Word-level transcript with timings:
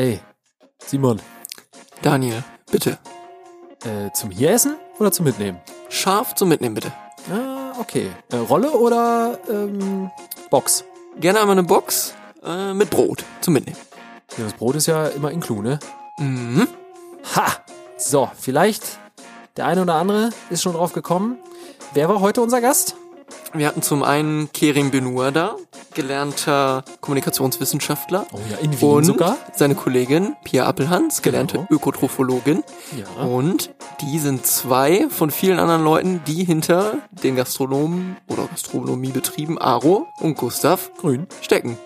Ey, 0.00 0.18
Simon, 0.78 1.20
Daniel, 2.00 2.42
bitte. 2.72 2.96
äh, 3.84 4.10
zum 4.14 4.30
hier 4.30 4.50
essen 4.50 4.76
oder 4.98 5.12
zum 5.12 5.26
mitnehmen? 5.26 5.60
Scharf 5.90 6.34
zum 6.36 6.48
Mitnehmen, 6.48 6.74
bitte. 6.74 6.90
Ah, 7.30 7.74
okay. 7.78 8.10
Äh, 8.32 8.36
Rolle 8.36 8.70
oder 8.70 9.38
ähm, 9.50 10.10
Box? 10.48 10.84
Gerne 11.18 11.40
einmal 11.40 11.58
eine 11.58 11.64
Box 11.64 12.14
äh, 12.42 12.72
mit 12.72 12.88
Brot 12.88 13.26
zum 13.42 13.52
Mitnehmen. 13.52 13.76
Ja, 14.38 14.44
das 14.44 14.54
Brot 14.54 14.76
ist 14.76 14.86
ja 14.86 15.06
immer 15.08 15.32
inclu, 15.32 15.60
ne? 15.60 15.78
Mhm. 16.18 16.66
Ha! 17.36 17.48
So, 17.98 18.30
vielleicht 18.40 18.98
der 19.58 19.66
eine 19.66 19.82
oder 19.82 19.96
andere 19.96 20.30
ist 20.48 20.62
schon 20.62 20.72
drauf 20.72 20.94
gekommen. 20.94 21.36
Wer 21.92 22.08
war 22.08 22.20
heute 22.20 22.40
unser 22.40 22.62
Gast? 22.62 22.96
Wir 23.52 23.66
hatten 23.66 23.82
zum 23.82 24.02
einen 24.02 24.50
Kerim 24.52 24.90
Benur 24.90 25.30
da, 25.30 25.56
gelernter 25.92 26.84
Kommunikationswissenschaftler. 27.10 28.26
Oh 28.32 28.38
ja, 28.50 28.58
in 28.58 28.80
Wien 28.80 28.88
und 28.90 29.04
sogar. 29.04 29.36
seine 29.54 29.74
Kollegin 29.74 30.36
Pia 30.44 30.64
Appelhans, 30.66 31.22
gelernte 31.22 31.56
Genau. 31.56 31.66
Ökotrophologin. 31.70 32.62
Ja. 32.96 33.24
Und 33.24 33.70
die 34.00 34.18
sind 34.20 34.46
zwei 34.46 35.08
von 35.10 35.30
vielen 35.32 35.58
anderen 35.58 35.82
Leuten, 35.82 36.22
die 36.26 36.44
hinter 36.44 36.94
den 37.10 37.34
Gastronomen 37.36 38.16
oder 38.28 38.46
Gastronomiebetrieben 38.46 39.58
Aro 39.58 40.06
und 40.20 40.36
Gustav 40.36 40.90
Grün. 40.98 41.26
stecken. 41.40 41.76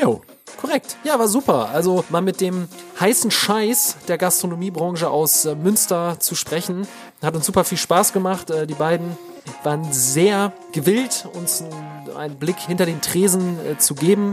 Jo, 0.00 0.20
korrekt. 0.60 0.96
Ja, 1.04 1.18
war 1.18 1.28
super. 1.28 1.70
Also 1.72 2.04
mal 2.10 2.20
mit 2.20 2.40
dem 2.42 2.68
heißen 3.00 3.30
Scheiß 3.30 3.96
der 4.08 4.18
Gastronomiebranche 4.18 5.08
aus 5.08 5.46
äh, 5.46 5.54
Münster 5.54 6.20
zu 6.20 6.34
sprechen, 6.34 6.86
hat 7.22 7.34
uns 7.34 7.46
super 7.46 7.64
viel 7.64 7.78
Spaß 7.78 8.12
gemacht. 8.12 8.50
Äh, 8.50 8.66
die 8.66 8.74
beiden 8.74 9.16
waren 9.62 9.90
sehr 9.92 10.52
gewillt, 10.72 11.26
uns 11.32 11.62
einen, 11.62 12.16
einen 12.16 12.34
Blick 12.36 12.58
hinter 12.58 12.84
den 12.84 13.00
Tresen 13.00 13.58
äh, 13.64 13.78
zu 13.78 13.94
geben. 13.94 14.32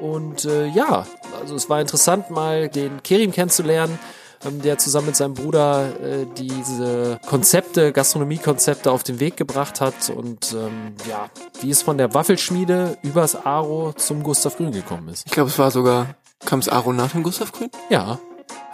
Und 0.00 0.44
äh, 0.44 0.66
ja, 0.66 1.06
also 1.40 1.54
es 1.54 1.68
war 1.68 1.80
interessant, 1.80 2.30
mal 2.30 2.68
den 2.68 3.02
Kerim 3.02 3.32
kennenzulernen, 3.32 3.98
ähm, 4.44 4.62
der 4.62 4.78
zusammen 4.78 5.06
mit 5.06 5.16
seinem 5.16 5.34
Bruder 5.34 5.88
äh, 6.00 6.26
diese 6.36 7.18
Konzepte, 7.26 7.92
Gastronomiekonzepte 7.92 8.90
auf 8.90 9.02
den 9.02 9.20
Weg 9.20 9.36
gebracht 9.36 9.80
hat 9.80 10.10
und 10.10 10.52
ähm, 10.52 10.94
ja, 11.08 11.28
wie 11.60 11.70
es 11.70 11.82
von 11.82 11.98
der 11.98 12.14
Waffelschmiede 12.14 12.96
übers 13.02 13.34
Aro 13.46 13.92
zum 13.94 14.22
Gustav 14.22 14.56
Grün 14.56 14.72
gekommen 14.72 15.08
ist. 15.08 15.26
Ich 15.26 15.32
glaube, 15.32 15.50
es 15.50 15.58
war 15.58 15.70
sogar, 15.70 16.14
kam 16.44 16.60
es 16.60 16.68
Aro 16.68 16.92
nach 16.92 17.12
dem 17.12 17.24
Gustav 17.24 17.50
Grün? 17.50 17.70
Ja, 17.90 18.18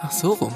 Ach 0.01 0.11
so 0.11 0.33
rum. 0.33 0.53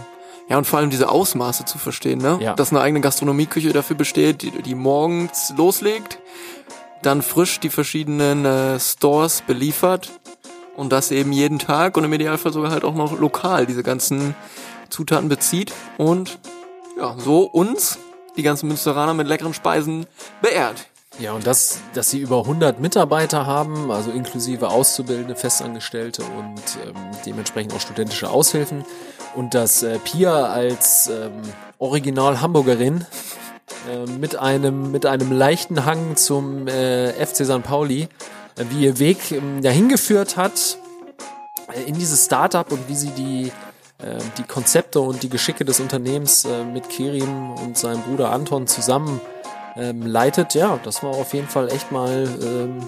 Ja, 0.47 0.57
und 0.57 0.65
vor 0.65 0.79
allem 0.79 0.89
diese 0.89 1.09
Ausmaße 1.09 1.65
zu 1.65 1.77
verstehen, 1.77 2.19
ne? 2.19 2.39
Ja. 2.41 2.53
Dass 2.53 2.71
eine 2.71 2.81
eigene 2.81 3.01
Gastronomieküche 3.01 3.71
dafür 3.71 3.95
besteht, 3.95 4.41
die, 4.41 4.51
die 4.51 4.75
morgens 4.75 5.53
loslegt, 5.55 6.19
dann 7.01 7.21
frisch 7.21 7.59
die 7.59 7.69
verschiedenen 7.69 8.45
äh, 8.45 8.79
Stores 8.79 9.41
beliefert 9.41 10.11
und 10.75 10.91
das 10.91 11.11
eben 11.11 11.31
jeden 11.31 11.59
Tag 11.59 11.97
und 11.97 12.03
im 12.03 12.13
Idealfall 12.13 12.53
sogar 12.53 12.71
halt 12.71 12.83
auch 12.83 12.95
noch 12.95 13.19
lokal 13.19 13.65
diese 13.65 13.83
ganzen 13.83 14.35
Zutaten 14.89 15.29
bezieht 15.29 15.73
und 15.97 16.39
ja, 16.97 17.15
so 17.17 17.43
uns, 17.43 17.99
die 18.37 18.43
ganzen 18.43 18.67
Münsteraner 18.67 19.13
mit 19.13 19.27
leckeren 19.27 19.53
Speisen 19.53 20.05
beehrt. 20.41 20.87
Ja, 21.19 21.33
und 21.33 21.45
das, 21.45 21.81
dass 21.93 22.09
sie 22.09 22.19
über 22.19 22.39
100 22.39 22.79
Mitarbeiter 22.79 23.45
haben, 23.45 23.91
also 23.91 24.09
inklusive 24.09 24.69
Auszubildende, 24.69 25.35
Festangestellte 25.35 26.23
und 26.23 26.61
ähm, 26.85 26.95
dementsprechend 27.25 27.73
auch 27.73 27.81
studentische 27.81 28.29
Aushilfen. 28.29 28.85
Und 29.35 29.53
dass 29.53 29.83
äh, 29.83 29.99
Pia 29.99 30.45
als 30.45 31.07
ähm, 31.07 31.41
Original 31.77 32.39
Hamburgerin 32.39 33.05
äh, 33.91 34.09
mit 34.09 34.37
einem 34.37 34.91
mit 34.91 35.05
einem 35.05 35.31
leichten 35.31 35.85
Hang 35.85 36.15
zum 36.15 36.67
äh, 36.67 37.11
FC 37.11 37.45
St. 37.45 37.63
Pauli, 37.63 38.07
wie 38.69 38.85
ihr 38.85 38.99
Weg 38.99 39.31
ähm, 39.31 39.61
dahin 39.61 39.89
geführt 39.89 40.37
hat 40.37 40.77
äh, 41.73 41.83
in 41.83 41.95
dieses 41.95 42.25
Startup 42.25 42.71
und 42.71 42.87
wie 42.87 42.95
sie 42.95 43.11
die 43.11 43.51
äh, 43.99 44.17
die 44.37 44.43
Konzepte 44.43 45.01
und 45.01 45.23
die 45.23 45.29
Geschicke 45.29 45.65
des 45.65 45.79
Unternehmens 45.79 46.45
äh, 46.45 46.63
mit 46.63 46.89
Kerim 46.89 47.51
und 47.51 47.77
seinem 47.77 48.01
Bruder 48.03 48.31
Anton 48.31 48.67
zusammen 48.67 49.19
ähm, 49.75 50.05
leitet, 50.05 50.53
ja, 50.55 50.79
das 50.83 51.03
war 51.03 51.11
auf 51.11 51.33
jeden 51.33 51.47
Fall 51.47 51.69
echt 51.69 51.91
mal 51.91 52.27
ähm, 52.41 52.87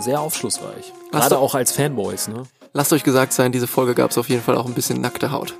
sehr 0.00 0.20
aufschlussreich. 0.20 0.92
Gerade 1.10 1.38
auch 1.38 1.54
als 1.54 1.72
Fanboys, 1.72 2.28
ne? 2.28 2.44
Lasst 2.72 2.92
euch 2.92 3.02
gesagt 3.04 3.32
sein, 3.32 3.52
diese 3.52 3.66
Folge 3.66 3.94
gab 3.94 4.12
es 4.12 4.18
auf 4.18 4.28
jeden 4.28 4.42
Fall 4.42 4.56
auch 4.56 4.66
ein 4.66 4.72
bisschen 4.72 5.00
nackte 5.00 5.30
Haut. 5.30 5.54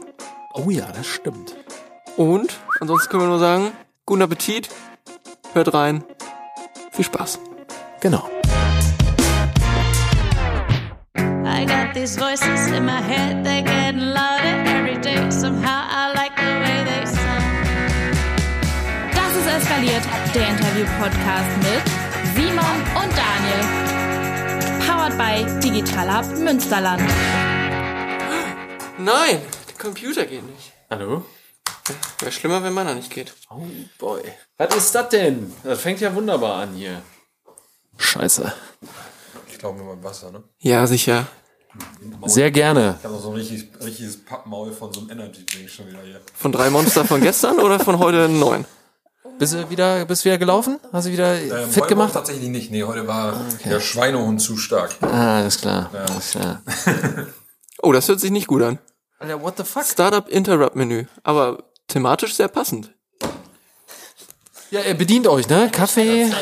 Oh 0.54 0.70
ja, 0.70 0.86
das 0.96 1.06
stimmt. 1.06 1.56
Und 2.16 2.58
ansonsten 2.80 3.10
können 3.10 3.24
wir 3.24 3.28
nur 3.28 3.38
sagen, 3.38 3.72
guten 4.06 4.22
Appetit, 4.22 4.70
hört 5.52 5.74
rein, 5.74 6.04
viel 6.92 7.04
Spaß. 7.04 7.38
Genau. 8.00 8.28
I 11.62 11.64
got 11.64 11.94
these 11.94 12.16
voices 12.16 12.72
in 12.72 12.84
my 12.84 13.00
head, 13.00 13.44
they're 13.44 13.62
getting 13.62 14.00
louder 14.00 14.64
every 14.66 15.00
day. 15.00 15.30
Somehow 15.30 15.86
I 15.86 16.12
like 16.12 16.34
the 16.34 16.58
way 16.58 16.82
they 16.82 17.06
sound. 17.06 17.44
Das 19.14 19.36
ist 19.36 19.46
eskaliert, 19.46 20.02
der 20.34 20.48
Interview-Podcast 20.48 21.50
mit 21.58 21.82
Simon 22.34 22.82
und 23.00 23.12
Daniel. 23.16 23.62
Powered 24.84 25.16
by 25.16 25.60
Digital 25.60 26.08
Hub 26.12 26.36
Münsterland. 26.36 27.00
Nein, 28.98 29.40
der 29.68 29.78
Computer 29.78 30.26
geht 30.26 30.44
nicht. 30.44 30.72
Hallo? 30.90 31.24
Wäre 32.18 32.32
schlimmer, 32.32 32.64
wenn 32.64 32.72
meiner 32.72 32.96
nicht 32.96 33.10
geht. 33.12 33.34
Oh 33.50 33.62
boy. 34.00 34.22
Was 34.58 34.74
ist 34.74 34.94
das 34.96 35.10
denn? 35.10 35.52
Das 35.62 35.80
fängt 35.80 36.00
ja 36.00 36.12
wunderbar 36.12 36.62
an 36.62 36.74
hier. 36.74 37.02
Scheiße. 37.98 38.52
Ich 39.46 39.58
glaube 39.60 39.78
nur 39.78 39.94
mal 39.94 40.02
Wasser, 40.02 40.32
ne? 40.32 40.42
Ja, 40.58 40.88
sicher. 40.88 41.28
Sehr 42.26 42.50
gerne. 42.50 42.96
Ich 42.98 43.04
habe 43.04 43.14
noch 43.14 43.22
so 43.22 43.30
ein 43.30 43.36
richtig, 43.36 43.68
richtiges 43.82 44.24
Pappmaul 44.24 44.72
von 44.72 44.92
so 44.92 45.00
einem 45.00 45.10
Energy 45.10 45.44
Drink 45.46 45.68
schon 45.70 45.88
wieder 45.88 46.02
hier. 46.04 46.20
Von 46.34 46.52
drei 46.52 46.70
Monster 46.70 47.04
von 47.04 47.20
gestern 47.20 47.58
oder 47.58 47.80
von 47.80 47.98
heute 47.98 48.28
neun? 48.28 48.64
Bist 49.38 49.54
du 49.54 49.70
wieder, 49.70 50.04
bist 50.04 50.24
du 50.24 50.28
wieder 50.28 50.38
gelaufen? 50.38 50.78
Hast 50.92 51.06
du 51.06 51.12
wieder 51.12 51.34
Ähm, 51.40 51.68
fit 51.70 51.88
gemacht? 51.88 52.12
Tatsächlich 52.12 52.48
nicht. 52.50 52.70
Nee, 52.70 52.84
heute 52.84 53.06
war 53.08 53.40
der 53.64 53.80
Schweinehund 53.80 54.40
zu 54.40 54.56
stark. 54.56 54.94
Ah, 55.00 55.38
alles 55.38 55.60
klar. 55.60 55.90
Alles 55.92 56.30
klar. 56.32 56.62
Oh, 57.84 57.90
das 57.92 58.06
hört 58.08 58.20
sich 58.20 58.30
nicht 58.30 58.46
gut 58.46 58.62
an. 58.62 58.78
Alter, 59.18 59.42
what 59.42 59.56
the 59.56 59.64
fuck? 59.64 59.84
Startup 59.84 60.28
Interrupt 60.28 60.76
Menü. 60.76 61.06
Aber 61.24 61.64
thematisch 61.88 62.36
sehr 62.36 62.46
passend. 62.46 62.94
Ja, 64.72 64.80
bedient 64.94 65.26
euch, 65.26 65.50
ne? 65.50 65.68
Kaffee, 65.70 66.22
ähm, 66.22 66.32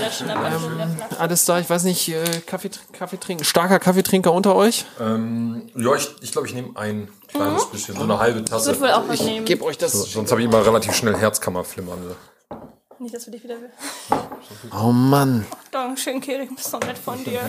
alles 1.19 1.45
da. 1.47 1.59
Ich 1.59 1.69
weiß 1.69 1.83
nicht, 1.83 2.09
äh, 2.11 2.23
Kaffee, 2.47 2.71
Kaffee 2.93 3.19
trinken. 3.19 3.43
Starker 3.43 3.81
Kaffeetrinker 3.81 4.33
unter 4.33 4.55
euch? 4.55 4.85
Ähm, 5.01 5.69
ja, 5.75 5.97
ich 5.97 6.09
ich, 6.21 6.31
glaube, 6.31 6.47
ich 6.47 6.55
nehme 6.55 6.71
ein 6.77 7.09
kleines 7.27 7.67
bisschen, 7.67 7.97
so 7.97 8.05
eine 8.05 8.21
halbe 8.21 8.45
Tasse. 8.45 8.69
Wird 8.69 8.83
wohl 8.83 8.91
auch 8.93 9.09
was 9.09 9.21
nehmen. 9.23 9.45
Geb 9.47 9.63
euch 9.63 9.79
das. 9.79 9.93
Sonst 10.13 10.31
habe 10.31 10.41
ich 10.43 10.47
immer 10.47 10.65
relativ 10.65 10.95
schnell 10.95 11.17
Herzkammerflimmern. 11.17 12.15
Nicht, 13.01 13.13
dass 13.13 13.27
wir 13.27 13.33
dich 13.33 13.43
wieder 13.43 13.57
will. 13.61 13.71
Oh 14.81 14.93
Mann. 14.93 15.45
Dankeschön, 15.73 16.21
Kiri, 16.21 16.49
bist 16.55 16.71
so 16.71 16.79
nett 16.79 16.99
von 16.99 17.25
dir. 17.25 17.41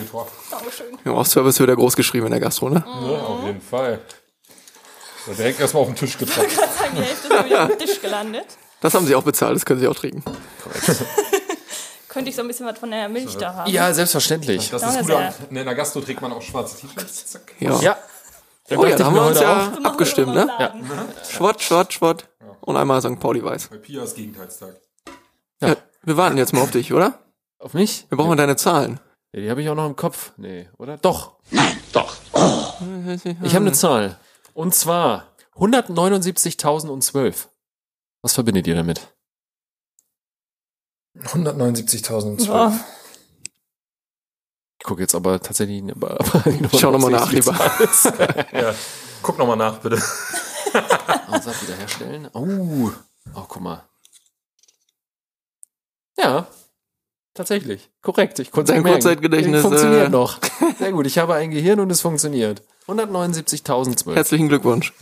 Dankeschön. 0.50 0.98
Im 1.04 1.12
Off-Service 1.12 1.60
wird 1.60 1.68
er 1.70 1.76
groß 1.76 1.94
geschrieben 1.94 2.26
in 2.26 2.32
der 2.32 2.40
Gastro, 2.40 2.70
ne? 2.70 2.82
Ja, 2.84 3.18
auf 3.20 3.44
jeden 3.44 3.60
Fall. 3.60 4.00
So, 5.26 5.32
direkt 5.32 5.60
erstmal 5.60 5.84
auf 5.84 5.90
den 5.90 5.96
Tisch 5.96 6.18
getroffen. 6.18 6.48
Die 6.96 7.02
Hälfte 7.02 7.28
ist 7.32 7.44
wieder 7.44 7.62
auf 7.62 7.68
dem 7.68 7.78
Tisch 7.78 8.00
gelandet. 8.00 8.46
Das 8.82 8.92
haben 8.94 9.06
sie 9.06 9.14
auch 9.14 9.22
bezahlt, 9.22 9.56
das 9.56 9.64
können 9.64 9.80
sie 9.80 9.88
auch 9.88 9.94
trinken. 9.96 10.22
Könnte 12.08 12.28
ich 12.28 12.36
so 12.36 12.42
ein 12.42 12.48
bisschen 12.48 12.66
was 12.66 12.78
von 12.78 12.90
der 12.90 13.08
Milch 13.08 13.36
da 13.38 13.54
haben. 13.54 13.70
Ja, 13.70 13.92
selbstverständlich. 13.94 14.68
Das 14.68 14.82
Danke 14.82 15.00
ist 15.00 15.06
gut. 15.06 15.16
an- 15.16 15.32
In 15.48 15.54
der 15.64 15.74
Gastro 15.74 16.00
trägt 16.02 16.20
man 16.20 16.30
auch 16.32 16.42
schwarze 16.42 16.76
T-Shirts. 16.78 17.38
Ja. 17.58 17.80
Ja. 17.80 17.96
Oh 18.76 18.84
ja, 18.84 18.96
da 18.96 19.04
haben 19.06 19.14
wir 19.14 19.22
uns 19.26 19.40
ja 19.40 19.72
wir 19.78 19.86
abgestimmt, 19.86 20.34
ne? 20.34 20.46
Ja. 20.46 20.66
Laden. 20.66 20.84
Schwott, 21.30 21.62
Schwott, 21.62 21.92
Schwott. 21.94 22.28
Und 22.60 22.76
einmal 22.76 23.00
St. 23.00 23.18
Pauli 23.18 23.42
weiß. 23.42 23.68
Bei 23.68 23.78
Pia 23.78 24.02
ist 24.04 24.14
Gegenteilstag. 24.14 24.74
Ja. 25.60 25.74
Wir 26.02 26.16
warten 26.16 26.36
jetzt 26.36 26.52
mal 26.52 26.60
auf 26.62 26.70
dich, 26.70 26.92
oder? 26.92 27.18
Auf 27.58 27.72
mich? 27.74 28.06
Wir 28.10 28.18
brauchen 28.18 28.36
deine 28.36 28.56
Zahlen. 28.56 29.00
Ja, 29.32 29.40
die 29.40 29.50
habe 29.50 29.62
ich 29.62 29.68
auch 29.70 29.74
noch 29.74 29.86
im 29.86 29.96
Kopf. 29.96 30.32
Nee, 30.36 30.68
oder? 30.78 30.98
Doch. 30.98 31.32
Nein, 31.50 31.76
doch. 31.92 32.16
Ich 33.42 33.54
habe 33.54 33.64
eine 33.64 33.72
Zahl. 33.72 34.18
Und 34.54 34.74
zwar 34.74 35.28
179.012. 35.56 37.46
Was 38.22 38.34
verbindet 38.34 38.66
ihr 38.66 38.76
damit? 38.76 39.14
179.012. 41.18 42.40
So. 42.40 42.72
Ich 44.78 44.84
gucke 44.84 45.02
jetzt 45.02 45.14
aber 45.14 45.40
tatsächlich 45.40 45.82
aber, 45.92 46.18
aber 46.20 46.44
Schau 46.78 46.90
noch 46.90 46.98
mal 46.98 47.10
nach, 47.10 47.30
lieber. 47.30 47.52
Ja, 48.52 48.74
guck 49.22 49.38
noch 49.38 49.46
mal 49.46 49.56
nach, 49.56 49.78
bitte. 49.78 50.02
Ansatz 51.28 51.62
wiederherstellen. 51.62 52.28
Oh. 52.32 52.90
Oh, 53.34 53.44
guck 53.46 53.62
mal. 53.62 53.84
Ja. 56.16 56.46
Tatsächlich. 57.34 57.90
Korrekt. 58.02 58.38
Ich 58.40 58.50
konnte 58.50 58.72
Dein 58.72 58.82
Kurzzeitgedächtnis, 58.82 59.62
Funktioniert 59.62 60.06
äh, 60.08 60.10
noch. 60.10 60.38
Sehr 60.78 60.92
gut. 60.92 61.06
Ich 61.06 61.18
habe 61.18 61.34
ein 61.34 61.50
Gehirn 61.50 61.80
und 61.80 61.90
es 61.90 62.00
funktioniert. 62.00 62.62
179.012. 62.86 64.14
Herzlichen 64.14 64.48
Glückwunsch. 64.48 64.92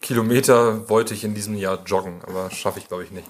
Kilometer 0.00 0.88
wollte 0.88 1.14
ich 1.14 1.24
in 1.24 1.34
diesem 1.34 1.56
Jahr 1.56 1.82
joggen, 1.84 2.20
aber 2.26 2.50
schaffe 2.50 2.78
ich 2.78 2.88
glaube 2.88 3.04
ich 3.04 3.10
nicht. 3.10 3.28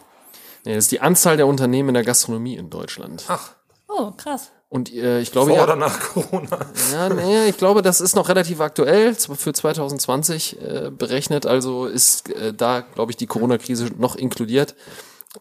Nee, 0.64 0.74
das 0.74 0.84
ist 0.84 0.92
die 0.92 1.00
Anzahl 1.00 1.36
der 1.36 1.46
Unternehmen 1.46 1.90
in 1.90 1.94
der 1.94 2.04
Gastronomie 2.04 2.56
in 2.56 2.70
Deutschland. 2.70 3.24
Ach, 3.28 3.52
Oh, 3.88 4.10
krass. 4.16 4.50
Und 4.68 4.92
äh, 4.92 5.20
ich 5.20 5.30
glaube, 5.30 5.50
Vor 5.50 5.58
ja, 5.58 5.64
oder 5.64 5.76
nach 5.76 6.00
Corona? 6.00 6.58
Ja, 6.92 7.08
nee, 7.08 7.46
ich 7.48 7.56
glaube, 7.56 7.82
das 7.82 8.00
ist 8.00 8.16
noch 8.16 8.28
relativ 8.28 8.60
aktuell, 8.60 9.16
zwar 9.16 9.36
für 9.36 9.52
2020 9.52 10.60
äh, 10.60 10.90
berechnet, 10.90 11.46
also 11.46 11.86
ist 11.86 12.28
äh, 12.30 12.52
da, 12.52 12.80
glaube 12.80 13.12
ich, 13.12 13.16
die 13.16 13.26
Corona-Krise 13.26 13.90
noch 13.96 14.16
inkludiert. 14.16 14.74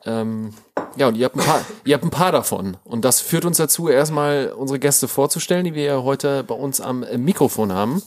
Ähm, 0.05 0.53
ja, 0.95 1.07
und 1.07 1.15
ihr 1.15 1.25
habt, 1.25 1.35
ein 1.35 1.43
paar, 1.43 1.65
ihr 1.85 1.95
habt 1.95 2.03
ein 2.03 2.11
paar 2.11 2.31
davon. 2.31 2.77
Und 2.83 3.03
das 3.03 3.19
führt 3.19 3.45
uns 3.45 3.57
dazu, 3.57 3.89
erstmal 3.89 4.53
unsere 4.55 4.79
Gäste 4.79 5.07
vorzustellen, 5.07 5.65
die 5.65 5.73
wir 5.73 5.83
ja 5.83 6.03
heute 6.03 6.43
bei 6.43 6.55
uns 6.55 6.79
am 6.79 7.01
äh, 7.03 7.17
Mikrofon 7.17 7.73
haben. 7.73 8.03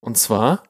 Und 0.00 0.16
zwar, 0.16 0.62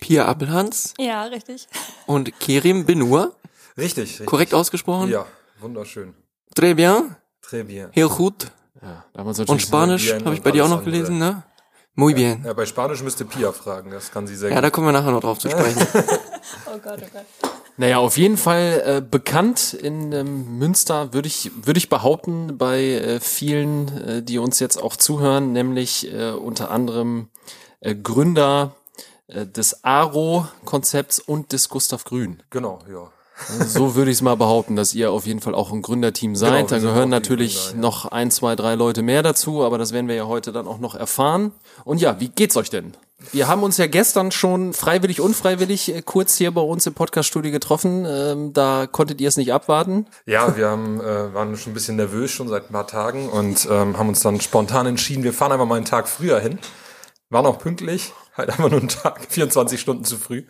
Pia 0.00 0.26
Appelhans 0.26 0.94
Ja, 0.98 1.24
richtig. 1.24 1.66
und 2.06 2.38
Kerim 2.40 2.84
Benur. 2.84 3.34
Richtig, 3.76 4.04
richtig. 4.10 4.26
Korrekt 4.26 4.54
ausgesprochen? 4.54 5.10
Ja, 5.10 5.26
wunderschön. 5.60 6.14
Très 6.54 6.74
bien. 6.74 7.16
Très 7.42 7.62
bien. 7.64 7.88
Heel 7.92 8.08
gut. 8.08 8.50
ja, 8.82 9.04
Und 9.22 9.60
Spanisch 9.62 10.12
habe 10.12 10.34
ich 10.34 10.42
bei 10.42 10.50
dir 10.50 10.64
auch 10.64 10.68
noch 10.70 10.84
gelesen, 10.84 11.18
ne? 11.18 11.42
Muy 11.94 12.12
bien. 12.14 12.42
Ja, 12.44 12.52
bei 12.52 12.66
Spanisch 12.66 13.02
müsste 13.02 13.24
Pia 13.24 13.52
fragen, 13.52 13.90
das 13.90 14.10
kann 14.10 14.26
sie 14.26 14.36
sehr 14.36 14.50
Ja, 14.50 14.56
gut. 14.56 14.64
da 14.64 14.70
kommen 14.70 14.86
wir 14.88 14.92
nachher 14.92 15.12
noch 15.12 15.20
drauf 15.22 15.38
zu 15.38 15.48
sprechen. 15.50 15.86
Oh 16.72 16.78
Gott, 16.78 17.00
oh 17.02 17.08
Gott. 17.12 17.50
Naja, 17.76 17.98
auf 17.98 18.16
jeden 18.16 18.36
Fall 18.36 18.82
äh, 18.86 19.00
bekannt 19.00 19.74
in 19.74 20.12
ähm, 20.12 20.58
Münster, 20.58 21.12
würde 21.12 21.26
ich, 21.26 21.50
würde 21.66 21.78
ich 21.78 21.88
behaupten, 21.88 22.56
bei 22.56 22.82
äh, 22.84 23.18
vielen, 23.20 23.88
äh, 24.06 24.22
die 24.22 24.38
uns 24.38 24.60
jetzt 24.60 24.80
auch 24.80 24.94
zuhören, 24.96 25.52
nämlich 25.52 26.12
äh, 26.12 26.30
unter 26.30 26.70
anderem 26.70 27.28
äh, 27.80 27.94
Gründer 27.96 28.75
äh, 29.28 29.46
des 29.46 29.84
Aro-Konzepts 29.84 31.18
und 31.18 31.52
des 31.52 31.68
Gustav 31.68 32.04
Grün. 32.04 32.42
Genau, 32.50 32.80
ja. 32.90 33.10
So 33.66 33.94
würde 33.94 34.10
ich 34.10 34.16
es 34.16 34.22
mal 34.22 34.36
behaupten, 34.36 34.76
dass 34.76 34.94
ihr 34.94 35.12
auf 35.12 35.26
jeden 35.26 35.40
Fall 35.40 35.54
auch 35.54 35.70
ein 35.70 35.82
Gründerteam 35.82 36.34
seid. 36.36 36.68
Genau, 36.68 36.68
da 36.68 36.78
gehören 36.78 37.10
natürlich 37.10 37.56
Gründer, 37.56 37.74
ja. 37.74 37.80
noch 37.82 38.06
ein, 38.06 38.30
zwei, 38.30 38.56
drei 38.56 38.74
Leute 38.76 39.02
mehr 39.02 39.22
dazu, 39.22 39.62
aber 39.62 39.76
das 39.76 39.92
werden 39.92 40.08
wir 40.08 40.14
ja 40.14 40.26
heute 40.26 40.52
dann 40.52 40.66
auch 40.66 40.78
noch 40.78 40.94
erfahren. 40.94 41.52
Und 41.84 42.00
ja, 42.00 42.18
wie 42.18 42.28
geht's 42.28 42.56
euch 42.56 42.70
denn? 42.70 42.96
Wir 43.32 43.48
haben 43.48 43.62
uns 43.62 43.76
ja 43.78 43.86
gestern 43.86 44.30
schon 44.30 44.72
freiwillig, 44.72 45.20
unfreiwillig 45.20 45.94
äh, 45.94 46.02
kurz 46.02 46.36
hier 46.36 46.50
bei 46.50 46.60
uns 46.60 46.86
im 46.86 46.94
Podcaststudio 46.94 47.50
getroffen. 47.50 48.06
Ähm, 48.06 48.52
da 48.52 48.86
konntet 48.86 49.20
ihr 49.20 49.28
es 49.28 49.36
nicht 49.36 49.52
abwarten. 49.52 50.06
Ja, 50.26 50.56
wir 50.56 50.68
haben, 50.68 51.00
äh, 51.00 51.34
waren 51.34 51.56
schon 51.56 51.72
ein 51.72 51.74
bisschen 51.74 51.96
nervös 51.96 52.30
schon 52.30 52.48
seit 52.48 52.70
ein 52.70 52.72
paar 52.72 52.86
Tagen 52.86 53.28
und 53.28 53.66
ähm, 53.70 53.98
haben 53.98 54.08
uns 54.08 54.20
dann 54.20 54.40
spontan 54.40 54.86
entschieden, 54.86 55.24
wir 55.24 55.32
fahren 55.32 55.52
einfach 55.52 55.66
mal 55.66 55.76
einen 55.76 55.86
Tag 55.86 56.08
früher 56.08 56.40
hin. 56.40 56.58
Waren 57.28 57.46
auch 57.46 57.58
pünktlich, 57.58 58.12
halt 58.36 58.50
einfach 58.50 58.70
nur 58.70 58.80
einen 58.80 58.88
Tag, 58.88 59.20
24 59.28 59.80
Stunden 59.80 60.04
zu 60.04 60.16
früh. 60.16 60.44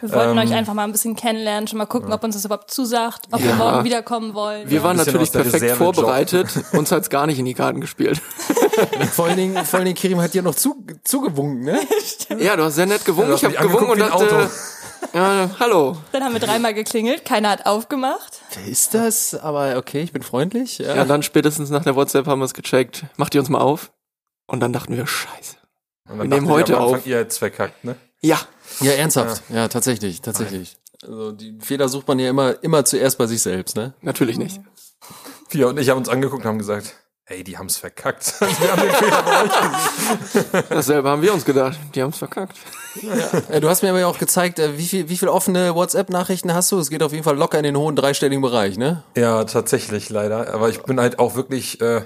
Wir 0.00 0.12
wollten 0.12 0.36
Ähm, 0.36 0.38
euch 0.38 0.52
einfach 0.52 0.74
mal 0.74 0.82
ein 0.82 0.90
bisschen 0.90 1.14
kennenlernen, 1.14 1.68
schon 1.68 1.78
mal 1.78 1.86
gucken, 1.86 2.12
ob 2.12 2.24
uns 2.24 2.34
das 2.34 2.44
überhaupt 2.44 2.72
zusagt, 2.72 3.28
ob 3.30 3.40
wir 3.40 3.54
morgen 3.54 3.84
wiederkommen 3.84 4.34
wollen. 4.34 4.68
Wir 4.68 4.82
waren 4.82 4.96
bisschen 4.96 5.12
natürlich 5.12 5.30
perfekt 5.32 5.76
vorbereitet. 5.76 6.48
Uns 6.72 6.90
hat's 6.90 7.08
gar 7.08 7.26
nicht 7.26 7.38
in 7.38 7.44
die 7.44 7.54
Karten 7.54 7.80
gespielt. 7.80 8.20
Vor 9.12 9.26
allen 9.26 9.36
Dingen, 9.36 9.64
vor 9.64 9.78
allen 9.78 9.84
Dingen 9.84 9.96
Kirim 9.96 10.20
hat 10.20 10.32
dir 10.34 10.42
noch 10.42 10.54
zu, 10.54 10.84
zugewunken, 11.04 11.60
ne? 11.64 11.78
Ja, 12.38 12.56
du 12.56 12.64
hast 12.64 12.76
sehr 12.76 12.86
nett 12.86 13.04
gewunken. 13.04 13.34
Ich 13.34 13.44
habe 13.44 13.54
gewunken 13.54 13.90
und 13.90 14.00
dachte, 14.00 14.50
ja, 15.12 15.50
hallo. 15.60 15.98
Dann 16.12 16.24
haben 16.24 16.32
wir 16.32 16.40
dreimal 16.40 16.72
geklingelt, 16.72 17.24
keiner 17.26 17.50
hat 17.50 17.66
aufgemacht. 17.66 18.40
Ist 18.66 18.94
das? 18.94 19.34
Aber 19.34 19.76
okay, 19.76 20.00
ich 20.00 20.12
bin 20.12 20.22
freundlich. 20.22 20.78
Ja. 20.78 20.94
Ja, 20.96 21.04
dann 21.04 21.22
spätestens 21.22 21.68
nach 21.70 21.84
der 21.84 21.94
WhatsApp 21.96 22.26
haben 22.26 22.40
wir 22.40 22.46
es 22.46 22.54
gecheckt. 22.54 23.04
Macht 23.18 23.34
ihr 23.34 23.40
uns 23.42 23.50
mal 23.50 23.60
auf? 23.60 23.92
Und 24.46 24.60
dann 24.60 24.72
dachten 24.72 24.96
wir, 24.96 25.06
scheiße. 25.06 25.56
Und 26.12 26.18
Wir 26.18 26.28
dann 26.28 26.28
nehmen 26.30 26.46
dachten 26.46 26.58
heute 26.58 26.76
Anfang, 26.78 26.94
auf. 27.00 27.06
Ihr 27.06 27.30
verkackt, 27.30 27.84
ne? 27.84 27.96
Ja, 28.20 28.40
Ja, 28.80 28.92
ernsthaft. 28.92 29.42
Ja, 29.48 29.68
tatsächlich, 29.68 30.20
tatsächlich. 30.20 30.76
Also 31.02 31.32
die 31.32 31.58
Fehler 31.60 31.88
sucht 31.88 32.06
man 32.06 32.18
ja 32.20 32.30
immer, 32.30 32.62
immer 32.62 32.84
zuerst 32.84 33.18
bei 33.18 33.26
sich 33.26 33.42
selbst, 33.42 33.74
ne? 33.76 33.94
natürlich 34.02 34.38
nicht. 34.38 34.60
Pia 35.48 35.66
und 35.66 35.78
ich 35.78 35.90
haben 35.90 35.98
uns 35.98 36.08
angeguckt 36.08 36.44
und 36.44 36.48
haben 36.48 36.58
gesagt, 36.58 36.94
hey, 37.24 37.42
die 37.42 37.58
haben's 37.58 37.76
verkackt. 37.76 38.34
wir 38.40 38.72
haben 38.72 38.82
den 38.82 38.90
Fehler 38.92 39.22
bei 39.22 39.42
euch. 39.42 40.64
Dasselbe 40.68 41.08
haben 41.08 41.22
wir 41.22 41.34
uns 41.34 41.44
gedacht. 41.44 41.78
Die 41.94 42.02
haben's 42.02 42.18
verkackt. 42.18 42.56
Äh, 43.48 43.60
Du 43.60 43.68
hast 43.68 43.82
mir 43.82 43.90
aber 43.90 44.00
ja 44.00 44.06
auch 44.06 44.18
gezeigt, 44.18 44.58
äh, 44.58 44.78
wie 44.78 44.86
viel, 44.86 45.08
wie 45.08 45.16
viel 45.16 45.28
offene 45.28 45.74
WhatsApp-Nachrichten 45.74 46.54
hast 46.54 46.70
du? 46.72 46.78
Es 46.78 46.90
geht 46.90 47.02
auf 47.02 47.12
jeden 47.12 47.24
Fall 47.24 47.36
locker 47.36 47.58
in 47.58 47.64
den 47.64 47.76
hohen 47.76 47.96
dreistelligen 47.96 48.42
Bereich, 48.42 48.78
ne? 48.78 49.02
Ja, 49.16 49.44
tatsächlich 49.44 50.08
leider. 50.10 50.52
Aber 50.54 50.68
ich 50.68 50.82
bin 50.82 51.00
halt 51.00 51.18
auch 51.18 51.34
wirklich 51.34 51.80
äh, 51.80 52.02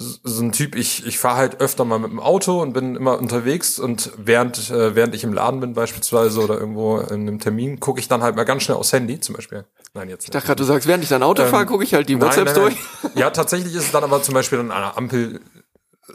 so 0.00 0.44
ein 0.44 0.52
Typ, 0.52 0.76
ich, 0.76 1.04
ich 1.06 1.18
fahre 1.18 1.38
halt 1.38 1.60
öfter 1.60 1.84
mal 1.84 1.98
mit 1.98 2.12
dem 2.12 2.20
Auto 2.20 2.62
und 2.62 2.72
bin 2.72 2.94
immer 2.94 3.18
unterwegs 3.18 3.80
und 3.80 4.12
während, 4.16 4.70
äh, 4.70 4.94
während 4.94 5.12
ich 5.12 5.24
im 5.24 5.32
Laden 5.32 5.58
bin 5.58 5.74
beispielsweise 5.74 6.40
oder 6.40 6.56
irgendwo 6.56 6.98
in 6.98 7.22
einem 7.22 7.40
Termin, 7.40 7.80
gucke 7.80 7.98
ich 7.98 8.06
dann 8.06 8.22
halt 8.22 8.36
mal 8.36 8.44
ganz 8.44 8.62
schnell 8.62 8.76
aufs 8.76 8.92
Handy 8.92 9.18
zum 9.18 9.34
Beispiel. 9.34 9.64
Nein, 9.94 10.08
jetzt 10.08 10.24
Ich 10.24 10.30
dachte 10.30 10.46
gerade, 10.46 10.62
du 10.62 10.64
sagst, 10.64 10.86
während 10.86 11.02
ich 11.02 11.10
dein 11.10 11.24
Auto 11.24 11.44
fahre, 11.46 11.66
gucke 11.66 11.82
ich 11.82 11.94
halt 11.94 12.08
die 12.08 12.20
WhatsApps 12.20 12.54
durch. 12.54 12.76
Ja, 13.16 13.30
tatsächlich 13.30 13.74
ist 13.74 13.86
es 13.86 13.90
dann 13.90 14.04
aber 14.04 14.22
zum 14.22 14.34
Beispiel 14.34 14.60
an 14.60 14.70
einer 14.70 14.96
Ampel, 14.96 15.40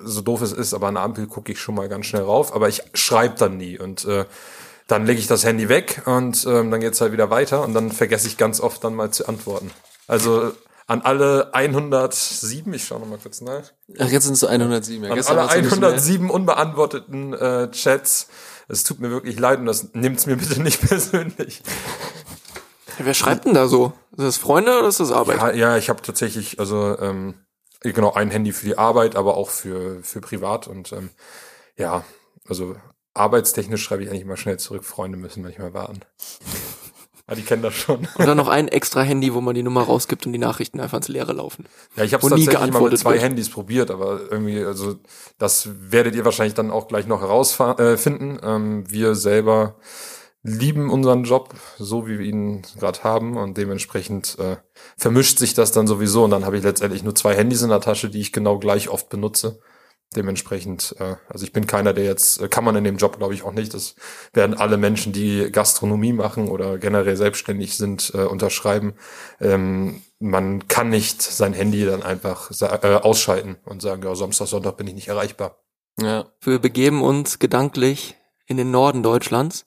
so 0.01 0.21
doof 0.21 0.41
es 0.41 0.53
ist, 0.53 0.73
aber 0.73 0.87
an 0.87 0.95
einer 0.95 1.03
Ampel 1.03 1.27
gucke 1.27 1.51
ich 1.51 1.59
schon 1.59 1.75
mal 1.75 1.89
ganz 1.89 2.05
schnell 2.05 2.23
rauf, 2.23 2.55
aber 2.55 2.69
ich 2.69 2.83
schreibe 2.93 3.35
dann 3.37 3.57
nie 3.57 3.77
und 3.77 4.05
äh, 4.05 4.23
dann 4.87 5.05
lege 5.05 5.19
ich 5.19 5.27
das 5.27 5.43
Handy 5.43 5.67
weg 5.67 6.03
und 6.05 6.45
ähm, 6.45 6.71
dann 6.71 6.79
geht's 6.79 7.01
halt 7.01 7.11
wieder 7.11 7.29
weiter 7.29 7.63
und 7.63 7.73
dann 7.73 7.91
vergesse 7.91 8.27
ich 8.27 8.37
ganz 8.37 8.61
oft 8.61 8.81
dann 8.83 8.95
mal 8.95 9.11
zu 9.11 9.27
antworten. 9.27 9.71
Also 10.07 10.53
an 10.93 11.01
alle 11.01 11.53
107, 11.55 12.71
ich 12.71 12.85
schaue 12.85 12.99
noch 12.99 13.07
mal 13.07 13.17
kurz 13.17 13.41
nach, 13.41 13.63
Ach, 13.97 14.07
jetzt 14.09 14.25
sind 14.25 14.33
es 14.33 14.43
107. 14.43 15.03
Ja, 15.03 15.09
an 15.09 15.15
gestern 15.15 15.37
alle 15.37 15.47
war's 15.47 15.55
ein 15.55 15.63
bisschen 15.63 15.79
mehr. 15.79 15.89
107 15.89 16.29
unbeantworteten 16.29 17.33
äh, 17.33 17.71
Chats. 17.71 18.27
Es 18.67 18.83
tut 18.83 18.99
mir 18.99 19.09
wirklich 19.09 19.39
leid 19.39 19.57
und 19.59 19.65
das 19.65 19.93
nimmt's 19.93 20.27
mir 20.27 20.37
bitte 20.37 20.61
nicht 20.61 20.81
persönlich. 20.87 21.63
Wer 22.99 23.13
schreibt 23.15 23.45
denn 23.45 23.55
da 23.55 23.67
so? 23.67 23.93
Ist 24.11 24.19
das 24.19 24.37
Freunde 24.37 24.77
oder 24.77 24.87
ist 24.87 24.99
das 24.99 25.11
Arbeit? 25.11 25.37
Ja, 25.37 25.51
ja 25.51 25.77
ich 25.77 25.89
habe 25.89 26.03
tatsächlich, 26.03 26.59
also 26.59 26.95
ähm, 26.99 27.33
genau, 27.81 28.13
ein 28.13 28.29
Handy 28.29 28.51
für 28.51 28.67
die 28.67 28.77
Arbeit, 28.77 29.15
aber 29.15 29.35
auch 29.35 29.49
für, 29.49 30.03
für 30.03 30.21
privat. 30.21 30.67
Und 30.67 30.91
ähm, 30.91 31.09
ja, 31.75 32.03
also 32.47 32.75
arbeitstechnisch 33.15 33.81
schreibe 33.81 34.03
ich 34.03 34.09
eigentlich 34.09 34.21
immer 34.21 34.37
schnell 34.37 34.59
zurück. 34.59 34.85
Freunde 34.85 35.17
müssen 35.17 35.41
manchmal 35.41 35.73
warten. 35.73 36.01
Ah, 37.25 37.35
die 37.35 37.41
kennen 37.41 37.63
das 37.63 37.73
schon. 37.73 37.99
Und 38.15 38.27
dann 38.27 38.35
noch 38.35 38.49
ein 38.49 38.67
extra 38.67 39.01
Handy, 39.01 39.33
wo 39.33 39.39
man 39.39 39.55
die 39.55 39.63
Nummer 39.63 39.83
rausgibt 39.83 40.25
und 40.25 40.33
die 40.33 40.39
Nachrichten 40.39 40.81
einfach 40.81 40.97
ins 40.97 41.07
Leere 41.07 41.31
laufen. 41.31 41.65
Ja, 41.95 42.03
ich 42.03 42.13
habe 42.13 42.25
es 42.25 42.33
nie 42.33 42.45
tatsächlich 42.45 42.73
mal 42.73 42.89
mit 42.89 42.99
zwei 42.99 43.13
wird. 43.13 43.23
Handys 43.23 43.49
probiert, 43.49 43.91
aber 43.91 44.19
irgendwie, 44.29 44.61
also 44.63 44.95
das 45.37 45.69
werdet 45.89 46.15
ihr 46.15 46.25
wahrscheinlich 46.25 46.53
dann 46.53 46.69
auch 46.69 46.89
gleich 46.89 47.07
noch 47.07 47.21
herausfinden. 47.21 48.39
Äh, 48.39 48.55
ähm, 48.55 48.91
wir 48.91 49.15
selber 49.15 49.77
lieben 50.43 50.89
unseren 50.89 51.23
Job, 51.23 51.53
so 51.79 52.05
wie 52.05 52.19
wir 52.19 52.25
ihn 52.25 52.63
gerade 52.77 53.03
haben 53.03 53.37
und 53.37 53.57
dementsprechend 53.57 54.37
äh, 54.39 54.57
vermischt 54.97 55.39
sich 55.39 55.53
das 55.53 55.71
dann 55.71 55.87
sowieso 55.87 56.25
und 56.25 56.31
dann 56.31 56.45
habe 56.45 56.57
ich 56.57 56.63
letztendlich 56.63 57.03
nur 57.03 57.15
zwei 57.15 57.35
Handys 57.35 57.61
in 57.61 57.69
der 57.69 57.79
Tasche, 57.79 58.09
die 58.09 58.19
ich 58.19 58.33
genau 58.33 58.59
gleich 58.59 58.89
oft 58.89 59.07
benutze. 59.07 59.61
Dementsprechend, 60.15 60.95
äh, 60.99 61.15
also 61.29 61.45
ich 61.45 61.53
bin 61.53 61.67
keiner, 61.67 61.93
der 61.93 62.05
jetzt, 62.05 62.41
äh, 62.41 62.47
kann 62.47 62.63
man 62.63 62.75
in 62.75 62.83
dem 62.83 62.97
Job 62.97 63.17
glaube 63.17 63.33
ich 63.33 63.43
auch 63.43 63.51
nicht, 63.51 63.73
das 63.73 63.95
werden 64.33 64.55
alle 64.55 64.77
Menschen, 64.77 65.13
die 65.13 65.51
Gastronomie 65.51 66.13
machen 66.13 66.47
oder 66.47 66.77
generell 66.77 67.17
selbstständig 67.17 67.75
sind, 67.75 68.11
äh, 68.13 68.23
unterschreiben. 68.23 68.93
Ähm, 69.39 70.01
man 70.19 70.67
kann 70.67 70.89
nicht 70.89 71.21
sein 71.21 71.53
Handy 71.53 71.85
dann 71.85 72.03
einfach 72.03 72.51
äh, 72.61 72.95
ausschalten 72.95 73.57
und 73.65 73.81
sagen, 73.81 74.03
ja, 74.03 74.15
Samstag, 74.15 74.47
Sonntag 74.47 74.77
bin 74.77 74.87
ich 74.87 74.95
nicht 74.95 75.07
erreichbar. 75.09 75.57
Ja. 75.99 76.25
Wir 76.41 76.59
begeben 76.59 77.01
uns 77.01 77.39
gedanklich 77.39 78.15
in 78.45 78.57
den 78.57 78.71
Norden 78.71 79.03
Deutschlands 79.03 79.65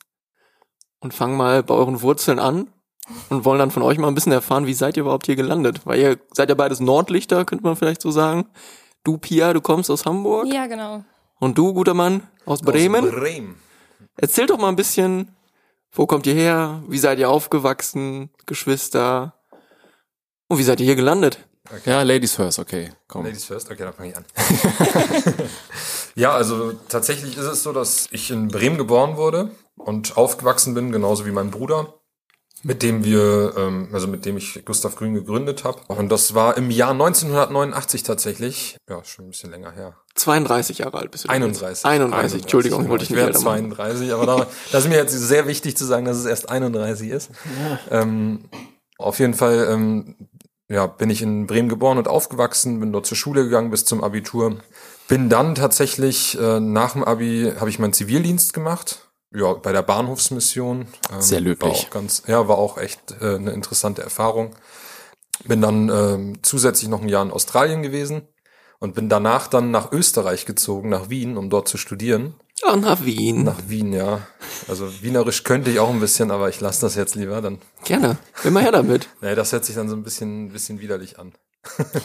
und 1.00 1.14
fangen 1.14 1.36
mal 1.36 1.62
bei 1.62 1.74
euren 1.74 2.02
Wurzeln 2.02 2.38
an 2.38 2.68
und 3.28 3.44
wollen 3.44 3.58
dann 3.58 3.70
von 3.70 3.82
euch 3.82 3.98
mal 3.98 4.08
ein 4.08 4.14
bisschen 4.14 4.32
erfahren, 4.32 4.66
wie 4.66 4.74
seid 4.74 4.96
ihr 4.96 5.02
überhaupt 5.02 5.26
hier 5.26 5.36
gelandet? 5.36 5.82
Weil 5.84 6.00
ihr 6.00 6.18
seid 6.32 6.48
ja 6.48 6.54
beides 6.54 6.80
Nordlichter, 6.80 7.44
könnte 7.44 7.64
man 7.64 7.76
vielleicht 7.76 8.02
so 8.02 8.10
sagen. 8.10 8.46
Du, 9.06 9.18
Pia, 9.18 9.52
du 9.52 9.60
kommst 9.60 9.88
aus 9.88 10.04
Hamburg 10.04 10.48
Ja, 10.52 10.66
genau. 10.66 11.04
und 11.38 11.56
du, 11.56 11.72
guter 11.72 11.94
Mann, 11.94 12.26
aus 12.44 12.60
Bremen. 12.60 13.04
Aus 13.04 13.12
Bremen. 13.12 13.54
Erzählt 14.16 14.50
doch 14.50 14.58
mal 14.58 14.68
ein 14.68 14.74
bisschen, 14.74 15.30
wo 15.92 16.06
kommt 16.06 16.26
ihr 16.26 16.34
her? 16.34 16.82
Wie 16.88 16.98
seid 16.98 17.20
ihr 17.20 17.30
aufgewachsen? 17.30 18.30
Geschwister? 18.46 19.34
Und 20.48 20.58
wie 20.58 20.64
seid 20.64 20.80
ihr 20.80 20.86
hier 20.86 20.96
gelandet? 20.96 21.46
ja, 21.84 22.02
Ladies 22.02 22.34
first, 22.34 22.58
okay, 22.58 22.90
komm. 23.06 23.24
Ladies 23.24 23.44
first, 23.44 23.70
okay, 23.70 23.84
dann 23.84 23.92
fange 23.92 24.08
ich 24.10 24.16
an. 24.16 24.24
ja, 26.16 26.32
also 26.32 26.72
tatsächlich 26.88 27.36
ist 27.36 27.44
es 27.44 27.62
so, 27.62 27.72
dass 27.72 28.08
ich 28.10 28.32
in 28.32 28.48
Bremen 28.48 28.76
geboren 28.76 29.16
wurde 29.16 29.52
und 29.76 30.16
aufgewachsen 30.16 30.74
bin, 30.74 30.90
genauso 30.90 31.26
wie 31.26 31.30
mein 31.30 31.52
Bruder, 31.52 31.94
mit 32.66 32.82
dem 32.82 33.04
wir, 33.04 33.54
ähm, 33.56 33.88
also 33.92 34.08
mit 34.08 34.24
dem 34.24 34.36
ich 34.36 34.64
Gustav 34.64 34.96
Grün 34.96 35.14
gegründet 35.14 35.62
habe. 35.62 35.78
Und 35.86 36.10
das 36.10 36.34
war 36.34 36.56
im 36.56 36.72
Jahr 36.72 36.90
1989 36.90 38.02
tatsächlich, 38.02 38.76
ja, 38.90 39.04
schon 39.04 39.26
ein 39.26 39.30
bisschen 39.30 39.52
länger 39.52 39.70
her. 39.70 39.96
32 40.16 40.78
Jahre 40.78 40.98
alt 40.98 41.12
bist 41.12 41.24
du. 41.24 41.28
denn 41.28 41.42
jetzt? 41.42 41.62
31. 41.62 41.84
31, 41.84 42.42
Entschuldigung, 42.42 42.78
genau. 42.80 42.90
wollte 42.90 43.04
ich 43.04 43.10
ich 43.10 43.16
nicht 43.16 43.24
werde 43.24 43.38
älter 43.38 43.44
machen. 43.44 43.72
32, 43.72 44.12
aber 44.12 44.26
da, 44.26 44.46
das 44.72 44.84
ist 44.84 44.90
mir 44.90 44.96
jetzt 44.96 45.12
sehr 45.12 45.46
wichtig 45.46 45.76
zu 45.76 45.84
sagen, 45.84 46.06
dass 46.06 46.16
es 46.16 46.24
erst 46.26 46.50
31 46.50 47.08
ist. 47.08 47.30
Ähm, 47.90 48.48
auf 48.98 49.20
jeden 49.20 49.34
Fall 49.34 49.68
ähm, 49.70 50.16
ja, 50.68 50.88
bin 50.88 51.08
ich 51.08 51.22
in 51.22 51.46
Bremen 51.46 51.68
geboren 51.68 51.98
und 51.98 52.08
aufgewachsen, 52.08 52.80
bin 52.80 52.90
dort 52.90 53.06
zur 53.06 53.16
Schule 53.16 53.44
gegangen 53.44 53.70
bis 53.70 53.84
zum 53.84 54.02
Abitur. 54.02 54.56
Bin 55.06 55.28
dann 55.28 55.54
tatsächlich 55.54 56.36
äh, 56.40 56.58
nach 56.58 56.94
dem 56.94 57.04
Abi 57.04 57.52
habe 57.60 57.70
ich 57.70 57.78
meinen 57.78 57.92
Zivildienst 57.92 58.52
gemacht. 58.52 59.05
Ja, 59.32 59.54
bei 59.54 59.72
der 59.72 59.82
Bahnhofsmission. 59.82 60.86
Ähm, 61.12 61.20
Sehr 61.20 61.40
löblich. 61.40 61.68
War 61.68 61.78
auch 61.78 61.90
ganz, 61.90 62.22
ja, 62.26 62.48
war 62.48 62.58
auch 62.58 62.78
echt 62.78 63.16
äh, 63.20 63.34
eine 63.34 63.52
interessante 63.52 64.02
Erfahrung. 64.02 64.54
Bin 65.44 65.60
dann 65.60 65.88
ähm, 65.88 66.38
zusätzlich 66.42 66.88
noch 66.88 67.02
ein 67.02 67.08
Jahr 67.08 67.22
in 67.22 67.30
Australien 67.30 67.82
gewesen 67.82 68.28
und 68.78 68.94
bin 68.94 69.08
danach 69.08 69.48
dann 69.48 69.70
nach 69.70 69.92
Österreich 69.92 70.46
gezogen, 70.46 70.88
nach 70.88 71.10
Wien, 71.10 71.36
um 71.36 71.50
dort 71.50 71.68
zu 71.68 71.76
studieren. 71.76 72.34
Ah, 72.62 72.76
nach 72.76 73.04
Wien. 73.04 73.44
Nach 73.44 73.68
Wien, 73.68 73.92
ja. 73.92 74.26
Also 74.66 74.90
Wienerisch 75.02 75.44
könnte 75.44 75.70
ich 75.70 75.78
auch 75.78 75.90
ein 75.90 76.00
bisschen, 76.00 76.30
aber 76.30 76.48
ich 76.48 76.60
lasse 76.60 76.80
das 76.80 76.94
jetzt 76.94 77.14
lieber. 77.14 77.42
Dann, 77.42 77.58
Gerne. 77.84 78.16
Immer 78.44 78.60
her 78.60 78.72
damit. 78.72 79.08
nee, 79.20 79.34
das 79.34 79.52
hört 79.52 79.64
sich 79.64 79.74
dann 79.74 79.88
so 79.88 79.96
ein 79.96 80.02
bisschen, 80.02 80.46
ein 80.46 80.52
bisschen 80.52 80.80
widerlich 80.80 81.18
an. 81.18 81.32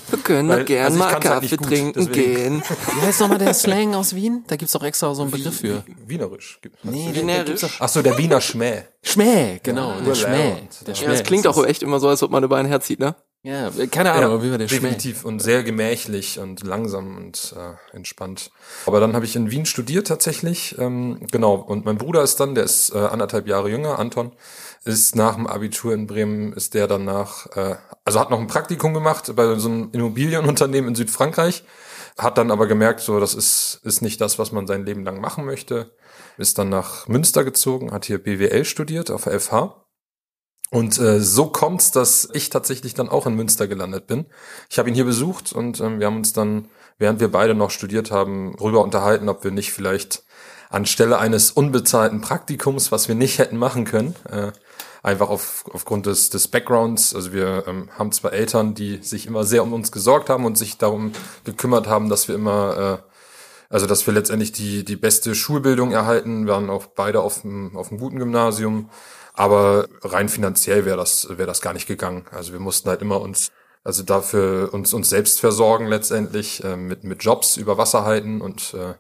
Wir 0.10 0.20
können 0.24 0.50
Weil- 0.50 0.66
gern 0.66 0.86
also 0.86 0.98
mal 0.98 1.12
halt 1.14 1.24
Kaffee 1.24 1.56
gut, 1.56 1.68
trinken 1.68 2.08
deswegen. 2.08 2.34
gehen. 2.36 2.64
Wie 2.96 3.02
heißt 3.02 3.20
nochmal 3.22 3.38
der 3.38 3.54
Slang 3.54 3.96
aus 3.96 4.16
Wien? 4.16 4.44
Da 4.48 4.56
gibt's 4.56 4.74
doch 4.74 4.84
extra 4.84 5.14
so 5.14 5.22
einen 5.22 5.32
Begriff 5.32 5.60
für. 5.60 5.84
Wienerisch. 6.08 6.60
gibt- 6.62 6.84
Nee, 6.86 7.10
Wienerisch. 7.14 7.78
Ach 7.80 7.90
so, 7.90 8.02
der 8.02 8.18
Wiener 8.18 8.42
Schmäh. 8.42 8.84
Schmäh, 9.04 9.60
genau, 9.64 10.00
der 10.02 10.16
Schmäh. 10.16 10.56
Der 10.86 10.94
Ja, 10.94 10.96
Schmäh. 10.96 11.08
das 11.08 11.24
klingt 11.24 11.48
auch 11.48 11.64
echt 11.66 11.84
immer 11.84 12.00
so, 12.00 12.08
als 12.10 12.22
ob 12.24 12.32
man 12.32 12.44
über 12.44 12.58
ein 12.58 12.66
Herz 12.66 12.86
zieht, 12.86 13.00
ne? 13.00 13.16
Ja, 13.44 13.72
keine 13.90 14.12
Ahnung, 14.12 14.44
wie 14.44 14.52
war 14.52 14.60
der 14.60 14.68
Schmäh? 14.68 14.82
definitiv 14.82 15.26
und 15.26 15.40
sehr 15.42 15.64
gemächlich 15.64 16.38
und 16.38 16.62
langsam 16.64 17.18
und 17.18 17.56
äh, 17.58 17.96
entspannt. 17.96 18.52
Aber 18.86 19.00
dann 19.00 19.16
habe 19.16 19.26
ich 19.26 19.36
in 19.36 19.50
Wien 19.50 19.66
studiert 19.66 20.06
tatsächlich, 20.06 20.76
ähm, 20.78 21.20
genau. 21.32 21.56
Und 21.56 21.84
mein 21.84 21.98
Bruder 21.98 22.22
ist 22.22 22.40
dann, 22.40 22.54
der 22.54 22.66
ist 22.66 22.94
äh, 22.94 23.00
anderthalb 23.00 23.48
Jahre 23.48 23.68
jünger, 23.72 23.98
Anton, 23.98 24.32
ist 24.84 25.16
nach 25.16 25.36
dem 25.36 25.48
Abitur 25.48 25.94
in 25.94 26.08
Bremen, 26.08 26.54
ist 26.54 26.74
der 26.74 26.88
danach, 26.88 27.46
äh, 27.56 27.76
also 28.04 28.20
hat 28.20 28.30
noch 28.30 28.40
ein 28.40 28.48
Praktikum 28.48 28.94
gemacht 28.94 29.32
bei 29.36 29.56
so 29.56 29.70
einem 29.70 29.90
Immobilienunternehmen 29.92 30.90
in 30.90 30.96
Südfrankreich, 30.96 31.64
hat 32.18 32.38
dann 32.38 32.52
aber 32.52 32.68
gemerkt, 32.68 33.02
so 33.02 33.20
das 33.20 33.34
ist 33.36 33.80
ist 33.84 34.02
nicht 34.02 34.20
das, 34.22 34.40
was 34.40 34.52
man 34.52 34.68
sein 34.68 34.86
Leben 34.86 35.04
lang 35.04 35.22
machen 35.22 35.46
möchte. 35.46 35.96
Ist 36.38 36.58
dann 36.58 36.70
nach 36.70 37.08
Münster 37.08 37.44
gezogen, 37.44 37.92
hat 37.92 38.06
hier 38.06 38.22
BWL 38.22 38.66
studiert 38.66 39.12
auf 39.12 39.24
FH. 39.24 39.82
Und 40.72 40.98
äh, 41.00 41.20
so 41.20 41.48
kommt's, 41.48 41.92
dass 41.92 42.30
ich 42.34 42.50
tatsächlich 42.50 42.94
dann 42.94 43.10
auch 43.10 43.28
in 43.28 43.36
Münster 43.36 43.68
gelandet 43.68 44.08
bin. 44.08 44.26
Ich 44.70 44.80
habe 44.80 44.88
ihn 44.88 44.96
hier 44.96 45.04
besucht 45.04 45.52
und 45.52 45.82
ähm, 45.82 46.00
wir 46.00 46.08
haben 46.08 46.16
uns 46.16 46.32
dann, 46.32 46.70
während 46.98 47.20
wir 47.20 47.30
beide 47.30 47.54
noch 47.54 47.72
studiert 47.72 48.10
haben, 48.10 48.56
darüber 48.58 48.82
unterhalten, 48.82 49.28
ob 49.28 49.44
wir 49.44 49.52
nicht 49.52 49.74
vielleicht 49.74 50.24
anstelle 50.72 51.20
eines 51.20 51.52
unbezahlten 51.52 52.22
Praktikums, 52.22 52.92
was 52.92 53.08
wir 53.08 53.16
nicht 53.16 53.38
hätten 53.38 53.58
machen 53.58 53.86
können, 53.86 54.16
äh, 54.30 54.52
einfach 55.04 55.30
auf, 55.30 55.66
aufgrund 55.72 56.06
des, 56.06 56.30
des 56.30 56.48
Backgrounds, 56.48 57.14
also 57.14 57.34
wir 57.34 57.66
ähm, 57.68 57.90
haben 57.98 58.12
zwei 58.12 58.30
Eltern, 58.30 58.74
die 58.74 58.98
sich 58.98 59.28
immer 59.28 59.44
sehr 59.44 59.64
um 59.64 59.74
uns 59.74 59.92
gesorgt 59.92 60.30
haben 60.30 60.46
und 60.46 60.58
sich 60.58 60.78
darum 60.78 61.12
gekümmert 61.44 61.88
haben, 61.88 62.10
dass 62.10 62.28
wir 62.28 62.36
immer 62.36 63.02
äh, 63.04 63.12
also, 63.72 63.88
dass 63.88 64.06
wir 64.06 64.14
letztendlich 64.14 64.52
die, 64.52 64.84
die 64.84 64.98
beste 64.98 65.34
Schulbildung 65.34 65.94
erhalten, 65.94 66.46
wir 66.46 66.54
waren 66.54 66.70
auch 66.70 66.88
beide 66.88 67.22
auf 67.22 67.46
einem, 67.46 67.78
auf 67.78 67.90
guten 67.90 68.20
Gymnasium. 68.20 68.90
Aber 69.34 69.88
rein 70.02 70.28
finanziell 70.28 70.86
wäre 70.86 70.98
das, 70.98 71.30
wäre 71.30 71.48
das 71.48 71.62
gar 71.62 71.72
nicht 71.74 71.88
gegangen. 71.88 72.26
Also 72.32 72.52
wir 72.52 72.60
mussten 72.60 72.90
halt 72.90 73.02
immer 73.02 73.22
uns, 73.22 73.50
also 73.84 74.04
dafür 74.04 74.74
uns, 74.74 74.94
uns 74.94 75.10
selbst 75.10 75.40
versorgen 75.40 75.88
letztendlich, 75.88 76.62
äh, 76.66 76.76
mit, 76.76 77.06
mit 77.06 77.24
Jobs 77.24 77.56
über 77.56 77.78
Wasser 77.78 78.04
halten 78.04 78.42
und, 78.42 78.74
äh, 78.74 78.96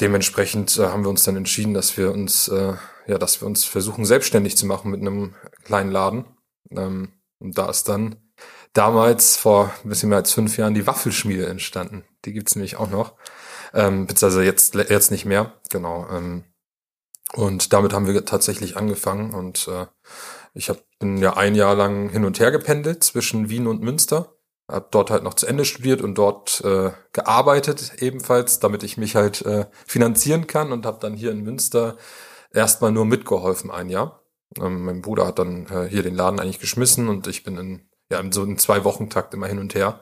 dementsprechend 0.00 0.78
äh, 0.78 0.86
haben 0.86 1.04
wir 1.04 1.10
uns 1.10 1.24
dann 1.24 1.36
entschieden, 1.36 1.74
dass 1.74 1.96
wir 1.96 2.12
uns, 2.12 2.48
äh, 2.48 2.74
ja, 3.06 3.18
dass 3.18 3.40
wir 3.40 3.46
uns 3.46 3.64
versuchen, 3.64 4.04
selbstständig 4.04 4.56
zu 4.56 4.66
machen 4.66 4.90
mit 4.90 5.00
einem 5.00 5.34
kleinen 5.64 5.90
Laden. 5.90 6.24
Ähm, 6.70 7.12
und 7.38 7.58
da 7.58 7.68
ist 7.68 7.88
dann 7.88 8.16
damals 8.72 9.36
vor 9.36 9.72
ein 9.82 9.88
bisschen 9.88 10.08
mehr 10.08 10.18
als 10.18 10.32
fünf 10.32 10.56
Jahren 10.56 10.74
die 10.74 10.86
Waffelschmiede 10.86 11.46
entstanden. 11.46 12.04
Die 12.24 12.32
gibt's 12.32 12.56
nämlich 12.56 12.76
auch 12.76 12.90
noch. 12.90 13.14
Ähm, 13.72 14.06
beziehungsweise 14.06 14.44
jetzt, 14.44 14.74
jetzt 14.74 15.10
nicht 15.10 15.24
mehr, 15.24 15.52
genau. 15.70 16.08
Ähm, 16.10 16.44
und 17.32 17.72
damit 17.72 17.92
haben 17.92 18.06
wir 18.06 18.24
tatsächlich 18.24 18.76
angefangen 18.76 19.34
und 19.34 19.68
äh, 19.68 19.86
ich 20.54 20.68
hab, 20.68 20.78
bin 21.00 21.18
ja 21.18 21.36
ein 21.36 21.56
Jahr 21.56 21.74
lang 21.74 22.08
hin 22.08 22.24
und 22.24 22.38
her 22.38 22.52
gependelt 22.52 23.02
zwischen 23.02 23.48
Wien 23.48 23.66
und 23.66 23.82
Münster. 23.82 24.33
Hab 24.66 24.90
dort 24.92 25.10
halt 25.10 25.22
noch 25.22 25.34
zu 25.34 25.46
Ende 25.46 25.64
studiert 25.64 26.00
und 26.00 26.16
dort 26.16 26.62
äh, 26.64 26.92
gearbeitet 27.12 27.94
ebenfalls, 27.98 28.60
damit 28.60 28.82
ich 28.82 28.96
mich 28.96 29.14
halt 29.14 29.42
äh, 29.42 29.66
finanzieren 29.86 30.46
kann 30.46 30.72
und 30.72 30.86
habe 30.86 30.98
dann 31.00 31.14
hier 31.14 31.32
in 31.32 31.42
Münster 31.42 31.96
erstmal 32.50 32.92
nur 32.92 33.04
mitgeholfen 33.04 33.70
ein 33.70 33.90
Jahr. 33.90 34.22
Ähm, 34.58 34.84
mein 34.84 35.02
Bruder 35.02 35.26
hat 35.26 35.38
dann 35.38 35.66
äh, 35.66 35.88
hier 35.88 36.02
den 36.02 36.14
Laden 36.14 36.40
eigentlich 36.40 36.60
geschmissen 36.60 37.08
und 37.08 37.26
ich 37.26 37.44
bin 37.44 37.58
in, 37.58 37.88
ja, 38.10 38.20
in 38.20 38.32
so 38.32 38.42
einem 38.42 38.56
Zwei-Wochen-Takt 38.56 39.34
immer 39.34 39.48
hin 39.48 39.58
und 39.58 39.74
her. 39.74 40.00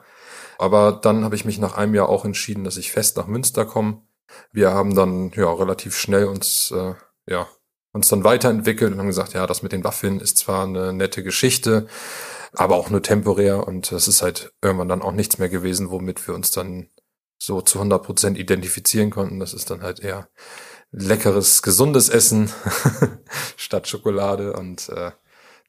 Aber 0.57 0.93
dann 0.93 1.25
habe 1.25 1.35
ich 1.35 1.45
mich 1.45 1.59
nach 1.59 1.75
einem 1.75 1.95
Jahr 1.95 2.07
auch 2.07 2.23
entschieden, 2.23 2.63
dass 2.63 2.77
ich 2.77 2.91
fest 2.91 3.17
nach 3.17 3.27
Münster 3.27 3.65
komme. 3.65 4.03
Wir 4.51 4.71
haben 4.71 4.95
dann 4.95 5.31
ja 5.35 5.51
relativ 5.51 5.97
schnell 5.97 6.25
uns 6.25 6.71
äh, 6.71 6.93
ja 7.27 7.47
uns 7.93 8.09
dann 8.09 8.23
weiterentwickelt 8.23 8.91
und 8.91 8.99
haben 8.99 9.07
gesagt, 9.07 9.33
ja, 9.33 9.45
das 9.45 9.61
mit 9.61 9.71
den 9.71 9.83
Waffeln 9.83 10.19
ist 10.19 10.37
zwar 10.39 10.63
eine 10.63 10.93
nette 10.93 11.23
Geschichte, 11.23 11.87
aber 12.55 12.75
auch 12.75 12.89
nur 12.89 13.01
temporär 13.01 13.67
und 13.67 13.91
es 13.91 14.07
ist 14.07 14.21
halt 14.21 14.53
irgendwann 14.61 14.87
dann 14.87 15.01
auch 15.01 15.11
nichts 15.11 15.37
mehr 15.37 15.49
gewesen, 15.49 15.91
womit 15.91 16.27
wir 16.27 16.35
uns 16.35 16.51
dann 16.51 16.89
so 17.37 17.61
zu 17.61 17.79
100 17.79 18.03
Prozent 18.03 18.37
identifizieren 18.37 19.09
konnten. 19.09 19.39
Das 19.39 19.53
ist 19.53 19.69
dann 19.69 19.81
halt 19.81 19.99
eher 19.99 20.29
leckeres, 20.91 21.61
gesundes 21.61 22.09
Essen 22.09 22.51
statt 23.57 23.87
Schokolade 23.87 24.53
und 24.53 24.89
äh, 24.89 25.11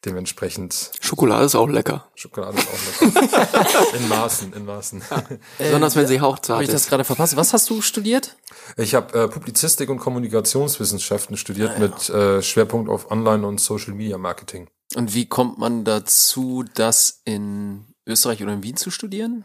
dementsprechend 0.04 0.90
Schokolade 1.00 1.44
ist 1.44 1.54
auch 1.54 1.68
lecker. 1.68 2.08
Schokolade 2.14 2.58
ist 2.58 2.68
auch 2.68 3.12
lecker. 3.12 3.96
in 3.96 4.08
Maßen, 4.08 4.52
in 4.52 4.64
Maßen. 4.64 5.02
Besonders 5.58 5.96
wenn 5.96 6.06
sie 6.06 6.20
hauchzart 6.20 6.56
Habe 6.56 6.64
ich 6.64 6.70
das 6.70 6.82
ist. 6.82 6.88
gerade 6.88 7.04
verpasst? 7.04 7.36
Was 7.36 7.52
hast 7.52 7.68
du 7.70 7.80
studiert? 7.80 8.36
Ich 8.76 8.94
habe 8.94 9.18
äh, 9.18 9.28
Publizistik 9.28 9.88
und 9.90 9.98
Kommunikationswissenschaften 9.98 11.36
studiert 11.36 11.78
mit 11.78 12.08
äh, 12.10 12.42
Schwerpunkt 12.42 12.90
auf 12.90 13.10
Online- 13.10 13.46
und 13.46 13.60
Social 13.60 13.94
Media 13.94 14.18
Marketing. 14.18 14.68
Und 14.94 15.14
wie 15.14 15.26
kommt 15.26 15.58
man 15.58 15.84
dazu, 15.84 16.64
das 16.74 17.22
in 17.24 17.84
Österreich 18.06 18.42
oder 18.42 18.52
in 18.52 18.62
Wien 18.62 18.76
zu 18.76 18.90
studieren? 18.90 19.44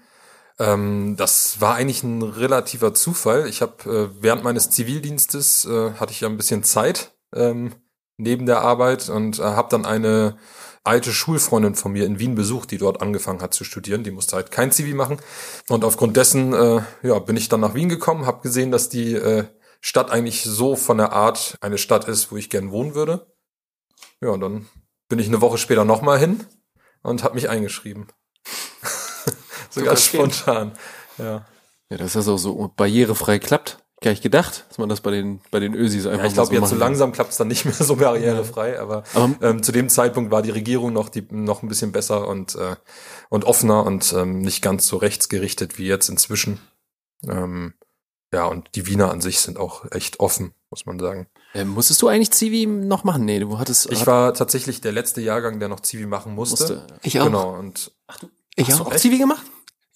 Ähm, 0.59 1.15
das 1.17 1.61
war 1.61 1.75
eigentlich 1.75 2.03
ein 2.03 2.21
relativer 2.21 2.93
Zufall. 2.93 3.47
Ich 3.47 3.61
habe 3.61 4.11
äh, 4.11 4.21
während 4.21 4.43
meines 4.43 4.69
Zivildienstes 4.69 5.65
äh, 5.65 5.93
hatte 5.93 6.11
ich 6.11 6.21
ja 6.21 6.27
ein 6.27 6.37
bisschen 6.37 6.63
Zeit 6.63 7.11
ähm, 7.33 7.73
neben 8.19 8.45
der 8.45 8.61
Arbeit 8.61 9.09
und 9.09 9.39
äh, 9.39 9.43
habe 9.43 9.69
dann 9.71 9.85
eine 9.85 10.37
alte 10.83 11.11
Schulfreundin 11.11 11.75
von 11.75 11.91
mir 11.91 12.05
in 12.05 12.19
Wien 12.19 12.35
besucht, 12.35 12.71
die 12.71 12.77
dort 12.77 13.01
angefangen 13.01 13.41
hat 13.41 13.53
zu 13.53 13.63
studieren. 13.63 14.03
Die 14.03 14.11
musste 14.11 14.35
halt 14.35 14.51
kein 14.51 14.71
Zivi 14.71 14.93
machen 14.93 15.19
und 15.67 15.83
aufgrund 15.83 16.17
dessen 16.17 16.53
äh, 16.53 16.81
ja 17.03 17.19
bin 17.19 17.37
ich 17.37 17.49
dann 17.49 17.61
nach 17.61 17.73
Wien 17.73 17.89
gekommen, 17.89 18.25
habe 18.25 18.41
gesehen, 18.41 18.71
dass 18.71 18.89
die 18.89 19.13
äh, 19.13 19.45
Stadt 19.81 20.11
eigentlich 20.11 20.43
so 20.43 20.75
von 20.75 20.97
der 20.97 21.13
Art 21.13 21.57
eine 21.61 21.77
Stadt 21.77 22.07
ist, 22.07 22.31
wo 22.31 22.37
ich 22.37 22.49
gern 22.49 22.71
wohnen 22.71 22.95
würde. 22.95 23.33
Ja, 24.21 24.29
und 24.29 24.41
dann 24.41 24.67
bin 25.07 25.19
ich 25.19 25.27
eine 25.27 25.41
Woche 25.41 25.57
später 25.57 25.85
nochmal 25.85 26.19
hin 26.19 26.45
und 27.01 27.23
habe 27.23 27.35
mich 27.35 27.49
eingeschrieben. 27.49 28.07
Sogar 29.69 29.95
spontan. 29.95 30.73
Ja. 31.17 31.45
Ja, 31.89 31.97
dass 31.97 32.13
das 32.13 32.27
auch 32.27 32.37
so 32.37 32.71
barrierefrei 32.75 33.39
klappt. 33.39 33.83
Gar 34.01 34.11
nicht 34.11 34.23
gedacht, 34.23 34.65
dass 34.69 34.77
man 34.77 34.87
das 34.87 35.01
bei 35.01 35.11
den, 35.11 35.41
bei 35.51 35.59
den 35.59 35.73
Ösis 35.73 36.05
einfach 36.05 36.21
Ja, 36.21 36.27
ich 36.27 36.33
glaube, 36.33 36.47
so 36.47 36.53
jetzt 36.53 36.61
machen 36.61 36.69
so 36.69 36.75
langsam 36.77 37.11
klappt 37.11 37.31
es 37.31 37.37
dann 37.37 37.49
nicht 37.49 37.65
mehr 37.65 37.73
so 37.73 37.97
barrierefrei, 37.97 38.79
aber, 38.79 39.03
Aber- 39.13 39.35
ähm, 39.41 39.61
zu 39.61 39.71
dem 39.73 39.89
Zeitpunkt 39.89 40.31
war 40.31 40.41
die 40.41 40.51
Regierung 40.51 40.93
noch 40.93 41.09
die 41.09 41.25
noch 41.31 41.63
ein 41.63 41.67
bisschen 41.67 41.91
besser 41.91 42.27
und 42.27 42.55
äh, 42.55 42.75
und 43.29 43.43
offener 43.43 43.85
und 43.85 44.13
ähm, 44.13 44.39
nicht 44.39 44.61
ganz 44.61 44.87
so 44.87 44.95
rechtsgerichtet 44.97 45.77
wie 45.77 45.85
jetzt 45.87 46.07
inzwischen. 46.07 46.59
Ähm, 47.27 47.73
ja, 48.33 48.45
und 48.45 48.69
die 48.75 48.87
Wiener 48.87 49.11
an 49.11 49.21
sich 49.21 49.39
sind 49.39 49.57
auch 49.57 49.91
echt 49.91 50.19
offen, 50.21 50.53
muss 50.69 50.85
man 50.85 50.97
sagen. 50.99 51.27
Äh, 51.53 51.65
musstest 51.65 52.01
du 52.01 52.07
eigentlich 52.07 52.31
Zivi 52.31 52.67
noch 52.67 53.03
machen? 53.03 53.25
Nee, 53.25 53.39
du 53.39 53.57
hattest. 53.59 53.91
Ich 53.91 54.01
hat- 54.01 54.07
war 54.07 54.33
tatsächlich 54.33 54.79
der 54.81 54.91
letzte 54.93 55.19
Jahrgang, 55.19 55.59
der 55.59 55.67
noch 55.67 55.79
Zivi 55.81 56.05
machen 56.05 56.35
musste. 56.35 56.73
musste. 56.75 56.87
Ich 57.01 57.19
auch. 57.19 57.25
Genau, 57.25 57.53
und 57.57 57.91
Ich 58.55 58.69
Hast 58.69 58.79
du 58.79 58.83
auch. 58.83 58.87
auch 58.93 58.95
Zivi 58.95 59.17
gemacht? 59.17 59.45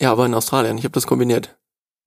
Ja, 0.02 0.12
aber 0.12 0.26
in 0.26 0.34
Australien. 0.34 0.78
Ich 0.78 0.84
habe 0.84 0.92
das 0.94 1.06
kombiniert. 1.08 1.56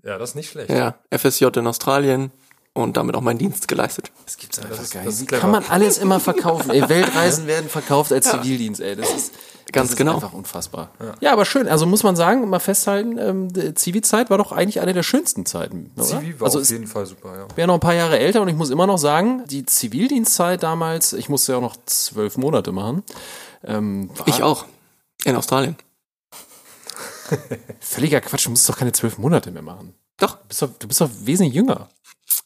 Ja, 0.07 0.19
das 0.19 0.31
ist 0.31 0.35
nicht 0.37 0.51
schlecht. 0.51 0.71
Ja, 0.71 0.95
FSJ 1.11 1.47
in 1.57 1.67
Australien 1.67 2.31
und 2.73 2.97
damit 2.97 3.15
auch 3.17 3.21
meinen 3.23 3.39
Dienst 3.39 3.69
geleistet. 3.69 4.13
Das 4.25 4.37
gibt's 4.37 4.57
das 4.57 4.67
einfach 4.67 4.83
ist- 4.83 4.91
gar 4.93 5.03
das 5.05 5.15
nicht. 5.21 5.23
ist 5.33 5.37
Wie 5.37 5.41
kann 5.41 5.51
man 5.51 5.65
alles 5.69 5.99
immer 5.99 6.21
verkaufen? 6.21 6.71
Ey, 6.71 6.89
Weltreisen 6.89 7.47
werden 7.47 7.69
verkauft 7.69 8.13
als 8.13 8.31
Zivildienst, 8.31 8.81
ey. 8.81 8.97
Das 8.97 9.11
ist 9.13 9.33
Ganz 9.73 9.89
das 9.89 9.95
ist 9.95 9.97
genau. 9.99 10.15
einfach 10.15 10.33
unfassbar. 10.33 10.91
Ja. 11.21 11.33
aber 11.33 11.45
schön. 11.45 11.67
Also 11.67 11.87
muss 11.87 12.05
man 12.05 12.15
sagen, 12.15 12.49
mal 12.49 12.61
festhalten, 12.61 13.19
ähm, 13.19 13.53
die 13.53 13.75
Zivi-Zeit 13.75 14.31
war 14.31 14.39
doch 14.39 14.53
eigentlich 14.53 14.81
eine 14.81 14.93
der 14.93 15.03
schönsten 15.03 15.45
Zeiten. 15.45 15.91
Oder? 15.97 16.05
Zivi 16.05 16.39
war 16.39 16.47
also 16.47 16.61
auf 16.61 16.71
jeden 16.71 16.87
Fall 16.87 17.05
super, 17.05 17.37
ja. 17.37 17.49
wäre 17.57 17.67
noch 17.67 17.75
ein 17.75 17.81
paar 17.81 17.95
Jahre 17.95 18.17
älter 18.17 18.43
und 18.43 18.49
ich 18.49 18.55
muss 18.55 18.71
immer 18.71 18.87
noch 18.87 18.99
sagen, 18.99 19.43
die 19.49 19.67
Zivildienstzeit 19.67 20.63
damals, 20.63 21.15
ich 21.15 21.29
musste 21.29 21.51
ja 21.53 21.59
auch 21.59 21.63
noch 21.63 21.77
zwölf 21.87 22.37
Monate 22.37 22.71
machen. 22.71 23.03
Ähm, 23.65 24.09
war 24.17 24.29
Ich 24.29 24.41
auch. 24.45 24.67
In 25.25 25.35
Australien. 25.35 25.75
Völliger 27.81 28.21
Quatsch, 28.21 28.47
du 28.47 28.51
musst 28.51 28.69
doch 28.69 28.79
keine 28.79 28.93
zwölf 28.93 29.19
Monate 29.19 29.51
mehr 29.51 29.63
machen. 29.63 29.95
Doch. 30.19 30.37
Du 30.39 30.49
bist 30.49 30.63
doch, 30.63 30.71
du 30.79 30.89
bist 30.89 31.01
doch 31.01 31.11
wesentlich 31.23 31.55
jünger. 31.55 31.89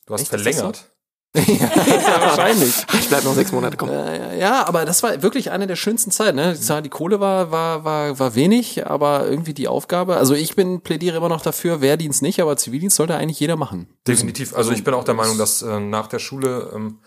Du 0.06 0.14
hast 0.14 0.22
Echt, 0.22 0.30
verlängert. 0.30 0.84
ja, 1.36 2.20
wahrscheinlich. 2.20 2.74
Ich 2.92 3.08
bleib 3.08 3.22
noch 3.22 3.34
sechs 3.34 3.52
Monate 3.52 3.76
kommen. 3.76 3.92
Äh, 3.92 4.40
ja, 4.40 4.66
aber 4.66 4.84
das 4.84 5.04
war 5.04 5.22
wirklich 5.22 5.52
eine 5.52 5.68
der 5.68 5.76
schönsten 5.76 6.10
Zeiten. 6.10 6.34
Ne? 6.34 6.54
Die 6.54 6.60
Zahl- 6.60 6.82
Die 6.82 6.88
Kohle 6.88 7.20
war, 7.20 7.52
war, 7.52 7.84
war, 7.84 8.18
war 8.18 8.34
wenig, 8.34 8.84
aber 8.88 9.28
irgendwie 9.28 9.54
die 9.54 9.68
Aufgabe. 9.68 10.16
Also 10.16 10.34
ich 10.34 10.56
bin 10.56 10.80
plädiere 10.80 11.16
immer 11.18 11.28
noch 11.28 11.40
dafür, 11.42 11.80
Wehrdienst 11.80 12.22
nicht, 12.22 12.40
aber 12.40 12.56
Zivildienst 12.56 12.96
sollte 12.96 13.14
eigentlich 13.14 13.38
jeder 13.38 13.54
machen. 13.54 13.86
Definitiv. 14.08 14.56
Also 14.56 14.72
ich 14.72 14.82
bin 14.82 14.92
auch 14.92 15.04
der 15.04 15.14
Meinung, 15.14 15.38
dass 15.38 15.62
äh, 15.62 15.78
nach 15.78 16.08
der 16.08 16.18
Schule, 16.18 16.72
ähm, 16.74 16.98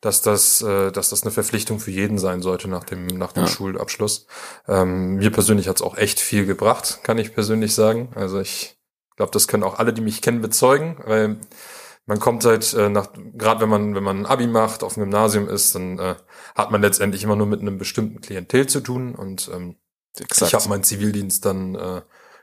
dass 0.00 0.20
das, 0.20 0.62
äh, 0.62 0.90
dass 0.90 1.10
das 1.10 1.22
eine 1.22 1.30
Verpflichtung 1.30 1.78
für 1.78 1.92
jeden 1.92 2.18
sein 2.18 2.42
sollte 2.42 2.66
nach 2.66 2.82
dem 2.82 3.06
nach 3.06 3.30
dem 3.32 3.46
Schulabschluss. 3.46 4.26
Ähm, 4.66 5.14
mir 5.16 5.30
persönlich 5.30 5.68
hat's 5.68 5.82
auch 5.82 5.96
echt 5.96 6.18
viel 6.18 6.44
gebracht, 6.44 7.00
kann 7.04 7.18
ich 7.18 7.34
persönlich 7.34 7.72
sagen. 7.72 8.08
Also 8.16 8.40
ich 8.40 8.79
glaube, 9.20 9.32
das 9.32 9.46
können 9.48 9.62
auch 9.62 9.78
alle, 9.78 9.92
die 9.92 10.00
mich 10.00 10.22
kennen, 10.22 10.40
bezeugen, 10.40 10.96
weil 11.06 11.36
man 12.06 12.18
kommt 12.18 12.44
halt 12.44 12.72
äh, 12.74 12.88
nach, 12.88 13.08
gerade 13.34 13.60
wenn 13.60 13.68
man 13.68 13.94
wenn 13.94 14.02
man 14.02 14.20
ein 14.20 14.26
Abi 14.26 14.46
macht, 14.46 14.82
auf 14.82 14.94
dem 14.94 15.04
Gymnasium 15.04 15.48
ist, 15.48 15.74
dann 15.74 15.98
äh, 15.98 16.14
hat 16.56 16.70
man 16.70 16.80
letztendlich 16.82 17.22
immer 17.22 17.36
nur 17.36 17.46
mit 17.46 17.60
einem 17.60 17.78
bestimmten 17.78 18.20
Klientel 18.20 18.66
zu 18.66 18.80
tun 18.80 19.14
und 19.14 19.50
ähm, 19.54 19.76
ich 20.18 20.54
habe 20.54 20.68
meinen 20.68 20.82
Zivildienst 20.82 21.44
dann 21.44 21.74
äh, 21.76 22.00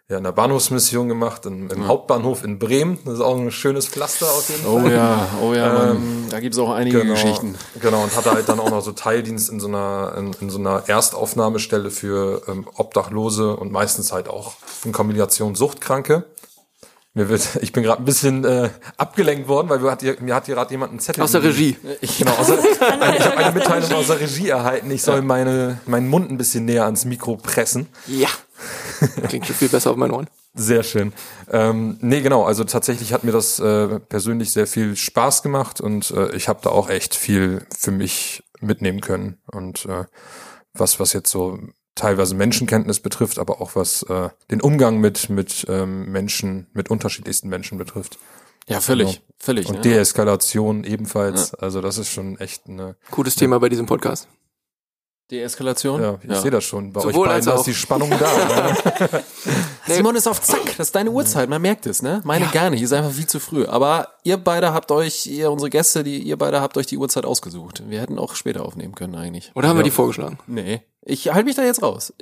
ja 0.09 0.17
in 0.19 0.23
der 0.23 0.31
Bahnhofsmission 0.31 1.09
gemacht, 1.09 1.45
im, 1.45 1.69
im 1.69 1.85
Hauptbahnhof 1.85 2.45
in 2.45 2.59
Bremen. 2.59 2.97
Das 3.03 3.15
ist 3.15 3.19
auch 3.19 3.35
ein 3.37 3.51
schönes 3.51 3.87
Pflaster 3.87 4.25
auf 4.27 4.47
jeden 4.49 4.65
Oh 4.65 4.79
Fall. 4.79 4.93
ja, 4.93 5.27
oh 5.41 5.53
ja, 5.53 5.73
Mann. 5.73 5.97
Ähm, 5.97 6.25
da 6.29 6.39
gibt's 6.39 6.57
auch 6.59 6.69
einige 6.71 7.01
Genau, 7.01 7.13
Geschichten. 7.15 7.55
genau 7.81 8.03
und 8.03 8.15
hatte 8.15 8.31
halt 8.31 8.47
dann 8.47 8.61
auch 8.61 8.69
noch 8.69 8.81
so 8.81 8.93
Teildienst 8.93 9.49
in 9.49 9.59
so 9.59 9.67
einer 9.67 10.13
in, 10.17 10.31
in 10.39 10.49
so 10.49 10.59
einer 10.59 10.87
Erstaufnahmestelle 10.87 11.91
für 11.91 12.41
ähm, 12.47 12.69
Obdachlose 12.75 13.57
und 13.57 13.71
meistens 13.73 14.13
halt 14.13 14.29
auch 14.29 14.53
in 14.85 14.93
Kombination 14.93 15.55
Suchtkranke. 15.55 16.23
Mir 17.17 17.29
wird, 17.29 17.49
ich 17.61 17.71
bin 17.73 17.81
gerade 17.81 17.99
ein 17.99 18.05
bisschen 18.05 18.45
äh, 18.45 18.69
abgelenkt 18.95 19.47
worden, 19.47 19.69
weil 19.69 19.81
wir 19.81 19.89
hat 19.89 20.01
hier, 20.01 20.15
mir 20.19 20.35
hat 20.35 20.45
hier 20.45 20.53
gerade 20.53 20.69
jemand 20.69 20.91
einen 20.91 20.99
Zettel 20.99 21.23
Aus 21.23 21.31
der 21.31 21.41
Regie. 21.41 21.75
Ich, 21.99 22.17
Genau, 22.19 22.33
aus 22.33 22.45
der, 22.45 22.59
ich 22.59 22.79
habe 22.79 23.37
eine 23.37 23.51
Mitteilung 23.53 23.91
aus 23.93 24.07
der 24.07 24.19
Regie 24.19 24.49
erhalten. 24.49 24.91
Ich 24.91 25.01
soll 25.01 25.23
meine, 25.23 25.79
meinen 25.87 26.07
Mund 26.07 26.29
ein 26.29 26.37
bisschen 26.37 26.65
näher 26.65 26.85
ans 26.85 27.05
Mikro 27.05 27.35
pressen. 27.37 27.87
Ja. 28.05 28.29
Klingt 29.27 29.47
schon 29.47 29.55
viel 29.55 29.69
besser 29.69 29.91
auf 29.91 29.97
meinen 29.97 30.11
Ohren. 30.11 30.27
Sehr 30.53 30.83
schön. 30.83 31.11
Ähm, 31.51 31.97
nee, 32.01 32.21
genau, 32.21 32.43
also 32.43 32.63
tatsächlich 32.63 33.13
hat 33.13 33.23
mir 33.23 33.31
das 33.31 33.59
äh, 33.59 33.99
persönlich 33.99 34.51
sehr 34.51 34.67
viel 34.67 34.95
Spaß 34.95 35.41
gemacht 35.41 35.81
und 35.81 36.11
äh, 36.11 36.35
ich 36.35 36.47
habe 36.47 36.59
da 36.61 36.69
auch 36.69 36.89
echt 36.89 37.15
viel 37.15 37.65
für 37.75 37.91
mich 37.91 38.43
mitnehmen 38.59 39.01
können. 39.01 39.37
Und 39.51 39.85
äh, 39.85 40.05
was, 40.73 40.99
was 40.99 41.13
jetzt 41.13 41.31
so 41.31 41.59
teilweise 41.97 42.35
Menschenkenntnis 42.35 42.99
betrifft, 43.01 43.39
aber 43.39 43.59
auch 43.61 43.75
was 43.75 44.03
äh, 44.03 44.29
den 44.49 44.61
Umgang 44.61 44.99
mit, 44.99 45.29
mit 45.29 45.65
ähm, 45.67 46.11
Menschen, 46.11 46.67
mit 46.73 46.89
unterschiedlichsten 46.89 47.49
Menschen 47.49 47.77
betrifft. 47.77 48.17
ja, 48.67 48.79
völlig, 48.79 49.07
Genau. 49.15 49.25
völlig. 49.39 49.67
Und 49.67 49.75
ne? 49.75 49.81
Deeskalation 49.81 50.83
ebenfalls. 50.83 51.53
Also 51.53 51.81
das 51.81 51.97
ist 51.97 52.09
schon 52.11 52.37
echt 52.39 52.67
eine 52.67 52.95
Gutes 53.11 53.35
Thema 53.35 53.59
bei 53.59 53.69
diesem 53.69 53.85
Podcast. 53.85 54.27
Deeskalation. 55.29 56.01
Ja, 56.01 56.19
ich 56.23 56.37
sehe 56.37 56.51
das 56.51 56.63
schon. 56.63 56.93
Bei 56.93 57.01
Sowohl 57.01 57.27
euch 57.27 57.43
beiden 57.43 57.53
ist 57.53 57.63
die 57.67 57.73
Spannung 57.73 58.09
da. 58.11 58.77
Simon 59.87 60.15
ist 60.15 60.27
auf 60.27 60.41
Zack, 60.41 60.65
das 60.77 60.87
ist 60.87 60.95
deine 60.95 61.11
Uhrzeit, 61.11 61.49
man 61.49 61.61
merkt 61.61 61.85
es, 61.85 62.01
ne? 62.01 62.21
Meine 62.23 62.47
gar 62.47 62.69
nicht, 62.69 62.81
ist 62.81 62.93
einfach 62.93 63.11
viel 63.11 63.27
zu 63.27 63.39
früh. 63.39 63.65
Aber 63.65 64.09
ihr 64.23 64.37
beide 64.37 64.73
habt 64.73 64.91
euch, 64.91 65.25
ihr, 65.27 65.51
unsere 65.51 65.69
Gäste, 65.69 66.03
die, 66.03 66.19
ihr 66.19 66.37
beide 66.37 66.61
habt 66.61 66.77
euch 66.77 66.85
die 66.85 66.97
Uhrzeit 66.97 67.25
ausgesucht. 67.25 67.83
Wir 67.87 68.01
hätten 68.01 68.19
auch 68.19 68.35
später 68.35 68.63
aufnehmen 68.65 68.95
können 68.95 69.15
eigentlich. 69.15 69.51
Oder 69.55 69.69
haben 69.69 69.77
wir 69.77 69.83
die 69.83 69.91
vorgeschlagen? 69.91 70.37
Nee. 70.47 70.81
Ich 71.09 71.29
halte 71.33 71.45
mich 71.45 71.55
da 71.55 71.63
jetzt 71.63 71.81
raus. 71.81 72.13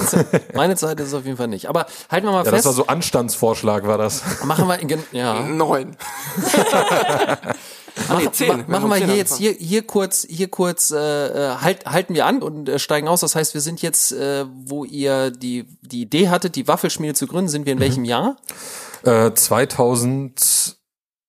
Meine 0.54 0.74
Zeit 0.76 0.98
ist 0.98 1.08
es 1.08 1.14
auf 1.14 1.26
jeden 1.26 1.36
Fall 1.36 1.48
nicht. 1.48 1.68
Aber 1.68 1.84
halten 2.10 2.26
wir 2.26 2.32
mal 2.32 2.38
ja, 2.38 2.44
das 2.44 2.54
fest. 2.54 2.64
war 2.66 2.72
so 2.72 2.86
Anstandsvorschlag, 2.86 3.86
war 3.86 3.98
das. 3.98 4.22
machen 4.44 4.66
wir, 4.66 4.78
gen- 4.78 5.04
ja. 5.12 5.40
Neun. 5.40 5.94
Mach, 8.08 8.20
nee, 8.20 8.28
zehn. 8.32 8.48
ma- 8.48 8.56
Wir 8.56 8.62
haben 8.64 8.70
machen 8.88 8.88
wir 8.90 8.96
hier 9.06 9.16
jetzt 9.16 9.36
hier 9.38 9.52
hier 9.52 9.86
kurz 9.86 10.26
hier 10.28 10.48
kurz 10.48 10.90
äh, 10.90 10.96
äh, 10.98 11.56
halt, 11.56 11.86
halten 11.86 12.14
wir 12.14 12.26
an 12.26 12.42
und 12.42 12.68
äh, 12.68 12.78
steigen 12.78 13.08
aus. 13.08 13.20
Das 13.20 13.34
heißt, 13.34 13.54
wir 13.54 13.60
sind 13.60 13.82
jetzt, 13.82 14.12
äh, 14.12 14.44
wo 14.64 14.84
ihr 14.84 15.30
die 15.30 15.66
die 15.82 16.02
Idee 16.02 16.28
hattet, 16.28 16.56
die 16.56 16.66
Waffelschmiede 16.68 17.14
zu 17.14 17.26
gründen, 17.26 17.48
sind 17.48 17.66
wir 17.66 17.72
in 17.72 17.78
Mhm. 17.78 17.82
welchem 17.82 18.04
Jahr? 18.04 18.36
Äh, 19.04 19.32
2000, 19.34 20.76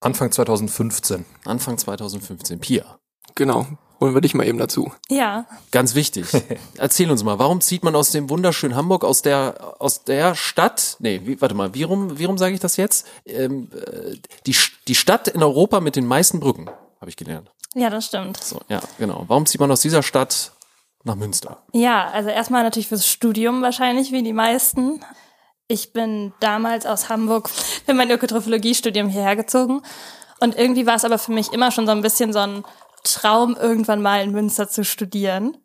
Anfang 0.02 0.32
2015. 0.32 1.26
Anfang 1.46 1.78
2015. 1.78 2.60
Pia. 2.60 3.00
Genau. 3.36 3.68
Holen 4.02 4.16
wir 4.16 4.22
dich 4.22 4.34
mal 4.34 4.48
eben 4.48 4.58
dazu. 4.58 4.92
Ja, 5.10 5.46
Ganz 5.72 5.94
wichtig. 5.94 6.26
Erzähl 6.78 7.12
uns 7.12 7.24
mal, 7.24 7.38
warum 7.38 7.62
zieht 7.62 7.84
man 7.84 7.96
aus 7.96 8.10
dem 8.10 8.32
wunderschönen 8.32 8.76
Hamburg, 8.76 9.04
aus 9.04 9.22
der, 9.22 9.76
aus 9.80 10.04
der 10.04 10.34
Stadt, 10.34 10.98
nee, 11.00 11.22
wie, 11.24 11.40
warte 11.40 11.54
mal, 11.54 11.76
wie 11.76 11.84
rum, 11.84 12.18
wie 12.18 12.26
rum 12.26 12.40
sage 12.40 12.56
ich 12.56 12.60
das 12.60 12.78
jetzt? 12.78 13.08
Ähm, 13.28 13.70
äh, 13.76 14.16
die, 14.48 14.56
die 14.88 14.96
Stadt 14.96 15.28
in 15.28 15.44
Europa 15.44 15.80
mit 15.80 15.96
den 15.96 16.08
meisten 16.08 16.40
Brücken, 16.40 16.68
habe 17.00 17.10
ich 17.10 17.16
gelernt. 17.16 17.52
ja, 17.76 17.92
das 17.92 18.08
stimmt. 18.08 18.44
So, 18.44 18.60
ja, 18.70 18.82
genau. 18.98 19.26
Warum 19.28 19.46
zieht 19.46 19.62
man 19.62 19.72
aus 19.72 19.82
dieser 19.82 20.02
Stadt 20.02 20.52
nach 21.04 21.16
Münster? 21.16 21.62
Ja, 21.72 22.10
also 22.10 22.30
erstmal 22.30 22.64
natürlich 22.64 22.88
fürs 22.88 23.08
Studium 23.08 23.62
wahrscheinlich, 23.62 24.12
wie 24.12 24.24
die 24.24 24.34
meisten. 24.34 25.02
Ich 25.68 25.94
bin 25.94 26.34
damals 26.40 26.88
aus 26.88 27.08
Hamburg 27.08 27.50
für 27.50 27.94
mein 27.94 28.10
Ökotrophologie-Studium 28.10 29.10
hierher 29.10 29.36
gezogen. 29.36 29.84
Und 30.40 30.58
irgendwie 30.58 30.88
war 30.88 30.96
es 30.96 31.06
aber 31.06 31.20
für 31.20 31.32
mich 31.32 31.54
immer 31.54 31.70
schon 31.70 31.86
so 31.86 31.92
ein 31.92 32.02
bisschen 32.02 32.34
so 32.34 32.40
ein 32.40 32.64
Traum, 33.04 33.56
irgendwann 33.56 34.02
mal 34.02 34.24
in 34.24 34.32
Münster 34.32 34.70
zu 34.70 34.84
studieren. 34.84 35.58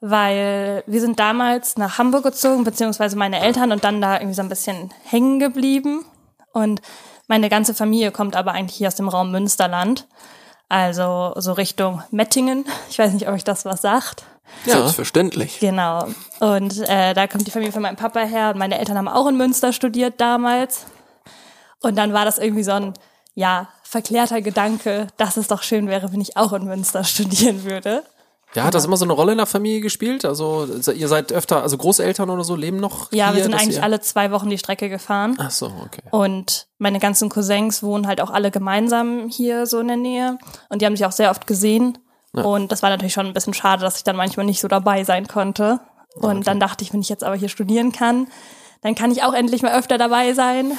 Weil 0.00 0.82
wir 0.86 1.00
sind 1.00 1.20
damals 1.20 1.76
nach 1.76 1.98
Hamburg 1.98 2.24
gezogen, 2.24 2.64
beziehungsweise 2.64 3.16
meine 3.16 3.40
Eltern 3.40 3.70
und 3.70 3.84
dann 3.84 4.00
da 4.00 4.16
irgendwie 4.16 4.34
so 4.34 4.42
ein 4.42 4.48
bisschen 4.48 4.92
hängen 5.04 5.38
geblieben. 5.38 6.04
Und 6.52 6.82
meine 7.28 7.48
ganze 7.48 7.72
Familie 7.72 8.10
kommt 8.10 8.34
aber 8.34 8.52
eigentlich 8.52 8.76
hier 8.76 8.88
aus 8.88 8.96
dem 8.96 9.08
Raum 9.08 9.30
Münsterland. 9.30 10.08
Also 10.68 11.34
so 11.36 11.52
Richtung 11.52 12.02
Mettingen. 12.10 12.64
Ich 12.90 12.98
weiß 12.98 13.12
nicht, 13.12 13.28
ob 13.28 13.34
euch 13.34 13.44
das 13.44 13.64
was 13.64 13.82
sagt. 13.82 14.24
Ja. 14.64 14.74
Selbstverständlich. 14.74 15.60
Genau. 15.60 16.06
Und 16.40 16.78
äh, 16.88 17.14
da 17.14 17.26
kommt 17.26 17.46
die 17.46 17.50
Familie 17.50 17.72
von 17.72 17.82
meinem 17.82 17.96
Papa 17.96 18.20
her 18.20 18.50
und 18.50 18.58
meine 18.58 18.78
Eltern 18.78 18.98
haben 18.98 19.08
auch 19.08 19.26
in 19.26 19.36
Münster 19.36 19.72
studiert 19.72 20.20
damals. 20.20 20.86
Und 21.80 21.96
dann 21.96 22.12
war 22.12 22.24
das 22.24 22.38
irgendwie 22.38 22.62
so 22.62 22.72
ein, 22.72 22.94
ja, 23.34 23.68
verklärter 23.92 24.40
Gedanke, 24.40 25.08
dass 25.18 25.36
es 25.36 25.48
doch 25.48 25.62
schön 25.62 25.86
wäre, 25.86 26.14
wenn 26.14 26.20
ich 26.22 26.38
auch 26.38 26.54
in 26.54 26.64
Münster 26.64 27.04
studieren 27.04 27.64
würde. 27.64 28.02
Ja, 28.54 28.64
hat 28.64 28.74
das 28.74 28.86
immer 28.86 28.96
so 28.96 29.04
eine 29.04 29.12
Rolle 29.12 29.32
in 29.32 29.38
der 29.38 29.46
Familie 29.46 29.80
gespielt? 29.80 30.24
Also 30.24 30.66
ihr 30.94 31.08
seid 31.08 31.30
öfter, 31.30 31.62
also 31.62 31.76
Großeltern 31.76 32.30
oder 32.30 32.42
so 32.42 32.56
leben 32.56 32.78
noch 32.78 33.12
Ja, 33.12 33.28
hier, 33.28 33.36
wir 33.36 33.42
sind 33.44 33.54
eigentlich 33.54 33.76
ihr, 33.76 33.82
alle 33.82 34.00
zwei 34.00 34.30
Wochen 34.30 34.48
die 34.48 34.56
Strecke 34.56 34.88
gefahren. 34.88 35.36
Ach 35.38 35.50
so, 35.50 35.66
okay. 35.66 36.02
Und 36.10 36.68
meine 36.78 37.00
ganzen 37.00 37.28
Cousins 37.28 37.82
wohnen 37.82 38.06
halt 38.06 38.22
auch 38.22 38.30
alle 38.30 38.50
gemeinsam 38.50 39.28
hier 39.28 39.66
so 39.66 39.80
in 39.80 39.88
der 39.88 39.96
Nähe. 39.98 40.38
Und 40.70 40.80
die 40.80 40.86
haben 40.86 40.96
sich 40.96 41.04
auch 41.04 41.12
sehr 41.12 41.30
oft 41.30 41.46
gesehen. 41.46 41.98
Und 42.32 42.72
das 42.72 42.82
war 42.82 42.88
natürlich 42.88 43.12
schon 43.12 43.26
ein 43.26 43.34
bisschen 43.34 43.54
schade, 43.54 43.82
dass 43.82 43.98
ich 43.98 44.04
dann 44.04 44.16
manchmal 44.16 44.46
nicht 44.46 44.60
so 44.60 44.68
dabei 44.68 45.04
sein 45.04 45.28
konnte. 45.28 45.80
Und 46.14 46.46
dann 46.46 46.60
dachte 46.60 46.82
ich, 46.82 46.94
wenn 46.94 47.00
ich 47.00 47.10
jetzt 47.10 47.24
aber 47.24 47.36
hier 47.36 47.50
studieren 47.50 47.92
kann, 47.92 48.26
dann 48.80 48.94
kann 48.94 49.10
ich 49.10 49.22
auch 49.22 49.34
endlich 49.34 49.62
mal 49.62 49.78
öfter 49.78 49.98
dabei 49.98 50.32
sein. 50.32 50.72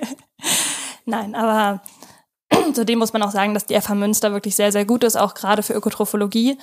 Nein, 1.06 1.34
aber 1.34 1.82
zudem 2.74 2.98
muss 2.98 3.12
man 3.12 3.22
auch 3.22 3.30
sagen, 3.30 3.54
dass 3.54 3.66
die 3.66 3.80
FH 3.80 3.94
Münster 3.94 4.32
wirklich 4.32 4.56
sehr, 4.56 4.72
sehr 4.72 4.84
gut 4.84 5.04
ist, 5.04 5.16
auch 5.16 5.34
gerade 5.34 5.62
für 5.62 5.74
Ökotrophologie. 5.74 6.58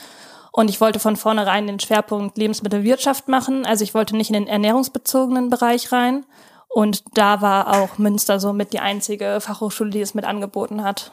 Und 0.51 0.69
ich 0.69 0.81
wollte 0.81 0.99
von 0.99 1.15
vornherein 1.15 1.67
den 1.67 1.79
Schwerpunkt 1.79 2.37
Lebensmittelwirtschaft 2.37 3.27
machen. 3.27 3.65
Also 3.65 3.83
ich 3.83 3.93
wollte 3.93 4.15
nicht 4.15 4.29
in 4.29 4.33
den 4.33 4.47
ernährungsbezogenen 4.47 5.49
Bereich 5.49 5.91
rein. 5.91 6.25
Und 6.69 7.03
da 7.13 7.41
war 7.41 7.75
auch 7.81 7.97
Münster 7.97 8.39
somit 8.39 8.73
die 8.73 8.79
einzige 8.79 9.39
Fachhochschule, 9.39 9.89
die 9.91 10.01
es 10.01 10.13
mit 10.13 10.25
angeboten 10.25 10.83
hat. 10.83 11.11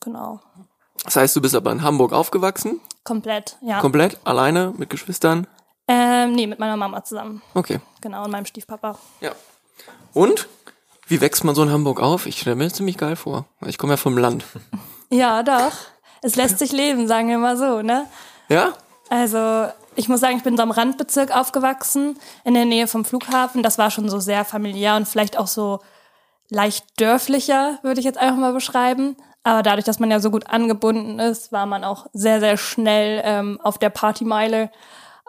Genau. 0.00 0.40
Das 1.04 1.16
heißt, 1.16 1.36
du 1.36 1.40
bist 1.42 1.54
aber 1.54 1.72
in 1.72 1.82
Hamburg 1.82 2.12
aufgewachsen, 2.12 2.80
Komplett, 3.04 3.56
ja. 3.60 3.80
komplett, 3.80 4.18
alleine, 4.24 4.72
mit 4.76 4.88
Geschwistern. 4.90 5.46
ähm, 5.88 6.32
nee, 6.32 6.46
mit 6.46 6.58
meiner 6.58 6.76
Mama 6.76 7.04
zusammen. 7.04 7.42
Okay. 7.52 7.80
Genau, 8.00 8.24
und 8.24 8.30
meinem 8.30 8.46
Stiefpapa. 8.46 8.98
Ja. 9.20 9.32
Und? 10.14 10.48
Wie 11.06 11.20
wächst 11.20 11.44
man 11.44 11.54
so 11.54 11.62
in 11.62 11.70
Hamburg 11.70 12.00
auf? 12.00 12.26
Ich 12.26 12.40
stelle 12.40 12.56
mir 12.56 12.64
das 12.64 12.74
ziemlich 12.74 12.96
geil 12.96 13.16
vor. 13.16 13.46
Ich 13.66 13.78
komme 13.78 13.92
ja 13.92 13.96
vom 13.96 14.16
Land. 14.16 14.44
Ja, 15.10 15.42
doch. 15.42 15.72
Es 16.22 16.36
lässt 16.36 16.58
sich 16.58 16.72
leben, 16.72 17.06
sagen 17.06 17.28
wir 17.28 17.38
mal 17.38 17.56
so, 17.56 17.82
ne? 17.82 18.06
Ja? 18.48 18.72
Also, 19.10 19.68
ich 19.94 20.08
muss 20.08 20.20
sagen, 20.20 20.38
ich 20.38 20.42
bin 20.42 20.56
so 20.56 20.62
am 20.62 20.70
Randbezirk 20.70 21.36
aufgewachsen, 21.36 22.18
in 22.44 22.54
der 22.54 22.64
Nähe 22.64 22.88
vom 22.88 23.04
Flughafen. 23.04 23.62
Das 23.62 23.78
war 23.78 23.90
schon 23.90 24.08
so 24.08 24.18
sehr 24.18 24.44
familiär 24.44 24.96
und 24.96 25.06
vielleicht 25.06 25.38
auch 25.38 25.46
so 25.46 25.80
leicht 26.48 26.84
dörflicher, 26.98 27.78
würde 27.82 28.00
ich 28.00 28.06
jetzt 28.06 28.18
einfach 28.18 28.38
mal 28.38 28.52
beschreiben. 28.52 29.16
Aber 29.42 29.62
dadurch, 29.62 29.84
dass 29.84 30.00
man 30.00 30.10
ja 30.10 30.20
so 30.20 30.30
gut 30.30 30.48
angebunden 30.48 31.18
ist, 31.18 31.52
war 31.52 31.66
man 31.66 31.84
auch 31.84 32.06
sehr, 32.14 32.40
sehr 32.40 32.56
schnell 32.56 33.20
ähm, 33.24 33.60
auf 33.62 33.76
der 33.76 33.90
Partymeile. 33.90 34.70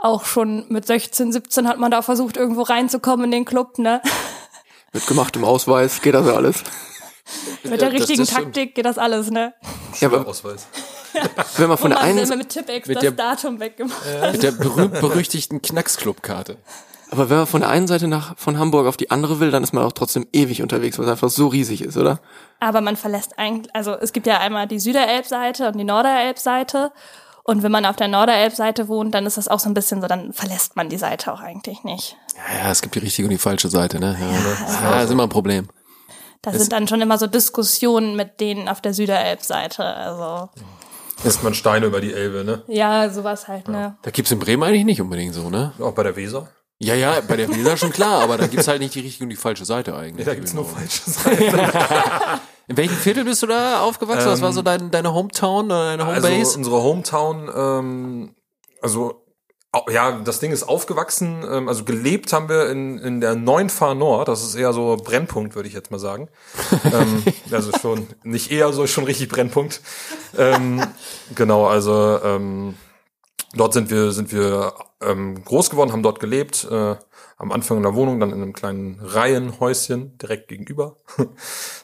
Auch 0.01 0.23
schon 0.25 0.65
mit 0.69 0.87
16, 0.87 1.33
17 1.33 1.67
hat 1.67 1.79
man 1.79 1.91
da 1.91 2.01
versucht, 2.01 2.37
irgendwo 2.37 2.61
reinzukommen 2.61 3.25
in 3.25 3.31
den 3.31 3.45
Club, 3.45 3.77
ne? 3.77 4.01
Mit 4.95 5.05
gemachtem 5.07 5.43
Ausweis 5.43 6.01
geht 6.01 6.13
das 6.13 6.25
ja 6.25 6.33
alles. 6.35 6.63
Mit 7.63 7.81
der 7.81 7.89
das- 7.89 7.99
richtigen 7.99 8.19
das 8.19 8.29
stimmt. 8.29 8.45
Taktik 8.45 8.75
geht 8.75 8.85
das 8.85 8.97
alles, 8.97 9.29
ne? 9.29 9.53
Ja, 9.99 10.07
aber 10.07 10.25
Ausweis. 10.25 10.67
wenn 11.57 11.67
man 11.67 11.77
von 11.77 11.89
der 11.91 11.99
man 11.99 12.07
einen, 12.09 12.19
immer 12.19 12.35
mit 12.37 12.47
Tippex 12.49 12.87
Mit 12.87 12.95
das 12.97 13.01
der- 13.03 13.11
Datum 13.11 13.59
weggemacht 13.59 14.01
Mit 14.31 14.41
der 14.43 14.51
berühmt-berüchtigten 14.51 15.61
Knacksclub-Karte. 15.61 16.57
aber 17.11 17.29
wenn 17.29 17.37
man 17.37 17.47
von 17.47 17.59
der 17.61 17.69
einen 17.69 17.87
Seite 17.87 18.07
nach, 18.07 18.37
von 18.37 18.57
Hamburg 18.57 18.87
auf 18.87 18.95
die 18.97 19.11
andere 19.11 19.39
will, 19.41 19.51
dann 19.51 19.63
ist 19.63 19.73
man 19.73 19.83
auch 19.83 19.91
trotzdem 19.91 20.25
ewig 20.33 20.61
unterwegs, 20.61 20.97
weil 20.97 21.05
es 21.05 21.11
einfach 21.11 21.29
so 21.29 21.47
riesig 21.47 21.81
ist, 21.81 21.97
oder? 21.97 22.19
Aber 22.61 22.79
man 22.81 22.95
verlässt 22.95 23.37
eigentlich, 23.37 23.73
also 23.75 23.93
es 23.95 24.13
gibt 24.13 24.27
ja 24.27 24.39
einmal 24.39 24.67
die 24.67 24.79
Süderelbseite 24.79 25.67
und 25.67 25.77
die 25.77 25.83
Norderelbseite. 25.83 26.91
Und 27.47 27.61
wenn 27.61 27.71
man 27.71 27.85
auf 27.85 27.95
der 27.95 28.07
Norderelbseite 28.07 28.87
wohnt, 28.87 29.13
dann 29.13 29.27
ist 29.27 29.37
das 29.37 29.47
auch 29.47 29.59
so 29.59 29.69
ein 29.69 29.75
bisschen 29.75 30.01
so, 30.01 30.07
dann 30.07 30.33
verlässt 30.33 30.75
man 30.75 30.89
die 30.89 30.97
Seite 30.97 31.31
auch 31.31 31.41
eigentlich 31.41 31.83
nicht. 31.83 32.17
Ja, 32.35 32.63
ja, 32.63 32.71
es 32.71 32.81
gibt 32.81 32.95
die 32.95 32.99
richtige 32.99 33.27
und 33.27 33.29
die 33.29 33.37
falsche 33.37 33.69
Seite, 33.69 33.99
ne? 33.99 34.17
Ja, 34.19 34.25
ne? 34.25 34.57
ja 34.81 35.03
ist 35.03 35.11
immer 35.11 35.23
ein 35.23 35.29
Problem. 35.29 35.67
Da 36.41 36.51
sind 36.51 36.71
dann 36.71 36.87
schon 36.87 37.01
immer 37.01 37.19
so 37.19 37.27
Diskussionen 37.27 38.15
mit 38.15 38.39
denen 38.39 38.67
auf 38.67 38.81
der 38.81 38.95
Süderelbseite. 38.95 39.83
Also 39.83 40.49
Isst 41.23 41.43
man 41.43 41.53
Steine 41.53 41.85
über 41.85 42.01
die 42.01 42.13
Elbe, 42.13 42.43
ne? 42.43 42.63
ja, 42.67 43.09
sowas 43.09 43.47
halt, 43.47 43.67
ne? 43.67 43.95
Da 44.01 44.09
gibt's 44.09 44.31
in 44.31 44.39
Bremen 44.39 44.63
eigentlich 44.63 44.85
nicht 44.85 45.01
unbedingt 45.01 45.35
so, 45.35 45.51
ne? 45.51 45.71
Auch 45.79 45.93
bei 45.93 46.01
der 46.01 46.15
Weser. 46.15 46.47
Ja, 46.79 46.93
ja, 46.93 47.21
bei 47.21 47.37
der 47.37 47.49
Weser 47.49 47.77
schon 47.77 47.91
klar, 47.91 48.21
aber 48.21 48.37
da 48.37 48.47
gibt's 48.47 48.67
halt 48.67 48.81
nicht 48.81 48.93
die 48.95 48.99
richtige 48.99 49.23
und 49.23 49.29
die 49.29 49.35
falsche 49.37 49.63
Seite 49.65 49.95
eigentlich. 49.95 50.25
Da 50.25 50.35
gibt's 50.35 50.53
nur 50.53 50.65
Genau. 50.65 50.75
falsche 50.77 51.09
Seiten. 51.09 51.59
In 52.67 52.77
welchem 52.77 52.97
Viertel 52.97 53.23
bist 53.23 53.43
du 53.43 53.47
da 53.47 53.81
aufgewachsen? 53.81 54.27
Was 54.27 54.41
war 54.41 54.51
so 54.51 54.61
dein, 54.61 54.89
deine 54.91 55.13
Hometown 55.13 55.65
oder 55.67 55.85
deine 55.97 56.05
Also 56.05 56.27
Homebase? 56.27 56.57
unsere 56.57 56.81
Hometown, 56.81 57.49
ähm, 57.55 58.35
also 58.81 59.21
ja, 59.91 60.19
das 60.23 60.39
Ding 60.39 60.51
ist 60.51 60.63
aufgewachsen, 60.63 61.43
ähm, 61.49 61.67
also 61.67 61.83
gelebt 61.83 62.31
haben 62.33 62.47
wir 62.49 62.69
in, 62.69 62.97
in 62.97 63.19
der 63.21 63.35
Neunfahr 63.35 63.93
Nord, 63.93 64.27
das 64.29 64.41
ist 64.43 64.55
eher 64.55 64.71
so 64.73 64.95
Brennpunkt, 64.97 65.55
würde 65.55 65.67
ich 65.67 65.75
jetzt 65.75 65.91
mal 65.91 65.99
sagen. 65.99 66.29
ähm, 66.93 67.23
also 67.51 67.71
schon, 67.77 68.07
nicht 68.23 68.51
eher 68.51 68.71
so, 68.73 68.87
schon 68.87 69.03
richtig 69.03 69.29
Brennpunkt. 69.29 69.81
Ähm, 70.37 70.81
genau, 71.35 71.67
also 71.67 72.19
ähm, 72.23 72.75
dort 73.55 73.73
sind 73.73 73.89
wir, 73.89 74.11
sind 74.11 74.31
wir 74.31 74.73
ähm, 75.01 75.43
groß 75.43 75.69
geworden, 75.69 75.91
haben 75.91 76.03
dort 76.03 76.19
gelebt, 76.19 76.67
äh, 76.69 76.95
am 77.37 77.51
Anfang 77.51 77.77
in 77.77 77.83
der 77.83 77.95
Wohnung, 77.95 78.19
dann 78.19 78.31
in 78.31 78.41
einem 78.41 78.53
kleinen 78.53 78.99
Reihenhäuschen 79.01 80.17
direkt 80.17 80.47
gegenüber. 80.47 80.97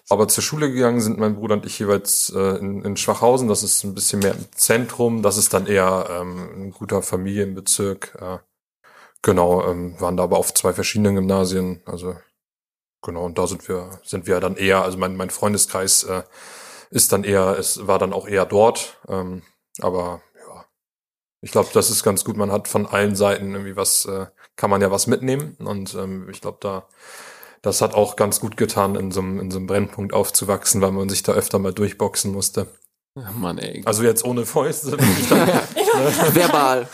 Aber 0.10 0.28
zur 0.28 0.44
Schule 0.44 0.72
gegangen 0.72 1.02
sind 1.02 1.20
mein 1.20 1.36
Bruder 1.36 1.56
und 1.56 1.66
ich 1.66 1.78
jeweils 1.80 2.32
äh, 2.36 2.58
in, 2.58 2.84
in 2.84 2.96
Schwachhausen. 2.96 3.48
Das 3.48 3.64
ist 3.64 3.84
ein 3.84 3.94
bisschen 3.94 4.20
mehr 4.20 4.34
im 4.34 4.46
Zentrum. 4.56 5.22
Das 5.22 5.38
ist 5.38 5.54
dann 5.54 5.68
eher 5.68 6.08
ähm, 6.10 6.68
ein 6.68 6.72
guter 6.72 7.02
Familienbezirk. 7.02 8.18
Äh, 8.20 8.38
genau, 9.22 9.68
ähm, 9.68 10.00
waren 10.00 10.18
da 10.18 10.24
aber 10.24 10.38
auf 10.38 10.54
zwei 10.54 10.74
verschiedenen 10.74 11.16
Gymnasien. 11.16 11.82
Also 11.86 12.16
genau, 13.02 13.26
und 13.26 13.38
da 13.38 13.48
sind 13.48 13.68
wir 13.68 14.00
sind 14.04 14.28
wir 14.28 14.40
dann 14.40 14.56
eher. 14.56 14.84
Also 14.84 14.98
mein 14.98 15.18
mein 15.18 15.30
Freundeskreis 15.30 16.04
äh, 16.04 16.24
ist 16.92 17.12
dann 17.12 17.24
eher, 17.24 17.58
es 17.58 17.88
war 17.88 18.00
dann 18.00 18.14
auch 18.14 18.28
eher 18.28 18.46
dort. 18.46 19.00
Ähm, 19.08 19.44
aber 19.82 20.22
ich 21.42 21.52
glaube, 21.52 21.70
das 21.74 21.90
ist 21.90 22.04
ganz 22.04 22.24
gut. 22.24 22.38
Man 22.38 22.52
hat 22.52 22.68
von 22.68 22.86
allen 22.86 23.16
Seiten 23.16 23.54
irgendwie 23.54 23.76
was, 23.76 24.06
äh, 24.06 24.28
kann 24.56 24.70
man 24.70 24.82
ja 24.82 24.92
was 24.92 25.08
mitnehmen. 25.08 25.58
Und 25.60 25.96
ähm, 25.96 26.30
ich 26.30 26.42
glaube, 26.42 26.58
da 26.62 26.88
das 27.62 27.82
hat 27.82 27.94
auch 27.94 28.16
ganz 28.16 28.40
gut 28.40 28.58
getan, 28.58 28.96
in 28.96 29.12
so 29.12 29.22
einem, 29.22 29.40
in 29.40 29.52
so 29.52 29.60
einem 29.60 29.68
Brennpunkt 29.68 30.14
aufzuwachsen, 30.14 30.82
weil 30.82 30.92
man 30.92 31.10
sich 31.10 31.24
da 31.24 31.34
öfter 31.34 31.60
mal 31.60 31.74
durchboxen 31.74 32.32
musste. 32.32 32.68
Ja, 33.16 33.32
Mann, 33.32 33.58
ey. 33.58 33.84
Also 33.86 34.04
jetzt 34.04 34.26
ohne 34.26 34.46
Fäuste. 34.46 34.92
wirklich 34.92 35.30
dann- 35.94 36.36
Verbal. 36.36 36.88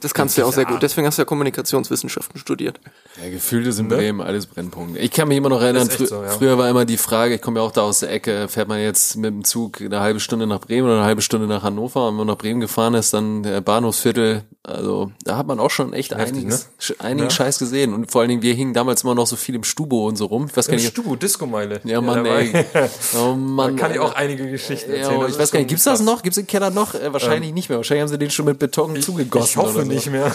Das 0.00 0.14
kannst 0.14 0.36
du 0.36 0.42
ja 0.42 0.46
auch 0.46 0.52
sehr 0.52 0.64
gut. 0.64 0.82
Deswegen 0.82 1.06
hast 1.06 1.18
du 1.18 1.22
ja 1.22 1.26
Kommunikationswissenschaften 1.26 2.38
studiert. 2.40 2.80
Ja, 3.22 3.30
gefühlt 3.30 3.66
ist 3.66 3.78
in 3.78 3.88
Ne? 3.88 3.96
Bremen 3.96 4.20
alles 4.20 4.46
Brennpunkt. 4.46 4.98
Ich 4.98 5.10
kann 5.10 5.28
mich 5.28 5.36
immer 5.38 5.48
noch 5.48 5.60
erinnern, 5.60 5.90
frü 5.90 6.06
so, 6.06 6.22
ja. 6.22 6.28
früher 6.30 6.56
war 6.58 6.68
immer 6.68 6.84
die 6.84 6.96
Frage, 6.96 7.34
ich 7.34 7.40
komme 7.42 7.58
ja 7.60 7.66
auch 7.66 7.72
da 7.72 7.82
aus 7.82 8.00
der 8.00 8.10
Ecke, 8.12 8.46
fährt 8.48 8.68
man 8.68 8.80
jetzt 8.80 9.16
mit 9.16 9.30
dem 9.32 9.44
Zug 9.44 9.80
eine 9.80 10.00
halbe 10.00 10.20
Stunde 10.20 10.46
nach 10.46 10.60
Bremen 10.60 10.86
oder 10.86 10.96
eine 10.98 11.04
halbe 11.04 11.22
Stunde 11.22 11.46
nach 11.46 11.62
Hannover 11.62 12.06
und 12.06 12.12
wenn 12.14 12.18
man 12.18 12.26
nach 12.28 12.38
Bremen 12.38 12.60
gefahren 12.60 12.94
ist, 12.94 13.12
dann 13.12 13.42
der 13.42 13.60
Bahnhofsviertel, 13.60 14.42
also 14.62 15.10
da 15.24 15.36
hat 15.36 15.46
man 15.48 15.58
auch 15.58 15.70
schon 15.70 15.92
echt 15.92 16.14
Heftig, 16.14 16.36
einiges, 16.38 16.68
ne? 16.88 16.94
einigen 17.00 17.28
Ja. 17.28 17.30
Scheiß 17.34 17.58
gesehen 17.58 17.92
und 17.94 18.10
vor 18.12 18.20
allen 18.20 18.30
Dingen, 18.30 18.42
wir 18.42 18.54
hingen 18.54 18.74
damals 18.74 19.02
immer 19.02 19.14
noch 19.16 19.26
so 19.26 19.36
viel 19.36 19.54
im 19.56 19.64
Stubo 19.64 20.06
und 20.06 20.16
so 20.16 20.26
rum. 20.26 20.46
Ich 20.48 20.56
weiß 20.56 20.66
gar 20.66 20.74
Im 20.74 20.80
nicht, 20.80 20.90
Stubu, 20.92 21.16
Disco-Meile. 21.16 21.80
ja 21.84 22.00
Mann, 22.00 22.22
dabei. 22.24 22.50
ey. 22.72 22.88
Oh 23.18 23.34
Mann. 23.34 23.76
Da 23.76 23.82
kann 23.82 23.92
ich 23.92 23.98
auch 23.98 24.14
einige 24.14 24.48
Geschichten 24.50 24.90
Ja, 24.92 24.98
erzählen. 24.98 25.20
Das 25.20 25.30
ich 25.32 25.38
weiß 25.38 25.50
gar 25.50 25.58
nicht, 25.58 25.64
schon 25.64 25.68
gibt's 25.68 25.84
das 25.84 26.00
noch? 26.00 26.22
Gibt's 26.22 26.36
den 26.36 26.46
Keller 26.46 26.70
noch? 26.70 26.94
Äh, 26.94 27.12
wahrscheinlich 27.12 27.52
nicht 27.52 27.68
mehr. 27.68 27.78
Wahrscheinlich 27.78 28.02
haben 28.02 28.08
sie 28.08 28.18
den 28.18 28.30
schon 28.30 28.39
mit 28.42 28.58
Beton 28.58 29.00
zugegossen. 29.00 29.48
Ich 29.48 29.56
hoffe 29.56 29.82
so. 29.82 29.86
nicht 29.86 30.10
mehr. 30.10 30.32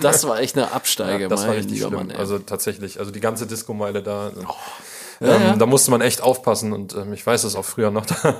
Das 0.00 0.26
war 0.26 0.40
echt 0.40 0.56
eine 0.56 0.72
Absteige, 0.72 1.24
Ja, 1.24 1.28
das 1.28 1.40
war 1.40 1.48
mein 1.48 1.56
richtig 1.56 1.78
lieber 1.78 1.88
schlimm. 1.88 2.08
Mann, 2.08 2.16
also 2.16 2.38
tatsächlich, 2.38 2.98
also 3.00 3.10
die 3.10 3.20
ganze 3.20 3.46
Disco-Meile 3.46 4.02
da. 4.02 4.32
Ja, 5.20 5.34
ähm, 5.34 5.42
ja. 5.42 5.56
Da 5.56 5.66
musste 5.66 5.90
man 5.90 6.00
echt 6.00 6.22
aufpassen 6.22 6.72
und 6.72 6.94
ähm, 6.94 7.12
ich 7.12 7.26
weiß 7.26 7.44
es 7.44 7.56
auch 7.56 7.64
früher 7.64 7.90
noch, 7.90 8.06
da 8.22 8.36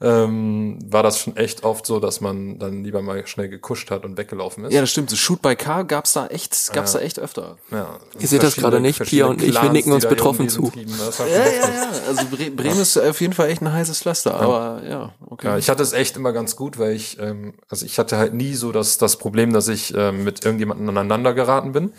ähm, 0.00 0.78
war 0.86 1.02
das 1.02 1.18
schon 1.18 1.36
echt 1.36 1.64
oft 1.64 1.86
so, 1.86 1.98
dass 2.00 2.20
man 2.20 2.58
dann 2.58 2.84
lieber 2.84 3.02
mal 3.02 3.26
schnell 3.26 3.48
gekuscht 3.48 3.90
hat 3.90 4.04
und 4.04 4.16
weggelaufen 4.16 4.64
ist. 4.64 4.72
Ja, 4.72 4.80
das 4.80 4.90
stimmt. 4.90 5.10
So 5.10 5.16
Shoot 5.16 5.42
by 5.42 5.56
Car 5.56 5.84
gab's 5.84 6.12
da 6.12 6.26
echt, 6.28 6.72
gab's 6.72 6.92
da 6.92 7.00
echt 7.00 7.18
öfter. 7.18 7.56
Ja, 7.70 7.98
Ihr 8.18 8.28
seht 8.28 8.42
das 8.42 8.56
gerade 8.56 8.80
nicht, 8.80 9.00
Pia 9.04 9.26
und 9.26 9.42
ich, 9.42 9.60
wir 9.60 9.70
nicken 9.70 9.92
uns 9.92 10.06
betroffen 10.06 10.48
zu. 10.48 10.70
Ja, 10.74 11.26
Ja, 11.26 11.36
ja, 11.36 11.74
ja. 11.74 11.90
Also 12.08 12.24
Bre 12.26 12.50
Bremen 12.50 12.80
ist 12.80 12.96
auf 12.96 13.20
jeden 13.20 13.32
Fall 13.32 13.48
echt 13.48 13.62
ein 13.62 13.72
heißes 13.72 14.00
Pflaster, 14.00 14.34
aber 14.34 14.82
ja, 14.88 15.12
okay. 15.26 15.48
Ja, 15.48 15.58
ich 15.58 15.68
hatte 15.68 15.82
es 15.82 15.92
echt 15.92 16.16
immer 16.16 16.32
ganz 16.32 16.56
gut, 16.56 16.78
weil 16.78 16.92
ich, 16.92 17.18
ähm, 17.18 17.54
also 17.68 17.84
ich 17.86 17.98
hatte 17.98 18.16
halt 18.16 18.34
nie 18.34 18.54
so 18.54 18.72
das, 18.72 18.98
das 18.98 19.16
Problem, 19.16 19.52
dass 19.52 19.68
ich 19.68 19.94
ähm, 19.96 20.24
mit 20.24 20.44
irgendjemandem 20.44 20.88
aneinander 20.88 21.34
geraten 21.34 21.72
bin. 21.72 21.92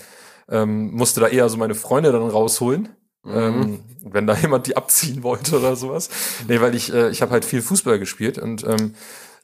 Ähm, 0.50 0.91
musste 0.91 1.22
da 1.22 1.28
eher 1.28 1.48
so 1.50 1.58
meine 1.58 1.76
Freunde 1.76 2.12
dann 2.12 2.28
rausholen. 2.28 2.89
Ähm, 3.26 3.84
wenn 4.04 4.26
da 4.28 4.36
jemand 4.42 4.68
die 4.68 4.78
abziehen 4.78 5.24
wollte 5.24 5.60
oder 5.60 5.76
sowas. 5.76 6.10
Nee, 6.48 6.60
weil 6.62 6.76
ich, 6.76 6.94
äh, 6.94 7.10
ich 7.10 7.22
habe 7.22 7.32
halt 7.32 7.46
viel 7.46 7.62
Fußball 7.62 8.00
gespielt 8.00 8.38
und 8.38 8.64
ähm, 8.64 8.96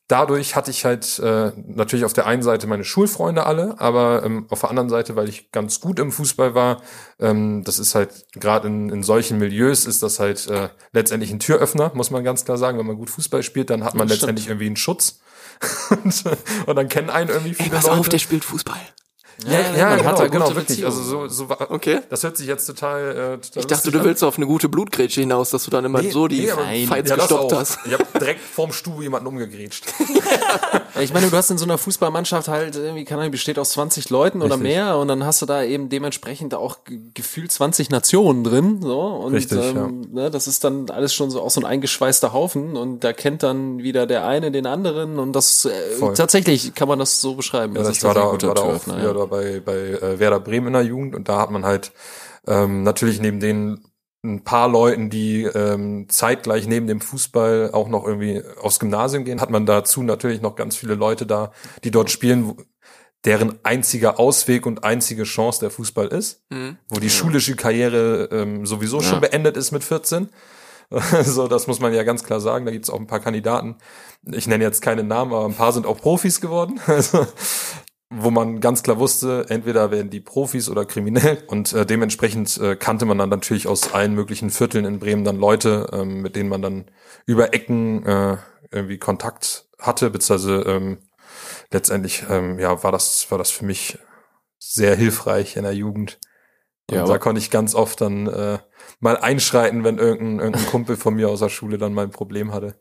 dadurch 0.07 0.55
hatte 0.55 0.71
ich 0.71 0.85
halt 0.85 1.19
äh, 1.19 1.51
natürlich 1.67 2.05
auf 2.05 2.13
der 2.13 2.25
einen 2.25 2.41
Seite 2.41 2.67
meine 2.67 2.83
Schulfreunde 2.83 3.45
alle, 3.45 3.79
aber 3.79 4.23
ähm, 4.23 4.45
auf 4.49 4.61
der 4.61 4.69
anderen 4.69 4.89
Seite, 4.89 5.15
weil 5.15 5.27
ich 5.29 5.51
ganz 5.51 5.79
gut 5.81 5.99
im 5.99 6.11
Fußball 6.11 6.55
war, 6.55 6.81
ähm, 7.19 7.63
das 7.63 7.77
ist 7.77 7.93
halt 7.93 8.25
gerade 8.33 8.67
in, 8.67 8.89
in 8.89 9.03
solchen 9.03 9.37
Milieus 9.37 9.85
ist 9.85 10.01
das 10.01 10.19
halt 10.19 10.47
äh, 10.47 10.69
letztendlich 10.93 11.31
ein 11.31 11.39
Türöffner, 11.39 11.91
muss 11.93 12.09
man 12.09 12.23
ganz 12.23 12.45
klar 12.45 12.57
sagen. 12.57 12.79
Wenn 12.79 12.87
man 12.87 12.97
gut 12.97 13.09
Fußball 13.09 13.43
spielt, 13.43 13.69
dann 13.69 13.83
hat 13.83 13.95
man 13.95 14.07
stimmt. 14.07 14.21
letztendlich 14.21 14.47
irgendwie 14.47 14.67
einen 14.67 14.77
Schutz. 14.77 15.19
und, 15.89 16.23
und 16.67 16.75
dann 16.75 16.87
kennen 16.87 17.09
einen 17.09 17.29
irgendwie 17.29 17.55
viele 17.55 17.69
Ey, 17.69 17.75
pass 17.75 17.87
Leute. 17.87 17.99
auf, 17.99 18.09
der 18.09 18.19
spielt 18.19 18.45
Fußball. 18.45 18.79
Ja, 19.45 19.51
ja, 19.51 19.85
man 19.89 19.97
genau, 19.97 20.09
hat 20.09 20.19
da 20.19 20.27
genau, 20.27 20.45
gute 20.45 20.55
wirklich. 20.57 20.83
Also 20.85 21.01
so, 21.03 21.27
so 21.27 21.49
war, 21.49 21.69
Okay. 21.69 21.99
Das 22.09 22.23
hört 22.23 22.37
sich 22.37 22.47
jetzt 22.47 22.65
total. 22.65 23.09
Äh, 23.11 23.13
total 23.37 23.41
Ich 23.57 23.65
dachte, 23.67 23.91
du 23.91 23.99
an. 23.99 24.05
willst 24.05 24.23
auf 24.23 24.37
eine 24.37 24.47
gute 24.47 24.67
Blutgrätsche 24.69 25.21
hinaus, 25.21 25.51
dass 25.51 25.63
du 25.65 25.71
dann 25.71 25.85
immer 25.85 26.01
Nee, 26.01 26.09
so 26.11 26.27
die 26.27 26.49
nee, 26.69 26.85
Fights 26.87 27.09
Ja, 27.09 27.15
gestoppt 27.17 27.53
hast. 27.53 27.77
Ich 27.85 27.93
habe 27.93 28.03
direkt 28.19 28.41
vorm 28.41 28.71
Stuhl 28.71 29.03
jemanden 29.03 29.27
umgegrätscht. 29.27 29.85
Ja, 30.95 31.01
Ich 31.01 31.13
meine, 31.13 31.29
du 31.29 31.37
hast 31.37 31.51
in 31.51 31.57
so 31.59 31.65
einer 31.65 31.77
Fußballmannschaft 31.77 32.47
halt 32.47 32.75
irgendwie, 32.75 33.05
keine 33.05 33.21
Ahnung, 33.21 33.31
besteht 33.31 33.59
aus 33.59 33.71
20 33.71 34.09
Leuten 34.09 34.41
oder 34.41 34.55
Richtig. 34.55 34.75
mehr 34.75 34.97
und 34.97 35.07
dann 35.07 35.23
hast 35.25 35.41
du 35.41 35.45
da 35.45 35.61
eben 35.63 35.89
dementsprechend 35.89 36.55
auch 36.55 36.83
ge- 36.85 36.99
gefühlt 37.13 37.51
20 37.51 37.89
Nationen 37.91 38.43
drin, 38.43 38.79
so 38.81 38.99
und 39.01 39.33
Richtig, 39.33 39.59
ähm, 39.59 40.07
ne, 40.11 40.31
das 40.31 40.47
ist 40.47 40.63
dann 40.63 40.89
alles 40.89 41.13
schon 41.13 41.29
so 41.29 41.41
auch 41.41 41.51
so 41.51 41.61
ein 41.61 41.65
eingeschweißter 41.65 42.33
Haufen 42.33 42.75
und 42.75 43.03
da 43.03 43.13
kennt 43.13 43.43
dann 43.43 43.77
wieder 43.79 44.07
der 44.07 44.25
eine 44.25 44.49
den 44.51 44.65
anderen 44.65 45.19
und 45.19 45.33
das 45.33 45.65
äh, 45.65 45.71
tatsächlich 46.15 46.73
kann 46.73 46.87
man 46.87 46.97
das 46.99 47.21
so 47.21 47.35
beschreiben. 47.35 47.75
Ja, 47.75 47.83
das 47.83 47.97
ich 47.97 48.03
war 48.03 48.13
da, 48.15 48.21
war 48.31 48.37
da 48.37 48.49
auch 48.49 48.53
Turf, 48.55 48.87
da 49.27 49.35
bei, 49.35 49.59
bei 49.59 49.73
äh, 49.73 50.19
Werder 50.19 50.39
Bremen 50.39 50.67
in 50.67 50.73
der 50.73 50.81
Jugend 50.83 51.15
und 51.15 51.29
da 51.29 51.39
hat 51.39 51.51
man 51.51 51.65
halt 51.65 51.91
ähm, 52.47 52.83
natürlich 52.83 53.19
neben 53.19 53.39
den 53.39 53.83
ein 54.23 54.43
paar 54.43 54.67
Leuten, 54.67 55.09
die 55.09 55.43
ähm, 55.43 56.09
zeitgleich 56.09 56.67
neben 56.67 56.87
dem 56.87 57.01
Fußball 57.01 57.71
auch 57.71 57.87
noch 57.87 58.05
irgendwie 58.05 58.41
aufs 58.61 58.79
Gymnasium 58.79 59.23
gehen, 59.25 59.41
hat 59.41 59.51
man 59.51 59.65
dazu 59.65 60.03
natürlich 60.03 60.41
noch 60.41 60.55
ganz 60.55 60.75
viele 60.75 60.95
Leute 60.95 61.25
da, 61.25 61.51
die 61.83 61.91
dort 61.91 62.09
spielen, 62.09 62.47
wo, 62.47 62.57
deren 63.25 63.59
einziger 63.63 64.19
Ausweg 64.19 64.65
und 64.65 64.83
einzige 64.83 65.23
Chance 65.23 65.59
der 65.59 65.69
Fußball 65.69 66.07
ist, 66.07 66.43
wo 66.89 66.99
die 66.99 67.09
schulische 67.09 67.55
Karriere 67.55 68.29
ähm, 68.31 68.65
sowieso 68.65 69.01
schon 69.01 69.21
beendet 69.21 69.57
ist 69.57 69.71
mit 69.71 69.83
14. 69.83 70.29
So, 71.23 71.49
das 71.49 71.67
muss 71.67 71.81
man 71.81 71.93
ja 71.93 72.03
ganz 72.03 72.23
klar 72.23 72.39
sagen. 72.39 72.65
Da 72.65 72.71
gibt's 72.71 72.89
auch 72.89 72.99
ein 72.99 73.07
paar 73.07 73.19
Kandidaten. 73.19 73.75
Ich 74.31 74.47
nenne 74.47 74.63
jetzt 74.63 74.81
keine 74.81 75.03
Namen, 75.03 75.33
aber 75.33 75.45
ein 75.45 75.53
paar 75.53 75.73
sind 75.73 75.85
auch 75.85 75.99
Profis 75.99 76.39
geworden. 76.39 76.79
Also, 76.87 77.27
wo 78.09 78.31
man 78.31 78.61
ganz 78.61 78.83
klar 78.83 78.99
wusste, 78.99 79.45
entweder 79.49 79.91
werden 79.91 80.09
die 80.09 80.21
Profis 80.21 80.69
oder 80.69 80.85
kriminell. 80.85 81.43
Und 81.47 81.73
äh, 81.73 81.85
dementsprechend 81.85 82.57
äh, 82.57 82.75
kannte 82.75 83.05
man 83.05 83.17
dann 83.17 83.29
natürlich 83.29 83.67
aus 83.67 83.93
allen 83.93 84.13
möglichen 84.13 84.49
Vierteln 84.49 84.85
in 84.85 84.99
Bremen 84.99 85.25
dann 85.25 85.37
Leute, 85.37 85.89
ähm, 85.91 86.21
mit 86.21 86.35
denen 86.35 86.49
man 86.49 86.61
dann 86.61 86.85
über 87.25 87.53
Ecken 87.53 88.05
äh, 88.05 88.37
irgendwie 88.71 88.97
Kontakt 88.97 89.67
hatte, 89.79 90.09
beziehungsweise 90.09 90.61
ähm, 90.61 90.97
letztendlich 91.71 92.25
ähm, 92.29 92.59
ja 92.59 92.83
war 92.83 92.91
das 92.91 93.29
war 93.29 93.37
das 93.37 93.51
für 93.51 93.65
mich 93.65 93.97
sehr 94.57 94.95
hilfreich 94.95 95.55
in 95.55 95.63
der 95.63 95.73
Jugend. 95.73 96.19
Und 96.89 96.95
Ja, 96.95 97.05
da 97.05 97.17
konnte 97.17 97.39
ich 97.39 97.51
ganz 97.51 97.75
oft 97.75 97.99
dann 97.99 98.27
äh, 98.27 98.59
mal 98.99 99.17
einschreiten, 99.17 99.83
wenn 99.83 99.97
irgendein, 99.97 100.39
irgendein 100.39 100.71
Kumpel 100.71 100.95
von 100.95 101.15
mir 101.15 101.29
aus 101.29 101.39
der 101.39 101.49
Schule 101.49 101.77
dann 101.77 101.93
mal 101.93 102.03
ein 102.03 102.11
Problem 102.11 102.53
hatte. 102.53 102.79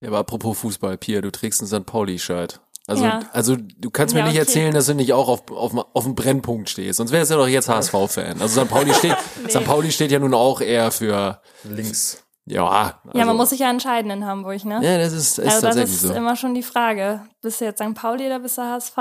Ja, 0.00 0.08
aber 0.08 0.18
apropos 0.18 0.58
Fußball, 0.58 0.98
Pia, 0.98 1.22
du 1.22 1.32
trägst 1.32 1.62
ein 1.62 1.66
St. 1.66 1.86
Pauli-Shirt. 1.86 2.60
Also, 2.86 3.04
Ja. 3.04 3.20
also 3.32 3.56
du 3.56 3.90
kannst 3.90 4.14
mir 4.14 4.20
Ja, 4.20 4.26
nicht 4.26 4.34
okay. 4.34 4.40
erzählen, 4.40 4.74
dass 4.74 4.86
du 4.86 4.94
nicht 4.94 5.12
auch 5.14 5.28
auf, 5.28 5.50
auf, 5.50 5.72
auf 5.94 6.04
dem 6.04 6.14
Brennpunkt 6.14 6.68
stehst. 6.68 6.98
Sonst 6.98 7.12
wärst 7.12 7.30
du 7.30 7.34
ja 7.36 7.40
doch 7.40 7.48
jetzt 7.48 7.68
HSV-Fan. 7.68 8.40
Also 8.42 8.62
St. 8.62 8.68
Pauli 8.70 8.92
steht, 8.94 9.16
St. 9.48 9.64
Pauli 9.64 9.90
steht 9.90 10.10
ja 10.10 10.18
nun 10.18 10.34
auch 10.34 10.60
eher 10.60 10.90
für, 10.90 11.40
Links. 11.64 12.22
ja. 12.44 12.66
Also, 12.66 13.18
Ja, 13.18 13.24
man 13.24 13.36
muss 13.36 13.50
sich 13.50 13.60
ja 13.60 13.70
entscheiden 13.70 14.10
in 14.10 14.26
Hamburg, 14.26 14.64
ne? 14.66 14.80
Ja, 14.82 14.98
das 14.98 15.12
ist, 15.14 15.38
ist 15.38 15.54
also 15.64 15.66
das 15.68 15.76
ist 15.90 16.00
so. 16.02 16.12
immer 16.12 16.36
schon 16.36 16.54
die 16.54 16.62
Frage. 16.62 17.22
Bist 17.40 17.60
du 17.60 17.64
jetzt 17.64 17.82
St. 17.82 17.94
Pauli 17.94 18.26
oder 18.26 18.40
bist 18.40 18.58
du 18.58 18.62
HSV? 18.62 18.96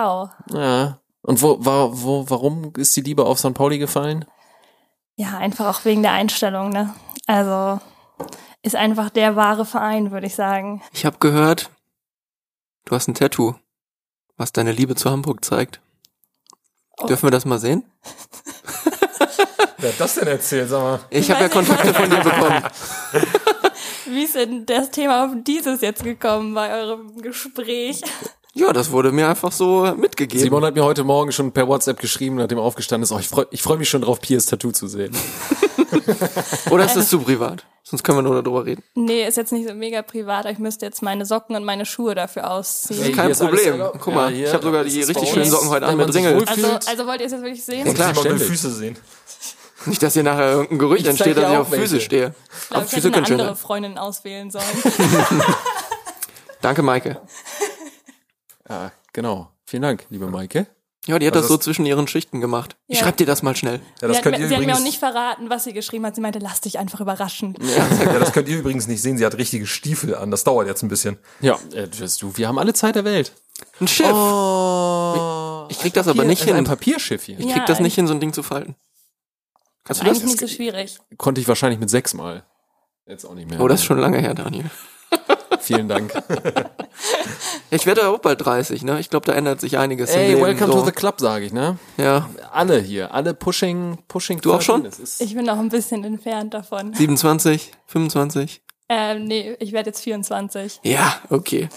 Ja. 0.53 0.99
Und 1.21 1.41
wo, 1.41 1.57
war, 1.65 2.01
wo, 2.03 2.29
warum 2.29 2.71
ist 2.77 2.95
die 2.95 3.01
Liebe 3.01 3.25
auf 3.25 3.39
St. 3.39 3.53
Pauli 3.53 3.79
gefallen? 3.79 4.23
Ja, 5.15 5.37
einfach 5.37 5.67
auch 5.67 5.83
wegen 5.85 6.01
der 6.03 6.13
Einstellung, 6.13 6.69
ne? 6.69 6.93
Also 7.27 7.79
ist 8.61 8.75
einfach 8.77 9.09
der 9.09 9.35
wahre 9.35 9.65
Verein, 9.65 10.11
würde 10.11 10.27
ich 10.27 10.35
sagen. 10.35 10.81
Ich 10.93 11.05
habe 11.05 11.17
gehört, 11.19 11.69
du 12.85 12.95
hast 12.95 13.07
ein 13.07 13.13
Tattoo, 13.13 13.55
was 14.37 14.51
deine 14.51 14.71
Liebe 14.71 14.95
zu 14.95 15.09
Hamburg 15.09 15.43
zeigt. 15.43 15.81
Oh. 16.99 17.07
Dürfen 17.07 17.27
wir 17.27 17.31
das 17.31 17.45
mal 17.45 17.59
sehen? 17.59 17.83
Wer 19.77 19.91
hat 19.91 19.99
das 19.99 20.15
denn 20.15 20.27
erzählt, 20.27 20.69
sag 20.69 20.81
mal? 20.81 20.99
Ich 21.09 21.29
habe 21.29 21.41
ja 21.41 21.49
Kontakte 21.49 21.93
von 21.93 22.09
dir 22.09 22.21
bekommen. 22.21 22.63
Wie 24.05 24.23
ist 24.23 24.35
denn 24.35 24.65
das 24.65 24.91
Thema 24.91 25.25
auf 25.25 25.31
dieses 25.45 25.81
jetzt 25.81 26.03
gekommen 26.03 26.53
bei 26.53 26.73
eurem 26.73 27.21
Gespräch? 27.21 28.01
Ja, 28.53 28.71
das 28.71 28.91
wurde 28.91 29.11
mir 29.11 29.27
einfach 29.27 29.51
so 29.51 29.93
mitgegeben. 29.97 30.43
Simon 30.43 30.63
hat 30.63 30.75
mir 30.75 30.83
heute 30.83 31.03
Morgen 31.03 31.31
schon 31.31 31.51
per 31.51 31.67
WhatsApp 31.67 31.99
geschrieben, 31.99 32.35
nachdem 32.35 32.59
er 32.59 32.63
aufgestanden 32.63 33.03
ist, 33.03 33.11
oh, 33.11 33.19
ich 33.19 33.27
freue 33.27 33.47
ich 33.49 33.63
freu 33.63 33.77
mich 33.77 33.89
schon 33.89 34.01
drauf, 34.01 34.21
Piers 34.21 34.45
Tattoo 34.45 34.71
zu 34.71 34.87
sehen. 34.87 35.15
Oder 36.69 36.85
ist 36.85 36.95
das 36.95 37.09
zu 37.09 37.19
privat? 37.19 37.65
Sonst 37.85 38.03
können 38.03 38.19
wir 38.19 38.21
nur 38.21 38.41
darüber 38.41 38.65
reden. 38.65 38.81
Nee, 38.95 39.27
ist 39.27 39.35
jetzt 39.35 39.51
nicht 39.51 39.67
so 39.67 39.73
mega 39.75 40.01
privat, 40.01 40.45
aber 40.45 40.51
ich 40.51 40.57
müsste 40.59 40.85
jetzt 40.85 41.01
meine 41.01 41.25
Socken 41.25 41.55
und 41.55 41.65
meine 41.65 41.85
Schuhe 41.85 42.15
dafür 42.15 42.49
ausziehen. 42.49 43.03
Hey, 43.03 43.11
Kein 43.11 43.33
Problem. 43.33 43.83
Guck 43.99 44.15
mal, 44.15 44.29
Ja, 44.31 44.35
hier, 44.37 44.47
ich 44.47 44.53
habe 44.53 44.63
sogar 44.63 44.83
die 44.85 45.01
richtig 45.01 45.29
schönen 45.29 45.51
Socken 45.51 45.69
heute 45.69 45.85
an 45.87 45.97
mit 45.97 46.13
Ringel. 46.13 46.45
Also, 46.47 46.67
also 46.67 47.05
wollt 47.07 47.19
ihr 47.19 47.25
es 47.25 47.33
jetzt 47.33 47.41
wirklich 47.43 47.63
sehen? 47.63 47.85
Ja, 47.85 47.93
klar, 47.93 48.11
Ich 48.15 48.23
will. 48.23 48.39
Füße 48.39 48.71
sehen. 48.71 48.95
Nicht, 49.85 50.01
dass 50.01 50.13
hier 50.13 50.23
nachher 50.23 50.49
irgendein 50.51 50.79
Gerücht 50.79 51.01
Ich 51.01 51.09
entsteht, 51.09 51.35
dass 51.35 51.51
ich 51.51 51.57
auf 51.57 51.67
Füße 51.67 51.81
welche. 51.81 51.99
stehe. 51.99 52.33
Ich 52.61 52.67
glaube, 52.69 52.83
Auf 52.83 52.87
ich 52.87 52.95
Füße 52.95 53.07
hätte 53.09 53.17
eine 53.17 53.27
andere 53.27 53.47
sein. 53.49 53.55
Freundin 53.57 53.97
auswählen 53.97 54.49
sollen. 54.49 54.63
Danke, 56.61 56.81
Maike. 56.83 57.19
Ja, 58.69 58.93
genau. 59.11 59.49
Vielen 59.65 59.81
Dank, 59.83 60.05
liebe 60.09 60.27
Maike. 60.27 60.67
Ja, 61.05 61.19
die 61.19 61.27
hat 61.27 61.33
Also 61.35 61.47
das 61.47 61.47
so 61.49 61.57
zwischen 61.57 61.85
ihren 61.85 62.07
Schichten 62.07 62.39
gemacht. 62.39 62.77
Ich 62.87 62.97
Ja. 62.99 63.03
schreib 63.03 63.17
dir 63.17 63.25
das 63.25 63.43
mal 63.43 63.55
schnell. 63.57 63.81
Ja, 64.01 64.07
das 64.07 64.11
sie 64.11 64.15
hat, 64.17 64.23
könnt 64.23 64.37
mir- 64.37 64.43
ihr 64.43 64.47
sie 64.47 64.55
hat 64.55 64.65
mir 64.65 64.73
auch 64.75 64.79
nicht 64.79 64.99
verraten, 64.99 65.49
was 65.49 65.65
sie 65.65 65.73
geschrieben 65.73 66.05
hat. 66.05 66.15
Sie 66.15 66.21
meinte, 66.21 66.39
lass 66.39 66.61
dich 66.61 66.79
einfach 66.79 67.01
überraschen. 67.01 67.55
ja, 67.61 68.19
das 68.19 68.31
könnt 68.31 68.47
ihr 68.47 68.57
übrigens 68.57 68.87
nicht 68.87 69.01
sehen. 69.01 69.17
Sie 69.17 69.25
hat 69.25 69.37
richtige 69.37 69.67
Stiefel 69.67 70.15
an. 70.15 70.31
Das 70.31 70.45
dauert 70.45 70.67
jetzt 70.67 70.81
ein 70.81 70.87
bisschen. 70.87 71.17
Ja, 71.41 71.59
äh, 71.73 71.87
du, 71.89 72.37
wir 72.37 72.47
haben 72.47 72.57
alle 72.57 72.73
Zeit 72.73 72.95
der 72.95 73.03
Welt. 73.03 73.33
Ein 73.81 73.87
Schiff. 73.89 74.07
Oh, 74.11 75.65
Ich 75.69 75.79
krieg 75.79 75.93
das 75.93 76.07
aber 76.07 76.23
nicht 76.23 76.47
Ein 76.47 76.55
hin. 76.55 76.63
Papierschiff 76.65 77.23
hier. 77.23 77.37
Ich 77.39 77.45
Ja, 77.47 77.53
krieg 77.55 77.65
das 77.65 77.77
ein- 77.79 77.83
nicht 77.83 77.95
hin, 77.95 78.07
so 78.07 78.13
ein 78.13 78.19
Ding 78.21 78.31
zu 78.33 78.41
falten. 78.43 78.75
Kannst 79.83 80.01
du 80.01 80.05
das? 80.05 80.17
Eigentlich 80.19 80.31
nicht 80.31 80.39
so 80.39 80.47
schwierig. 80.47 80.97
Konnte 81.17 81.41
ich 81.41 81.47
wahrscheinlich 81.49 81.79
mit 81.79 81.89
sechs 81.89 82.13
Mal. 82.13 82.45
Jetzt 83.05 83.25
auch 83.25 83.33
nicht 83.35 83.49
mehr. 83.49 83.59
Oh, 83.59 83.67
das 83.67 83.81
ist 83.81 83.85
schon 83.85 83.99
lange 83.99 84.19
her, 84.19 84.33
Daniel. 84.33 84.69
Vielen 85.59 85.87
Dank. 85.87 86.11
Ich 87.71 87.87
werde 87.87 88.07
auch 88.07 88.19
bald 88.19 88.45
30, 88.45 88.83
ne? 88.83 88.99
Ich 88.99 89.09
glaube, 89.09 89.25
da 89.25 89.33
ändert 89.33 89.59
sich 89.59 89.79
einiges 89.79 90.11
im 90.11 90.19
Ey, 90.19 90.27
Leben. 90.33 90.41
welcome 90.43 90.71
so. 90.71 90.79
to 90.79 90.85
the 90.85 90.91
club, 90.91 91.19
sage 91.19 91.45
ich, 91.45 91.53
ne? 91.53 91.79
Ja, 91.97 92.29
Alle 92.51 92.79
hier, 92.79 93.11
alle 93.15 93.33
pushing, 93.33 93.97
pushing. 94.07 94.39
Du 94.41 94.53
auch 94.53 94.61
schon? 94.61 94.83
13. 94.83 95.03
Es 95.03 95.19
ist, 95.19 95.21
Ich 95.21 95.33
bin 95.33 95.45
noch 95.45 95.57
ein 95.57 95.69
bisschen 95.69 96.03
entfernt 96.03 96.53
davon. 96.53 96.93
27, 96.93 97.71
25. 97.87 98.61
Ähm, 98.89 99.25
nee, 99.25 99.55
ich 99.59 99.71
werde 99.71 99.89
jetzt 99.89 100.01
24. 100.01 100.81
Ja, 100.83 101.15
okay. 101.31 101.67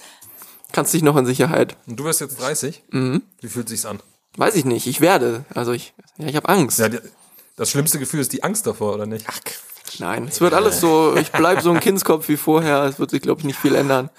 Kannst 0.73 0.93
dich 0.93 1.03
noch 1.03 1.17
in 1.17 1.25
Sicherheit. 1.25 1.77
Und 1.87 1.97
du 1.99 2.05
wirst 2.05 2.21
jetzt 2.21 2.39
30? 2.43 2.83
Mhm. 2.91 3.23
Wie 3.41 3.49
fühlt 3.49 3.71
sich's 3.71 3.87
an? 3.87 4.01
Weiß 4.37 4.55
ich 4.55 4.67
nicht, 4.67 4.87
ich 4.87 5.01
werde. 5.01 5.47
Also 5.55 5.73
ich, 5.73 5.95
ja, 6.19 6.27
ich 6.29 6.37
habe 6.37 6.49
Angst. 6.51 6.79
Ja, 6.79 6.91
das 7.57 7.71
schlimmste 7.71 7.99
Gefühl 7.99 8.21
ist 8.21 8.35
die 8.35 8.43
Angst 8.43 8.67
davor, 8.67 8.93
oder 8.93 9.07
nicht? 9.07 9.25
Ach, 9.31 9.41
Nein, 9.99 10.25
es 10.29 10.41
wird 10.41 10.55
alles 10.55 10.81
so, 10.81 11.17
ich 11.17 11.31
bleib 11.33 11.61
so 11.63 11.71
ein 11.71 11.81
Kindskopf 11.81 12.29
wie 12.29 12.37
vorher. 12.37 12.85
Es 12.85 12.99
wird 12.99 13.11
sich, 13.11 13.23
glaube 13.23 13.41
ich, 13.41 13.47
nicht 13.47 13.59
viel 13.59 13.75
ändern. 13.75 14.11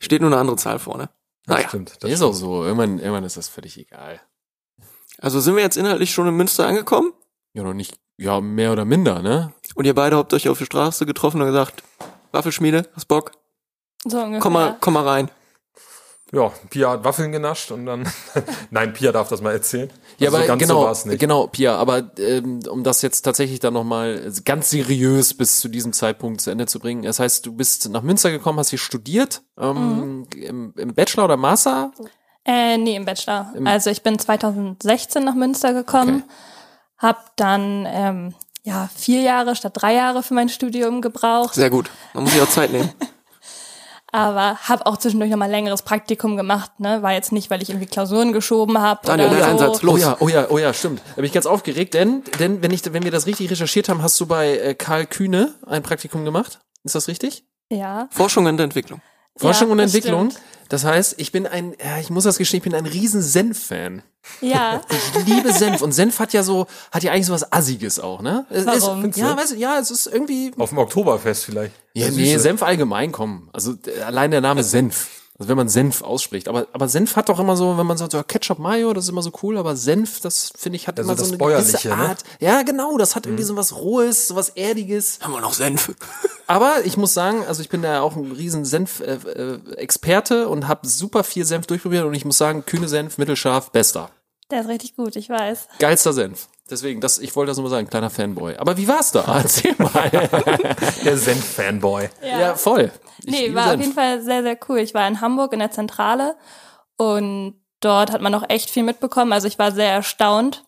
Steht 0.00 0.20
nur 0.20 0.30
eine 0.30 0.40
andere 0.40 0.56
Zahl 0.56 0.78
vorne. 0.78 1.10
Naja, 1.46 1.68
stimmt. 1.68 1.96
Das 2.00 2.10
ist 2.10 2.22
auch 2.22 2.32
so. 2.32 2.64
Irgendwann, 2.64 2.98
irgendwann 2.98 3.24
ist 3.24 3.36
das 3.36 3.48
völlig 3.48 3.78
egal. 3.78 4.20
also 5.20 5.40
sind 5.40 5.56
wir 5.56 5.62
jetzt 5.62 5.76
inhaltlich 5.76 6.12
schon 6.12 6.28
in 6.28 6.34
Münster 6.34 6.66
angekommen? 6.66 7.12
Ja, 7.54 7.62
noch 7.62 7.74
nicht, 7.74 7.98
ja, 8.16 8.40
mehr 8.40 8.72
oder 8.72 8.84
minder, 8.84 9.22
ne? 9.22 9.52
Und 9.74 9.84
ihr 9.84 9.94
beide 9.94 10.16
habt 10.16 10.32
euch 10.34 10.48
auf 10.48 10.58
der 10.58 10.66
Straße 10.66 11.06
getroffen 11.06 11.40
und 11.40 11.46
gesagt, 11.46 11.82
Waffelschmiede, 12.32 12.88
hast 12.94 13.06
Bock? 13.06 13.32
So 14.04 14.18
ungefähr. 14.18 14.40
Komm 14.40 14.52
mal, 14.52 14.76
komm 14.80 14.94
mal 14.94 15.08
rein. 15.08 15.30
Ja, 16.30 16.52
Pia 16.68 16.90
hat 16.90 17.04
Waffeln 17.04 17.32
genascht 17.32 17.70
und 17.70 17.86
dann. 17.86 18.06
Nein, 18.70 18.92
Pia 18.92 19.12
darf 19.12 19.28
das 19.30 19.40
mal 19.40 19.52
erzählen. 19.52 19.90
Ja, 20.18 20.26
Also 20.28 20.36
aber 20.38 20.46
ganz 20.46 20.66
so 20.66 20.74
genau, 21.06 21.16
genau, 21.16 21.46
Pia, 21.46 21.76
aber 21.76 22.10
ähm, 22.18 22.60
um 22.70 22.84
das 22.84 23.00
jetzt 23.00 23.22
tatsächlich 23.22 23.60
dann 23.60 23.72
nochmal 23.72 24.30
ganz 24.44 24.68
seriös 24.70 25.32
bis 25.34 25.60
zu 25.60 25.68
diesem 25.68 25.92
Zeitpunkt 25.94 26.42
zu 26.42 26.50
Ende 26.50 26.66
zu 26.66 26.80
bringen. 26.80 27.02
Das 27.02 27.18
heißt, 27.18 27.46
du 27.46 27.52
bist 27.54 27.88
nach 27.88 28.02
Münster 28.02 28.30
gekommen, 28.30 28.58
hast 28.58 28.68
hier 28.70 28.78
studiert, 28.78 29.40
ähm, 29.58 30.26
im, 30.36 30.74
im 30.76 30.94
Bachelor 30.94 31.24
oder 31.24 31.36
Master? 31.38 31.92
Äh, 32.44 32.76
nee, 32.76 32.96
im 32.96 33.04
Bachelor. 33.06 33.52
also 33.64 33.88
ich 33.90 34.02
bin 34.02 34.18
2016 34.18 35.24
nach 35.24 35.34
Münster 35.34 35.72
gekommen, 35.72 36.24
Okay. 36.26 37.06
hab 37.06 37.36
dann 37.36 37.86
ähm, 37.88 38.34
ja 38.64 38.88
vier 38.94 39.20
Jahre 39.22 39.54
statt 39.56 39.72
drei 39.76 39.94
Jahre 39.94 40.22
für 40.22 40.34
mein 40.34 40.48
Studium 40.50 41.00
gebraucht, 41.00 41.54
Sehr 41.54 41.70
gut. 41.70 41.90
Man 42.12 42.24
muss 42.24 42.32
sich 42.32 42.42
auch 42.42 42.48
Zeit 42.50 42.70
nehmen. 42.72 42.90
aber 44.12 44.56
habe 44.68 44.86
auch 44.86 44.96
zwischendurch 44.96 45.30
nochmal 45.30 45.50
längeres 45.50 45.82
Praktikum 45.82 46.36
gemacht. 46.36 46.80
Ne, 46.80 47.02
war 47.02 47.12
jetzt 47.12 47.32
nicht, 47.32 47.50
weil 47.50 47.62
ich 47.62 47.70
irgendwie 47.70 47.86
Klausuren 47.86 48.32
geschoben 48.32 48.78
habe 48.78 49.00
Daniel, 49.04 49.30
dein 49.30 49.38
so. 49.38 49.44
Einsatz, 49.44 49.82
los. 49.82 49.94
Oh 49.94 49.98
ja, 49.98 50.16
oh 50.20 50.28
ja, 50.28 50.46
oh 50.50 50.58
ja, 50.58 50.72
stimmt. 50.72 51.02
Da 51.10 51.16
bin 51.16 51.24
ich 51.24 51.32
ganz 51.32 51.46
aufgeregt, 51.46 51.94
denn, 51.94 52.22
denn 52.38 52.62
wenn 52.62 52.70
ich, 52.70 52.82
wenn 52.92 53.04
wir 53.04 53.10
das 53.10 53.26
richtig 53.26 53.50
recherchiert 53.50 53.88
haben, 53.88 54.02
hast 54.02 54.18
du 54.20 54.26
bei 54.26 54.58
äh, 54.58 54.74
Karl 54.74 55.06
Kühne 55.06 55.54
ein 55.66 55.82
Praktikum 55.82 56.24
gemacht. 56.24 56.60
Ist 56.84 56.94
das 56.94 57.08
richtig? 57.08 57.44
Ja, 57.70 58.08
Forschung 58.10 58.46
und 58.46 58.58
Entwicklung. 58.60 59.00
Forschung 59.38 59.68
Ja, 59.68 59.72
und 59.72 59.78
Entwicklung. 59.80 60.30
stimmt. 60.30 60.44
Das 60.68 60.84
heißt, 60.84 61.14
ich 61.16 61.32
bin 61.32 61.46
ein, 61.46 61.74
ja, 61.82 61.98
ich 61.98 62.10
muss 62.10 62.24
das 62.24 62.36
gestehen, 62.36 62.58
ich 62.58 62.64
bin 62.64 62.74
ein 62.74 62.84
riesen 62.84 63.22
Senf-Fan. 63.22 64.02
ja. 64.42 64.82
Ich 65.20 65.26
liebe 65.26 65.50
Senf 65.52 65.80
und 65.80 65.92
Senf 65.92 66.18
hat 66.18 66.34
ja 66.34 66.42
so, 66.42 66.66
hat 66.92 67.02
ja 67.02 67.12
eigentlich 67.12 67.24
so 67.26 67.32
was 67.32 67.50
Assiges 67.52 67.98
auch, 67.98 68.20
ne? 68.20 68.44
Es 68.50 68.66
Warum? 68.66 69.04
Ist, 69.06 69.16
ja, 69.16 69.34
weißt 69.34 69.52
du, 69.52 69.56
ja, 69.56 69.78
es 69.78 69.90
ist 69.90 70.06
irgendwie. 70.06 70.52
Auf 70.58 70.68
dem 70.68 70.78
Oktoberfest 70.78 71.46
vielleicht. 71.46 71.72
Ja, 71.94 72.10
nee. 72.10 72.36
Senf 72.36 72.62
allgemein 72.62 73.12
kommen. 73.12 73.48
Also 73.54 73.74
allein 74.06 74.30
der 74.30 74.42
Name 74.42 74.62
Senf. 74.62 75.08
Also 75.38 75.50
wenn 75.50 75.56
man 75.56 75.68
Senf 75.68 76.02
ausspricht. 76.02 76.48
Aber, 76.48 76.66
aber 76.72 76.88
Senf 76.88 77.14
hat 77.14 77.28
doch 77.28 77.38
immer 77.38 77.56
so, 77.56 77.78
wenn 77.78 77.86
man 77.86 77.96
sagt, 77.96 78.10
so 78.10 78.20
Ketchup 78.24 78.58
Mayo, 78.58 78.92
das 78.92 79.04
ist 79.04 79.10
immer 79.10 79.22
so 79.22 79.30
cool, 79.42 79.56
aber 79.56 79.76
Senf, 79.76 80.20
das 80.20 80.50
finde 80.56 80.76
ich, 80.76 80.88
hat 80.88 80.98
Ja, 80.98 81.04
so 81.04 81.10
immer 81.10 81.16
so 81.16 81.22
das 81.22 81.40
eine 81.40 81.62
gewisse 81.62 81.88
ne? 81.88 81.94
Art. 81.94 82.24
Ja, 82.40 82.62
genau, 82.62 82.98
das 82.98 83.14
hat 83.14 83.26
irgendwie 83.26 83.44
so 83.44 83.54
was 83.54 83.76
Rohes, 83.76 84.26
so 84.26 84.34
was 84.34 84.48
Erdiges. 84.50 85.20
Haben 85.22 85.34
wir 85.34 85.40
noch 85.40 85.54
Senf? 85.54 85.94
Aber 86.48 86.84
ich 86.84 86.96
muss 86.96 87.14
sagen, 87.14 87.44
also 87.46 87.62
ich 87.62 87.68
bin 87.68 87.82
da 87.82 88.00
auch 88.00 88.16
ein 88.16 88.32
riesen 88.32 88.64
Senf-Experte 88.64 90.48
und 90.48 90.66
habe 90.66 90.88
super 90.88 91.22
viel 91.22 91.44
Senf 91.44 91.66
durchprobiert 91.68 92.04
und 92.04 92.14
ich 92.14 92.24
muss 92.24 92.38
sagen, 92.38 92.64
kühne 92.64 92.88
Senf, 92.88 93.18
mittelscharf, 93.18 93.70
bester. 93.70 94.10
Der 94.50 94.62
ist 94.62 94.68
richtig 94.68 94.96
gut, 94.96 95.14
ich 95.14 95.28
weiß. 95.28 95.68
Geilster 95.78 96.14
Senf. 96.14 96.48
Deswegen, 96.70 97.00
das, 97.00 97.18
ich 97.18 97.34
wollte 97.34 97.50
das 97.50 97.56
nur 97.56 97.64
mal 97.64 97.70
sagen, 97.70 97.88
kleiner 97.88 98.10
Fanboy. 98.10 98.56
Aber 98.56 98.76
wie 98.76 98.86
war's 98.88 99.10
da? 99.12 99.24
Erzähl 99.42 99.74
mal. 99.78 100.10
Der 101.04 101.16
Senf-Fanboy. 101.16 102.08
ja. 102.22 102.54
voll. 102.54 102.92
Ich 103.24 103.30
Nee, 103.32 103.54
war 103.54 103.64
auf 103.64 103.70
Senf. 103.70 103.82
jeden 103.82 103.94
Fall 103.94 104.22
sehr, 104.22 104.42
sehr 104.42 104.58
cool. 104.68 104.78
Ich 104.78 104.94
war 104.94 105.06
in 105.08 105.20
Hamburg 105.20 105.52
in 105.52 105.58
der 105.60 105.70
Zentrale 105.70 106.36
und 106.96 107.54
dort 107.80 108.12
hat 108.12 108.20
man 108.20 108.34
auch 108.34 108.44
echt 108.48 108.70
viel 108.70 108.82
mitbekommen. 108.82 109.32
Also 109.32 109.48
ich 109.48 109.58
war 109.58 109.72
sehr 109.72 109.90
erstaunt. 109.90 110.64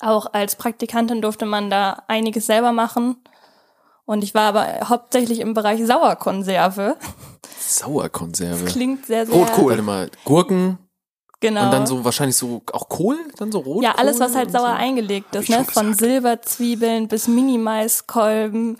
Auch 0.00 0.32
als 0.32 0.56
Praktikantin 0.56 1.22
durfte 1.22 1.46
man 1.46 1.70
da 1.70 2.02
einiges 2.08 2.46
selber 2.46 2.72
Und 4.04 4.24
ich 4.24 4.34
war 4.34 4.48
aber 4.48 4.88
hauptsächlich 4.88 5.40
im 5.40 5.54
Bereich 5.54 5.84
Sauerkonserve. 5.84 6.96
Sauerkonserve. 7.58 8.64
Klingt 8.64 9.06
sehr, 9.06 9.26
sehr 9.26 9.34
Rotkohl. 9.34 9.70
Warte 9.70 9.82
mal, 9.82 10.10
Gurken 10.24 10.78
Genau. 11.40 11.66
und 11.66 11.70
dann 11.72 11.86
so 11.86 12.04
wahrscheinlich 12.04 12.36
so 12.36 12.62
auch 12.72 12.88
Kohl, 12.88 13.16
dann 13.38 13.52
so 13.52 13.60
rot. 13.60 13.84
ja, 13.84 13.92
alles, 13.96 14.18
was 14.18 14.34
halt 14.34 14.50
sauer 14.50 14.60
so. 14.70 14.74
eingelegt 14.74 15.34
ist, 15.36 15.48
ne? 15.48 15.64
Von. 15.64 15.94
Silberzwiebeln 15.94 17.06
bis 17.06 17.28
Mini-Maiskolben 17.28 18.78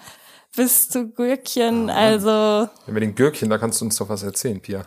bis 0.56 0.88
zu 0.88 1.08
Gürkchen, 1.08 1.88
also 1.90 2.28
Ja, 2.30 2.70
mit 2.88 3.02
den 3.02 3.14
Gürkchen, 3.14 3.48
da 3.48 3.58
kannst 3.58 3.80
du 3.80 3.84
uns 3.84 3.96
doch 3.96 4.08
was 4.08 4.22
erzählen, 4.24 4.60
Pia. 4.60 4.86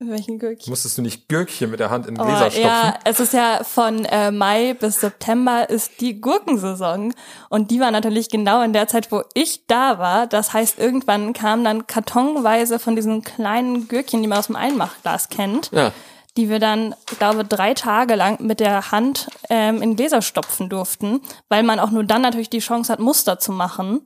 welchen 0.00 0.38
Gürkchen? 0.38 0.70
Musstest 0.70 0.98
du 0.98 1.02
nicht 1.02 1.28
Gürkchen 1.28 1.70
mit 1.70 1.80
der 1.80 1.88
Hand 1.88 2.06
in 2.06 2.14
den 2.16 2.20
Oh, 2.20 2.26
Gläser 2.26 2.50
stopfen? 2.50 2.66
ja, 2.68 2.94
es 3.04 3.18
ist 3.20 3.32
ja 3.32 3.64
von 3.64 4.04
äh, 4.04 4.30
Mai 4.30 4.74
bis 4.74 5.00
September 5.00 5.70
ist 5.70 6.00
die 6.02 6.20
Gurkensaison 6.20 7.14
und 7.48 7.70
die 7.70 7.80
war 7.80 7.90
natürlich 7.90 8.28
genau 8.28 8.60
in 8.62 8.74
der 8.74 8.86
Zeit, 8.86 9.10
wo 9.10 9.22
ich 9.32 9.66
da 9.66 9.98
war. 9.98 10.26
Das 10.26 10.52
heißt, 10.52 10.78
irgendwann 10.78 11.32
kamen 11.32 11.64
dann 11.64 11.86
kartonweise 11.86 12.78
von 12.78 12.94
diesen 12.94 13.22
kleinen 13.22 13.88
Gürkchen, 13.88 14.20
die 14.20 14.28
man 14.28 14.38
aus 14.38 14.48
dem 14.48 14.56
Einmachglas 14.56 15.30
kennt, 15.30 15.70
Ja. 15.72 15.92
Die 16.36 16.48
wir 16.48 16.58
dann, 16.58 16.94
ich 17.10 17.18
glaube, 17.18 17.44
drei 17.44 17.74
Tage 17.74 18.14
lang 18.14 18.44
mit 18.44 18.60
der 18.60 18.90
Hand 18.90 19.28
ähm, 19.48 19.82
in 19.82 19.96
Gläser 19.96 20.22
stopfen 20.22 20.68
durften, 20.68 21.20
weil 21.48 21.62
man 21.62 21.80
auch 21.80 21.90
nur 21.90 22.04
dann 22.04 22.22
natürlich 22.22 22.50
die 22.50 22.60
Chance 22.60 22.92
hat, 22.92 23.00
Muster 23.00 23.38
zu 23.38 23.52
machen. 23.52 24.02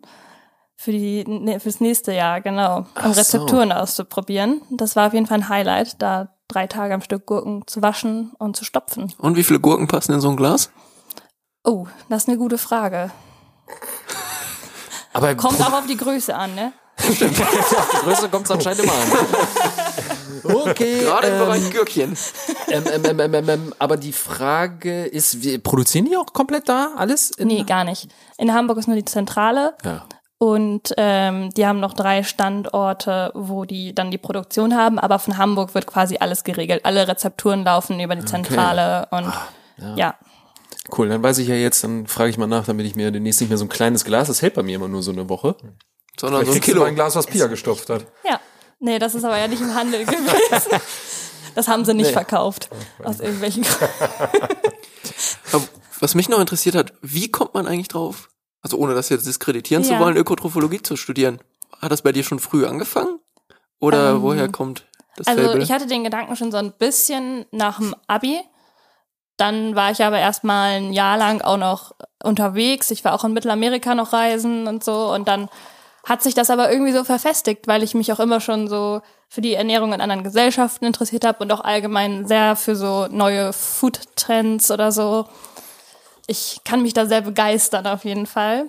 Für 0.76 0.90
die, 0.90 1.24
ne, 1.24 1.61
fürs 1.61 1.80
nächste 1.80 2.12
Jahr, 2.12 2.40
genau. 2.40 2.78
Um 2.78 2.87
Ach 2.94 3.12
so. 3.12 3.20
Rezepturen 3.20 3.70
auszuprobieren. 3.70 4.62
Das 4.70 4.96
war 4.96 5.08
auf 5.08 5.12
jeden 5.12 5.26
Fall 5.26 5.38
ein 5.38 5.48
Highlight, 5.48 6.00
da 6.02 6.35
drei 6.48 6.66
Tage 6.66 6.94
am 6.94 7.02
Stück 7.02 7.26
Gurken 7.26 7.66
zu 7.66 7.82
waschen 7.82 8.32
und 8.38 8.56
zu 8.56 8.64
stopfen. 8.64 9.12
Und 9.18 9.37
wie 9.37 9.44
viele 9.44 9.61
Gurken 9.61 9.87
passen 9.87 10.12
in 10.12 10.20
so 10.20 10.30
ein 10.30 10.37
Glas? 10.37 10.70
Oh, 11.64 11.87
das 12.08 12.24
ist 12.24 12.28
eine 12.28 12.38
gute 12.38 12.58
Frage. 12.58 13.11
Aber 15.12 15.35
Kommt 15.35 15.61
auch 15.61 15.72
auf 15.72 15.87
die 15.87 15.96
Größe 15.96 16.35
an, 16.35 16.54
ne? 16.54 16.72
Auf 17.08 17.18
die 17.18 18.04
Größe 18.04 18.28
kommt 18.28 18.44
es 18.46 18.50
anscheinend 18.50 18.82
immer 18.84 18.92
an. 18.92 19.08
Okay. 20.44 21.00
Gerade 21.04 21.28
im 21.28 21.34
ähm, 21.34 21.38
Bereich 21.40 21.70
Gürkchen. 21.70 22.16
ähm, 22.68 22.84
ähm, 22.92 23.04
ähm, 23.04 23.20
ähm, 23.20 23.34
ähm, 23.34 23.48
ähm, 23.48 23.74
aber 23.78 23.96
die 23.96 24.12
Frage 24.12 25.04
ist, 25.04 25.42
wir 25.42 25.62
produzieren 25.62 26.06
die 26.06 26.16
auch 26.16 26.26
komplett 26.32 26.68
da 26.68 26.92
alles? 26.96 27.30
In 27.30 27.48
Nee, 27.48 27.62
gar 27.64 27.84
nicht. 27.84 28.08
In 28.38 28.52
Hamburg 28.52 28.78
ist 28.78 28.88
nur 28.88 28.96
die 28.96 29.04
Zentrale 29.04 29.74
Ja. 29.84 30.04
und 30.38 30.92
ähm, 30.96 31.50
die 31.50 31.66
haben 31.66 31.80
noch 31.80 31.92
drei 31.94 32.22
Standorte, 32.24 33.30
wo 33.34 33.64
die 33.64 33.94
dann 33.94 34.10
die 34.10 34.18
Produktion 34.18 34.76
haben, 34.76 34.98
aber 34.98 35.18
von 35.18 35.38
Hamburg 35.38 35.74
wird 35.74 35.86
quasi 35.86 36.16
alles 36.18 36.42
geregelt. 36.44 36.84
Alle 36.84 37.06
Rezepturen 37.06 37.62
laufen 37.64 38.00
über 38.00 38.16
die 38.16 38.24
Zentrale 38.24 39.06
und 39.10 39.32
ja. 39.96 40.16
Cool, 40.96 41.08
dann 41.08 41.22
weiß 41.22 41.38
ich 41.38 41.46
ja 41.48 41.54
jetzt, 41.54 41.84
dann 41.84 42.08
frage 42.08 42.30
ich 42.30 42.38
mal 42.38 42.48
nach, 42.48 42.64
damit 42.64 42.86
ich 42.86 42.96
mir 42.96 43.12
demnächst 43.12 43.40
nicht 43.40 43.50
mehr 43.50 43.58
so 43.58 43.64
ein 43.64 43.68
kleines 43.68 44.04
Glas, 44.04 44.26
das 44.26 44.42
hält 44.42 44.54
bei 44.54 44.64
mir 44.64 44.74
immer 44.76 44.88
nur 44.88 45.02
so 45.02 45.12
eine 45.12 45.28
Woche. 45.28 45.54
Sondern 46.20 46.42
Vielleicht 46.44 46.53
so 46.64 46.70
ein 46.70 46.75
Kilo. 46.75 46.85
ein 46.85 46.94
Glas, 46.94 47.16
was 47.16 47.27
Pia 47.27 47.46
gestopft 47.46 47.88
hat. 47.90 48.07
Ja. 48.25 48.40
Nee, 48.79 48.98
das 48.98 49.14
ist 49.14 49.25
aber 49.25 49.38
ja 49.38 49.48
nicht 49.48 49.62
im 49.62 49.75
Handel 49.75 50.05
gewesen. 50.05 50.81
Das 51.55 51.68
haben 51.68 51.85
sie 51.85 51.94
nicht 51.94 52.07
Nee. 52.09 52.12
verkauft. 52.12 52.68
Aus 53.05 53.20
irgendwelchen 53.20 53.62
Gründen. 53.62 53.94
Was 56.01 56.14
mich 56.16 56.29
noch 56.29 56.40
interessiert 56.40 56.75
hat, 56.75 56.92
wie 57.01 57.31
kommt 57.31 57.55
man 57.55 57.66
eigentlich 57.68 57.87
drauf, 57.88 58.29
also 58.61 58.77
ohne 58.77 58.94
das 58.94 59.09
jetzt 59.09 59.25
diskreditieren 59.27 59.85
zu 59.85 59.92
Ja. 59.92 60.01
wollen, 60.01 60.16
Ökotrophologie 60.16 60.83
zu 60.83 60.96
studieren? 60.96 61.38
Hat 61.81 61.92
das 61.92 62.03
bei 62.03 62.11
dir 62.11 62.25
schon 62.25 62.40
früh 62.40 62.66
angefangen? 62.66 63.20
Oder 63.79 64.11
Ähm, 64.11 64.22
woher 64.22 64.48
kommt 64.48 64.85
das 65.16 65.29
Also 65.29 65.42
Faible? 65.44 65.62
ich 65.62 65.70
hatte 65.70 65.87
den 65.87 66.03
Gedanken 66.03 66.35
schon 66.35 66.51
so 66.51 66.57
ein 66.59 66.72
bisschen 66.72 67.46
nach 67.53 67.79
dem 67.79 67.94
Abi. 68.09 68.40
Dann 69.37 69.77
war 69.77 69.92
ich 69.92 70.03
aber 70.05 70.18
erstmal 70.18 70.72
ein 70.79 70.92
Jahr 70.92 71.16
lang 71.16 71.40
auch 71.40 71.57
noch 71.57 71.92
unterwegs. 72.22 72.90
Ich 72.90 73.05
war 73.05 73.14
auch 73.14 73.22
in 73.25 73.33
Mittelamerika 73.33 73.94
noch 73.94 74.12
reisen 74.12 74.66
und 74.66 74.83
so. 74.83 75.12
Und 75.12 75.29
dann 75.29 75.48
hat 76.04 76.22
sich 76.22 76.34
das 76.34 76.50
aber 76.50 76.70
irgendwie 76.70 76.92
so 76.92 77.04
verfestigt, 77.04 77.68
weil 77.68 77.82
ich 77.82 77.94
mich 77.94 78.12
auch 78.12 78.20
immer 78.20 78.40
schon 78.40 78.68
so 78.68 79.02
für 79.28 79.40
die 79.40 79.54
Ernährung 79.54 79.92
in 79.92 80.00
anderen 80.00 80.24
Gesellschaften 80.24 80.84
interessiert 80.84 81.24
habe 81.24 81.42
und 81.44 81.52
auch 81.52 81.60
allgemein 81.60 82.26
sehr 82.26 82.56
für 82.56 82.76
so 82.76 83.06
neue 83.08 83.52
Food-Trends 83.52 84.70
oder 84.70 84.90
so. 84.90 85.26
Ich 86.26 86.60
kann 86.64 86.82
mich 86.82 86.92
da 86.92 87.06
sehr 87.06 87.20
begeistern 87.20 87.86
auf 87.86 88.04
jeden 88.04 88.26
Fall. 88.26 88.66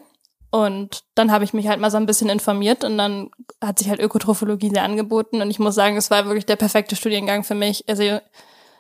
Und 0.52 1.04
dann 1.16 1.32
habe 1.32 1.44
ich 1.44 1.54
mich 1.54 1.68
halt 1.68 1.80
mal 1.80 1.90
so 1.90 1.98
ein 1.98 2.06
bisschen 2.06 2.30
informiert 2.30 2.84
und 2.84 2.96
dann 3.00 3.32
hat 3.60 3.80
sich 3.80 3.90
halt 3.90 4.00
Ökotrophologie 4.00 4.70
sehr 4.70 4.84
angeboten 4.84 5.42
und 5.42 5.50
ich 5.50 5.58
muss 5.58 5.74
sagen, 5.74 5.98
es 5.98 6.12
war 6.12 6.26
wirklich 6.26 6.46
der 6.46 6.58
perfekte 6.58 6.96
Studiengang 6.96 7.44
für 7.44 7.56
mich. 7.56 7.84
Also 7.90 8.20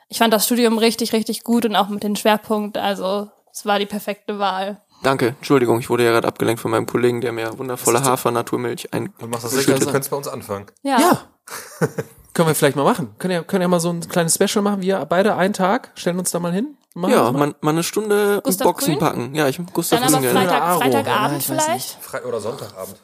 ich 0.07 0.19
fand 0.19 0.31
das 0.31 0.45
Studium 0.45 0.77
richtig, 0.77 1.13
richtig 1.13 1.43
gut 1.43 1.65
und 1.65 1.75
auch 1.75 1.89
mit 1.89 2.03
dem 2.03 2.15
Schwerpunkt, 2.15 2.77
also 2.77 3.29
es 3.51 3.65
war 3.65 3.79
die 3.79 3.87
perfekte 3.87 4.37
Wahl. 4.37 4.81
Danke, 5.03 5.27
Entschuldigung, 5.39 5.79
ich 5.79 5.89
wurde 5.89 6.05
ja 6.05 6.11
gerade 6.11 6.27
abgelenkt 6.27 6.61
von 6.61 6.71
meinem 6.71 6.85
Kollegen, 6.85 7.19
der 7.19 7.33
mir 7.33 7.57
wundervolle 7.57 8.03
Hafer-Naturmilch 8.03 8.93
ein... 8.93 9.13
Du 9.19 9.27
machst 9.27 9.43
das 9.43 9.53
gut, 9.53 9.67
du 9.81 9.85
könntest 9.85 10.09
bei 10.09 10.17
uns 10.17 10.27
anfangen. 10.29 10.65
Ja. 10.81 10.97
Ja. 10.99 11.21
können 12.33 12.47
wir 12.47 12.55
vielleicht 12.55 12.77
mal 12.77 12.85
machen. 12.85 13.13
Können 13.19 13.33
ja, 13.33 13.43
können 13.43 13.61
ja 13.61 13.67
mal 13.67 13.81
so 13.81 13.89
ein 13.89 13.99
kleines 14.07 14.35
Special 14.35 14.63
machen. 14.63 14.81
Wir 14.81 15.05
beide 15.05 15.35
einen 15.35 15.53
Tag, 15.53 15.91
stellen 15.95 16.17
uns 16.17 16.31
da 16.31 16.39
mal 16.39 16.53
hin. 16.53 16.77
Machen 16.95 17.11
Ja, 17.11 17.31
mal. 17.31 17.53
mal, 17.59 17.69
eine 17.71 17.83
Stunde 17.83 18.39
Gustav 18.43 18.65
Boxen 18.65 18.91
Grün? 18.93 18.99
packen. 18.99 19.35
Ja, 19.35 19.47
ich 19.49 19.59
Gustav 19.73 19.99
Dann 19.99 20.07
aber 20.13 20.21
Grün 20.23 20.33
gerne. 20.33 20.47
Freitag, 20.47 20.61
Aro. 20.61 20.79
Freitagabend 20.79 21.47
Ja, 21.47 21.53
vielleicht. 21.55 21.97
Fre 22.01 22.21
oder 22.25 22.39
Sonntagabend. 22.39 22.95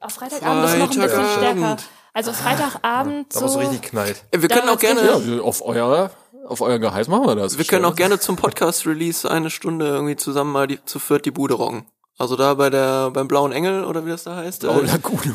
Auf 0.00 0.12
Freitagabend 0.12 0.64
ist 0.64 0.78
noch 0.78 0.84
ein 0.84 0.88
bisschen 0.88 1.02
Freitagabend. 1.02 1.36
stärker. 1.38 1.76
Also 2.14 2.32
Freitagabend 2.32 3.34
Da 3.34 3.40
wo 3.40 3.44
es 3.46 3.52
so. 3.52 3.60
so 3.60 3.66
richtig 3.68 3.82
knallt. 3.90 4.24
Wir 4.32 4.48
können 4.48 4.68
auch 4.68 4.78
gerne... 4.78 5.00
ja, 5.02 5.40
auf 5.42 5.64
euer, 5.64 6.10
auf 6.48 6.60
euer 6.60 6.78
Geheiß 6.78 7.08
machen 7.08 7.26
wir 7.26 7.36
das. 7.36 7.58
Wir 7.58 7.64
können 7.64 7.84
auch 7.84 7.94
gerne 7.94 8.18
zum 8.18 8.36
Podcast-Release 8.36 9.30
eine 9.30 9.50
Stunde 9.50 9.86
irgendwie 9.86 10.16
zusammen 10.16 10.52
mal 10.52 10.66
die, 10.66 10.84
zu 10.84 10.98
viert 10.98 11.24
die 11.24 11.30
Bude 11.30 11.54
rocken. 11.54 11.84
Also 12.18 12.34
da 12.34 12.54
bei 12.54 12.68
der, 12.68 13.10
beim 13.10 13.28
Blauen 13.28 13.52
Engel 13.52 13.84
oder 13.84 14.04
wie 14.04 14.10
das 14.10 14.24
da 14.24 14.36
heißt. 14.36 14.64
Oh, 14.64 14.80
äh, 14.80 14.86
Lagune. 14.86 15.34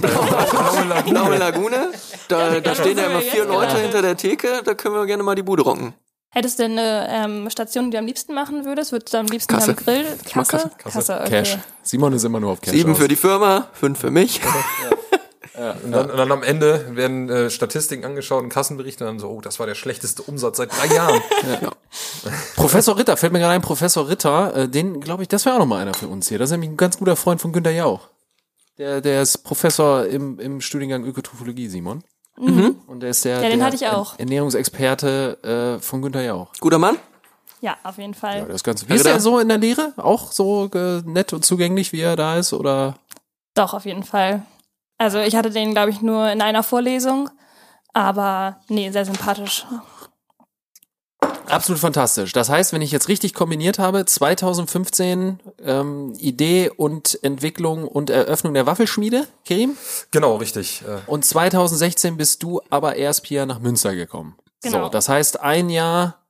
Blaue 1.06 1.38
Lagune. 1.38 1.92
Da, 2.28 2.60
da 2.60 2.76
stehen 2.76 2.98
ja 2.98 3.06
immer 3.06 3.22
vier 3.22 3.46
Leute 3.46 3.78
hinter 3.78 4.02
der 4.02 4.18
Theke, 4.18 4.62
da 4.66 4.74
können 4.74 4.96
wir 4.96 5.06
gerne 5.06 5.24
mal 5.24 5.36
die 5.36 5.44
Bude 5.44 5.64
rocken. 5.64 5.94
Hättest 6.30 6.60
du 6.60 6.64
eine 6.64 7.08
ähm, 7.10 7.50
Station, 7.50 7.86
die 7.86 7.92
du 7.92 8.00
am 8.00 8.08
liebsten 8.08 8.34
machen 8.34 8.66
würdest? 8.66 8.92
Würdest 8.92 9.14
du 9.14 9.20
am 9.20 9.28
liebsten 9.28 9.54
Kasse. 9.54 9.72
am 9.72 9.76
Grill? 9.78 10.06
Ich 10.26 10.36
mag 10.36 10.48
Kasse? 10.48 10.72
Kasse. 10.80 11.22
okay. 11.22 11.30
Cash. 11.30 11.58
Simon 11.84 12.12
ist 12.14 12.24
immer 12.24 12.40
nur 12.40 12.52
auf 12.52 12.60
Cash. 12.62 12.74
Sieben 12.74 12.94
aus. 12.94 12.98
für 12.98 13.08
die 13.08 13.16
Firma, 13.16 13.68
fünf 13.74 14.00
für 14.00 14.10
mich. 14.10 14.42
Und 15.56 15.92
dann, 15.92 16.10
und 16.10 16.18
dann 16.18 16.32
am 16.32 16.42
Ende 16.42 16.96
werden 16.96 17.30
äh, 17.30 17.50
Statistiken 17.52 18.06
angeschaut 18.06 18.42
und 18.42 18.50
Kassenberichte 18.50 19.04
und 19.04 19.08
dann 19.08 19.20
so, 19.20 19.30
oh, 19.30 19.40
das 19.40 19.60
war 19.60 19.68
der 19.68 19.76
schlechteste 19.76 20.24
Umsatz 20.24 20.58
seit 20.58 20.72
drei 20.72 20.96
Jahren. 20.96 21.22
Professor 22.56 22.98
Ritter, 22.98 23.18
fällt 23.18 23.34
mir 23.34 23.40
gerade 23.40 23.54
ein, 23.54 23.62
Professor 23.62 24.10
Ritter, 24.10 24.56
äh, 24.56 24.68
den 24.68 25.00
glaube 25.00 25.22
ich, 25.22 25.30
das 25.30 25.46
wäre 25.46 25.56
auch 25.56 25.60
noch 25.60 25.68
mal 25.68 25.82
einer 25.82 25.94
für 25.94 26.08
uns 26.08 26.28
hier. 26.28 26.40
Das 26.40 26.50
ist 26.50 26.52
nämlich 26.54 26.72
ein 26.72 26.78
ganz 26.78 26.98
guter 26.98 27.16
Freund 27.16 27.40
von 27.40 27.54
Günter 27.54 27.70
Jauch. 27.72 28.10
Der, 28.80 29.02
der 29.02 29.22
ist 29.22 29.44
Professor 29.44 30.08
im, 30.08 30.40
im 30.40 30.60
Studiengang 30.60 31.06
Ökotrophologie, 31.06 31.68
Simon. 31.68 32.04
Und 32.36 33.02
der 33.02 33.12
ist 33.12 33.24
der, 33.26 33.42
Ja, 33.42 33.50
den 33.50 33.60
der 33.60 33.68
hatte 33.68 33.76
ich 33.76 33.88
auch. 33.88 34.18
Ernährungsexperte 34.18 35.78
äh, 35.78 35.82
von 35.82 36.02
Günter 36.02 36.24
Jauch. 36.24 36.52
Guter 36.60 36.80
Mann? 36.80 36.98
Ja, 37.62 37.78
auf 37.84 37.98
jeden 37.98 38.16
Fall. 38.16 38.40
Ja, 38.40 38.46
das 38.46 38.64
Ganze. 38.64 38.90
Wie 38.90 38.94
ist 38.94 39.06
er 39.06 39.20
so 39.20 39.40
in 39.40 39.48
der 39.48 39.58
Lehre? 39.58 39.94
Auch 39.98 40.32
so 40.32 40.70
äh, 40.74 41.02
nett 41.06 41.32
und 41.32 41.46
zugänglich, 41.46 41.94
wie 41.94 42.02
er 42.02 42.16
da 42.16 42.38
ist? 42.38 42.52
Oder? 42.54 42.96
Doch, 43.54 43.74
auf 43.74 43.86
jeden 43.86 44.04
Fall. 44.04 44.44
Also 44.98 45.20
ich 45.20 45.36
hatte 45.36 45.50
den, 45.52 45.72
glaube 45.72 45.90
ich, 45.92 46.02
nur 46.02 46.30
in 46.32 46.42
einer 46.42 46.64
Vorlesung. 46.64 47.30
Aber 47.94 48.60
nee, 48.70 48.90
sehr 48.92 49.06
sympathisch. 49.06 49.66
Absolut 51.48 51.80
fantastisch. 51.80 52.32
Das 52.34 52.50
heißt, 52.50 52.74
wenn 52.74 52.82
ich 52.82 52.92
jetzt 52.92 53.10
richtig 53.10 53.34
kombiniert 53.34 53.78
habe, 53.78 54.06
2015 54.06 55.40
ähm, 55.64 56.14
Idee 56.18 56.70
und 56.76 57.20
Entwicklung 57.24 57.88
und 57.88 58.10
Eröffnung 58.10 58.54
der 58.54 58.66
Waffelschmiede, 58.66 59.28
Kerim. 59.46 59.78
Genau, 60.12 60.38
richtig. 60.38 60.82
Äh, 60.88 61.02
Und 61.06 61.26
2016 61.26 62.18
bist 62.18 62.42
du 62.42 62.62
aber 62.70 62.96
erst 62.96 63.28
hier 63.28 63.46
nach 63.46 63.60
Münster 63.60 63.94
gekommen. 63.94 64.36
Genau. 64.64 64.86
So, 64.86 64.90
das 64.90 65.10
heißt, 65.10 65.42
ein 65.42 65.70
Jahr 65.70 66.24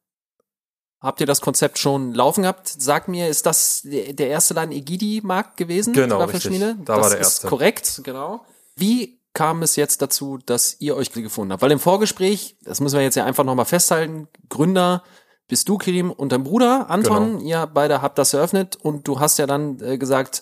habt 1.00 1.20
ihr 1.22 1.28
das 1.28 1.42
Konzept 1.42 1.78
schon 1.78 2.14
laufen 2.14 2.42
gehabt. 2.42 2.68
Sag 2.68 3.08
mir, 3.08 3.30
ist 3.30 3.46
das 3.46 3.82
der 3.84 4.28
erste 4.28 4.56
Laden 4.56 4.72
Egidi-Markt 4.72 5.58
gewesen? 5.58 5.94
Genau, 5.94 6.20
Waffelschmiede? 6.20 6.70
richtig. 6.70 6.86
Da 6.86 6.96
das 6.96 7.04
war 7.04 7.10
der 7.12 7.20
ist 7.20 7.28
erste. 7.28 7.48
korrekt, 7.48 8.02
genau. 8.04 8.42
Wie 8.76 9.20
kam 9.34 9.64
es 9.64 9.76
jetzt 9.76 10.02
dazu, 10.02 10.38
dass 10.46 10.80
ihr 10.80 10.96
euch 10.96 11.12
gefunden 11.12 11.52
habt? 11.54 11.62
Weil 11.62 11.72
im 11.72 11.80
Vorgespräch, 11.80 12.58
das 12.64 12.80
müssen 12.80 12.98
wir 12.98 13.04
jetzt 13.04 13.16
ja 13.16 13.26
einfach 13.26 13.44
nochmal 13.44 13.66
festhalten, 13.66 14.28
Gründer 14.50 15.04
bist 15.48 15.68
du, 15.70 15.78
Kerim, 15.78 16.12
und 16.12 16.32
dein 16.32 16.44
Bruder 16.44 16.90
Anton. 16.90 17.40
Genau. 17.40 17.50
Ihr 17.50 17.68
beide 17.68 18.02
habt 18.02 18.18
das 18.18 18.34
eröffnet 18.34 18.76
und 18.76 19.08
du 19.08 19.20
hast 19.20 19.38
ja 19.40 19.46
dann 19.46 19.80
äh, 19.82 19.98
gesagt, 19.98 20.42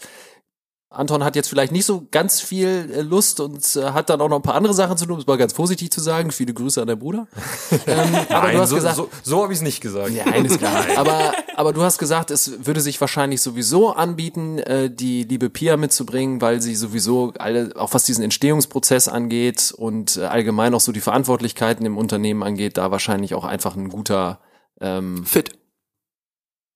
Anton 0.93 1.23
hat 1.23 1.37
jetzt 1.37 1.47
vielleicht 1.47 1.71
nicht 1.71 1.85
so 1.85 2.05
ganz 2.11 2.41
viel 2.41 2.91
äh, 2.93 3.01
Lust 3.01 3.39
und 3.39 3.77
äh, 3.77 3.91
hat 3.91 4.09
dann 4.09 4.19
auch 4.19 4.27
noch 4.27 4.35
ein 4.35 4.41
paar 4.41 4.55
andere 4.55 4.73
Sachen 4.73 4.97
zu 4.97 5.05
tun, 5.05 5.13
um 5.13 5.19
es 5.21 5.25
mal 5.25 5.37
ganz 5.37 5.53
vorsichtig 5.53 5.89
zu 5.89 6.01
sagen. 6.01 6.31
Viele 6.31 6.53
Grüße 6.53 6.81
an 6.81 6.87
deinen 6.87 6.99
Bruder. 6.99 7.27
ähm, 7.87 8.13
aber 8.27 8.47
nein, 8.47 8.55
du 8.55 8.61
hast 8.61 8.69
so, 8.71 8.75
gesagt, 8.75 8.95
so, 8.97 9.09
so 9.23 9.41
habe 9.41 9.53
ich 9.53 9.59
es 9.59 9.63
nicht 9.63 9.79
gesagt. 9.79 10.11
ja, 10.11 10.25
ist 10.25 10.59
klar. 10.59 10.85
aber, 10.97 11.31
aber 11.55 11.71
du 11.71 11.81
hast 11.81 11.97
gesagt, 11.97 12.29
es 12.29 12.65
würde 12.65 12.81
sich 12.81 12.99
wahrscheinlich 12.99 13.41
sowieso 13.41 13.93
anbieten, 13.93 14.59
äh, 14.59 14.89
die 14.93 15.23
liebe 15.23 15.49
Pia 15.49 15.77
mitzubringen, 15.77 16.41
weil 16.41 16.61
sie 16.61 16.75
sowieso 16.75 17.31
alle, 17.39 17.71
auch 17.77 17.93
was 17.93 18.03
diesen 18.03 18.25
Entstehungsprozess 18.25 19.07
angeht 19.07 19.73
und 19.75 20.17
äh, 20.17 20.25
allgemein 20.25 20.73
auch 20.73 20.81
so 20.81 20.91
die 20.91 20.99
Verantwortlichkeiten 20.99 21.85
im 21.85 21.97
Unternehmen 21.97 22.43
angeht, 22.43 22.75
da 22.77 22.91
wahrscheinlich 22.91 23.33
auch 23.33 23.45
einfach 23.45 23.77
ein 23.77 23.87
guter 23.87 24.41
ähm, 24.81 25.23
Fit. 25.25 25.60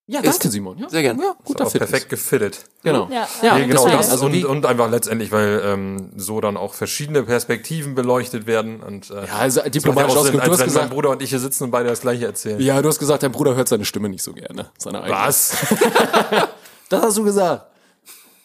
Ja, 0.08 0.20
Ist- 0.20 0.34
danke 0.34 0.50
Simon. 0.50 0.78
Ja, 0.78 0.88
sehr 0.88 1.02
gern. 1.02 1.20
Ja, 1.20 1.34
guter 1.44 1.66
auch 1.66 1.72
Fit. 1.72 1.80
perfekt 1.80 2.10
gefittet. 2.10 2.60
Genau. 2.84 3.10
Ja, 3.12 3.28
Ja, 3.42 3.58
Nee, 3.58 3.66
genau 3.66 3.88
das. 3.88 4.12
also 4.12 4.28
und, 4.28 4.46
und 4.46 4.66
einfach 4.68 4.88
letztendlich, 4.92 5.32
weil 5.32 5.64
ähm, 5.66 6.12
so 6.16 6.40
dann 6.42 6.58
auch 6.58 6.76
verschiedene 6.76 7.24
Perspektiven 7.24 7.96
beleuchtet 7.96 8.46
werden. 8.46 8.84
Und, 8.84 9.10
äh, 9.10 9.26
Ja, 9.26 9.34
also 9.40 9.62
diplomatisch 9.68 10.14
ja 10.14 10.22
Sinn, 10.22 10.40
ausgedrückt. 10.40 10.48
Du 10.48 10.52
als 10.52 10.52
hast 10.52 10.60
wenn 10.60 10.66
mein 10.68 10.74
gesagt, 10.74 10.90
Bruder 10.92 11.10
und 11.10 11.22
ich 11.24 11.32
hier 11.32 11.40
sitzen 11.40 11.64
und 11.64 11.72
beide 11.72 11.90
das 11.90 12.02
gleiche 12.02 12.26
erzählen. 12.28 12.60
ja, 12.62 12.80
du 12.84 12.88
hast 12.88 13.00
gesagt, 13.00 13.24
dein 13.24 13.32
Bruder 13.32 13.56
hört 13.56 13.68
seine 13.68 13.84
Stimme 13.86 14.08
nicht 14.10 14.22
so 14.24 14.34
gerne. 14.34 14.70
Seine 14.78 15.02
eigene. 15.02 15.18
Was? 15.20 15.56
Das 16.90 17.02
hast 17.02 17.18
du 17.18 17.24
gesagt. 17.24 17.66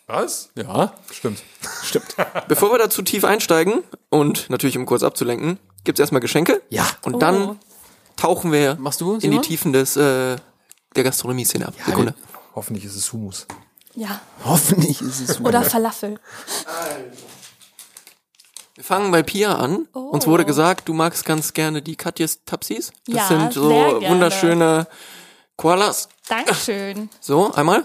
Was? 0.06 0.48
Ja, 0.56 0.94
Stimmt. 1.12 1.42
stimmt. 1.82 2.06
Bevor 2.48 2.72
wir 2.72 2.78
da 2.78 2.88
zu 2.88 3.02
tief 3.02 3.22
einsteigen 3.24 3.82
und 4.08 4.48
natürlich 4.48 4.78
um 4.78 4.86
kurz 4.86 5.02
abzulenken, 5.02 5.58
gibt's 5.84 6.00
erstmal 6.00 6.22
Geschenke. 6.22 6.62
Ja. 6.70 6.86
Und 7.04 7.16
Oh. 7.16 7.18
dann 7.18 7.58
tauchen 8.16 8.50
wir 8.50 8.76
Machst 8.80 9.02
du, 9.02 9.16
in 9.20 9.30
die? 9.30 9.38
Tiefen 9.40 9.74
des 9.74 9.96
äh, 9.96 10.36
der 10.96 11.04
Gastronomie-Szene 11.04 11.68
ab. 11.68 11.74
Sekunde. 11.86 12.14
Hoffentlich 12.54 12.84
ist 12.84 12.96
es 12.96 13.12
Humus. 13.12 13.46
Ja. 13.94 14.20
Hoffentlich 14.44 15.00
ist 15.02 15.20
es 15.20 15.40
Oder 15.40 15.62
Falafel. 15.62 16.18
Wir 18.74 18.84
fangen 18.84 19.10
bei 19.10 19.22
Pia 19.22 19.56
an. 19.56 19.88
Oh. 19.92 19.98
Uns 20.00 20.26
wurde 20.26 20.44
gesagt, 20.44 20.88
du 20.88 20.94
magst 20.94 21.24
ganz 21.24 21.52
gerne 21.52 21.82
die 21.82 21.96
Katjes 21.96 22.44
Tapsis. 22.44 22.92
Das 23.06 23.14
Ja, 23.16 23.26
sind 23.28 23.52
so 23.52 23.68
sehr 23.68 23.88
gerne. 23.98 24.08
wunderschöne 24.14 24.86
Koalas. 25.56 26.08
Dankeschön. 26.28 27.10
So, 27.20 27.52
einmal. 27.52 27.84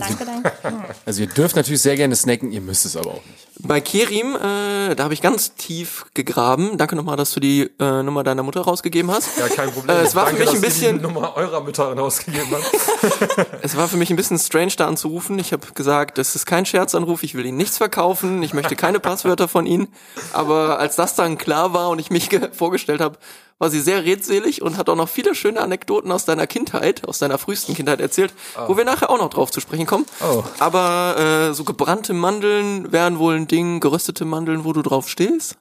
Danke, 0.00 0.24
danke. 0.24 0.52
Also 1.06 1.22
ihr 1.22 1.28
dürft 1.28 1.56
natürlich 1.56 1.80
sehr 1.82 1.96
gerne 1.96 2.14
snacken, 2.16 2.52
ihr 2.52 2.60
müsst 2.60 2.84
es 2.86 2.96
aber 2.96 3.10
auch 3.10 3.14
nicht. 3.24 3.46
Bei 3.62 3.80
Kerim, 3.80 4.36
äh, 4.36 4.94
da 4.94 5.04
habe 5.04 5.12
ich 5.12 5.20
ganz 5.20 5.54
tief 5.54 6.06
gegraben. 6.14 6.78
Danke 6.78 6.96
nochmal, 6.96 7.16
dass 7.16 7.32
du 7.32 7.40
die 7.40 7.70
äh, 7.78 8.02
Nummer 8.02 8.24
deiner 8.24 8.42
Mutter 8.42 8.62
rausgegeben 8.62 9.10
hast. 9.10 9.28
Ja, 9.38 9.48
kein 9.48 9.70
Problem. 9.70 9.94
Äh, 9.96 10.00
es 10.02 10.14
war 10.14 10.26
für 10.26 10.36
Danke, 10.36 10.46
mich 10.46 10.54
ein 10.54 10.60
bisschen- 10.62 10.96
die 10.98 11.02
Nummer 11.02 11.36
eurer 11.36 11.60
Mütter 11.62 11.92
rausgegeben 11.96 12.48
habt. 12.52 12.70
Es 13.62 13.76
war 13.76 13.88
für 13.88 13.96
mich 13.96 14.10
ein 14.10 14.16
bisschen 14.16 14.38
strange, 14.38 14.72
da 14.76 14.86
anzurufen. 14.86 15.38
Ich 15.38 15.52
habe 15.52 15.66
gesagt, 15.74 16.16
das 16.18 16.34
ist 16.36 16.46
kein 16.46 16.64
Scherzanruf, 16.66 17.22
ich 17.22 17.34
will 17.34 17.44
Ihnen 17.46 17.56
nichts 17.58 17.76
verkaufen, 17.78 18.42
ich 18.42 18.54
möchte 18.54 18.76
keine 18.76 19.00
Passwörter 19.00 19.48
von 19.48 19.66
Ihnen. 19.66 19.88
Aber 20.32 20.78
als 20.78 20.96
das 20.96 21.14
dann 21.14 21.36
klar 21.38 21.72
war 21.74 21.90
und 21.90 21.98
ich 21.98 22.10
mich 22.10 22.28
ge- 22.30 22.50
vorgestellt 22.52 23.00
habe, 23.00 23.18
war 23.60 23.70
sie 23.70 23.80
sehr 23.80 24.04
redselig 24.04 24.62
und 24.62 24.76
hat 24.78 24.88
auch 24.88 24.96
noch 24.96 25.08
viele 25.08 25.34
schöne 25.34 25.60
Anekdoten 25.60 26.10
aus 26.10 26.24
deiner 26.24 26.46
Kindheit, 26.46 27.06
aus 27.06 27.18
deiner 27.18 27.36
frühesten 27.38 27.74
Kindheit 27.74 28.00
erzählt, 28.00 28.32
wo 28.66 28.76
wir 28.76 28.84
nachher 28.84 29.10
auch 29.10 29.18
noch 29.18 29.28
drauf 29.28 29.50
zu 29.52 29.60
sprechen 29.60 29.86
kommen. 29.86 30.06
Oh. 30.20 30.42
Aber 30.58 31.50
äh, 31.50 31.54
so 31.54 31.64
gebrannte 31.64 32.14
Mandeln 32.14 32.90
wären 32.90 33.18
wohl 33.18 33.36
ein 33.36 33.46
Ding, 33.46 33.78
geröstete 33.80 34.24
Mandeln, 34.24 34.64
wo 34.64 34.72
du 34.72 34.80
drauf 34.82 35.08
stehst? 35.08 35.58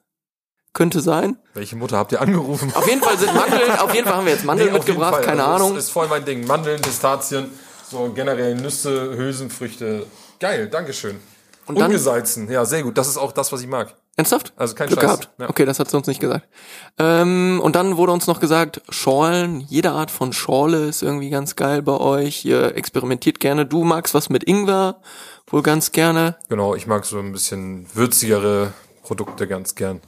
Könnte 0.72 1.02
sein. 1.02 1.38
Welche 1.54 1.76
Mutter 1.76 1.98
habt 1.98 2.14
ihr 2.14 2.22
angerufen? 2.22 2.72
Auf 2.74 2.88
jeden 2.88 3.02
Fall 3.02 3.18
sind 3.18 3.34
Mandeln, 3.36 3.72
auf 3.80 3.94
jeden 3.94 4.08
Fall 4.08 4.16
haben 4.16 4.26
wir 4.26 4.34
jetzt 4.34 4.46
Mandeln 4.46 4.70
Nee, 4.72 4.78
mitgebracht, 4.78 5.22
keine 5.24 5.44
also 5.44 5.56
Ahnung. 5.56 5.76
Das 5.76 5.86
ist 5.86 5.92
voll 5.92 6.08
mein 6.08 6.24
Ding. 6.24 6.48
Mandeln, 6.48 6.82
Pistazien, 6.82 7.52
so 7.90 8.12
generell 8.14 8.56
Nüsse, 8.56 9.18
Hülsenfrüchte. 9.18 10.06
Geil, 10.40 10.70
Dankeschön. 10.70 11.20
Und 11.66 11.78
dann- 11.78 11.88
Ungesalzen, 11.88 12.50
ja, 12.50 12.64
sehr 12.64 12.84
gut. 12.84 12.98
Das 12.98 13.10
ist 13.10 13.18
auch 13.18 13.34
das, 13.34 13.52
was 13.52 13.60
ich 13.62 13.68
mag. 13.68 13.94
Ernsthaft? 14.20 14.54
Also 14.56 14.76
kein 14.76 14.88
Glück 14.88 15.00
Scheiß. 15.02 15.08
gehabt. 15.10 15.30
Ja. 15.40 15.50
Okay, 15.50 15.66
das 15.66 15.80
hat 15.80 15.90
sie 15.90 15.98
uns 15.98 16.08
nicht 16.08 16.20
gesagt. 16.20 16.48
Ähm, 16.98 17.60
und 17.64 17.76
dann 17.76 17.98
wurde 17.98 18.12
uns 18.12 18.28
noch 18.28 18.40
gesagt, 18.40 18.82
Schorlen, 18.90 19.62
jede 19.62 19.92
Art 19.92 20.12
von 20.12 20.34
Schorle 20.34 20.88
ist 20.88 21.02
irgendwie 21.02 21.30
ganz 21.30 21.56
geil 21.56 21.82
bei 21.82 21.98
euch. 21.98 22.46
Ihr 22.46 22.76
experimentiert 22.76 23.40
gerne. 23.40 23.66
Du 23.66 23.84
magst 23.84 24.14
was 24.14 24.30
mit 24.30 24.44
Ingwer, 24.44 24.98
wohl 25.48 25.62
ganz 25.64 25.92
gerne. 25.92 26.36
Genau, 26.50 26.76
ich 26.76 26.86
mag 26.88 27.06
so 27.06 27.18
ein 27.20 27.32
bisschen 27.32 27.88
würzigere 27.94 28.74
Produkte 29.04 29.48
ganz 29.48 29.76
gern. 29.76 30.02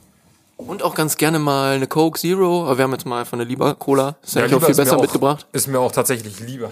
Und 0.58 0.82
auch 0.84 0.94
ganz 0.94 1.16
gerne 1.16 1.40
mal 1.40 1.74
eine 1.74 1.88
Coke 1.88 2.20
Zero. 2.20 2.66
Aber 2.66 2.78
wir 2.78 2.84
haben 2.84 2.92
jetzt 2.92 3.06
mal 3.06 3.24
von 3.24 3.38
der 3.40 3.48
Lieber 3.48 3.74
Cola. 3.74 4.16
Ist 4.22 4.36
ja, 4.36 4.46
Ja, 4.46 4.56
auch 4.56 4.62
viel 4.62 4.74
besser 4.76 4.96
auch- 4.96 5.00
mitgebracht. 5.02 5.46
Ist 5.52 5.66
mir 5.66 5.80
auch 5.80 5.90
tatsächlich 5.90 6.38
lieber. 6.38 6.70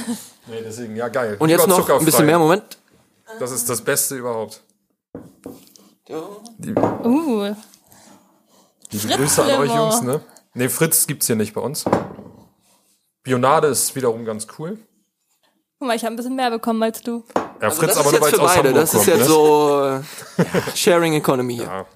nee, 0.46 0.60
deswegen, 0.64 0.94
ja 0.94 1.08
geil. 1.08 1.36
Und 1.40 1.48
jetzt 1.48 1.66
noch 1.66 1.88
ein 1.88 2.04
bisschen 2.04 2.26
mehr. 2.26 2.38
Moment. 2.38 2.78
Das 3.40 3.50
ist 3.50 3.68
das 3.68 3.80
Beste 3.80 4.14
überhaupt. 4.16 4.62
Die, 6.08 6.14
Uh, 6.14 7.54
liebe 8.90 9.16
Grüße 9.16 9.42
an 9.44 9.50
euch. 9.60 9.70
Jungs, 9.74 10.02
ne? 10.02 10.20
Nee, 10.54 10.68
Fritz 10.68 11.06
gibt's 11.06 11.26
hier 11.26 11.36
nicht 11.36 11.54
bei 11.54 11.60
uns. 11.60 11.84
Bionade 13.22 13.68
ist 13.68 13.94
wiederum 13.94 14.24
ganz 14.24 14.46
cool. 14.58 14.78
guck 15.78 15.86
mal, 15.88 15.94
ich 15.96 16.04
habe 16.04 16.14
ein 16.14 16.16
bisschen 16.16 16.34
mehr 16.36 16.50
bekommen 16.50 16.82
als 16.82 17.00
du. 17.02 17.24
Ja, 17.36 17.50
Also 17.68 17.80
Fritz 17.80 17.94
das 17.94 17.98
aber 17.98 18.06
ist 18.06 18.12
nur, 18.12 18.20
weil 18.20 18.28
jetzt 18.30 18.32
es 18.32 18.38
für 18.38 18.42
aus 18.42 18.54
beide. 18.56 18.68
Hamburg 18.68 18.82
Das 18.82 18.94
ist 18.94 18.98
kommt, 18.98 19.06
jetzt 19.06 19.18
ne? 19.20 19.24
so 19.26 19.86
äh, 20.72 20.76
Sharing 20.76 21.12
Economy 21.14 21.54
hier. 21.54 21.64
Ja. 21.64 21.86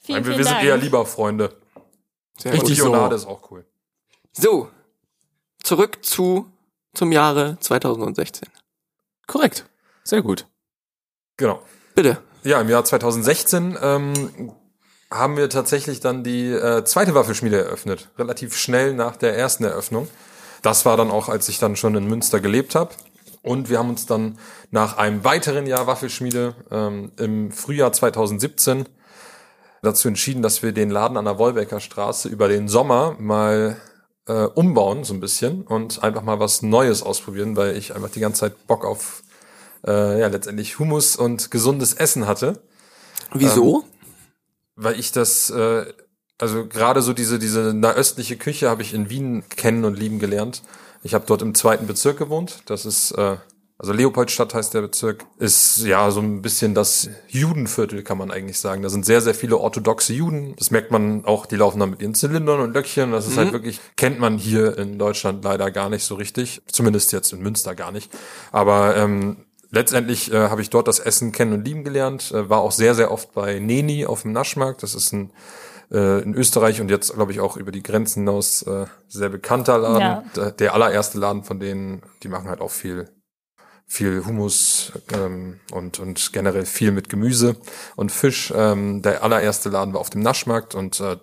Vielen, 0.00 0.16
Nein, 0.18 0.24
wir, 0.26 0.34
vielen 0.34 0.38
wir 0.38 0.44
sind 0.44 0.62
eher 0.62 0.76
lieber 0.76 1.06
Freunde. 1.06 1.56
Sehr 2.38 2.52
Und 2.52 2.60
gut. 2.60 2.68
Bionade 2.76 3.16
ist 3.16 3.26
auch 3.26 3.50
cool. 3.50 3.64
So, 4.32 4.68
zurück 5.62 6.04
zu 6.04 6.50
zum 6.94 7.12
Jahre 7.12 7.56
2016. 7.60 8.48
Korrekt. 9.26 9.64
Sehr 10.04 10.20
gut. 10.22 10.46
Genau. 11.38 11.62
Bitte. 11.94 12.22
Ja, 12.44 12.60
im 12.60 12.68
Jahr 12.68 12.84
2016 12.84 13.78
ähm, 13.80 14.52
haben 15.12 15.36
wir 15.36 15.48
tatsächlich 15.48 16.00
dann 16.00 16.24
die 16.24 16.50
äh, 16.50 16.84
zweite 16.84 17.14
Waffelschmiede 17.14 17.56
eröffnet. 17.56 18.08
Relativ 18.18 18.56
schnell 18.56 18.94
nach 18.94 19.16
der 19.16 19.36
ersten 19.36 19.62
Eröffnung. 19.62 20.08
Das 20.60 20.84
war 20.84 20.96
dann 20.96 21.12
auch, 21.12 21.28
als 21.28 21.48
ich 21.48 21.60
dann 21.60 21.76
schon 21.76 21.94
in 21.94 22.08
Münster 22.08 22.40
gelebt 22.40 22.74
habe. 22.74 22.90
Und 23.42 23.70
wir 23.70 23.78
haben 23.78 23.90
uns 23.90 24.06
dann 24.06 24.38
nach 24.72 24.96
einem 24.96 25.22
weiteren 25.22 25.66
Jahr 25.66 25.86
Waffelschmiede 25.86 26.54
ähm, 26.72 27.12
im 27.16 27.52
Frühjahr 27.52 27.92
2017 27.92 28.86
dazu 29.82 30.08
entschieden, 30.08 30.42
dass 30.42 30.64
wir 30.64 30.72
den 30.72 30.90
Laden 30.90 31.16
an 31.16 31.24
der 31.24 31.38
Wolbecker 31.38 31.78
Straße 31.78 32.28
über 32.28 32.48
den 32.48 32.66
Sommer 32.66 33.14
mal 33.20 33.76
äh, 34.26 34.44
umbauen, 34.44 35.04
so 35.04 35.14
ein 35.14 35.20
bisschen, 35.20 35.62
und 35.62 36.02
einfach 36.02 36.22
mal 36.22 36.40
was 36.40 36.62
Neues 36.62 37.04
ausprobieren, 37.04 37.56
weil 37.56 37.76
ich 37.76 37.94
einfach 37.94 38.10
die 38.10 38.20
ganze 38.20 38.40
Zeit 38.40 38.66
Bock 38.66 38.84
auf 38.84 39.22
äh, 39.86 40.20
ja 40.20 40.28
letztendlich 40.28 40.78
Hummus 40.78 41.16
und 41.16 41.50
gesundes 41.50 41.94
Essen 41.94 42.26
hatte 42.26 42.62
Wieso? 43.34 43.84
weil 44.76 44.98
ich 44.98 45.12
das, 45.12 45.50
äh, 45.50 45.86
also 46.38 46.66
gerade 46.66 47.02
so 47.02 47.12
diese, 47.12 47.38
diese 47.38 47.74
nahöstliche 47.74 48.36
Küche 48.36 48.68
habe 48.68 48.82
ich 48.82 48.94
in 48.94 49.10
Wien 49.10 49.44
kennen 49.48 49.84
und 49.84 49.98
lieben 49.98 50.18
gelernt. 50.18 50.62
Ich 51.02 51.14
habe 51.14 51.24
dort 51.26 51.42
im 51.42 51.54
zweiten 51.54 51.86
Bezirk 51.86 52.18
gewohnt. 52.18 52.62
Das 52.66 52.86
ist, 52.86 53.12
äh, 53.12 53.36
also 53.78 53.92
Leopoldstadt 53.92 54.54
heißt 54.54 54.74
der 54.74 54.82
Bezirk, 54.82 55.24
ist 55.38 55.84
ja 55.84 56.10
so 56.12 56.20
ein 56.20 56.40
bisschen 56.40 56.74
das 56.74 57.08
Judenviertel, 57.28 58.02
kann 58.02 58.16
man 58.16 58.30
eigentlich 58.30 58.60
sagen. 58.60 58.82
Da 58.82 58.88
sind 58.88 59.04
sehr, 59.04 59.20
sehr 59.20 59.34
viele 59.34 59.58
orthodoxe 59.58 60.12
Juden. 60.12 60.54
Das 60.56 60.70
merkt 60.70 60.92
man 60.92 61.24
auch, 61.24 61.46
die 61.46 61.56
laufen 61.56 61.80
da 61.80 61.86
mit 61.86 62.00
ihren 62.00 62.14
Zylindern 62.14 62.60
und 62.60 62.74
Löckchen. 62.74 63.10
Das 63.10 63.26
ist 63.26 63.36
halt 63.36 63.52
wirklich, 63.52 63.80
kennt 63.96 64.20
man 64.20 64.38
hier 64.38 64.78
in 64.78 64.98
Deutschland 64.98 65.42
leider 65.42 65.72
gar 65.72 65.90
nicht 65.90 66.04
so 66.04 66.14
richtig. 66.14 66.62
Zumindest 66.70 67.10
jetzt 67.12 67.32
in 67.32 67.42
Münster 67.42 67.74
gar 67.74 67.90
nicht. 67.90 68.12
Aber 68.52 68.96
ähm, 68.96 69.46
letztendlich 69.72 70.32
äh, 70.32 70.48
habe 70.48 70.62
ich 70.62 70.70
dort 70.70 70.86
das 70.86 71.00
Essen 71.00 71.32
kennen 71.32 71.52
und 71.52 71.64
lieben 71.64 71.82
gelernt. 71.82 72.30
Äh, 72.30 72.48
war 72.48 72.60
auch 72.60 72.70
sehr, 72.70 72.94
sehr 72.94 73.10
oft 73.10 73.34
bei 73.34 73.58
Neni 73.58 74.06
auf 74.06 74.22
dem 74.22 74.30
Naschmarkt. 74.32 74.84
Das 74.84 74.94
ist 74.94 75.12
ein 75.12 75.32
äh, 75.90 76.22
in 76.22 76.34
Österreich 76.34 76.80
und 76.80 76.90
jetzt, 76.90 77.12
glaube 77.14 77.32
ich, 77.32 77.40
auch 77.40 77.56
über 77.56 77.72
die 77.72 77.82
Grenzen 77.82 78.20
hinaus 78.20 78.62
äh, 78.62 78.86
sehr 79.08 79.28
bekannter 79.28 79.78
Laden. 79.78 80.00
Ja. 80.00 80.24
Der, 80.36 80.50
der 80.52 80.74
allererste 80.74 81.18
Laden 81.18 81.42
von 81.42 81.58
denen, 81.58 82.02
die 82.22 82.28
machen 82.28 82.48
halt 82.48 82.60
auch 82.60 82.70
viel 82.70 83.08
viel 83.92 84.24
Hummus 84.24 84.92
ähm, 85.12 85.60
und, 85.70 85.98
und 85.98 86.32
generell 86.32 86.64
viel 86.64 86.92
mit 86.92 87.10
Gemüse 87.10 87.56
und 87.94 88.10
Fisch. 88.10 88.50
Ähm, 88.56 89.02
der 89.02 89.22
allererste 89.22 89.68
Laden 89.68 89.92
war 89.92 90.00
auf 90.00 90.08
dem 90.08 90.22
Naschmarkt 90.22 90.74
und 90.74 90.98
äh, 91.00 91.18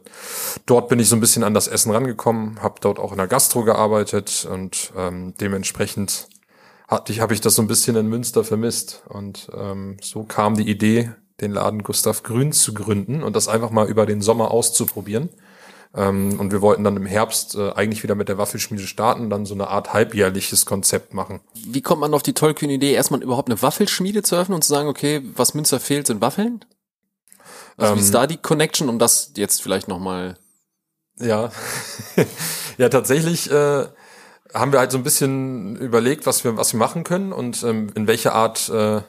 dort 0.67 0.87
bin 0.87 0.99
ich 0.99 1.09
so 1.09 1.15
ein 1.15 1.19
bisschen 1.19 1.43
an 1.43 1.55
das 1.55 1.67
Essen 1.67 1.91
rangekommen, 1.91 2.61
habe 2.61 2.75
dort 2.79 2.99
auch 2.99 3.11
in 3.11 3.17
der 3.17 3.25
Gastro 3.25 3.63
gearbeitet 3.63 4.47
und 4.49 4.93
ähm, 4.95 5.33
dementsprechend 5.41 6.28
hatte 6.89 7.13
ich, 7.13 7.21
habe 7.21 7.33
ich 7.33 7.39
das 7.39 7.53
so 7.53 7.61
ein 7.61 7.67
bisschen 7.67 7.95
in 7.95 8.07
Münster 8.07 8.43
vermisst 8.43 9.03
und 9.07 9.49
ähm, 9.55 9.97
so 10.01 10.23
kam 10.23 10.55
die 10.55 10.67
Idee, 10.67 11.11
den 11.39 11.51
Laden 11.51 11.83
Gustav 11.83 12.23
Grün 12.23 12.51
zu 12.51 12.73
gründen 12.73 13.21
und 13.23 13.35
das 13.35 13.47
einfach 13.47 13.69
mal 13.69 13.87
über 13.87 14.05
den 14.05 14.21
Sommer 14.21 14.51
auszuprobieren. 14.51 15.29
Ähm, 15.95 16.39
und 16.39 16.51
wir 16.51 16.61
wollten 16.61 16.83
dann 16.83 16.97
im 16.97 17.05
Herbst 17.05 17.55
äh, 17.55 17.71
eigentlich 17.71 18.03
wieder 18.03 18.15
mit 18.15 18.27
der 18.27 18.39
Waffelschmiede 18.39 18.85
starten, 18.85 19.29
dann 19.29 19.45
so 19.45 19.53
eine 19.53 19.67
Art 19.67 19.93
halbjährliches 19.93 20.65
Konzept 20.65 21.13
machen. 21.13 21.41
Wie 21.53 21.81
kommt 21.81 22.01
man 22.01 22.13
auf 22.13 22.23
die 22.23 22.33
tollkühne 22.33 22.73
Idee, 22.73 22.93
erstmal 22.93 23.21
überhaupt 23.21 23.49
eine 23.49 23.61
Waffelschmiede 23.61 24.23
zu 24.23 24.35
öffnen 24.35 24.55
und 24.55 24.63
zu 24.63 24.69
sagen, 24.69 24.89
okay, 24.89 25.21
was 25.35 25.53
Münster 25.53 25.79
fehlt, 25.79 26.07
sind 26.07 26.21
Waffeln? 26.21 26.65
Also 27.77 27.93
wie 27.93 27.99
Ähm, 27.99 28.03
ist 28.03 28.13
da 28.13 28.27
die 28.27 28.37
Connection, 28.37 28.89
um 28.89 28.99
das 28.99 29.31
jetzt 29.35 29.61
vielleicht 29.61 29.87
nochmal 29.87 30.37
Ja, 31.19 31.51
ja 32.77 32.89
tatsächlich 32.89 33.49
äh, 33.49 33.85
haben 34.53 34.71
wir 34.71 34.79
halt 34.79 34.91
so 34.91 34.97
ein 34.97 35.03
bisschen 35.03 35.75
überlegt, 35.75 36.25
was 36.25 36.43
wir 36.43 36.57
was 36.57 36.73
wir 36.73 36.79
machen 36.79 37.03
können 37.03 37.31
und 37.31 37.63
ähm, 37.63 37.91
in 37.95 38.07
welche 38.07 38.33
Art 38.33 38.69
äh, 38.69 39.01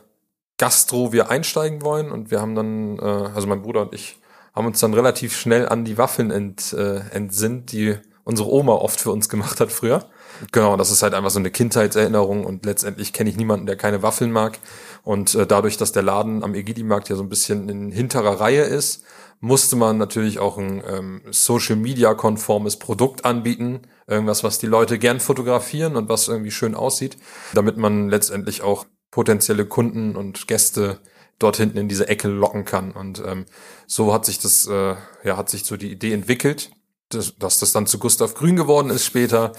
Gastro 0.59 1.13
wir 1.13 1.31
einsteigen 1.31 1.83
wollen 1.83 2.11
und 2.13 2.31
wir 2.31 2.41
haben 2.41 2.55
dann, 2.55 2.99
äh, 2.99 3.31
also 3.35 3.47
mein 3.47 3.63
Bruder 3.63 3.83
und 3.83 3.95
ich 3.95 4.19
haben 4.55 4.67
uns 4.67 4.81
dann 4.81 4.95
relativ 4.95 5.37
schnell 5.37 5.69
an 5.69 5.85
die 5.85 5.97
Waffeln 5.97 6.31
ent, 6.31 6.73
äh, 6.75 6.99
entsinnt, 7.11 7.73
die 7.73 7.97
unsere 8.25 8.51
Oma 8.51 8.75
oft 8.75 9.01
für 9.01 9.11
uns 9.11 9.29
gemacht 9.29 9.61
hat 9.61 9.73
früher. 9.73 10.05
Genau, 10.53 10.77
das 10.77 10.91
ist 10.91 11.03
halt 11.03 11.15
einfach 11.15 11.31
so 11.31 11.39
eine 11.39 11.51
Kindheitserinnerung 11.51 12.45
und 12.45 12.65
letztendlich 12.65 13.13
kenne 13.13 13.31
ich 13.31 13.37
niemanden, 13.37 13.67
der 13.67 13.77
keine 13.77 14.03
Waffeln 14.03 14.33
mag. 14.33 14.59
Und 15.03 15.35
äh, 15.35 15.47
dadurch, 15.47 15.77
dass 15.77 15.93
der 15.93 16.03
Laden 16.03 16.43
am 16.43 16.55
Egidi-Markt 16.55 17.09
ja 17.09 17.17
so 17.17 17.23
ein 17.23 17.29
bisschen 17.29 17.69
in 17.69 17.91
hinterer 17.91 18.41
Reihe 18.41 18.63
ist, 18.63 19.05
musste 19.41 19.77
man 19.77 19.97
natürlich 19.97 20.39
auch 20.39 20.59
ein 20.59 20.83
ähm, 20.87 21.23
Social-Media-konformes 21.31 22.79
Produkt 22.79 23.25
anbieten. 23.25 23.83
Irgendwas, 24.07 24.45
was 24.45 24.59
die 24.59 24.67
Leute 24.67 24.99
gern 24.99 25.21
fotografieren 25.21 25.97
und 25.97 26.09
was 26.09 26.29
irgendwie 26.29 26.51
schön 26.51 26.75
aussieht, 26.75 27.17
damit 27.55 27.77
man 27.77 28.09
letztendlich 28.09 28.63
auch 28.63 28.87
potenzielle 29.11 29.67
Kunden 29.67 30.15
und 30.17 30.47
Gäste 30.47 31.01
dort 31.39 31.57
hinten 31.57 31.79
in 31.79 31.89
diese 31.89 32.07
Ecke 32.07 32.29
locken 32.29 32.65
kann. 32.65 32.93
Und 32.93 33.23
ähm, 33.27 33.47
so 33.87 34.13
hat 34.13 34.27
sich 34.27 34.39
das, 34.39 34.67
äh, 34.67 34.95
ja, 35.25 35.37
hat 35.37 35.49
sich 35.49 35.65
so 35.65 35.77
die 35.77 35.91
Idee 35.91 36.13
entwickelt. 36.13 36.71
Das, 37.11 37.37
dass 37.37 37.59
das 37.59 37.73
dann 37.73 37.87
zu 37.87 37.99
Gustav 37.99 38.35
Grün 38.35 38.57
geworden 38.57 38.91
ist 38.91 39.05
später, 39.05 39.53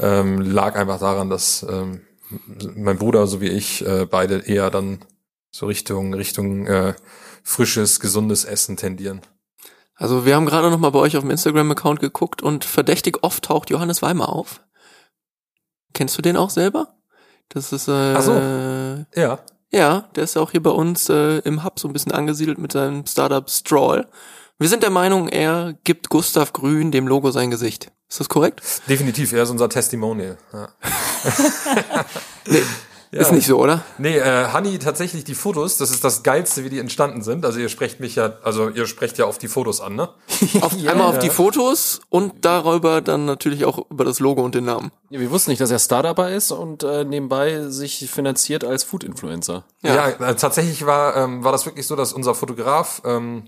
ähm, 0.00 0.40
lag 0.40 0.76
einfach 0.76 1.00
daran, 1.00 1.30
dass 1.30 1.66
ähm, 1.68 2.02
mein 2.76 2.96
Bruder 2.96 3.26
so 3.26 3.40
wie 3.40 3.48
ich 3.48 3.84
äh, 3.84 4.06
beide 4.06 4.38
eher 4.38 4.70
dann 4.70 5.04
so 5.50 5.66
Richtung 5.66 6.14
Richtung 6.14 6.66
äh, 6.66 6.94
frisches, 7.42 8.00
gesundes 8.00 8.44
Essen 8.44 8.76
tendieren. 8.76 9.20
Also 9.96 10.24
wir 10.24 10.34
haben 10.34 10.46
gerade 10.46 10.70
noch 10.70 10.78
mal 10.78 10.90
bei 10.90 10.98
euch 10.98 11.16
auf 11.16 11.22
dem 11.22 11.30
Instagram-Account 11.30 12.00
geguckt 12.00 12.42
und 12.42 12.64
verdächtig 12.64 13.18
oft 13.22 13.44
taucht 13.44 13.70
Johannes 13.70 14.02
Weimer 14.02 14.28
auf. 14.28 14.60
Kennst 15.92 16.16
du 16.16 16.22
den 16.22 16.36
auch 16.36 16.50
selber? 16.50 16.94
Das 17.48 17.72
ist 17.72 17.88
äh, 17.88 18.14
Ach 18.16 18.22
so. 18.22 18.32
Ja. 19.14 19.40
ja, 19.70 20.08
der 20.14 20.24
ist 20.24 20.36
auch 20.36 20.52
hier 20.52 20.62
bei 20.62 20.70
uns 20.70 21.08
äh, 21.08 21.38
im 21.40 21.64
Hub 21.64 21.78
so 21.78 21.88
ein 21.88 21.92
bisschen 21.92 22.12
angesiedelt 22.12 22.58
mit 22.58 22.72
seinem 22.72 23.06
Startup 23.06 23.48
Stroll. 23.48 24.08
Wir 24.62 24.68
sind 24.68 24.84
der 24.84 24.90
Meinung, 24.90 25.28
er 25.28 25.74
gibt 25.82 26.08
Gustav 26.08 26.52
Grün 26.52 26.92
dem 26.92 27.08
Logo 27.08 27.32
sein 27.32 27.50
Gesicht. 27.50 27.90
Ist 28.08 28.20
das 28.20 28.28
korrekt? 28.28 28.62
Definitiv, 28.88 29.32
er 29.32 29.42
ist 29.42 29.50
unser 29.50 29.68
Testimonial. 29.68 30.38
Ja. 30.52 30.68
Ist 33.12 33.30
nicht 33.30 33.46
so, 33.46 33.58
oder? 33.58 33.82
Nee, 33.98 34.16
äh, 34.16 34.46
Hanni, 34.46 34.78
tatsächlich 34.78 35.24
die 35.24 35.34
Fotos, 35.34 35.76
das 35.76 35.90
ist 35.90 36.02
das 36.02 36.22
Geilste, 36.22 36.64
wie 36.64 36.70
die 36.70 36.78
entstanden 36.78 37.20
sind. 37.20 37.44
Also 37.44 37.58
ihr 37.58 37.68
sprecht 37.68 38.00
mich 38.00 38.14
ja, 38.14 38.38
also 38.42 38.70
ihr 38.70 38.86
sprecht 38.86 39.18
ja 39.18 39.26
auf 39.26 39.36
die 39.36 39.48
Fotos 39.48 39.82
an, 39.82 39.96
ne? 39.96 40.08
Auf, 40.62 40.72
einmal 40.72 41.08
auf 41.08 41.18
die 41.18 41.28
Fotos 41.28 42.00
und 42.08 42.32
darüber 42.46 43.02
dann 43.02 43.26
natürlich 43.26 43.66
auch 43.66 43.90
über 43.90 44.06
das 44.06 44.18
Logo 44.18 44.42
und 44.42 44.54
den 44.54 44.64
Namen. 44.64 44.92
Ja, 45.10 45.20
wir 45.20 45.30
wussten 45.30 45.50
nicht, 45.50 45.60
dass 45.60 45.70
er 45.70 45.78
Startupper 45.78 46.30
ist 46.30 46.52
und 46.52 46.84
äh, 46.84 47.04
nebenbei 47.04 47.68
sich 47.68 48.08
finanziert 48.10 48.64
als 48.64 48.82
Food-Influencer. 48.84 49.64
Ja, 49.82 50.08
äh, 50.08 50.34
tatsächlich 50.36 50.86
war, 50.86 51.14
ähm, 51.16 51.44
war 51.44 51.52
das 51.52 51.66
wirklich 51.66 51.86
so, 51.86 51.96
dass 51.96 52.14
unser 52.14 52.34
Fotograf 52.34 53.02
ähm, 53.04 53.44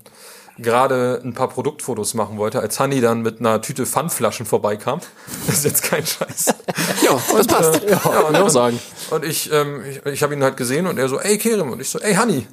gerade 0.57 1.21
ein 1.23 1.33
paar 1.33 1.49
Produktfotos 1.49 2.13
machen 2.13 2.37
wollte, 2.37 2.59
als 2.59 2.79
Hanni 2.79 3.01
dann 3.01 3.21
mit 3.21 3.39
einer 3.39 3.61
Tüte 3.61 3.85
Pfandflaschen 3.85 4.45
vorbeikam. 4.45 5.01
Das 5.47 5.57
ist 5.57 5.65
jetzt 5.65 5.83
kein 5.83 6.05
Scheiß. 6.05 6.55
Ja, 7.03 7.19
das 7.37 7.47
passt. 7.47 7.83
ja, 7.83 7.97
und, 7.97 8.03
Kann 8.03 8.35
ich 8.35 8.41
auch 8.41 8.49
sagen. 8.49 8.79
Und 9.11 9.25
ich, 9.25 9.51
ähm, 9.51 9.83
ich, 9.85 10.05
ich 10.05 10.23
habe 10.23 10.33
ihn 10.33 10.43
halt 10.43 10.57
gesehen 10.57 10.87
und 10.87 10.97
er 10.97 11.07
so, 11.07 11.19
ey 11.19 11.37
Kerem. 11.37 11.71
Und 11.71 11.81
ich 11.81 11.89
so, 11.89 11.99
ey 11.99 12.15
Hanni. 12.15 12.47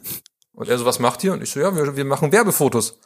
Und 0.52 0.68
er 0.68 0.78
so, 0.78 0.84
was 0.84 0.98
macht 0.98 1.24
ihr? 1.24 1.32
Und 1.32 1.42
ich 1.42 1.50
so, 1.50 1.60
ja, 1.60 1.74
wir, 1.74 1.96
wir 1.96 2.04
machen 2.04 2.32
Werbefotos. 2.32 2.98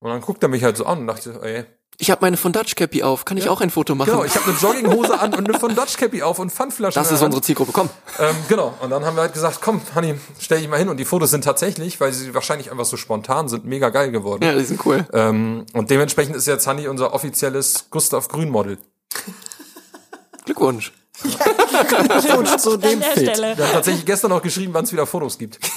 Und 0.00 0.10
dann 0.10 0.20
guckt 0.20 0.42
er 0.42 0.48
mich 0.48 0.64
halt 0.64 0.76
so 0.76 0.86
an 0.86 1.00
und 1.00 1.06
dachte, 1.06 1.40
ey, 1.42 1.64
Ich 1.98 2.10
habe 2.10 2.20
meine 2.22 2.36
von 2.36 2.52
Dutch 2.52 2.74
Cappy 2.74 3.02
auf. 3.02 3.24
Kann 3.24 3.36
ich 3.36 3.48
auch 3.48 3.60
ein 3.60 3.70
Foto 3.70 3.94
machen? 3.94 4.10
Genau, 4.10 4.24
ich 4.24 4.34
habe 4.34 4.50
eine 4.50 4.58
Jogginghose 4.58 5.18
an 5.18 5.34
und 5.34 5.48
eine 5.48 5.58
von 5.58 5.74
Dutch 5.74 5.96
Cappy 5.96 6.22
auf 6.22 6.38
und 6.38 6.50
Pfandflaschen. 6.50 7.00
das 7.00 7.12
ist 7.12 7.22
unsere 7.22 7.40
Zielgruppe. 7.42 7.72
Komm. 7.72 7.88
Ähm, 8.18 8.34
genau, 8.48 8.74
und 8.80 8.90
dann 8.90 9.04
haben 9.04 9.16
wir 9.16 9.22
halt 9.22 9.32
gesagt, 9.32 9.60
komm, 9.62 9.80
Honey, 9.94 10.16
stell 10.40 10.58
dich 10.58 10.68
mal 10.68 10.78
hin. 10.78 10.88
Und 10.88 10.96
die 10.96 11.04
Fotos 11.04 11.30
sind 11.30 11.44
tatsächlich, 11.44 12.00
weil 12.00 12.12
sie 12.12 12.34
wahrscheinlich 12.34 12.70
einfach 12.70 12.84
so 12.84 12.96
spontan 12.96 13.48
sind, 13.48 13.64
mega 13.64 13.90
geil 13.90 14.10
geworden. 14.10 14.44
Ja, 14.44 14.54
die 14.54 14.64
sind 14.64 14.84
cool. 14.84 15.06
Ähm, 15.12 15.66
und 15.72 15.90
dementsprechend 15.90 16.34
ist 16.36 16.46
jetzt 16.46 16.66
Honey 16.66 16.88
unser 16.88 17.14
offizielles 17.14 17.86
Gustav 17.90 18.28
Grün 18.28 18.50
Model. 18.50 18.78
Glückwunsch. 20.44 20.92
Und 21.22 22.60
zu 22.60 22.72
An 22.72 22.80
dem 22.80 23.00
Fit. 23.02 23.38
Wir 23.38 23.48
haben 23.50 23.72
tatsächlich 23.72 24.04
gestern 24.04 24.30
noch 24.30 24.42
geschrieben, 24.42 24.74
wann 24.74 24.84
es 24.84 24.92
wieder 24.92 25.06
Fotos 25.06 25.38
gibt. 25.38 25.58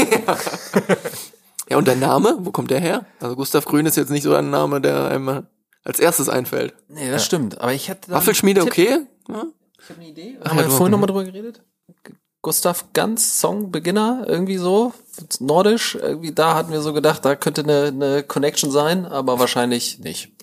Ja, 1.70 1.78
und 1.78 1.86
der 1.86 1.98
Name, 1.98 2.38
wo 2.40 2.52
kommt 2.52 2.72
der 2.72 2.80
her? 2.80 3.06
Also 3.20 3.36
Gustav 3.36 3.66
Grün 3.66 3.86
ist 3.86 3.98
jetzt 3.98 4.10
nicht 4.10 4.24
so 4.24 4.34
ein 4.34 4.50
Name, 4.50 4.80
der 4.80 5.10
einem 5.10 5.44
als 5.88 6.00
erstes 6.02 6.28
einfällt. 6.28 6.74
Nee, 6.90 7.10
das 7.10 7.26
stimmt. 7.26 7.62
Aber 7.62 7.74
ich 7.74 7.88
hätte 7.88 8.12
Waffelschmiede 8.12 8.62
okay? 8.62 9.06
Ja? 9.30 9.46
Ich 9.80 9.90
habe 9.90 10.02
eine 10.02 10.10
Idee. 10.10 10.38
Ach, 10.42 10.50
Haben 10.50 10.58
wir 10.58 10.64
ja, 10.66 10.70
vorhin 10.70 10.92
nochmal 10.92 11.08
drüber 11.08 11.24
geredet? 11.24 11.62
Gustav 12.42 12.86
Ganz 12.92 13.40
Song 13.40 13.72
Beginner, 13.72 14.26
irgendwie 14.28 14.58
so, 14.58 14.94
nordisch, 15.40 15.96
irgendwie 15.96 16.34
da 16.34 16.56
hatten 16.56 16.74
wir 16.74 16.82
so 16.82 16.92
gedacht, 16.92 17.24
da 17.24 17.36
könnte 17.36 17.64
eine, 17.64 17.88
eine 17.88 18.24
Connection 18.24 18.70
sein, 18.70 19.06
aber 19.06 19.40
wahrscheinlich 19.40 20.00
nicht. 20.00 20.34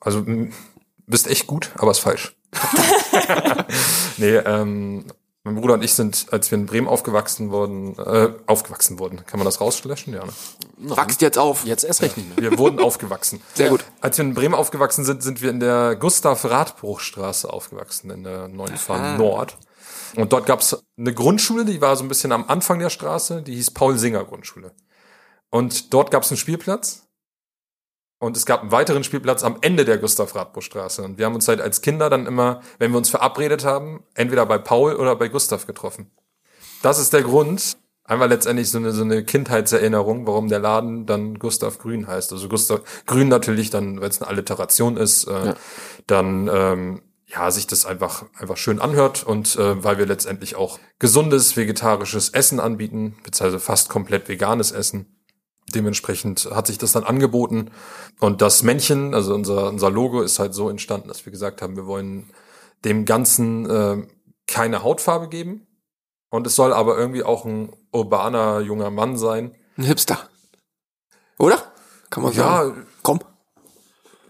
Also, 0.00 0.26
bist 1.06 1.28
echt 1.28 1.46
gut, 1.46 1.70
aber 1.76 1.92
ist 1.92 2.00
falsch. 2.00 2.36
nee, 4.16 4.36
ähm, 4.36 5.04
mein 5.42 5.54
Bruder 5.54 5.74
und 5.74 5.82
ich 5.82 5.94
sind, 5.94 6.26
als 6.32 6.50
wir 6.50 6.58
in 6.58 6.66
Bremen 6.66 6.86
aufgewachsen 6.86 7.50
wurden, 7.50 7.96
äh, 7.98 8.34
aufgewachsen 8.46 8.98
wurden. 8.98 9.24
Kann 9.24 9.38
man 9.38 9.46
das 9.46 9.60
rauslöschen? 9.60 10.12
Ja, 10.12 10.24
ne? 10.24 10.32
Wachst 10.76 11.22
jetzt 11.22 11.38
auf. 11.38 11.64
Jetzt 11.64 11.84
erst 11.84 12.02
recht 12.02 12.18
nicht 12.18 12.28
mehr. 12.28 12.50
Wir 12.50 12.58
wurden 12.58 12.78
aufgewachsen. 12.78 13.40
Sehr 13.54 13.70
gut. 13.70 13.84
Als 14.00 14.18
wir 14.18 14.24
in 14.24 14.34
Bremen 14.34 14.54
aufgewachsen 14.54 15.04
sind, 15.04 15.22
sind 15.22 15.40
wir 15.40 15.50
in 15.50 15.60
der 15.60 15.96
Gustav-Radbruchstraße 15.96 17.50
aufgewachsen, 17.50 18.10
in 18.10 18.24
der 18.24 18.48
neuen 18.48 18.76
Fahren 18.76 19.16
Nord. 19.16 19.56
Und 20.16 20.32
dort 20.32 20.44
gab 20.44 20.60
es 20.60 20.84
eine 20.98 21.14
Grundschule, 21.14 21.64
die 21.64 21.80
war 21.80 21.96
so 21.96 22.04
ein 22.04 22.08
bisschen 22.08 22.32
am 22.32 22.44
Anfang 22.48 22.78
der 22.78 22.90
Straße, 22.90 23.42
die 23.42 23.54
hieß 23.54 23.70
Paul-Singer-Grundschule. 23.70 24.72
Und 25.50 25.94
dort 25.94 26.10
gab 26.10 26.22
es 26.22 26.30
einen 26.30 26.38
Spielplatz. 26.38 27.06
Und 28.20 28.36
es 28.36 28.44
gab 28.44 28.60
einen 28.60 28.70
weiteren 28.70 29.02
Spielplatz 29.02 29.42
am 29.42 29.56
Ende 29.62 29.86
der 29.86 29.96
Gustav-Radbruchstraße. 29.96 31.02
Und 31.02 31.16
wir 31.18 31.24
haben 31.24 31.34
uns 31.34 31.48
halt 31.48 31.60
als 31.62 31.80
Kinder 31.80 32.10
dann 32.10 32.26
immer, 32.26 32.60
wenn 32.78 32.92
wir 32.92 32.98
uns 32.98 33.08
verabredet 33.08 33.64
haben, 33.64 34.04
entweder 34.14 34.44
bei 34.44 34.58
Paul 34.58 34.94
oder 34.94 35.16
bei 35.16 35.28
Gustav 35.28 35.66
getroffen. 35.66 36.10
Das 36.82 36.98
ist 36.98 37.14
der 37.14 37.22
Grund, 37.22 37.78
einmal 38.04 38.28
letztendlich 38.28 38.70
so 38.70 38.76
eine, 38.76 38.92
so 38.92 39.02
eine 39.02 39.24
Kindheitserinnerung, 39.24 40.26
warum 40.26 40.48
der 40.48 40.58
Laden 40.58 41.06
dann 41.06 41.38
Gustav 41.38 41.78
Grün 41.78 42.06
heißt. 42.06 42.30
Also 42.32 42.46
Gustav 42.48 42.82
Grün 43.06 43.28
natürlich 43.28 43.70
dann, 43.70 44.02
weil 44.02 44.10
es 44.10 44.20
eine 44.20 44.28
Alliteration 44.28 44.98
ist, 44.98 45.24
äh, 45.26 45.46
Ja. 45.46 45.54
dann 46.06 46.50
ähm, 46.52 47.02
ja 47.26 47.50
sich 47.50 47.66
das 47.68 47.86
einfach 47.86 48.24
einfach 48.38 48.56
schön 48.58 48.80
anhört 48.80 49.22
und 49.24 49.56
äh, 49.56 49.82
weil 49.82 49.96
wir 49.98 50.04
letztendlich 50.06 50.56
auch 50.56 50.78
gesundes 50.98 51.56
vegetarisches 51.56 52.30
Essen 52.30 52.60
anbieten, 52.60 53.16
beziehungsweise 53.22 53.60
fast 53.60 53.88
komplett 53.88 54.28
veganes 54.28 54.72
Essen. 54.72 55.06
Dementsprechend 55.74 56.48
hat 56.50 56.66
sich 56.66 56.78
das 56.78 56.92
dann 56.92 57.04
angeboten 57.04 57.70
und 58.20 58.42
das 58.42 58.62
Männchen, 58.62 59.14
also 59.14 59.34
unser 59.34 59.68
unser 59.68 59.90
Logo 59.90 60.22
ist 60.22 60.38
halt 60.38 60.54
so 60.54 60.68
entstanden, 60.68 61.08
dass 61.08 61.24
wir 61.24 61.32
gesagt 61.32 61.62
haben, 61.62 61.76
wir 61.76 61.86
wollen 61.86 62.30
dem 62.84 63.04
Ganzen 63.04 63.68
äh, 63.68 64.06
keine 64.46 64.82
Hautfarbe 64.82 65.28
geben, 65.28 65.66
und 66.30 66.46
es 66.46 66.54
soll 66.54 66.72
aber 66.72 66.96
irgendwie 66.96 67.24
auch 67.24 67.44
ein 67.44 67.72
urbaner 67.92 68.60
junger 68.60 68.90
Mann 68.90 69.18
sein. 69.18 69.54
Ein 69.76 69.84
Hipster. 69.84 70.18
Oder? 71.38 71.60
Kann 72.08 72.22
man 72.22 72.32
sagen. 72.32 72.76
Ja, 72.76 72.84
Komm. 73.02 73.20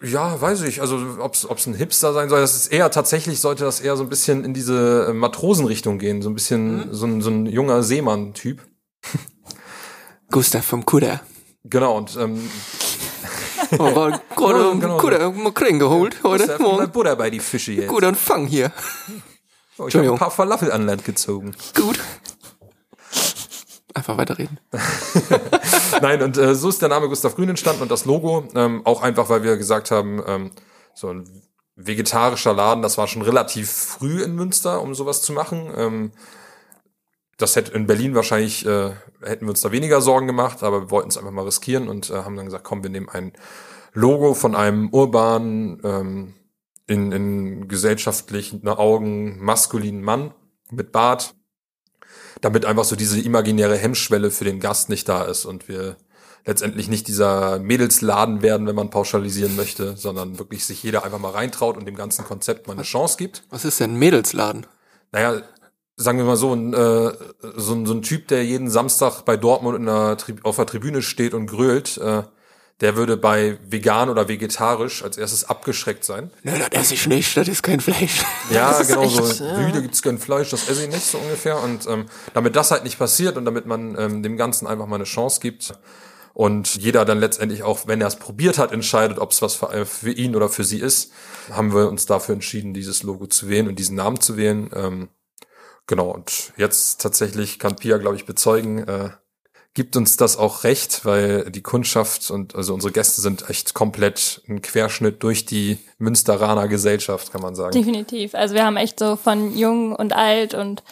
ja, 0.03 0.41
weiß 0.41 0.63
ich. 0.63 0.81
Also 0.81 0.99
ob 1.19 1.35
es 1.35 1.67
ein 1.67 1.75
Hipster 1.75 2.13
sein 2.15 2.31
soll, 2.31 2.41
das 2.41 2.57
ist 2.57 2.69
eher 2.69 2.91
tatsächlich 2.91 3.41
sollte 3.41 3.65
das 3.65 3.81
eher 3.81 3.97
so 3.97 4.03
ein 4.03 4.09
bisschen 4.09 4.45
in 4.45 4.55
diese 4.55 5.09
äh, 5.11 5.13
Matrosenrichtung 5.13 5.99
gehen, 5.99 6.23
so 6.23 6.31
ein 6.31 6.35
bisschen 6.35 6.93
so, 6.93 7.07
ein, 7.07 7.21
so 7.21 7.31
ein 7.31 7.47
junger 7.47 7.83
Seemann-Typ. 7.83 8.67
Gustav 10.31 10.65
vom 10.65 10.87
Kudder. 10.87 11.21
Genau 11.65 11.97
und 11.97 12.17
ähm, 12.17 12.49
Oh, 13.79 13.95
war 13.95 14.21
gerade 14.37 14.79
genau. 14.81 14.97
Kudder 14.97 15.31
mal 15.31 15.53
Kring 15.53 15.79
geholt 15.79 16.17
heute 16.25 16.47
Gustav, 16.47 16.61
Morgen. 16.61 16.91
Butter 16.91 17.17
bei 17.17 17.31
die 17.31 17.41
Fische 17.41 17.73
jetzt. 17.73 17.89
Gut, 17.89 18.03
dann 18.03 18.15
fang 18.15 18.47
hier. 18.47 18.73
Oh, 19.79 19.87
ich 19.87 19.95
habe 19.95 20.11
ein 20.11 20.19
paar 20.19 20.31
Falafel 20.31 20.73
an 20.73 20.87
Land 20.87 21.05
gezogen. 21.05 21.55
Gut. 21.75 21.99
Einfach 23.95 24.17
weiterreden. 24.17 24.59
Nein, 26.01 26.23
und 26.23 26.37
äh, 26.37 26.55
so 26.55 26.69
ist 26.69 26.81
der 26.81 26.89
Name 26.89 27.09
Gustav 27.09 27.35
Grün 27.35 27.49
entstanden 27.49 27.83
und 27.83 27.91
das 27.91 28.05
Logo, 28.05 28.49
ähm, 28.55 28.83
auch 28.85 29.03
einfach, 29.03 29.29
weil 29.29 29.43
wir 29.43 29.57
gesagt 29.57 29.91
haben, 29.91 30.23
ähm, 30.27 30.51
so 30.95 31.09
ein 31.09 31.29
vegetarischer 31.77 32.53
Laden, 32.53 32.83
das 32.83 32.99
war 32.99 33.09
schon 33.09 33.23
relativ 33.23 33.71
früh 33.71 34.23
in 34.23 34.35
Münster, 34.35 34.81
um 34.81 34.95
sowas 34.95 35.23
zu 35.23 35.33
machen. 35.33 35.73
Ähm, 35.77 36.13
das 37.41 37.57
hätte 37.57 37.73
in 37.73 37.87
Berlin 37.87 38.15
wahrscheinlich, 38.15 38.67
äh, 38.67 38.91
hätten 39.23 39.47
wir 39.47 39.51
uns 39.51 39.61
da 39.61 39.73
weniger 39.73 40.01
Sorgen 40.01 40.27
gemacht, 40.27 40.63
aber 40.63 40.83
wir 40.83 40.91
wollten 40.91 41.09
es 41.09 41.19
einfach 41.19 41.31
mal 41.31 41.45
riskieren 41.45 41.89
und 41.89 42.11
äh, 42.11 42.15
haben 42.15 42.37
dann 42.37 42.47
gesagt, 42.47 42.65
komm, 42.65 42.83
wir 42.83 42.91
nehmen 42.91 43.09
ein 43.09 43.33
Logo 43.93 44.35
von 44.35 44.55
einem 44.55 44.91
urbanen, 44.91 45.81
ähm, 45.85 46.35
in, 46.87 47.13
in 47.13 47.69
gesellschaftlichen 47.69 48.67
Augen 48.67 49.39
maskulinen 49.43 50.03
Mann 50.03 50.35
mit 50.71 50.91
Bart, 50.91 51.37
damit 52.41 52.65
einfach 52.65 52.85
so 52.85 52.97
diese 52.97 53.21
imaginäre 53.21 53.77
Hemmschwelle 53.77 54.33
für 54.33 54.45
den 54.45 54.59
Gast 54.59 54.89
nicht 54.89 55.09
da 55.09 55.23
ist 55.23 55.45
und 55.45 55.69
wir 55.69 55.97
letztendlich 56.45 56.89
nicht 56.89 57.07
dieser 57.07 57.61
Mädelsladen 57.61 58.43
werden, 58.43 58.67
wenn 58.67 58.75
man 58.75 58.91
pauschalisieren 58.91 59.55
möchte, 59.55 59.97
sondern 59.97 60.39
wirklich 60.39 60.65
sich 60.65 60.83
jeder 60.83 61.05
einfach 61.05 61.19
mal 61.19 61.31
reintraut 61.31 61.77
und 61.77 61.85
dem 61.85 61.95
ganzen 61.95 62.25
Konzept 62.25 62.67
mal 62.67 62.73
eine 62.73 62.83
Chance 62.83 63.17
gibt. 63.19 63.45
Was 63.51 63.65
ist 63.65 63.79
denn 63.79 63.95
Mädelsladen? 63.95 64.67
Naja, 65.13 65.43
sagen 66.01 66.19
wir 66.19 66.25
mal 66.25 66.37
so, 66.37 66.55
ein, 66.55 66.73
äh, 66.73 67.13
so, 67.57 67.75
ein, 67.75 67.85
so 67.85 67.93
ein 67.93 68.03
Typ, 68.03 68.29
der 68.29 68.45
jeden 68.45 68.71
Samstag 68.71 69.23
bei 69.27 69.37
Dortmund 69.37 69.77
in 69.77 69.85
der, 69.85 70.17
Tri- 70.17 70.43
auf 70.43 70.57
der 70.57 70.67
Tribüne 70.67 71.03
steht 71.03 71.35
und 71.35 71.47
grölt, 71.47 71.99
äh, 71.99 72.23
der 72.81 72.97
würde 72.97 73.19
bei 73.19 73.59
vegan 73.69 74.09
oder 74.09 74.27
vegetarisch 74.27 75.05
als 75.05 75.19
erstes 75.19 75.45
abgeschreckt 75.45 76.03
sein. 76.03 76.31
Ne, 76.43 76.59
das 76.59 76.81
esse 76.81 76.95
ich 76.95 77.07
nicht, 77.07 77.37
das 77.37 77.47
ist 77.49 77.63
kein 77.63 77.81
Fleisch. 77.81 78.25
Ja, 78.51 78.83
genau 78.83 79.03
echt, 79.03 79.17
so. 79.17 79.45
ja. 79.45 79.57
Rüde 79.57 79.83
gibt's 79.83 80.01
kein 80.01 80.19
Fleisch, 80.19 80.49
das 80.49 80.67
esse 80.71 80.85
ich 80.85 80.89
nicht 80.89 81.05
so 81.05 81.19
ungefähr. 81.19 81.63
Und 81.63 81.87
ähm, 81.87 82.07
damit 82.33 82.57
das 82.57 82.71
halt 82.71 82.85
nicht 82.85 82.99
passiert 82.99 83.37
und 83.37 83.45
damit 83.45 83.67
man 83.67 83.97
ähm, 83.99 84.23
dem 84.23 84.39
Ganzen 84.39 84.67
einfach 84.67 84.87
mal 84.87 84.97
eine 84.97 85.05
Chance 85.05 85.41
gibt 85.43 85.75
und 86.33 86.75
jeder 86.77 87.05
dann 87.05 87.21
letztendlich 87.21 87.63
auch, 87.65 87.87
wenn 87.87 88.01
er 88.01 88.07
es 88.07 88.17
probiert 88.17 88.57
hat, 88.57 88.73
entscheidet, 88.73 89.19
ob 89.19 89.33
es 89.33 89.43
was 89.43 89.57
für, 89.57 89.71
äh, 89.75 89.85
für 89.85 90.13
ihn 90.13 90.35
oder 90.35 90.49
für 90.49 90.65
sie 90.65 90.81
ist, 90.81 91.13
haben 91.53 91.75
wir 91.75 91.87
uns 91.91 92.07
dafür 92.07 92.33
entschieden, 92.33 92.73
dieses 92.73 93.03
Logo 93.03 93.27
zu 93.27 93.51
wählen 93.51 93.69
und 93.69 93.79
diesen 93.79 93.97
Namen 93.97 94.21
zu 94.21 94.39
wählen. 94.39 94.71
Ähm, 94.75 95.09
genau, 95.91 96.11
und 96.11 96.55
jetzt 96.57 97.03
tatsächlich 97.03 97.59
kann 97.59 97.77
Pia, 97.77 97.99
glaube 97.99 98.17
ich, 98.17 98.25
bezeugen, 98.25 98.79
äh, 98.89 99.11
gibt 99.75 99.97
uns 99.97 100.17
das 100.17 100.39
auch 100.39 100.65
recht, 100.65 101.05
weil 101.05 101.51
die 101.51 101.63
Kundschaft 101.63 102.31
und 102.31 102.55
also 102.55 102.73
unsere 102.73 102.93
Gäste 102.93 103.21
sind 103.21 103.51
echt 103.51 103.75
komplett 103.75 104.43
ein 104.49 104.63
Querschnitt 104.63 105.23
durch 105.23 105.45
die 105.45 105.79
Münsteraner 105.99 106.67
Gesellschaft, 106.69 107.31
kann 107.31 107.43
man 107.43 107.55
sagen. 107.55 107.73
Definitiv. 107.73 108.35
Also 108.35 108.55
wir 108.55 108.65
haben 108.65 108.77
echt 108.77 108.99
so 108.99 109.17
von 109.17 109.57
jung 109.57 109.95
und 109.95 110.13
alt 110.13 110.55
und 110.55 110.83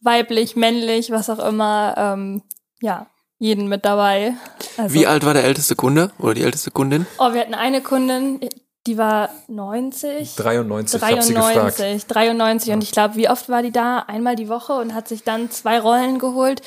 weiblich, 0.00 0.56
männlich, 0.56 1.10
was 1.10 1.28
auch 1.28 1.38
immer, 1.38 1.94
ähm, 1.96 2.42
ja, 2.80 3.08
jeden 3.38 3.68
mit 3.68 3.84
dabei. 3.84 4.34
Also, 4.76 4.94
Wie 4.94 5.06
alt 5.06 5.24
war 5.24 5.34
der 5.34 5.44
älteste 5.44 5.76
Kunde 5.76 6.10
oder 6.18 6.34
die 6.34 6.42
älteste 6.42 6.70
Kundin? 6.70 7.06
Oh, 7.18 7.32
wir 7.32 7.40
hatten 7.40 7.54
eine 7.54 7.80
Kundin, 7.82 8.40
die 8.86 8.96
war 8.98 9.28
90. 9.48 10.36
93, 10.36 11.02
ich 11.02 11.08
hab 11.16 11.22
sie 11.22 11.34
gefragt. 11.34 11.78
93, 11.78 12.06
93 12.06 12.72
und 12.72 12.82
ich 12.82 12.92
glaube, 12.92 13.16
wie 13.16 13.28
oft 13.28 13.48
war 13.48 13.62
die 13.62 13.72
da? 13.72 13.98
Einmal 14.06 14.36
die 14.36 14.48
Woche 14.48 14.72
und 14.74 14.94
hat 14.94 15.08
sich 15.08 15.24
dann 15.24 15.50
zwei 15.50 15.78
Rollen 15.80 16.18
geholt 16.18 16.62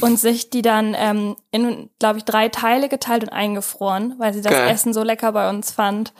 und 0.00 0.18
sich 0.18 0.50
die 0.50 0.62
dann 0.62 0.94
ähm, 0.98 1.36
in, 1.50 1.90
glaube 1.98 2.18
ich, 2.18 2.24
drei 2.24 2.48
Teile 2.48 2.88
geteilt 2.88 3.22
und 3.24 3.30
eingefroren, 3.30 4.14
weil 4.18 4.32
sie 4.34 4.40
das 4.42 4.52
Geil. 4.52 4.68
Essen 4.70 4.92
so 4.94 5.02
lecker 5.02 5.32
bei 5.32 5.48
uns 5.50 5.70
fand. 5.70 6.12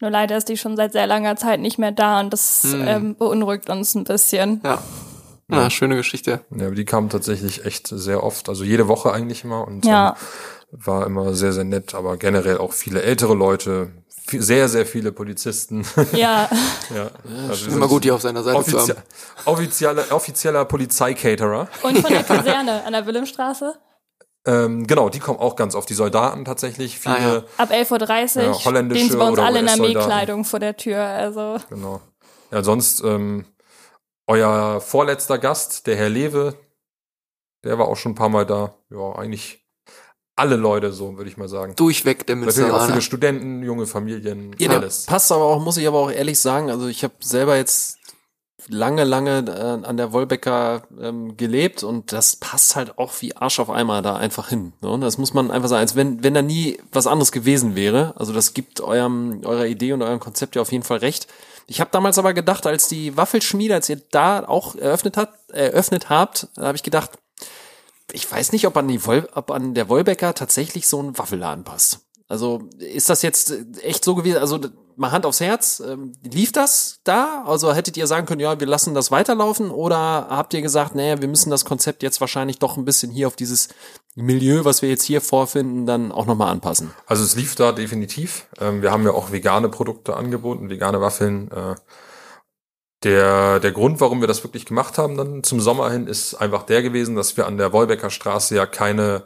Nur 0.00 0.10
leider 0.10 0.36
ist 0.36 0.48
die 0.48 0.56
schon 0.58 0.76
seit 0.76 0.92
sehr 0.92 1.06
langer 1.06 1.36
Zeit 1.36 1.60
nicht 1.60 1.78
mehr 1.78 1.92
da 1.92 2.20
und 2.20 2.32
das 2.32 2.62
Hm. 2.64 2.84
ähm, 2.88 3.16
beunruhigt 3.16 3.70
uns 3.70 3.94
ein 3.94 4.04
bisschen. 4.04 4.60
Ja. 4.64 4.82
Na, 5.46 5.68
schöne 5.70 5.94
Geschichte. 5.96 6.40
Ja, 6.56 6.66
aber 6.66 6.74
die 6.74 6.84
kamen 6.86 7.10
tatsächlich 7.10 7.64
echt 7.66 7.88
sehr 7.88 8.22
oft, 8.24 8.48
also 8.48 8.64
jede 8.64 8.88
Woche 8.88 9.12
eigentlich 9.12 9.44
immer 9.44 9.66
und 9.66 9.84
Ja. 9.84 10.10
ähm, 10.10 10.14
war 10.86 11.06
immer 11.06 11.34
sehr, 11.34 11.52
sehr 11.52 11.64
nett, 11.64 11.94
aber 11.94 12.16
generell 12.16 12.58
auch 12.58 12.72
viele 12.72 13.02
ältere 13.02 13.34
Leute, 13.34 13.92
sehr, 14.30 14.68
sehr 14.68 14.86
viele 14.86 15.12
Polizisten. 15.12 15.84
Ja, 16.12 16.48
ja, 16.94 17.10
also 17.48 17.70
Immer 17.70 17.88
gut, 17.88 18.04
die 18.04 18.10
auf 18.10 18.20
seiner 18.22 18.42
Seite 18.42 18.64
zu 18.64 18.76
offizie 18.76 18.94
haben. 18.94 19.02
offizieller, 19.46 20.04
offizieller 20.12 20.64
Polizeikaterer. 20.64 21.68
und 21.82 21.98
von 21.98 22.10
der 22.12 22.22
Kaserne 22.24 22.84
an 22.84 22.92
der 22.92 23.06
Wilhelmstraße. 23.06 23.74
Ähm, 24.46 24.86
genau, 24.86 25.08
die 25.08 25.20
kommen 25.20 25.38
auch 25.38 25.56
ganz 25.56 25.74
oft, 25.74 25.88
die 25.88 25.94
Soldaten 25.94 26.44
tatsächlich, 26.44 26.98
viele, 26.98 27.14
Ah, 27.16 27.34
ja. 27.34 27.42
Ab 27.56 27.70
11.30 27.70 28.36
Uhr 28.36 28.42
Ja, 28.42 28.64
holländische 28.64 29.00
stehen 29.04 29.12
sie 29.12 29.16
bei 29.18 29.24
uns 29.28 29.38
oder 29.38 29.46
alle 29.46 29.60
in. 29.60 29.68
Armeekleidung 29.68 30.44
vor 30.44 30.60
der 30.60 30.76
Tür. 30.76 30.98
Also 31.02 31.56
genau. 31.70 32.02
Ja, 32.50 32.62
sonst 32.62 33.02
ähm, 33.02 33.46
euer 34.26 34.80
vorletzter 34.82 35.38
Gast, 35.38 35.86
der 35.86 35.96
Herr 35.96 36.10
Lewe, 36.10 36.54
der 37.64 37.78
war 37.78 37.88
auch 37.88 37.96
schon 37.96 38.12
ein 38.12 38.16
paar 38.16 38.28
Mal 38.28 38.44
da. 38.44 38.74
Ja, 38.90 39.12
eigentlich 39.16 39.63
alle 40.36 40.56
Leute 40.56 40.92
so, 40.92 41.16
würde 41.16 41.30
ich 41.30 41.36
mal 41.36 41.48
sagen. 41.48 41.74
Durchweg 41.76 42.26
der 42.26 42.36
Natürlich 42.36 42.58
auch 42.58 42.62
Münsteraner. 42.64 42.92
viele 42.92 43.02
Studenten, 43.02 43.62
junge 43.62 43.86
Familien, 43.86 44.54
Ja, 44.58 44.70
alles. 44.70 45.06
passt 45.06 45.30
aber 45.30 45.44
auch, 45.44 45.60
muss 45.62 45.76
ich 45.76 45.86
aber 45.86 45.98
auch 45.98 46.10
ehrlich 46.10 46.38
sagen. 46.40 46.70
Also 46.70 46.88
ich 46.88 47.04
habe 47.04 47.14
selber 47.20 47.56
jetzt 47.56 47.98
lange, 48.68 49.04
lange 49.04 49.44
äh, 49.46 49.86
an 49.86 49.96
der 49.96 50.12
Wolbecker 50.12 50.82
ähm, 51.00 51.36
gelebt 51.36 51.82
und 51.84 52.12
das 52.12 52.36
passt 52.36 52.76
halt 52.76 52.98
auch 52.98 53.12
wie 53.20 53.36
Arsch 53.36 53.60
auf 53.60 53.68
Eimer 53.70 54.00
da 54.02 54.16
einfach 54.16 54.48
hin. 54.48 54.72
Ne? 54.80 54.88
Und 54.90 55.02
das 55.02 55.18
muss 55.18 55.34
man 55.34 55.50
einfach 55.50 55.68
sagen, 55.68 55.80
als 55.80 55.94
wenn, 55.96 56.24
wenn 56.24 56.34
da 56.34 56.42
nie 56.42 56.78
was 56.90 57.06
anderes 57.06 57.30
gewesen 57.30 57.76
wäre. 57.76 58.14
Also 58.16 58.32
das 58.32 58.54
gibt 58.54 58.80
eurem, 58.80 59.42
eurer 59.44 59.66
Idee 59.66 59.92
und 59.92 60.02
eurem 60.02 60.18
Konzept 60.20 60.56
ja 60.56 60.62
auf 60.62 60.72
jeden 60.72 60.84
Fall 60.84 60.98
recht. 60.98 61.26
Ich 61.66 61.80
habe 61.80 61.90
damals 61.92 62.18
aber 62.18 62.34
gedacht, 62.34 62.66
als 62.66 62.88
die 62.88 63.16
Waffelschmiede, 63.16 63.74
als 63.74 63.88
ihr 63.88 64.00
da 64.10 64.44
auch 64.46 64.74
eröffnet 64.76 65.16
habt, 65.16 65.50
eröffnet 65.50 66.08
habt, 66.10 66.48
da 66.56 66.66
habe 66.66 66.76
ich 66.76 66.82
gedacht, 66.82 67.10
ich 68.12 68.30
weiß 68.30 68.52
nicht, 68.52 68.66
ob 68.66 68.76
an, 68.76 68.88
die 68.88 69.04
Woll, 69.06 69.28
ob 69.34 69.50
an 69.50 69.74
der 69.74 69.88
Wollbecker 69.88 70.34
tatsächlich 70.34 70.86
so 70.86 71.02
ein 71.02 71.18
Waffelladen 71.18 71.64
passt. 71.64 72.00
Also 72.28 72.62
ist 72.78 73.10
das 73.10 73.22
jetzt 73.22 73.50
äh, 73.50 73.64
echt 73.82 74.04
so 74.04 74.14
gewesen? 74.14 74.38
Also 74.38 74.58
mal 74.96 75.12
Hand 75.12 75.26
aufs 75.26 75.40
Herz, 75.40 75.82
ähm, 75.86 76.12
lief 76.22 76.52
das 76.52 77.00
da? 77.04 77.44
Also 77.46 77.74
hättet 77.74 77.96
ihr 77.96 78.06
sagen 78.06 78.26
können, 78.26 78.40
ja, 78.40 78.58
wir 78.58 78.66
lassen 78.66 78.94
das 78.94 79.10
weiterlaufen? 79.10 79.70
Oder 79.70 80.26
habt 80.30 80.54
ihr 80.54 80.62
gesagt, 80.62 80.94
naja, 80.94 81.20
wir 81.20 81.28
müssen 81.28 81.50
das 81.50 81.64
Konzept 81.64 82.02
jetzt 82.02 82.20
wahrscheinlich 82.20 82.58
doch 82.58 82.76
ein 82.76 82.84
bisschen 82.84 83.10
hier 83.10 83.26
auf 83.26 83.36
dieses 83.36 83.68
Milieu, 84.14 84.64
was 84.64 84.82
wir 84.82 84.88
jetzt 84.88 85.02
hier 85.02 85.20
vorfinden, 85.20 85.86
dann 85.86 86.12
auch 86.12 86.26
nochmal 86.26 86.50
anpassen? 86.50 86.92
Also 87.06 87.24
es 87.24 87.36
lief 87.36 87.56
da 87.56 87.72
definitiv. 87.72 88.46
Ähm, 88.60 88.82
wir 88.82 88.90
haben 88.90 89.04
ja 89.04 89.12
auch 89.12 89.32
vegane 89.32 89.68
Produkte 89.68 90.16
angeboten, 90.16 90.70
vegane 90.70 91.00
Waffeln. 91.00 91.50
Äh, 91.50 91.74
der, 93.04 93.60
der 93.60 93.72
Grund, 93.72 94.00
warum 94.00 94.20
wir 94.20 94.28
das 94.28 94.42
wirklich 94.42 94.66
gemacht 94.66 94.98
haben 94.98 95.16
dann 95.16 95.44
zum 95.44 95.60
Sommer 95.60 95.90
hin, 95.90 96.06
ist 96.06 96.34
einfach 96.34 96.64
der 96.64 96.82
gewesen, 96.82 97.14
dass 97.14 97.36
wir 97.36 97.46
an 97.46 97.58
der 97.58 97.72
Wolbecker 97.72 98.10
Straße 98.10 98.54
ja 98.56 98.66
keine 98.66 99.24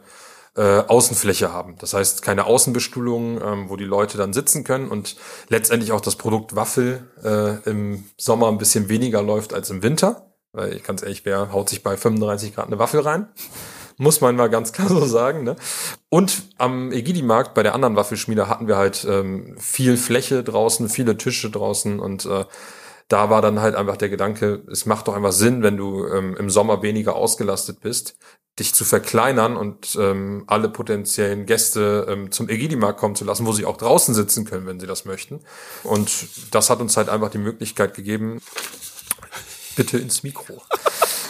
äh, 0.55 0.79
Außenfläche 0.87 1.53
haben. 1.53 1.75
Das 1.79 1.93
heißt, 1.93 2.21
keine 2.21 2.45
Außenbestuhlung, 2.45 3.41
ähm, 3.41 3.69
wo 3.69 3.77
die 3.77 3.85
Leute 3.85 4.17
dann 4.17 4.33
sitzen 4.33 4.63
können 4.63 4.89
und 4.89 5.15
letztendlich 5.47 5.91
auch 5.91 6.01
das 6.01 6.15
Produkt 6.15 6.55
Waffel 6.55 7.07
äh, 7.23 7.69
im 7.69 8.05
Sommer 8.17 8.49
ein 8.49 8.57
bisschen 8.57 8.89
weniger 8.89 9.21
läuft 9.21 9.53
als 9.53 9.69
im 9.69 9.81
Winter. 9.83 10.33
Weil 10.51 10.73
ich 10.73 10.83
ganz 10.83 11.03
ehrlich, 11.03 11.25
wer 11.25 11.53
haut 11.53 11.69
sich 11.69 11.83
bei 11.83 11.95
35 11.95 12.55
Grad 12.55 12.67
eine 12.67 12.79
Waffel 12.79 13.01
rein? 13.01 13.27
Muss 13.97 14.21
man 14.21 14.35
mal 14.37 14.49
ganz 14.49 14.71
klar 14.71 14.87
so 14.87 15.05
sagen. 15.05 15.43
Ne? 15.43 15.55
Und 16.09 16.43
am 16.57 16.91
Egidi-Markt 16.91 17.53
bei 17.53 17.63
der 17.63 17.75
anderen 17.75 17.97
Waffelschmiede 17.97 18.47
hatten 18.47 18.67
wir 18.67 18.77
halt 18.77 19.05
ähm, 19.07 19.55
viel 19.59 19.97
Fläche 19.97 20.41
draußen, 20.41 20.87
viele 20.87 21.17
Tische 21.17 21.49
draußen 21.49 21.99
und 21.99 22.25
äh, 22.25 22.45
da 23.09 23.29
war 23.29 23.41
dann 23.41 23.59
halt 23.59 23.75
einfach 23.75 23.97
der 23.97 24.09
Gedanke, 24.09 24.63
es 24.71 24.85
macht 24.85 25.07
doch 25.07 25.15
einfach 25.15 25.31
Sinn, 25.31 25.63
wenn 25.63 25.77
du 25.77 26.05
ähm, 26.07 26.37
im 26.37 26.49
Sommer 26.49 26.83
weniger 26.83 27.15
ausgelastet 27.15 27.81
bist, 27.81 28.15
dich 28.59 28.73
zu 28.73 28.85
verkleinern 28.85 29.57
und 29.57 29.97
ähm, 29.99 30.43
alle 30.47 30.69
potenziellen 30.69 31.45
Gäste 31.45 32.05
ähm, 32.07 32.31
zum 32.31 32.49
Egidi-Markt 32.49 32.99
kommen 32.99 33.15
zu 33.15 33.25
lassen, 33.25 33.47
wo 33.47 33.51
sie 33.51 33.65
auch 33.65 33.77
draußen 33.77 34.13
sitzen 34.13 34.45
können, 34.45 34.67
wenn 34.67 34.79
sie 34.79 34.87
das 34.87 35.05
möchten. 35.05 35.39
Und 35.83 36.27
das 36.51 36.69
hat 36.69 36.81
uns 36.81 36.97
halt 36.97 37.09
einfach 37.09 37.31
die 37.31 37.39
Möglichkeit 37.39 37.95
gegeben, 37.95 38.41
bitte 39.75 39.97
ins 39.97 40.21
Mikro. 40.23 40.61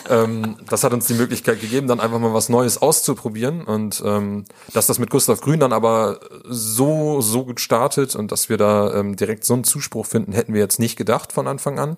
Ähm, 0.10 0.58
das 0.68 0.84
hat 0.84 0.94
uns 0.94 1.08
die 1.08 1.14
Möglichkeit 1.14 1.62
gegeben, 1.62 1.88
dann 1.88 2.00
einfach 2.00 2.20
mal 2.20 2.34
was 2.34 2.50
Neues 2.50 2.82
auszuprobieren 2.82 3.64
und 3.64 4.02
ähm, 4.06 4.46
dass 4.74 4.88
das 4.88 5.00
mit 5.00 5.10
Gustav 5.10 5.42
Grün 5.42 5.60
dann 5.60 5.74
aber 5.74 6.20
so 6.46 7.22
so 7.22 7.46
gut 7.46 7.60
startet 7.60 8.16
und 8.16 8.32
dass 8.32 8.50
wir 8.50 8.58
da 8.58 8.94
ähm, 8.94 9.16
direkt 9.16 9.46
so 9.46 9.54
einen 9.54 9.64
Zuspruch 9.64 10.06
finden, 10.06 10.34
hätten 10.34 10.54
wir 10.54 10.62
jetzt 10.62 10.80
nicht 10.80 10.98
gedacht 10.98 11.32
von 11.32 11.48
Anfang 11.48 11.80
an. 11.80 11.98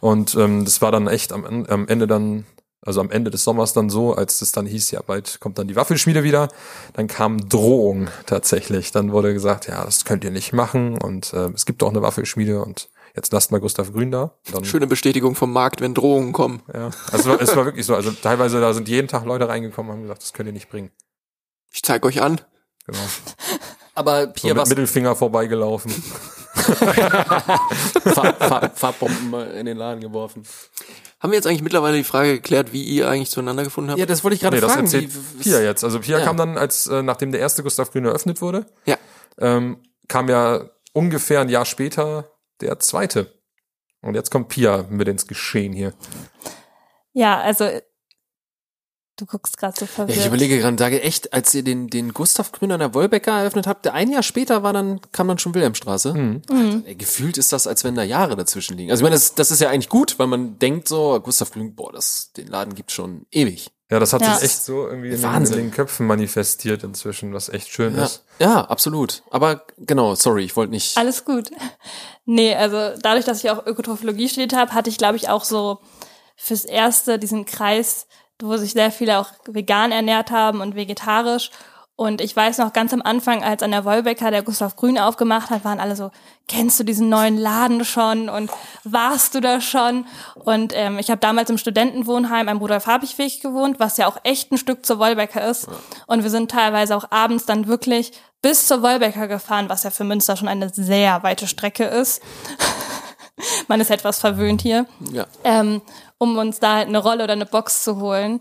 Und 0.00 0.34
ähm, 0.34 0.64
das 0.64 0.80
war 0.82 0.92
dann 0.92 1.06
echt 1.06 1.32
am, 1.32 1.44
am 1.44 1.88
Ende 1.88 2.06
dann 2.06 2.46
also 2.82 3.00
am 3.00 3.10
Ende 3.10 3.30
des 3.30 3.44
Sommers 3.44 3.72
dann 3.72 3.90
so, 3.90 4.14
als 4.14 4.40
es 4.40 4.52
dann 4.52 4.66
hieß, 4.66 4.90
ja, 4.92 5.02
bald 5.06 5.40
kommt 5.40 5.58
dann 5.58 5.68
die 5.68 5.76
Waffelschmiede 5.76 6.22
wieder, 6.22 6.48
dann 6.94 7.08
kam 7.08 7.48
Drohung 7.48 8.08
tatsächlich. 8.26 8.90
Dann 8.90 9.12
wurde 9.12 9.34
gesagt, 9.34 9.68
ja, 9.68 9.84
das 9.84 10.04
könnt 10.04 10.24
ihr 10.24 10.30
nicht 10.30 10.52
machen 10.52 10.96
und 10.98 11.32
äh, 11.34 11.50
es 11.54 11.66
gibt 11.66 11.82
auch 11.82 11.90
eine 11.90 12.02
Waffelschmiede 12.02 12.62
und 12.62 12.88
jetzt 13.16 13.32
lasst 13.32 13.50
mal 13.52 13.60
Gustav 13.60 13.92
Grün 13.92 14.10
da. 14.10 14.34
Dann, 14.52 14.64
Schöne 14.64 14.86
Bestätigung 14.86 15.34
vom 15.34 15.52
Markt, 15.52 15.80
wenn 15.80 15.94
Drohungen 15.94 16.32
kommen. 16.32 16.62
ja, 16.72 16.90
also 17.12 17.18
es 17.18 17.26
war, 17.26 17.40
es 17.40 17.56
war 17.56 17.64
wirklich 17.64 17.86
so. 17.86 17.94
Also 17.94 18.10
teilweise 18.10 18.60
da 18.60 18.72
sind 18.72 18.88
jeden 18.88 19.08
Tag 19.08 19.24
Leute 19.24 19.48
reingekommen 19.48 19.90
und 19.90 19.96
haben 19.96 20.02
gesagt, 20.02 20.22
das 20.22 20.32
könnt 20.32 20.48
ihr 20.48 20.52
nicht 20.52 20.68
bringen. 20.70 20.90
Ich 21.72 21.82
zeig 21.82 22.04
euch 22.04 22.20
an. 22.22 22.40
Genau. 22.86 22.98
Aber 23.94 24.26
So 24.26 24.32
Pia, 24.32 24.54
mit 24.54 24.62
was 24.62 24.68
Mittelfinger 24.68 25.14
vorbeigelaufen. 25.16 25.90
Fahr, 26.54 28.34
Fahr, 28.34 28.70
Farbbomben 28.74 29.30
mal 29.30 29.50
in 29.52 29.66
den 29.66 29.76
Laden 29.76 30.00
geworfen? 30.00 30.42
Haben 31.20 31.32
wir 31.32 31.36
jetzt 31.36 31.46
eigentlich 31.46 31.62
mittlerweile 31.62 31.96
die 31.98 32.04
Frage 32.04 32.34
geklärt, 32.34 32.72
wie 32.72 32.82
ihr 32.82 33.08
eigentlich 33.08 33.30
zueinander 33.30 33.64
gefunden 33.64 33.90
habt? 33.90 33.98
Ja, 34.00 34.06
das 34.06 34.24
wollte 34.24 34.34
ich 34.36 34.40
gerade 34.40 34.56
Nee, 34.56 34.60
das 34.62 34.72
fragen. 34.72 34.86
erzählt 34.86 35.10
wie- 35.38 35.42
Pia 35.42 35.60
jetzt. 35.60 35.84
Also 35.84 36.00
Pia 36.00 36.18
Ja. 36.18 36.24
kam 36.24 36.36
dann, 36.36 36.56
als 36.56 36.86
äh, 36.86 37.02
nachdem 37.02 37.30
der 37.32 37.40
erste 37.40 37.62
Gustav 37.62 37.90
Grün 37.92 38.04
eröffnet 38.06 38.40
wurde, 38.40 38.66
Ja. 38.86 38.96
ähm, 39.38 39.78
kam 40.08 40.28
ja 40.28 40.64
ungefähr 40.92 41.40
ein 41.40 41.48
Jahr 41.48 41.64
später 41.66 42.29
der 42.60 42.78
zweite. 42.78 43.32
Und 44.02 44.14
jetzt 44.14 44.30
kommt 44.30 44.48
Pia 44.48 44.84
mit 44.88 45.08
ins 45.08 45.26
Geschehen 45.26 45.72
hier. 45.72 45.92
Ja, 47.12 47.38
also 47.40 47.68
du 49.16 49.26
guckst 49.26 49.58
gerade 49.58 49.74
so 49.78 49.84
Ja, 49.84 49.90
verwirrt. 49.90 50.18
ich 50.18 50.26
überlege 50.26 50.58
gerade, 50.58 50.78
sage 50.78 51.02
echt, 51.02 51.34
als 51.34 51.54
ihr 51.54 51.62
den, 51.62 51.88
den 51.88 52.14
Gustav 52.14 52.52
Grün 52.52 52.72
an 52.72 52.80
der 52.80 52.94
Wolbecker 52.94 53.32
eröffnet 53.40 53.66
habt, 53.66 53.86
ein 53.88 54.10
Jahr 54.10 54.22
später 54.22 54.62
war 54.62 54.72
dann, 54.72 55.00
kam 55.12 55.28
dann 55.28 55.38
schon 55.38 55.54
Wilhelmstraße. 55.54 56.14
Mhm. 56.14 56.84
Ey, 56.86 56.94
Gefühlt 56.94 57.36
ist 57.36 57.52
das, 57.52 57.66
als 57.66 57.84
wenn 57.84 57.94
da 57.94 58.02
Jahre 58.02 58.36
dazwischen 58.36 58.78
liegen. 58.78 58.90
Also 58.90 59.02
ich 59.02 59.04
meine, 59.04 59.16
das, 59.16 59.34
das 59.34 59.50
ist 59.50 59.60
ja 59.60 59.68
eigentlich 59.68 59.90
gut, 59.90 60.18
weil 60.18 60.26
man 60.28 60.58
denkt 60.58 60.88
so, 60.88 61.20
Gustav 61.20 61.50
Grün, 61.50 61.74
boah, 61.74 61.92
das, 61.92 62.32
den 62.32 62.46
Laden 62.46 62.74
gibt's 62.74 62.94
schon 62.94 63.26
ewig. 63.30 63.70
Ja, 63.90 63.98
das 63.98 64.12
hat 64.12 64.22
Ja. 64.22 64.34
sich 64.34 64.44
echt 64.44 64.62
so 64.62 64.86
irgendwie 64.86 65.10
in, 65.10 65.20
den- 65.20 65.44
in 65.46 65.52
den 65.52 65.70
Köpfen 65.72 66.06
manifestiert 66.06 66.84
inzwischen, 66.84 67.34
was 67.34 67.48
echt 67.48 67.68
schön 67.68 67.96
Ja, 67.96 68.04
ist. 68.04 68.24
ja 68.38 68.60
absolut. 68.64 69.22
Aber 69.30 69.62
genau, 69.78 70.14
sorry, 70.14 70.44
ich 70.44 70.54
wollte 70.56 70.70
nicht. 70.72 70.96
Alles 70.96 71.24
gut. 71.24 71.50
Nee, 72.24 72.54
also 72.54 72.96
dadurch, 73.02 73.24
dass 73.24 73.42
ich 73.42 73.50
auch 73.50 73.66
Ökotrophologie 73.66 74.28
studiert 74.28 74.54
habe, 74.54 74.72
hatte 74.74 74.88
ich, 74.90 74.96
glaube 74.98 75.16
ich, 75.16 75.28
auch 75.28 75.42
so 75.44 75.78
fürs 76.36 76.64
Erste 76.64 77.18
diesen 77.18 77.44
Kreis, 77.46 78.06
wo 78.40 78.56
sich 78.56 78.72
sehr 78.72 78.92
viele 78.92 79.18
auch 79.18 79.28
vegan 79.46 79.90
ernährt 79.92 80.30
haben 80.30 80.60
und 80.60 80.74
vegetarisch. 80.76 81.50
Und 82.00 82.22
ich 82.22 82.34
weiß 82.34 82.56
noch 82.56 82.72
ganz 82.72 82.94
am 82.94 83.02
Anfang, 83.02 83.44
als 83.44 83.62
an 83.62 83.72
der 83.72 83.84
Wolbecker 83.84 84.30
der 84.30 84.42
Gustav 84.42 84.74
Grün 84.74 84.98
aufgemacht 84.98 85.50
hat, 85.50 85.66
waren 85.66 85.78
alle 85.80 85.96
so, 85.96 86.10
kennst 86.48 86.80
du 86.80 86.84
diesen 86.84 87.10
neuen 87.10 87.36
Laden 87.36 87.84
schon 87.84 88.30
und 88.30 88.50
warst 88.84 89.34
du 89.34 89.40
da 89.40 89.60
schon? 89.60 90.06
Und 90.34 90.72
ähm, 90.74 90.98
ich 90.98 91.10
habe 91.10 91.20
damals 91.20 91.50
im 91.50 91.58
Studentenwohnheim 91.58 92.48
am 92.48 92.56
Rudolf 92.56 92.86
Habigweg 92.86 93.42
gewohnt, 93.42 93.80
was 93.80 93.98
ja 93.98 94.06
auch 94.06 94.16
echt 94.22 94.50
ein 94.50 94.56
Stück 94.56 94.86
zur 94.86 94.98
Wolbecker 94.98 95.46
ist. 95.46 95.68
Und 96.06 96.22
wir 96.22 96.30
sind 96.30 96.50
teilweise 96.50 96.96
auch 96.96 97.04
abends 97.10 97.44
dann 97.44 97.66
wirklich 97.66 98.12
bis 98.40 98.66
zur 98.66 98.80
Wolbecker 98.80 99.28
gefahren, 99.28 99.68
was 99.68 99.82
ja 99.82 99.90
für 99.90 100.04
Münster 100.04 100.38
schon 100.38 100.48
eine 100.48 100.70
sehr 100.70 101.22
weite 101.22 101.46
Strecke 101.46 101.84
ist. 101.84 102.22
Man 103.68 103.78
ist 103.78 103.90
etwas 103.90 104.18
verwöhnt 104.18 104.62
hier 104.62 104.86
Ja. 105.12 105.26
ähm, 105.44 105.82
um 106.16 106.38
uns 106.38 106.60
da 106.60 106.76
halt 106.76 106.88
eine 106.88 106.96
Rolle 106.96 107.24
oder 107.24 107.34
eine 107.34 107.44
Box 107.44 107.84
zu 107.84 108.00
holen. 108.00 108.40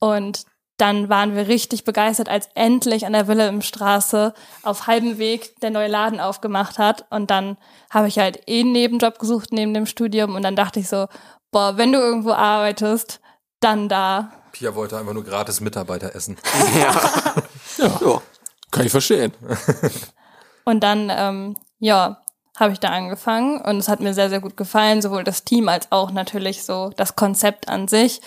Und 0.00 0.46
dann 0.78 1.08
waren 1.08 1.34
wir 1.34 1.48
richtig 1.48 1.84
begeistert, 1.84 2.28
als 2.28 2.48
endlich 2.54 3.04
an 3.04 3.12
der 3.12 3.26
Wilhelmstraße 3.26 4.32
auf 4.62 4.86
halbem 4.86 5.18
Weg 5.18 5.60
der 5.60 5.70
neue 5.70 5.88
Laden 5.88 6.20
aufgemacht 6.20 6.78
hat. 6.78 7.04
Und 7.10 7.30
dann 7.30 7.58
habe 7.90 8.08
ich 8.08 8.18
halt 8.18 8.48
eh 8.48 8.60
einen 8.60 8.72
Nebenjob 8.72 9.18
gesucht 9.18 9.52
neben 9.52 9.74
dem 9.74 9.86
Studium. 9.86 10.36
Und 10.36 10.42
dann 10.42 10.56
dachte 10.56 10.78
ich 10.78 10.88
so, 10.88 11.08
boah, 11.50 11.76
wenn 11.76 11.92
du 11.92 11.98
irgendwo 11.98 12.32
arbeitest, 12.32 13.20
dann 13.60 13.88
da. 13.88 14.32
Pia 14.52 14.74
wollte 14.74 14.96
einfach 14.96 15.12
nur 15.12 15.24
gratis 15.24 15.60
Mitarbeiter 15.60 16.14
essen. 16.14 16.36
Ja. 17.78 18.20
Kann 18.72 18.86
ich 18.86 18.90
verstehen. 18.90 19.32
Und 20.64 20.80
dann, 20.80 21.12
ähm, 21.14 21.56
ja, 21.78 22.20
habe 22.58 22.72
ich 22.72 22.80
da 22.80 22.88
angefangen 22.88 23.60
und 23.60 23.78
es 23.78 23.88
hat 23.88 24.00
mir 24.00 24.14
sehr, 24.14 24.28
sehr 24.28 24.40
gut 24.40 24.56
gefallen, 24.56 25.00
sowohl 25.00 25.22
das 25.22 25.44
Team 25.44 25.68
als 25.68 25.92
auch 25.92 26.10
natürlich 26.10 26.64
so 26.64 26.90
das 26.96 27.14
Konzept 27.14 27.68
an 27.68 27.86
sich. 27.86 28.20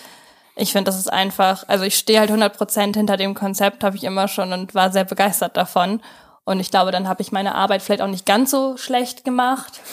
Ich 0.54 0.72
finde, 0.72 0.90
das 0.90 0.98
ist 0.98 1.10
einfach, 1.12 1.64
also 1.68 1.84
ich 1.84 1.96
stehe 1.96 2.20
halt 2.20 2.30
100 2.30 2.56
Prozent 2.56 2.96
hinter 2.96 3.16
dem 3.16 3.34
Konzept, 3.34 3.84
habe 3.84 3.96
ich 3.96 4.04
immer 4.04 4.28
schon 4.28 4.52
und 4.52 4.74
war 4.74 4.92
sehr 4.92 5.04
begeistert 5.04 5.56
davon. 5.56 6.02
Und 6.44 6.60
ich 6.60 6.70
glaube, 6.70 6.90
dann 6.90 7.08
habe 7.08 7.22
ich 7.22 7.32
meine 7.32 7.54
Arbeit 7.54 7.82
vielleicht 7.82 8.02
auch 8.02 8.08
nicht 8.08 8.26
ganz 8.26 8.50
so 8.50 8.76
schlecht 8.76 9.24
gemacht. 9.24 9.80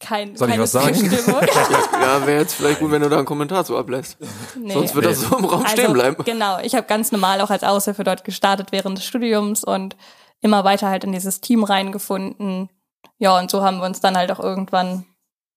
Kein, 0.00 0.36
Soll 0.36 0.48
ich 0.48 0.52
keine 0.52 0.62
was 0.62 0.72
sagen? 0.72 0.94
Zustimmung. 0.94 1.40
Ja, 2.00 2.24
wäre 2.26 2.40
jetzt 2.40 2.54
vielleicht 2.54 2.78
gut, 2.78 2.90
wenn 2.92 3.02
du 3.02 3.10
da 3.10 3.16
einen 3.16 3.26
Kommentar 3.26 3.64
zu 3.64 3.76
ablässt. 3.76 4.16
Nee. 4.56 4.72
Sonst 4.72 4.94
wird 4.94 5.04
das 5.04 5.20
so 5.20 5.36
im 5.36 5.44
Raum 5.44 5.66
stehen 5.66 5.92
bleiben. 5.92 6.22
Genau, 6.24 6.58
ich 6.60 6.74
habe 6.74 6.86
ganz 6.86 7.12
normal 7.12 7.40
auch 7.40 7.50
als 7.50 7.64
Aushilfe 7.64 8.04
dort 8.04 8.24
gestartet 8.24 8.72
während 8.72 8.96
des 8.96 9.04
Studiums 9.04 9.64
und 9.64 9.96
immer 10.40 10.64
weiter 10.64 10.88
halt 10.88 11.04
in 11.04 11.12
dieses 11.12 11.40
Team 11.40 11.64
reingefunden. 11.64 12.70
Ja, 13.18 13.36
und 13.36 13.50
so 13.50 13.62
haben 13.62 13.78
wir 13.78 13.86
uns 13.86 14.00
dann 14.00 14.16
halt 14.16 14.30
auch 14.30 14.40
irgendwann, 14.40 15.04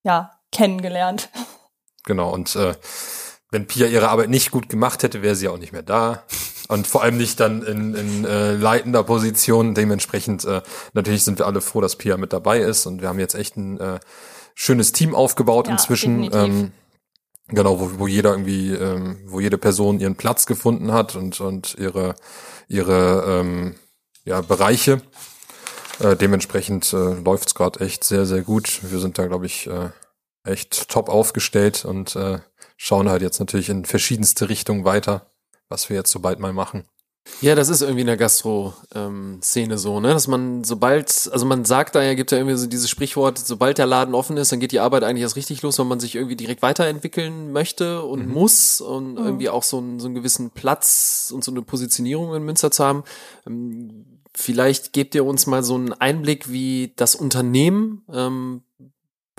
ja, 0.03 0.31
kennengelernt. 0.51 1.29
Genau, 2.05 2.33
und 2.33 2.55
äh, 2.55 2.73
wenn 3.51 3.67
Pia 3.67 3.87
ihre 3.87 4.09
Arbeit 4.09 4.29
nicht 4.29 4.51
gut 4.51 4.69
gemacht 4.69 5.03
hätte, 5.03 5.21
wäre 5.21 5.35
sie 5.35 5.47
auch 5.49 5.57
nicht 5.57 5.73
mehr 5.73 5.83
da. 5.83 6.23
Und 6.69 6.87
vor 6.87 7.03
allem 7.03 7.17
nicht 7.17 7.39
dann 7.39 7.63
in, 7.63 7.93
in 7.95 8.25
äh, 8.25 8.53
leitender 8.53 9.03
Position. 9.03 9.75
Dementsprechend, 9.75 10.45
äh, 10.45 10.61
natürlich 10.93 11.23
sind 11.23 11.37
wir 11.37 11.45
alle 11.45 11.59
froh, 11.59 11.81
dass 11.81 11.97
Pia 11.97 12.15
mit 12.15 12.31
dabei 12.31 12.59
ist. 12.59 12.85
Und 12.85 13.01
wir 13.01 13.09
haben 13.09 13.19
jetzt 13.19 13.35
echt 13.35 13.57
ein 13.57 13.77
äh, 13.79 13.99
schönes 14.55 14.93
Team 14.93 15.13
aufgebaut 15.13 15.67
Ja, 15.67 15.73
inzwischen. 15.73 16.23
definitiv. 16.23 16.59
Ähm, 16.59 16.71
Genau, 17.53 17.81
wo, 17.81 17.99
wo 17.99 18.07
jeder 18.07 18.31
irgendwie, 18.31 18.71
ähm, 18.71 19.19
wo 19.25 19.41
jede 19.41 19.57
Person 19.57 19.99
ihren 19.99 20.15
Platz 20.15 20.45
gefunden 20.45 20.93
hat 20.93 21.17
und, 21.17 21.41
und 21.41 21.75
ihre, 21.77 22.15
ihre 22.69 23.25
ähm, 23.27 23.75
ja, 24.23 24.39
Bereiche. 24.39 25.01
Äh, 25.99 26.15
dementsprechend 26.15 26.93
äh, 26.93 27.13
läuft 27.15 27.49
es 27.49 27.55
gerade 27.55 27.81
echt 27.81 28.05
sehr, 28.05 28.25
sehr 28.25 28.41
gut. 28.41 28.79
Wir 28.89 28.99
sind 28.99 29.17
da, 29.17 29.27
glaube 29.27 29.47
ich, 29.47 29.67
äh, 29.67 29.89
echt 30.43 30.89
top 30.89 31.09
aufgestellt 31.09 31.85
und 31.85 32.15
äh, 32.15 32.39
schauen 32.77 33.09
halt 33.09 33.21
jetzt 33.21 33.39
natürlich 33.39 33.69
in 33.69 33.85
verschiedenste 33.85 34.49
Richtungen 34.49 34.85
weiter, 34.85 35.31
was 35.69 35.89
wir 35.89 35.97
jetzt 35.97 36.11
so 36.11 36.19
bald 36.19 36.39
mal 36.39 36.53
machen. 36.53 36.85
Ja, 37.39 37.53
das 37.53 37.69
ist 37.69 37.81
irgendwie 37.81 38.01
in 38.01 38.07
der 38.07 38.17
Gastro-Szene 38.17 39.77
so, 39.77 39.99
ne? 39.99 40.07
Dass 40.09 40.27
man, 40.27 40.63
sobald, 40.63 41.29
also 41.31 41.45
man 41.45 41.65
sagt 41.65 41.93
da 41.93 42.01
ja, 42.01 42.15
gibt 42.15 42.31
ja 42.31 42.39
irgendwie 42.39 42.57
so 42.57 42.65
dieses 42.65 42.89
Sprichwort, 42.89 43.37
sobald 43.37 43.77
der 43.77 43.85
Laden 43.85 44.15
offen 44.15 44.37
ist, 44.37 44.51
dann 44.51 44.59
geht 44.59 44.71
die 44.71 44.79
Arbeit 44.79 45.03
eigentlich 45.03 45.21
erst 45.21 45.35
richtig 45.35 45.61
los, 45.61 45.77
wenn 45.77 45.87
man 45.87 45.99
sich 45.99 46.15
irgendwie 46.15 46.35
direkt 46.35 46.63
weiterentwickeln 46.63 47.51
möchte 47.51 48.01
und 48.01 48.27
muss 48.27 48.81
und 48.81 49.17
irgendwie 49.17 49.49
auch 49.49 49.63
so 49.63 49.77
einen, 49.77 49.99
so 49.99 50.07
einen 50.07 50.15
gewissen 50.15 50.49
Platz 50.49 51.31
und 51.33 51.43
so 51.43 51.51
eine 51.51 51.61
Positionierung 51.61 52.33
in 52.33 52.43
Münster 52.43 52.71
zu 52.71 52.83
haben. 52.83 53.03
Ähm, 53.45 54.21
Vielleicht 54.33 54.93
gebt 54.93 55.13
ihr 55.13 55.25
uns 55.25 55.45
mal 55.45 55.61
so 55.61 55.75
einen 55.75 55.91
Einblick, 55.91 56.49
wie 56.49 56.93
das 56.95 57.15
Unternehmen, 57.15 58.03
ähm, 58.11 58.61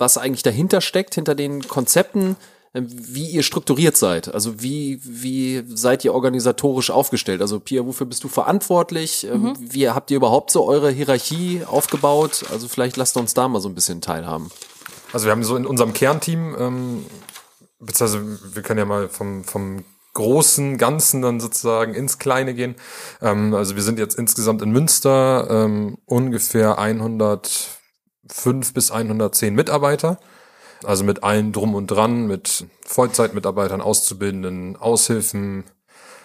was 0.03 0.17
eigentlich 0.17 0.43
dahinter 0.43 0.81
steckt, 0.81 1.15
hinter 1.15 1.33
den 1.33 1.65
Konzepten, 1.65 2.35
ähm, 2.73 2.87
wie 2.89 3.29
ihr 3.29 3.41
strukturiert 3.41 3.95
seid. 3.95 4.33
Also 4.33 4.61
wie, 4.61 4.99
wie 5.01 5.63
seid 5.73 6.03
ihr 6.03 6.13
organisatorisch 6.13 6.91
aufgestellt? 6.91 7.41
Also 7.41 7.61
Pia, 7.61 7.85
wofür 7.85 8.05
bist 8.05 8.21
du 8.25 8.27
verantwortlich? 8.27 9.25
Ähm, 9.25 9.53
Wie 9.59 9.89
habt 9.89 10.11
ihr 10.11 10.17
überhaupt 10.17 10.51
so 10.51 10.65
eure 10.65 10.91
Hierarchie 10.91 11.63
aufgebaut? 11.65 12.43
Also 12.51 12.67
vielleicht 12.67 12.97
lasst 12.97 13.15
uns 13.15 13.33
da 13.33 13.47
mal 13.47 13.61
so 13.61 13.69
ein 13.69 13.75
bisschen 13.75 14.01
teilhaben. 14.01 14.51
Also 15.13 15.25
wir 15.25 15.31
haben 15.31 15.43
so 15.45 15.55
in 15.55 15.65
unserem 15.65 15.93
Kernteam, 15.93 16.55
ähm, 16.59 17.05
beziehungsweise 17.79 18.39
wir 18.53 18.61
können 18.61 18.79
ja 18.79 18.85
mal 18.85 19.07
vom, 19.07 19.45
vom 19.45 19.85
großen 20.13 20.77
Ganzen 20.77 21.21
dann 21.21 21.39
sozusagen 21.39 21.93
ins 21.93 22.19
Kleine 22.19 22.53
gehen. 22.53 22.75
Ähm, 23.21 23.53
also 23.53 23.77
wir 23.77 23.83
sind 23.83 23.99
jetzt 23.99 24.17
insgesamt 24.17 24.61
in 24.61 24.71
Münster 24.71 25.47
ähm, 25.49 25.97
ungefähr 26.05 26.77
105 28.29 28.73
bis 28.73 28.91
110 28.91 29.53
Mitarbeiter. 29.53 30.17
Also 30.83 31.03
mit 31.03 31.23
allen 31.23 31.53
drum 31.53 31.75
und 31.75 31.87
dran, 31.87 32.27
mit 32.27 32.65
Vollzeitmitarbeitern, 32.85 33.79
Auszubildenden, 33.81 34.75
Aushilfen 34.75 35.63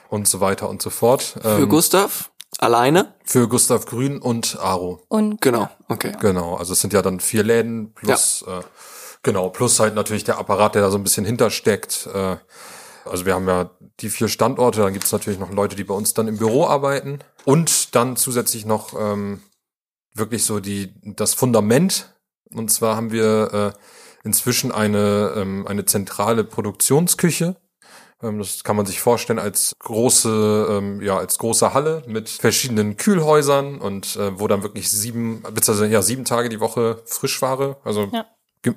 und 0.09 0.27
so 0.27 0.41
weiter 0.41 0.69
und 0.69 0.83
so 0.83 0.91
fort. 0.91 1.23
Für 1.41 1.63
Ähm, 1.63 1.69
Gustav 1.69 2.31
alleine? 2.59 3.15
für 3.25 3.47
Gustav 3.47 3.87
Grün 3.87 4.19
und 4.19 4.59
Aro. 4.61 5.01
Und 5.09 5.41
Genau, 5.41 5.69
okay. 5.89 6.13
Genau, 6.21 6.57
also 6.57 6.73
es 6.73 6.81
sind 6.81 6.93
ja 6.93 7.03
dann 7.03 7.21
vier 7.21 7.45
Läden 7.45 7.93
plus 7.95 8.43
äh, 8.49 8.63
genau 9.23 9.49
plus 9.51 9.79
halt 9.79 9.95
natürlich 9.95 10.25
der 10.25 10.39
Apparat, 10.39 10.75
der 10.75 10.83
da 10.83 10.91
so 10.91 10.99
ein 10.99 11.05
bisschen 11.05 11.25
hintersteckt. 11.25 12.09
Äh, 12.13 12.37
also 13.05 13.27
wir 13.27 13.35
haben 13.35 13.47
ja 13.47 13.71
die 14.01 14.09
vier 14.11 14.29
Standorte, 14.29 14.81
dann 14.81 14.93
gibt 14.93 15.05
es 15.05 15.13
natürlich 15.13 15.39
noch 15.39 15.53
Leute, 15.53 15.77
die 15.77 15.85
bei 15.85 15.95
uns 15.95 16.15
dann 16.15 16.27
im 16.27 16.37
Büro 16.39 16.67
arbeiten 16.67 17.21
und 17.45 17.95
dann 17.95 18.17
zusätzlich 18.17 18.65
noch 18.67 18.93
ähm, 18.99 19.41
wirklich 20.15 20.45
so 20.45 20.61
die 20.61 20.93
das 21.03 21.35
Fundament. 21.35 22.15
Und 22.51 22.71
zwar 22.71 22.97
haben 22.97 23.13
wir 23.13 23.75
äh, 23.75 23.79
inzwischen 24.25 24.73
eine 24.73 25.33
ähm, 25.37 25.67
eine 25.67 25.85
zentrale 25.85 26.45
Produktionsküche. 26.45 27.57
Ähm, 28.23 28.39
Das 28.39 28.65
kann 28.65 28.77
man 28.77 28.87
sich 28.87 29.01
vorstellen 29.01 29.39
als 29.39 29.77
große, 29.79 30.67
ähm, 30.71 31.03
ja, 31.03 31.19
als 31.19 31.39
große 31.39 31.73
Halle 31.75 32.03
mit 32.07 32.29
verschiedenen 32.29 32.97
Kühlhäusern 32.97 33.79
und 33.81 34.17
äh, 34.17 34.39
wo 34.39 34.49
dann 34.49 34.63
wirklich 34.63 34.91
sieben, 34.91 35.43
beziehungsweise 35.43 35.87
ja, 35.87 36.03
sieben 36.03 36.25
Tage 36.25 36.49
die 36.49 36.61
Woche 36.61 37.03
Frischware, 37.07 37.77
also 37.85 38.09
Ja. 38.13 38.27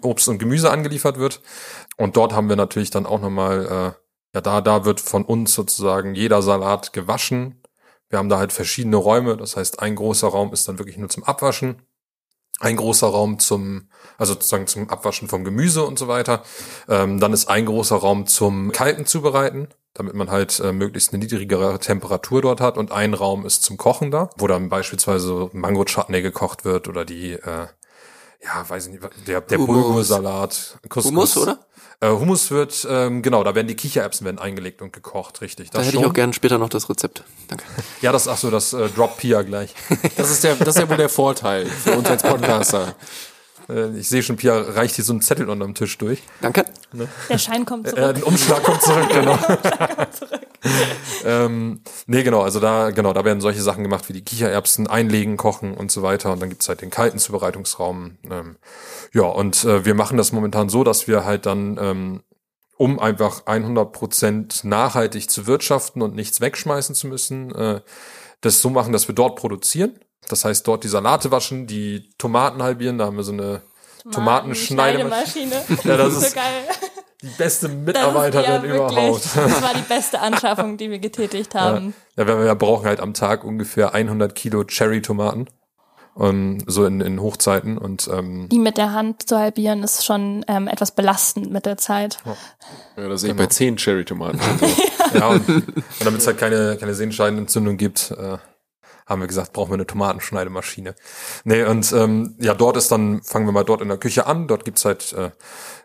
Obst 0.03 0.27
und 0.29 0.37
Gemüse 0.37 0.69
angeliefert 0.69 1.17
wird. 1.17 1.41
Und 1.97 2.15
dort 2.15 2.33
haben 2.33 2.49
wir 2.49 2.55
natürlich 2.55 2.91
dann 2.91 3.05
auch 3.07 3.19
nochmal, 3.19 3.65
äh, 3.65 4.35
ja, 4.35 4.41
da, 4.41 4.61
da 4.61 4.85
wird 4.85 4.99
von 5.01 5.25
uns 5.25 5.53
sozusagen 5.53 6.13
jeder 6.13 6.41
Salat 6.41 6.93
gewaschen. 6.93 7.60
Wir 8.11 8.19
haben 8.19 8.29
da 8.29 8.37
halt 8.37 8.51
verschiedene 8.51 8.97
Räume, 8.97 9.37
das 9.37 9.55
heißt, 9.55 9.79
ein 9.79 9.95
großer 9.95 10.27
Raum 10.27 10.51
ist 10.53 10.67
dann 10.67 10.77
wirklich 10.77 10.97
nur 10.97 11.09
zum 11.09 11.23
Abwaschen. 11.23 11.81
Ein 12.59 12.75
großer 12.75 13.07
Raum 13.07 13.39
zum, 13.39 13.89
also 14.19 14.33
sozusagen 14.33 14.67
zum 14.67 14.89
Abwaschen 14.89 15.27
vom 15.27 15.43
Gemüse 15.43 15.83
und 15.83 15.97
so 15.97 16.07
weiter. 16.07 16.43
Ähm, 16.87 17.19
dann 17.19 17.33
ist 17.33 17.47
ein 17.47 17.65
großer 17.65 17.95
Raum 17.95 18.27
zum 18.27 18.71
kalten 18.71 19.07
Zubereiten, 19.07 19.69
damit 19.93 20.13
man 20.13 20.29
halt 20.29 20.59
äh, 20.59 20.71
möglichst 20.71 21.11
eine 21.11 21.23
niedrigere 21.23 21.79
Temperatur 21.79 22.41
dort 22.41 22.61
hat. 22.61 22.77
Und 22.77 22.91
ein 22.91 23.15
Raum 23.15 23.45
ist 23.45 23.63
zum 23.63 23.77
Kochen 23.77 24.11
da, 24.11 24.29
wo 24.37 24.45
dann 24.45 24.69
beispielsweise 24.69 25.49
Mango-Chutney 25.53 26.21
gekocht 26.21 26.63
wird 26.63 26.87
oder 26.87 27.03
die, 27.03 27.31
äh, 27.31 27.67
ja, 28.43 28.69
weiß 28.69 28.87
ich 28.87 28.91
nicht, 28.93 29.09
der, 29.27 29.41
der. 29.41 29.57
Bulgursalat. 29.57 30.79
Couscous. 30.87 31.05
Hummus, 31.05 31.37
oder? 31.37 31.65
Äh, 32.01 32.09
Hummus 32.09 32.49
wird, 32.49 32.85
ähm, 32.89 33.21
genau, 33.21 33.43
da 33.43 33.53
werden 33.53 33.67
die 33.67 33.75
Kichererbsen 33.75 34.25
werden 34.25 34.39
eingelegt 34.39 34.81
und 34.81 34.91
gekocht, 34.91 35.41
richtig. 35.41 35.69
Da 35.69 35.77
Das 35.77 35.87
hätte 35.87 35.97
ich 35.97 36.01
schon. 36.01 36.09
auch 36.11 36.15
gerne 36.15 36.33
später 36.33 36.57
noch 36.57 36.69
das 36.69 36.89
Rezept. 36.89 37.23
Danke. 37.47 37.63
Ja, 38.01 38.11
das, 38.11 38.27
ach 38.27 38.37
so, 38.37 38.49
das 38.49 38.73
äh, 38.73 38.89
Drop 38.89 39.17
Pia 39.17 39.43
gleich. 39.43 39.73
Das 40.17 40.31
ist 40.31 40.43
der, 40.43 40.55
das 40.55 40.69
ist 40.69 40.79
ja 40.79 40.89
wohl 40.89 40.97
der 40.97 41.09
Vorteil 41.09 41.67
für 41.67 41.91
uns 41.91 42.09
als 42.09 42.23
Podcaster. 42.23 42.95
Äh, 43.69 43.97
ich 43.97 44.07
sehe 44.09 44.23
schon, 44.23 44.37
Pia 44.37 44.59
reicht 44.59 44.95
hier 44.95 45.05
so 45.05 45.13
einen 45.13 45.21
Zettel 45.21 45.49
unterm 45.49 45.73
Tisch 45.75 45.97
durch. 45.97 46.21
Danke. 46.41 46.65
der 47.29 47.37
Schein 47.37 47.65
kommt 47.65 47.87
Äh, 47.91 47.91
zurück. 47.91 48.15
ein 48.15 48.23
Umschlag 48.23 48.63
kommt 48.63 48.81
zurück, 48.81 49.09
genau. 49.13 49.37
ähm, 51.25 51.81
nee, 52.07 52.23
genau, 52.23 52.41
also 52.41 52.59
da, 52.59 52.91
genau, 52.91 53.13
da 53.13 53.25
werden 53.25 53.41
solche 53.41 53.61
Sachen 53.61 53.83
gemacht 53.83 54.07
wie 54.09 54.13
die 54.13 54.23
Kichererbsen 54.23 54.87
einlegen, 54.87 55.37
kochen 55.37 55.73
und 55.73 55.91
so 55.91 56.01
weiter. 56.03 56.31
Und 56.31 56.41
dann 56.41 56.49
gibt's 56.49 56.67
halt 56.69 56.81
den 56.81 56.89
kalten 56.89 57.19
Zubereitungsraum. 57.19 58.17
Ähm, 58.29 58.57
ja, 59.13 59.23
und 59.23 59.63
äh, 59.63 59.85
wir 59.85 59.95
machen 59.95 60.17
das 60.17 60.31
momentan 60.31 60.69
so, 60.69 60.83
dass 60.83 61.07
wir 61.07 61.25
halt 61.25 61.45
dann, 61.45 61.77
ähm, 61.81 62.23
um 62.77 62.99
einfach 62.99 63.45
100% 63.45 64.65
nachhaltig 64.65 65.29
zu 65.29 65.45
wirtschaften 65.47 66.01
und 66.01 66.15
nichts 66.15 66.41
wegschmeißen 66.41 66.95
zu 66.95 67.07
müssen, 67.07 67.53
äh, 67.53 67.81
das 68.41 68.61
so 68.61 68.69
machen, 68.71 68.91
dass 68.91 69.07
wir 69.07 69.13
dort 69.15 69.35
produzieren. 69.37 69.99
Das 70.29 70.45
heißt, 70.45 70.67
dort 70.67 70.83
die 70.83 70.87
Salate 70.87 71.31
waschen, 71.31 71.67
die 71.67 72.09
Tomaten 72.17 72.63
halbieren, 72.63 72.97
da 72.97 73.05
haben 73.05 73.17
wir 73.17 73.23
so 73.23 73.33
eine 73.33 73.61
Tomatenschneidemaschine. 74.11 75.51
Schneidemaschine. 75.51 75.89
Ja, 75.89 75.97
das 75.97 76.13
so 76.13 76.25
ist 76.25 76.35
geil. 76.35 76.63
die 77.21 77.27
beste 77.27 77.67
Das 77.67 77.75
ist 77.75 77.85
Mitarbeiterin 77.85 78.45
ja 78.45 78.63
wirklich, 78.63 78.75
überhaupt. 78.75 79.25
Das 79.35 79.61
war 79.61 79.73
die 79.73 79.87
beste 79.87 80.19
Anschaffung, 80.19 80.77
die 80.77 80.89
wir 80.89 80.99
getätigt 80.99 81.53
haben. 81.55 81.93
Ja, 82.17 82.25
wir, 82.27 82.43
wir 82.43 82.55
brauchen 82.55 82.85
halt 82.85 82.99
am 82.99 83.13
Tag 83.13 83.43
ungefähr 83.43 83.93
100 83.93 84.33
Kilo 84.33 84.63
Cherry-Tomaten. 84.63 85.47
Um, 86.13 86.57
so 86.67 86.85
in, 86.85 86.99
in 86.99 87.21
Hochzeiten 87.21 87.77
und 87.77 88.09
ähm, 88.11 88.49
Die 88.49 88.59
mit 88.59 88.77
der 88.77 88.91
Hand 88.91 89.29
zu 89.29 89.39
halbieren 89.39 89.81
ist 89.81 90.03
schon 90.05 90.43
ähm, 90.49 90.67
etwas 90.67 90.91
belastend 90.91 91.53
mit 91.53 91.65
der 91.65 91.77
Zeit. 91.77 92.17
Ja, 92.97 93.07
da 93.07 93.17
sehe 93.17 93.31
ich 93.31 93.37
bei 93.37 93.45
zehn 93.45 93.77
Cherry-Tomaten. 93.77 94.37
ja 95.13 95.27
und, 95.27 95.47
und 95.47 95.73
damit 96.03 96.19
es 96.19 96.27
halt 96.27 96.37
keine 96.37 96.75
keine 96.77 96.95
Sehnenscheidenentzündung 96.95 97.77
gibt, 97.77 98.11
äh, 98.11 98.37
haben 99.11 99.21
wir 99.21 99.27
gesagt, 99.27 99.53
brauchen 99.53 99.71
wir 99.71 99.75
eine 99.75 99.85
Tomatenschneidemaschine. 99.85 100.95
Nee, 101.43 101.63
und 101.63 101.91
ähm, 101.93 102.35
ja, 102.39 102.53
dort 102.53 102.77
ist 102.77 102.91
dann, 102.91 103.21
fangen 103.21 103.45
wir 103.45 103.51
mal 103.51 103.63
dort 103.63 103.81
in 103.81 103.89
der 103.89 103.97
Küche 103.97 104.25
an. 104.25 104.47
Dort 104.47 104.65
gibt's 104.65 104.85
halt 104.85 105.13
äh, 105.13 105.31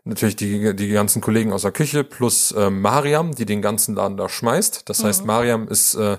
natürlich 0.04 0.36
die, 0.36 0.74
die 0.74 0.90
ganzen 0.90 1.20
Kollegen 1.20 1.52
aus 1.52 1.62
der 1.62 1.72
Küche 1.72 2.04
plus 2.04 2.52
äh, 2.52 2.70
Mariam, 2.70 3.34
die 3.34 3.44
den 3.44 3.60
ganzen 3.60 3.94
Laden 3.94 4.16
da 4.16 4.28
schmeißt. 4.28 4.88
Das 4.88 5.04
heißt, 5.04 5.26
Mariam 5.26 5.68
ist 5.68 5.94
äh, 5.94 6.16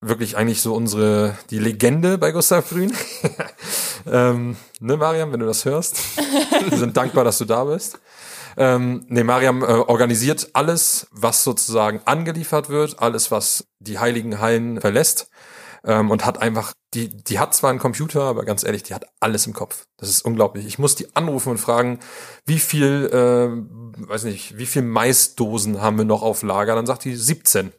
wirklich 0.00 0.36
eigentlich 0.36 0.60
so 0.60 0.74
unsere, 0.74 1.36
die 1.50 1.58
Legende 1.58 2.18
bei 2.18 2.32
Gustav 2.32 2.68
Grün. 2.68 2.92
ähm, 4.06 4.56
ne, 4.80 4.96
Mariam, 4.96 5.32
wenn 5.32 5.40
du 5.40 5.46
das 5.46 5.64
hörst. 5.64 5.96
Wir 6.68 6.78
sind 6.78 6.96
dankbar, 6.96 7.24
dass 7.24 7.38
du 7.38 7.44
da 7.44 7.64
bist. 7.64 7.98
Ähm, 8.56 9.06
nee, 9.08 9.24
Mariam 9.24 9.62
äh, 9.62 9.66
organisiert 9.66 10.50
alles, 10.52 11.06
was 11.10 11.42
sozusagen 11.44 12.00
angeliefert 12.04 12.68
wird, 12.68 12.98
alles, 12.98 13.30
was 13.30 13.66
die 13.78 13.98
heiligen 13.98 14.40
Hallen 14.40 14.80
verlässt. 14.80 15.30
Ähm, 15.84 16.10
und 16.10 16.24
hat 16.24 16.40
einfach, 16.40 16.72
die, 16.94 17.08
die 17.08 17.40
hat 17.40 17.54
zwar 17.54 17.70
einen 17.70 17.80
Computer, 17.80 18.22
aber 18.22 18.44
ganz 18.44 18.62
ehrlich, 18.62 18.84
die 18.84 18.94
hat 18.94 19.06
alles 19.18 19.46
im 19.46 19.52
Kopf. 19.52 19.84
Das 19.96 20.08
ist 20.08 20.24
unglaublich. 20.24 20.64
Ich 20.66 20.78
muss 20.78 20.94
die 20.94 21.16
anrufen 21.16 21.50
und 21.50 21.58
fragen, 21.58 21.98
wie 22.46 22.60
viel, 22.60 23.10
äh, 23.12 24.08
weiß 24.08 24.24
nicht, 24.24 24.58
wie 24.58 24.66
viel 24.66 24.82
Maisdosen 24.82 25.80
haben 25.82 25.98
wir 25.98 26.04
noch 26.04 26.22
auf 26.22 26.42
Lager? 26.42 26.76
Dann 26.76 26.86
sagt 26.86 27.04
die 27.04 27.16
17. 27.16 27.72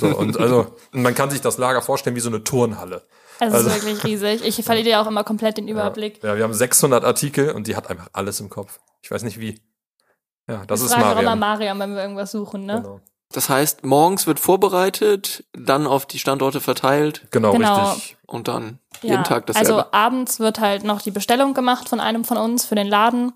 So, 0.00 0.06
und 0.16 0.38
also, 0.38 0.76
man 0.92 1.14
kann 1.14 1.30
sich 1.30 1.40
das 1.40 1.58
Lager 1.58 1.82
vorstellen 1.82 2.14
wie 2.16 2.20
so 2.20 2.28
eine 2.28 2.44
Turnhalle. 2.44 3.02
Also, 3.40 3.56
Also- 3.56 3.68
ist 3.70 3.84
wirklich 3.84 4.04
riesig. 4.04 4.44
Ich 4.44 4.64
verliere 4.64 4.88
ja 4.88 5.02
auch 5.02 5.06
immer 5.06 5.24
komplett 5.24 5.56
den 5.56 5.68
Überblick. 5.68 6.22
Ja, 6.22 6.36
wir 6.36 6.44
haben 6.44 6.54
600 6.54 7.04
Artikel 7.04 7.50
und 7.50 7.66
die 7.66 7.76
hat 7.76 7.90
einfach 7.90 8.08
alles 8.12 8.40
im 8.40 8.50
Kopf. 8.50 8.78
Ich 9.02 9.10
weiß 9.10 9.22
nicht 9.22 9.40
wie. 9.40 9.60
Ja, 10.48 10.64
das 10.66 10.80
wir 10.80 10.86
ist 10.86 10.92
fragen 10.92 11.04
auch 11.06 11.20
immer 11.20 11.36
Mariam. 11.36 11.78
Mariam, 11.78 11.78
wenn 11.80 11.94
wir 11.96 12.02
irgendwas 12.02 12.30
suchen, 12.30 12.66
ne? 12.66 12.76
Genau, 12.82 13.00
Das 13.32 13.48
heißt, 13.48 13.84
morgens 13.84 14.26
wird 14.26 14.38
vorbereitet, 14.40 15.44
dann 15.52 15.86
auf 15.86 16.06
die 16.06 16.18
Standorte 16.18 16.60
verteilt 16.60 17.26
genau, 17.30 17.52
Genau. 17.52 17.90
richtig. 17.90 18.16
und 18.26 18.48
dann 18.48 18.78
Ja, 19.02 19.10
jeden 19.10 19.24
Tag 19.24 19.46
dasselbe. 19.46 19.74
Also 19.74 19.88
abends 19.92 20.38
wird 20.40 20.60
halt 20.60 20.84
noch 20.84 21.02
die 21.02 21.10
Bestellung 21.10 21.52
gemacht 21.54 21.88
von 21.88 22.00
einem 22.00 22.24
von 22.24 22.36
uns 22.38 22.64
für 22.64 22.74
den 22.76 22.86
Laden. 22.86 23.32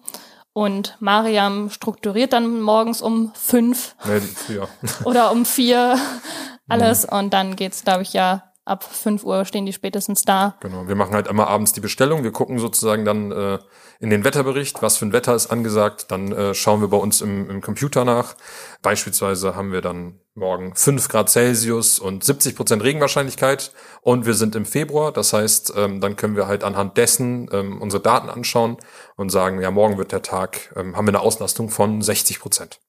Und 0.53 0.97
Mariam 1.01 1.71
strukturiert 1.71 2.33
dann 2.33 2.61
morgens 2.61 3.03
um 3.03 3.33
fünf 3.35 3.95
Nee, 4.05 4.21
früher. 4.21 4.69
oder 5.05 5.31
um 5.33 5.45
vier 5.45 5.95
Mhm. 6.67 6.73
alles. 6.73 7.05
Und 7.05 7.31
dann 7.35 7.57
geht's, 7.57 7.85
glaube 7.85 8.03
ich, 8.03 8.13
ja 8.13 8.50
ab 8.71 8.85
5 8.85 9.25
Uhr 9.25 9.45
stehen 9.45 9.67
die 9.67 9.73
spätestens 9.73 10.23
da. 10.23 10.57
Genau, 10.61 10.87
wir 10.89 10.95
machen 10.95 11.15
halt 11.15 11.27
immer 11.27 11.49
abends 11.49 11.73
die 11.73 11.81
Bestellung. 11.81 12.23
Wir 12.23 12.31
gucken 12.31 12.59
sozusagen 12.59 13.05
dann 13.05 13.33
äh, 13.33 13.59
in 13.99 14.11
den 14.11 14.25
Wetterbericht, 14.25 14.81
was 14.81 14.97
für 14.97 15.07
ein 15.07 15.13
Wetter 15.13 15.35
ist 15.35 15.49
angesagt. 15.49 16.11
Dann 16.11 16.33
äh, 16.33 16.55
schauen 16.55 16.81
wir 16.81 16.89
bei 16.89 16.97
uns 16.97 17.21
im, 17.21 17.51
im 17.51 17.61
Computer 17.61 18.05
nach. 18.05 18.37
Beispielsweise 18.81 19.57
haben 19.57 19.73
wir 19.73 19.81
dann 19.81 20.21
morgen 20.35 20.75
5 20.75 21.09
Grad 21.09 21.29
Celsius 21.29 21.99
und 21.99 22.25
70 22.25 22.55
Prozent 22.57 22.83
Regenwahrscheinlichkeit 22.83 23.73
und 24.01 24.25
wir 24.25 24.35
sind 24.35 24.55
im 24.55 24.65
Februar. 24.65 25.13
Das 25.13 25.33
heißt, 25.33 25.75
ähm, 25.77 26.01
dann 26.01 26.17
können 26.17 26.37
wir 26.37 26.47
halt 26.47 26.63
anhand 26.65 26.97
dessen 26.97 27.51
ähm, 27.53 27.83
unsere 27.83 28.03
Daten 28.03 28.31
anschauen 28.31 28.77
und 29.17 29.31
sagen, 29.31 29.61
ja, 29.61 29.71
morgen 29.71 29.99
wird 29.99 30.13
der 30.13 30.23
Tag, 30.23 30.73
ähm, 30.77 30.97
haben 30.97 31.07
wir 31.07 31.11
eine 31.11 31.21
Auslastung 31.21 31.69
von 31.69 32.01
60 32.01 32.41
Prozent. 32.41 32.81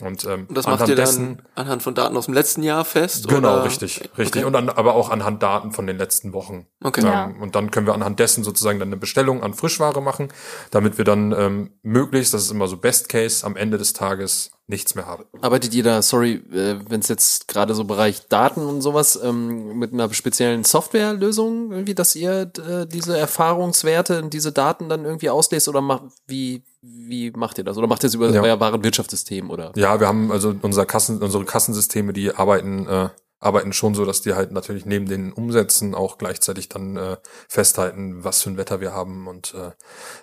Und, 0.00 0.24
ähm, 0.24 0.46
Und 0.48 0.56
das 0.56 0.66
macht 0.66 0.74
anhand 0.74 0.90
ihr 0.90 0.96
dann 0.96 1.04
dessen- 1.06 1.42
anhand 1.54 1.82
von 1.82 1.94
Daten 1.94 2.16
aus 2.16 2.26
dem 2.26 2.34
letzten 2.34 2.62
Jahr 2.62 2.84
fest? 2.84 3.28
Genau, 3.28 3.54
oder? 3.54 3.64
richtig, 3.64 4.00
richtig. 4.16 4.42
Okay. 4.42 4.44
Und 4.44 4.52
dann 4.52 4.68
aber 4.68 4.94
auch 4.94 5.10
anhand 5.10 5.42
Daten 5.42 5.72
von 5.72 5.86
den 5.86 5.98
letzten 5.98 6.32
Wochen. 6.32 6.66
Okay. 6.82 7.02
Ja. 7.04 7.24
Ähm, 7.26 7.42
und 7.42 7.54
dann 7.54 7.70
können 7.70 7.86
wir 7.86 7.94
anhand 7.94 8.18
dessen 8.20 8.44
sozusagen 8.44 8.78
dann 8.78 8.88
eine 8.88 8.96
Bestellung 8.96 9.42
an 9.42 9.54
Frischware 9.54 10.00
machen, 10.00 10.28
damit 10.70 10.98
wir 10.98 11.04
dann 11.04 11.32
ähm, 11.32 11.70
möglichst, 11.82 12.32
das 12.34 12.42
ist 12.42 12.50
immer 12.50 12.68
so 12.68 12.76
Best 12.76 13.08
Case, 13.08 13.44
am 13.44 13.56
Ende 13.56 13.78
des 13.78 13.92
Tages 13.92 14.50
nichts 14.70 14.94
mehr 14.94 15.06
haben. 15.06 15.24
Arbeitet 15.40 15.74
ihr 15.74 15.82
da, 15.82 16.02
sorry, 16.02 16.34
äh, 16.52 16.78
wenn 16.88 17.00
es 17.00 17.08
jetzt 17.08 17.48
gerade 17.48 17.74
so 17.74 17.84
Bereich 17.84 18.28
Daten 18.28 18.60
und 18.60 18.82
sowas, 18.82 19.18
ähm, 19.22 19.78
mit 19.78 19.94
einer 19.94 20.12
speziellen 20.12 20.62
Softwarelösung 20.62 21.72
irgendwie, 21.72 21.94
dass 21.94 22.14
ihr 22.14 22.52
äh, 22.68 22.86
diese 22.86 23.16
Erfahrungswerte 23.16 24.22
und 24.22 24.34
diese 24.34 24.52
Daten 24.52 24.88
dann 24.90 25.04
irgendwie 25.06 25.30
auslest 25.30 25.68
oder 25.68 25.80
macht, 25.80 26.02
wie, 26.26 26.64
wie 26.90 27.30
macht 27.30 27.58
ihr 27.58 27.64
das? 27.64 27.76
Oder 27.78 27.86
macht 27.86 28.02
ihr 28.04 28.08
es 28.08 28.14
über 28.14 28.28
Ja. 28.30 28.42
euer 28.42 28.60
Warenwirtschaftssystem 28.60 29.50
oder? 29.50 29.72
Ja, 29.76 30.00
wir 30.00 30.06
haben 30.08 30.30
also 30.32 30.54
unser 30.62 30.86
Kassen, 30.86 31.22
unsere 31.22 31.44
Kassensysteme, 31.44 32.12
die 32.12 32.34
arbeiten, 32.34 32.86
äh, 32.86 33.08
arbeiten 33.40 33.72
schon 33.72 33.94
so, 33.94 34.04
dass 34.04 34.20
die 34.20 34.34
halt 34.34 34.50
natürlich 34.52 34.84
neben 34.84 35.06
den 35.06 35.32
Umsätzen 35.32 35.94
auch 35.94 36.18
gleichzeitig 36.18 36.68
dann 36.68 36.96
äh, 36.96 37.16
festhalten, 37.48 38.24
was 38.24 38.42
für 38.42 38.50
ein 38.50 38.56
Wetter 38.56 38.80
wir 38.80 38.92
haben 38.92 39.26
und 39.28 39.54
äh, 39.54 39.70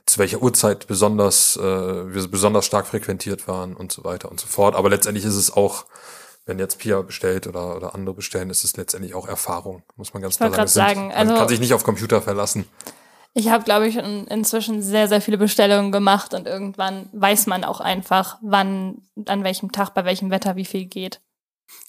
zu 0.05 0.19
welcher 0.19 0.41
Uhrzeit 0.41 0.87
besonders 0.87 1.55
äh, 1.57 1.61
wir 2.13 2.27
besonders 2.27 2.65
stark 2.65 2.87
frequentiert 2.87 3.47
waren 3.47 3.75
und 3.75 3.91
so 3.91 4.03
weiter 4.03 4.29
und 4.29 4.39
so 4.39 4.47
fort. 4.47 4.75
Aber 4.75 4.89
letztendlich 4.89 5.23
ist 5.25 5.35
es 5.35 5.51
auch, 5.51 5.85
wenn 6.45 6.59
jetzt 6.59 6.77
Pia 6.79 7.01
bestellt 7.01 7.47
oder, 7.47 7.77
oder 7.77 7.95
andere 7.95 8.15
bestellen, 8.15 8.49
ist 8.49 8.63
es 8.63 8.75
letztendlich 8.77 9.15
auch 9.15 9.27
Erfahrung, 9.27 9.83
muss 9.95 10.13
man 10.13 10.21
ganz 10.21 10.37
klar 10.37 10.51
sagen. 10.51 10.69
sagen, 10.69 11.11
also- 11.13 11.31
man 11.31 11.39
kann 11.39 11.47
sich 11.49 11.59
nicht 11.61 11.73
auf 11.73 11.83
Computer 11.83 12.21
verlassen. 12.21 12.65
Ich 13.37 13.49
habe, 13.49 13.65
glaube 13.65 13.85
ich, 13.85 13.97
in, 13.97 14.27
inzwischen 14.27 14.81
sehr, 14.81 15.09
sehr 15.09 15.19
viele 15.19 15.37
Bestellungen 15.37 15.91
gemacht 15.91 16.33
und 16.33 16.47
irgendwann 16.47 17.09
weiß 17.11 17.47
man 17.47 17.65
auch 17.65 17.81
einfach, 17.81 18.37
wann, 18.41 19.01
an 19.25 19.43
welchem 19.43 19.73
Tag, 19.73 19.93
bei 19.93 20.05
welchem 20.05 20.31
Wetter 20.31 20.55
wie 20.55 20.63
viel 20.63 20.85
geht. 20.85 21.19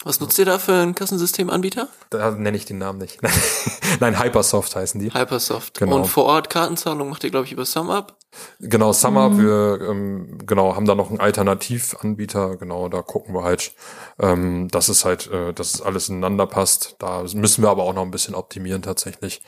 Was 0.03 0.19
nutzt 0.19 0.41
ihr 0.41 0.45
da 0.45 0.59
für 0.59 0.75
einen 0.75 0.97
Kassensystemanbieter? 0.97 1.89
Da 2.11 2.33
nenne 2.33 2.57
ich 2.57 2.65
den 2.65 2.79
Namen 2.79 2.99
nicht. 2.99 3.21
Nein, 4.01 4.21
Hypersoft 4.21 4.75
heißen 4.75 5.01
die. 5.01 5.15
Hypersoft. 5.15 5.79
Genau. 5.79 5.95
Und 5.95 6.07
vor 6.07 6.25
Ort 6.25 6.51
Kartenzahlung 6.51 7.11
macht 7.11 7.23
ihr, 7.23 7.31
glaube 7.31 7.47
ich, 7.47 7.53
über 7.53 7.65
SumUp. 7.65 8.17
Genau, 8.59 8.93
SumUp, 8.93 9.39
wir 9.39 9.79
ähm, 9.89 10.39
genau 10.45 10.75
haben 10.75 10.87
da 10.87 10.97
noch 10.97 11.11
einen 11.11 11.21
Alternativanbieter, 11.21 12.57
genau, 12.57 12.89
da 12.89 13.03
gucken 13.03 13.35
wir 13.35 13.45
halt, 13.45 13.73
ähm, 14.19 14.67
dass 14.69 14.89
es 14.89 15.05
halt, 15.05 15.31
äh, 15.31 15.53
dass 15.55 15.75
es 15.75 15.81
alles 15.81 16.09
ineinander 16.09 16.49
passt. 16.49 16.97
Da 16.99 17.23
müssen 17.35 17.63
wir 17.63 17.71
aber 17.71 17.85
auch 17.85 17.95
noch 17.95 18.03
ein 18.03 18.11
bisschen 18.11 18.35
optimieren 18.35 18.83
tatsächlich. 18.83 19.43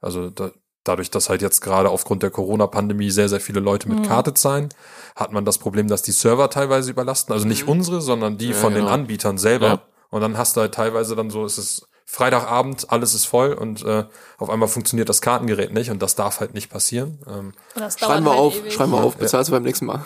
Also 0.00 0.30
da, 0.30 0.50
dadurch, 0.84 1.10
dass 1.10 1.28
halt 1.28 1.42
jetzt 1.42 1.60
gerade 1.60 1.90
aufgrund 1.90 2.22
der 2.22 2.30
Corona-Pandemie 2.30 3.10
sehr, 3.10 3.28
sehr 3.28 3.40
viele 3.40 3.60
Leute 3.60 3.88
mit 3.88 4.06
Karte 4.06 4.34
zahlen, 4.34 4.68
hat 5.16 5.32
man 5.32 5.44
das 5.44 5.58
Problem, 5.58 5.88
dass 5.88 6.02
die 6.02 6.12
Server 6.12 6.50
teilweise 6.50 6.90
überlasten. 6.90 7.32
Also 7.32 7.46
nicht 7.46 7.66
unsere, 7.66 8.00
sondern 8.00 8.38
die 8.38 8.52
von 8.52 8.72
den 8.72 8.82
genau. 8.82 8.94
Anbietern 8.94 9.38
selber. 9.38 9.66
Ja. 9.66 9.82
Und 10.10 10.20
dann 10.20 10.38
hast 10.38 10.56
du 10.56 10.60
halt 10.60 10.74
teilweise 10.74 11.16
dann 11.16 11.30
so, 11.30 11.44
es 11.44 11.58
ist 11.58 11.88
Freitagabend, 12.06 12.92
alles 12.92 13.14
ist 13.14 13.24
voll 13.24 13.54
und 13.54 13.82
äh, 13.82 14.04
auf 14.38 14.50
einmal 14.50 14.68
funktioniert 14.68 15.08
das 15.08 15.22
Kartengerät 15.22 15.72
nicht 15.72 15.90
und 15.90 16.02
das 16.02 16.14
darf 16.14 16.38
halt 16.38 16.52
nicht 16.52 16.70
passieren. 16.70 17.18
Ähm, 17.26 17.54
Schreiben 17.96 18.24
wir 18.24 18.30
halt 18.30 18.40
auf, 18.40 18.56
ewig. 18.56 18.72
schreiben 18.74 18.92
wir 18.92 19.02
auf, 19.02 19.16
bezahlst 19.16 19.48
du 19.48 19.52
beim 19.52 19.62
nächsten 19.62 19.86
Mal. 19.86 20.04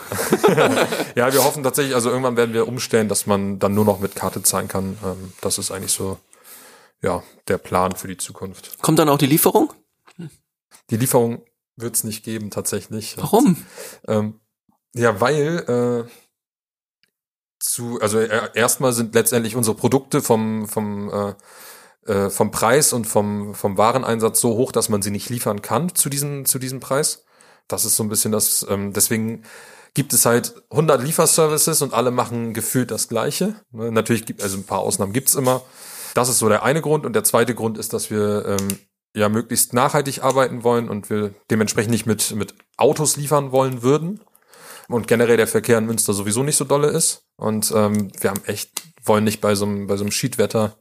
Ja, 1.17 1.33
wir 1.33 1.45
hoffen 1.45 1.65
tatsächlich, 1.65 1.95
also 1.95 2.09
irgendwann 2.09 2.37
werden 2.37 2.55
wir 2.55 2.69
umstellen, 2.69 3.09
dass 3.09 3.27
man 3.27 3.59
dann 3.59 3.75
nur 3.75 3.85
noch 3.85 3.99
mit 3.99 4.15
Karte 4.15 4.43
zahlen 4.43 4.69
kann. 4.69 4.97
Ähm, 5.05 5.33
das 5.41 5.59
ist 5.59 5.73
eigentlich 5.73 5.93
so, 5.93 6.19
ja, 7.03 7.23
der 7.49 7.59
Plan 7.59 7.93
für 7.93 8.07
die 8.07 8.17
Zukunft. 8.17 8.81
Kommt 8.81 9.01
dann 9.01 9.09
auch 9.09 9.19
die 9.19 9.27
Lieferung? 9.27 9.73
Die 10.91 10.97
Lieferung 10.97 11.45
wird 11.77 11.95
es 11.95 12.05
nicht 12.05 12.25
geben, 12.25 12.51
tatsächlich. 12.51 13.17
Warum? 13.19 13.57
Ähm, 14.07 14.41
ja, 14.95 15.21
weil 15.21 16.07
äh, 16.07 16.11
zu, 17.61 18.01
also 18.01 18.19
äh, 18.19 18.51
erstmal 18.55 18.93
sind 18.93 19.15
letztendlich 19.15 19.57
unsere 19.57 19.77
Produkte 19.77 20.23
vom, 20.23 20.69
vom, 20.69 21.11
äh, 21.11 22.13
äh, 22.13 22.31
vom 22.31 22.51
Preis 22.51 22.93
und 22.93 23.07
vom, 23.07 23.55
vom 23.55 23.77
Wareneinsatz 23.77 24.41
so 24.41 24.57
hoch, 24.57 24.73
dass 24.73 24.89
man 24.89 25.03
sie 25.03 25.11
nicht 25.11 25.29
liefern 25.29 25.63
kann 25.63 25.95
zu 25.95 26.09
diesem, 26.09 26.47
zu 26.47 26.59
diesem 26.59 26.81
Preis. 26.81 27.25
Das 27.69 27.85
ist 27.85 27.97
so 27.97 28.03
ein 28.03 28.09
bisschen 28.09 28.33
das, 28.33 28.67
ähm, 28.69 28.93
deswegen 28.93 29.45
gibt 29.95 30.13
es 30.13 30.27
halt 30.27 30.55
100 30.71 31.03
Lieferservices 31.03 31.83
und 31.83 31.93
alle 31.93 32.11
machen 32.11 32.55
gefühlt 32.55 32.91
das 32.91 33.09
Gleiche. 33.09 33.57
Ne, 33.73 33.91
Natürlich 33.91 34.27
gibt, 34.27 34.43
also 34.43 34.57
ein 34.57 34.65
paar 34.65 34.81
Ausnahmen 34.81 35.13
gibt's 35.13 35.35
immer. 35.35 35.63
Das 36.15 36.29
ist 36.29 36.39
so 36.39 36.49
der 36.49 36.63
eine 36.63 36.81
Grund 36.81 37.05
und 37.05 37.13
der 37.13 37.25
zweite 37.25 37.55
Grund 37.55 37.79
ist, 37.79 37.93
dass 37.93 38.11
wir 38.11 38.45
ähm, 38.47 38.79
ja 39.19 39.29
möglichst 39.29 39.73
nachhaltig 39.73 40.23
arbeiten 40.23 40.65
wollen 40.65 40.89
und 40.89 41.11
wir 41.11 41.35
dementsprechend 41.51 41.91
nicht 41.91 42.07
mit, 42.07 42.35
mit 42.35 42.55
Autos 42.77 43.17
liefern 43.17 43.53
wollen 43.53 43.83
würden. 43.83 44.21
Und 44.89 45.07
generell 45.07 45.37
der 45.37 45.47
Verkehr 45.47 45.77
in 45.77 45.85
Münster 45.85 46.15
sowieso 46.15 46.43
nicht 46.43 46.57
so 46.57 46.65
dolle 46.65 46.89
ist. 46.89 47.25
Und 47.37 47.73
ähm, 47.77 48.11
wir 48.21 48.31
haben 48.31 48.43
echt, 48.47 48.71
wollen 49.05 49.25
nicht 49.25 49.43
bei 49.43 49.55
so 49.55 49.67
einem, 49.67 49.87
bei 49.87 49.99
so 49.99 50.05
einem 50.05 50.13
Schiedwetter 50.13 50.79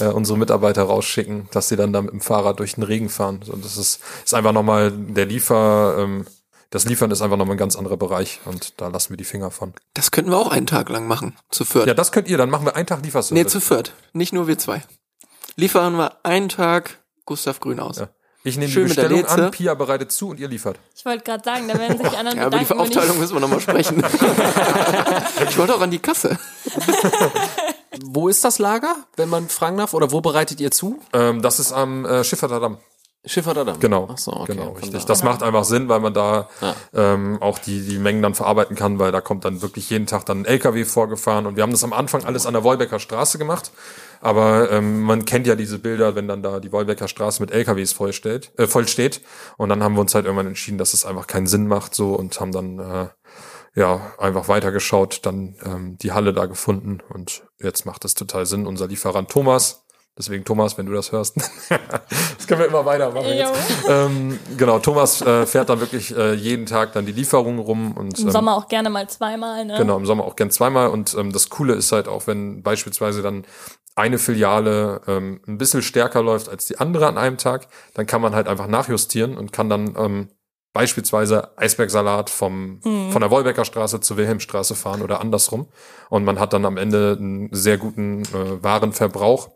äh, 0.00 0.06
unsere 0.06 0.38
Mitarbeiter 0.38 0.82
rausschicken, 0.84 1.48
dass 1.52 1.68
sie 1.68 1.76
dann 1.76 1.92
da 1.92 2.00
mit 2.00 2.12
dem 2.12 2.22
Fahrrad 2.22 2.58
durch 2.58 2.74
den 2.74 2.84
Regen 2.84 3.10
fahren. 3.10 3.40
So, 3.44 3.54
das 3.56 3.76
ist, 3.76 4.00
ist 4.24 4.34
einfach 4.34 4.52
nochmal 4.52 4.92
der 4.92 5.26
Liefer, 5.26 5.96
ähm, 5.98 6.26
das 6.70 6.84
Liefern 6.84 7.10
ist 7.10 7.20
einfach 7.20 7.36
nochmal 7.36 7.56
ein 7.56 7.58
ganz 7.58 7.76
anderer 7.76 7.96
Bereich 7.96 8.40
und 8.44 8.80
da 8.80 8.88
lassen 8.88 9.10
wir 9.10 9.16
die 9.16 9.24
Finger 9.24 9.50
von. 9.50 9.74
Das 9.94 10.10
könnten 10.10 10.30
wir 10.30 10.38
auch 10.38 10.50
einen 10.50 10.66
Tag 10.66 10.88
lang 10.88 11.06
machen. 11.06 11.36
Zu 11.50 11.64
viert. 11.64 11.86
Ja, 11.86 11.94
das 11.94 12.12
könnt 12.12 12.28
ihr, 12.28 12.38
dann 12.38 12.48
machen 12.48 12.64
wir 12.64 12.76
einen 12.76 12.86
Tag 12.86 13.04
Lieferservice. 13.04 13.44
nee, 13.44 13.46
zu 13.46 13.60
viert. 13.60 13.92
Nicht 14.12 14.32
nur 14.32 14.46
wir 14.46 14.56
zwei. 14.56 14.82
Liefern 15.56 15.96
wir 15.96 16.24
einen 16.24 16.48
Tag 16.48 16.99
Gustav 17.30 17.60
Grün 17.60 17.78
aus. 17.78 17.98
Ja. 17.98 18.08
Ich 18.42 18.56
nehme 18.56 18.66
die 18.66 18.72
Schön 18.72 18.88
der 18.88 19.08
Bestellung 19.08 19.24
an, 19.26 19.50
Pia 19.52 19.74
bereitet 19.74 20.10
zu 20.10 20.30
und 20.30 20.40
ihr 20.40 20.48
liefert. 20.48 20.80
Ich 20.96 21.04
wollte 21.04 21.22
gerade 21.22 21.44
sagen, 21.44 21.68
da 21.68 21.78
werden 21.78 21.96
sich 21.96 22.08
die 22.08 22.16
anderen 22.16 22.38
Ja, 22.38 22.46
über 22.48 22.58
die 22.58 22.64
bedanken, 22.64 22.80
wenn 22.80 22.90
ich- 22.90 22.96
Aufteilung 22.98 23.18
müssen 23.20 23.34
wir 23.34 23.40
nochmal 23.40 23.60
sprechen. 23.60 24.02
ich 25.48 25.56
wollte 25.56 25.76
auch 25.76 25.80
an 25.80 25.92
die 25.92 26.00
Kasse. 26.00 26.36
Wo 28.04 28.28
ist 28.28 28.42
das 28.44 28.58
Lager, 28.58 28.96
wenn 29.14 29.28
man 29.28 29.48
fragen 29.48 29.76
darf? 29.76 29.94
Oder 29.94 30.10
wo 30.10 30.20
bereitet 30.20 30.58
ihr 30.60 30.72
zu? 30.72 30.98
Ähm, 31.12 31.40
das 31.40 31.60
ist 31.60 31.70
am 31.70 32.04
äh, 32.04 32.24
Schifferter 32.24 32.58
Damm. 32.58 32.78
Schiffer 33.26 33.52
Damm. 33.52 33.78
Genau, 33.80 34.08
Ach 34.10 34.16
so, 34.16 34.32
okay. 34.32 34.54
genau, 34.54 34.70
richtig. 34.72 35.02
da. 35.02 35.06
Das 35.06 35.22
macht 35.22 35.42
einfach 35.42 35.64
Sinn, 35.64 35.90
weil 35.90 36.00
man 36.00 36.14
da 36.14 36.48
Ja. 36.62 36.74
ähm, 36.94 37.36
auch 37.42 37.58
die, 37.58 37.82
die 37.86 37.98
Mengen 37.98 38.22
dann 38.22 38.34
verarbeiten 38.34 38.76
kann, 38.76 38.98
weil 38.98 39.12
da 39.12 39.20
kommt 39.20 39.44
dann 39.44 39.60
wirklich 39.60 39.90
jeden 39.90 40.06
Tag 40.06 40.24
dann 40.24 40.40
ein 40.42 40.44
LKW 40.46 40.86
vorgefahren 40.86 41.44
und 41.46 41.56
wir 41.56 41.62
haben 41.62 41.70
das 41.72 41.84
am 41.84 41.92
Anfang 41.92 42.24
alles 42.24 42.46
an 42.46 42.54
der 42.54 42.64
Wolbecker 42.64 42.98
Straße 42.98 43.36
gemacht, 43.36 43.72
aber 44.22 44.70
ähm, 44.72 45.02
man 45.02 45.26
kennt 45.26 45.46
ja 45.46 45.54
diese 45.54 45.78
Bilder, 45.78 46.14
wenn 46.14 46.28
dann 46.28 46.42
da 46.42 46.60
die 46.60 46.72
Wolbecker 46.72 47.08
Straße 47.08 47.42
mit 47.42 47.50
LKWs 47.50 47.92
voll 47.92 48.14
steht, 48.14 48.52
äh, 48.58 48.66
voll 48.66 48.88
steht 48.88 49.20
und 49.58 49.68
dann 49.68 49.82
haben 49.82 49.94
wir 49.96 50.00
uns 50.00 50.14
halt 50.14 50.24
irgendwann 50.24 50.46
entschieden, 50.46 50.78
dass 50.78 50.94
es 50.94 51.04
einfach 51.04 51.26
keinen 51.26 51.46
Sinn 51.46 51.66
macht 51.66 51.94
so 51.94 52.14
und 52.14 52.40
haben 52.40 52.52
dann 52.52 52.78
äh, 52.78 53.08
ja 53.74 54.12
einfach 54.18 54.48
weitergeschaut, 54.48 55.20
dann 55.26 55.56
ähm, 55.62 55.98
die 55.98 56.12
Halle 56.12 56.32
da 56.32 56.46
gefunden 56.46 57.00
und 57.12 57.42
jetzt 57.58 57.84
macht 57.84 58.04
es 58.06 58.14
total 58.14 58.46
Sinn. 58.46 58.66
Unser 58.66 58.88
Lieferant 58.88 59.30
Thomas, 59.30 59.84
deswegen 60.18 60.44
Thomas, 60.44 60.76
wenn 60.78 60.86
du 60.86 60.92
das 60.92 61.12
hörst, 61.12 61.36
das 61.68 62.46
können 62.46 62.60
wir 62.60 62.66
immer 62.66 62.84
weitermachen 62.84 63.28
jetzt. 63.28 63.52
Ähm, 63.88 64.38
genau, 64.56 64.78
Thomas 64.78 65.22
äh, 65.22 65.46
fährt 65.46 65.68
dann 65.68 65.80
wirklich 65.80 66.16
äh, 66.16 66.34
jeden 66.34 66.66
Tag 66.66 66.92
dann 66.92 67.06
die 67.06 67.12
Lieferungen 67.12 67.60
rum 67.60 67.96
und 67.96 68.18
Im 68.18 68.26
ähm, 68.26 68.30
Sommer 68.30 68.56
auch 68.56 68.68
gerne 68.68 68.90
mal 68.90 69.08
zweimal, 69.08 69.64
ne? 69.64 69.76
Genau, 69.78 69.96
im 69.96 70.06
Sommer 70.06 70.24
auch 70.24 70.36
gern 70.36 70.50
zweimal. 70.50 70.88
Und 70.88 71.14
ähm, 71.18 71.32
das 71.32 71.48
Coole 71.48 71.74
ist 71.74 71.92
halt 71.92 72.08
auch, 72.08 72.26
wenn 72.26 72.62
beispielsweise 72.62 73.22
dann 73.22 73.44
eine 73.96 74.18
Filiale 74.18 75.00
ähm, 75.06 75.40
ein 75.46 75.58
bisschen 75.58 75.82
stärker 75.82 76.22
läuft 76.22 76.48
als 76.48 76.66
die 76.66 76.78
andere 76.78 77.06
an 77.06 77.18
einem 77.18 77.38
Tag, 77.38 77.68
dann 77.94 78.06
kann 78.06 78.20
man 78.20 78.34
halt 78.34 78.48
einfach 78.48 78.66
nachjustieren 78.66 79.36
und 79.36 79.52
kann 79.52 79.68
dann 79.68 79.94
ähm, 79.96 80.28
beispielsweise 80.72 81.58
Eisbergsalat 81.58 82.30
vom, 82.30 82.80
von 82.82 83.20
der 83.20 83.30
Wolbecker 83.30 83.64
Straße 83.64 84.00
zur 84.00 84.16
Wilhelmstraße 84.16 84.76
fahren 84.76 85.02
oder 85.02 85.20
andersrum. 85.20 85.68
Und 86.10 86.24
man 86.24 86.38
hat 86.38 86.52
dann 86.52 86.64
am 86.64 86.76
Ende 86.76 87.16
einen 87.18 87.48
sehr 87.52 87.76
guten 87.76 88.22
äh, 88.22 88.62
Warenverbrauch 88.62 89.50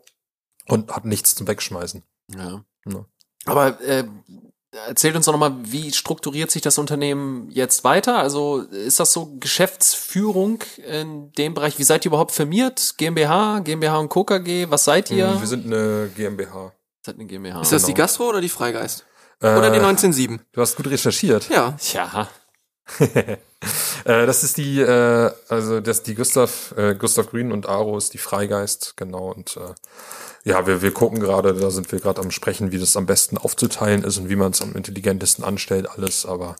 und 0.67 0.91
hat 0.95 1.05
nichts 1.05 1.35
zum 1.35 1.47
Wegschmeißen. 1.47 2.03
Ja. 2.35 2.63
Ja. 2.85 3.05
Aber 3.45 3.79
äh, 3.81 4.03
erzählt 4.87 5.15
uns 5.15 5.25
doch 5.25 5.31
nochmal, 5.31 5.53
wie 5.63 5.91
strukturiert 5.93 6.51
sich 6.51 6.61
das 6.61 6.77
Unternehmen 6.77 7.49
jetzt 7.51 7.83
weiter? 7.83 8.17
Also 8.17 8.59
ist 8.61 8.99
das 8.99 9.13
so 9.13 9.37
Geschäftsführung 9.39 10.63
in 10.77 11.31
dem 11.33 11.53
Bereich? 11.53 11.77
Wie 11.79 11.83
seid 11.83 12.05
ihr 12.05 12.09
überhaupt 12.09 12.31
firmiert? 12.31 12.95
GmbH, 12.97 13.59
GmbH 13.59 13.97
und 13.99 14.09
Co. 14.09 14.23
KG? 14.23 14.67
Was 14.69 14.83
seid 14.85 15.11
ihr? 15.11 15.39
Wir 15.39 15.47
sind 15.47 15.65
eine 15.65 16.09
GmbH. 16.15 16.73
seid 17.05 17.15
eine 17.15 17.25
GmbH. 17.25 17.61
Ist 17.61 17.71
das 17.71 17.83
die 17.85 17.93
Genau. 17.93 18.03
Gastro 18.03 18.29
oder 18.29 18.41
die 18.41 18.49
Freigeist? 18.49 19.05
Äh, 19.41 19.57
Oder 19.57 19.69
die 19.69 19.79
197? 19.79 20.39
Du 20.53 20.61
hast 20.61 20.77
gut 20.77 20.87
recherchiert. 20.87 21.49
Ja. 21.49 21.73
Tja, 21.77 22.29
äh, 24.05 24.25
das 24.25 24.43
ist 24.43 24.57
die, 24.57 24.79
äh, 24.79 25.31
also 25.49 25.81
das 25.81 26.03
die 26.03 26.15
Gustav, 26.15 26.73
äh, 26.77 26.95
Gustav 26.95 27.29
Grün 27.29 27.51
und 27.51 27.67
Aro 27.67 27.97
ist 27.97 28.13
die 28.13 28.17
Freigeist, 28.17 28.95
genau. 28.95 29.31
Und 29.33 29.57
äh, 29.57 29.73
Ja, 30.47 30.67
wir, 30.67 30.83
wir 30.83 30.91
gucken 30.91 31.19
gerade, 31.19 31.55
da 31.55 31.71
sind 31.71 31.91
wir 31.91 31.99
gerade 31.99 32.21
am 32.21 32.29
Sprechen, 32.29 32.71
wie 32.71 32.77
das 32.77 32.95
am 32.95 33.07
besten 33.07 33.35
aufzuteilen 33.35 34.03
ist 34.03 34.19
und 34.19 34.29
wie 34.29 34.35
man 34.35 34.51
es 34.51 34.61
am 34.61 34.75
intelligentesten 34.75 35.43
anstellt, 35.43 35.89
alles. 35.89 36.27
Aber 36.27 36.55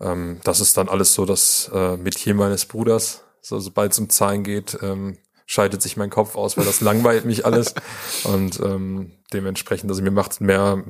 ähm, 0.00 0.40
das 0.44 0.60
ist 0.60 0.78
dann 0.78 0.88
alles 0.88 1.12
so 1.12 1.26
das 1.26 1.70
äh, 1.74 1.98
Metier 1.98 2.34
meines 2.34 2.64
Bruders. 2.64 3.24
So, 3.42 3.60
sobald 3.60 3.92
es 3.92 3.98
um 3.98 4.08
Zahlen 4.08 4.44
geht, 4.44 4.78
ähm, 4.80 5.18
schaltet 5.44 5.82
sich 5.82 5.98
mein 5.98 6.08
Kopf 6.08 6.36
aus, 6.36 6.56
weil 6.56 6.64
das 6.64 6.80
langweilt 6.80 7.26
mich 7.26 7.44
alles. 7.44 7.74
Und 8.24 8.60
ähm, 8.60 9.12
dementsprechend, 9.30 9.90
also 9.90 10.02
mir 10.02 10.10
macht 10.10 10.40
mehr, 10.40 10.82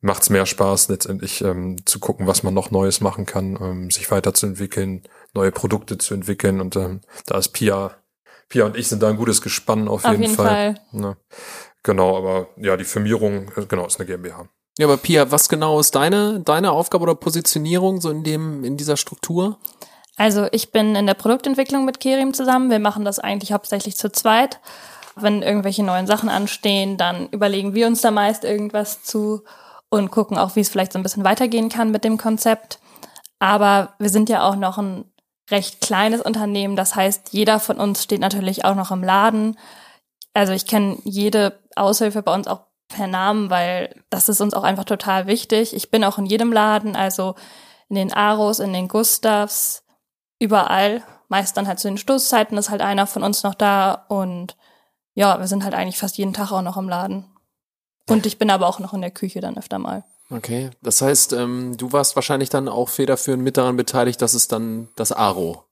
macht's 0.00 0.30
mehr 0.30 0.46
Spaß, 0.46 0.88
letztendlich 0.88 1.42
ähm, 1.42 1.84
zu 1.84 1.98
gucken, 1.98 2.28
was 2.28 2.44
man 2.44 2.54
noch 2.54 2.70
Neues 2.70 3.00
machen 3.00 3.26
kann, 3.26 3.58
ähm, 3.60 3.90
sich 3.90 4.08
weiterzuentwickeln, 4.12 5.02
neue 5.34 5.50
Produkte 5.50 5.98
zu 5.98 6.14
entwickeln. 6.14 6.60
Und 6.60 6.76
ähm, 6.76 7.00
da 7.26 7.38
ist 7.38 7.48
Pia, 7.48 7.96
Pia 8.48 8.64
und 8.64 8.76
ich 8.76 8.88
sind 8.88 9.02
da 9.02 9.08
ein 9.08 9.16
gutes 9.16 9.42
Gespann 9.42 9.88
auf, 9.88 10.04
Auf 10.04 10.12
jeden, 10.12 10.22
jeden 10.22 10.34
Fall. 10.34 10.46
Fall. 10.46 10.80
Ne? 10.92 11.16
Genau, 11.82 12.16
aber 12.16 12.48
ja, 12.56 12.76
die 12.76 12.84
Firmierung, 12.84 13.50
äh, 13.56 13.66
genau, 13.66 13.86
ist 13.86 13.98
eine 13.98 14.06
GmbH. 14.06 14.48
Ja, 14.78 14.86
aber 14.86 14.98
Pia, 14.98 15.30
was 15.30 15.48
genau 15.48 15.80
ist 15.80 15.94
deine, 15.94 16.40
deine 16.40 16.72
Aufgabe 16.72 17.04
oder 17.04 17.14
Positionierung 17.14 18.00
so 18.00 18.10
in 18.10 18.24
dem, 18.24 18.62
in 18.62 18.76
dieser 18.76 18.96
Struktur? 18.96 19.58
Also 20.16 20.48
ich 20.52 20.72
bin 20.72 20.94
in 20.96 21.06
der 21.06 21.14
Produktentwicklung 21.14 21.84
mit 21.84 22.00
Kerim 22.00 22.34
zusammen. 22.34 22.70
Wir 22.70 22.78
machen 22.78 23.04
das 23.04 23.18
eigentlich 23.18 23.52
hauptsächlich 23.52 23.96
zu 23.96 24.10
zweit. 24.10 24.60
Wenn 25.14 25.42
irgendwelche 25.42 25.82
neuen 25.82 26.06
Sachen 26.06 26.28
anstehen, 26.28 26.98
dann 26.98 27.28
überlegen 27.30 27.74
wir 27.74 27.86
uns 27.86 28.02
da 28.02 28.10
meist 28.10 28.44
irgendwas 28.44 29.02
zu 29.02 29.44
und 29.88 30.10
gucken 30.10 30.36
auch, 30.36 30.56
wie 30.56 30.60
es 30.60 30.68
vielleicht 30.68 30.92
so 30.92 30.98
ein 30.98 31.02
bisschen 31.02 31.24
weitergehen 31.24 31.68
kann 31.68 31.90
mit 31.90 32.04
dem 32.04 32.18
Konzept. 32.18 32.80
Aber 33.38 33.94
wir 33.98 34.10
sind 34.10 34.28
ja 34.28 34.42
auch 34.42 34.56
noch 34.56 34.78
ein 34.78 35.04
recht 35.50 35.80
kleines 35.80 36.20
Unternehmen. 36.20 36.76
Das 36.76 36.94
heißt, 36.94 37.32
jeder 37.32 37.60
von 37.60 37.78
uns 37.78 38.02
steht 38.02 38.20
natürlich 38.20 38.64
auch 38.64 38.74
noch 38.74 38.90
im 38.90 39.04
Laden. 39.04 39.56
Also 40.34 40.52
ich 40.52 40.66
kenne 40.66 40.98
jede 41.04 41.60
Aushilfe 41.76 42.22
bei 42.22 42.34
uns 42.34 42.46
auch 42.46 42.66
per 42.88 43.06
Namen, 43.06 43.50
weil 43.50 44.02
das 44.10 44.28
ist 44.28 44.40
uns 44.40 44.54
auch 44.54 44.62
einfach 44.62 44.84
total 44.84 45.26
wichtig. 45.26 45.74
Ich 45.74 45.90
bin 45.90 46.04
auch 46.04 46.18
in 46.18 46.26
jedem 46.26 46.52
Laden, 46.52 46.96
also 46.96 47.34
in 47.88 47.96
den 47.96 48.12
Aros, 48.12 48.58
in 48.58 48.72
den 48.72 48.88
Gustavs, 48.88 49.84
überall. 50.38 51.02
Meist 51.28 51.56
dann 51.56 51.66
halt 51.66 51.80
zu 51.80 51.88
den 51.88 51.98
Stoßzeiten 51.98 52.56
ist 52.56 52.70
halt 52.70 52.82
einer 52.82 53.06
von 53.06 53.22
uns 53.24 53.42
noch 53.42 53.54
da 53.54 54.06
und 54.08 54.56
ja, 55.14 55.40
wir 55.40 55.48
sind 55.48 55.64
halt 55.64 55.74
eigentlich 55.74 55.98
fast 55.98 56.18
jeden 56.18 56.34
Tag 56.34 56.52
auch 56.52 56.62
noch 56.62 56.76
im 56.76 56.88
Laden. 56.88 57.24
Und 58.08 58.26
ich 58.26 58.38
bin 58.38 58.50
aber 58.50 58.68
auch 58.68 58.78
noch 58.78 58.92
in 58.92 59.00
der 59.00 59.10
Küche 59.10 59.40
dann 59.40 59.58
öfter 59.58 59.78
mal. 59.78 60.04
Okay, 60.30 60.70
das 60.82 61.00
heißt, 61.02 61.32
ähm, 61.34 61.76
du 61.76 61.92
warst 61.92 62.16
wahrscheinlich 62.16 62.48
dann 62.50 62.68
auch 62.68 62.88
federführend 62.88 63.42
mit 63.44 63.56
daran 63.56 63.76
beteiligt, 63.76 64.20
dass 64.22 64.34
es 64.34 64.48
dann 64.48 64.88
das 64.96 65.12
Aro 65.12 65.64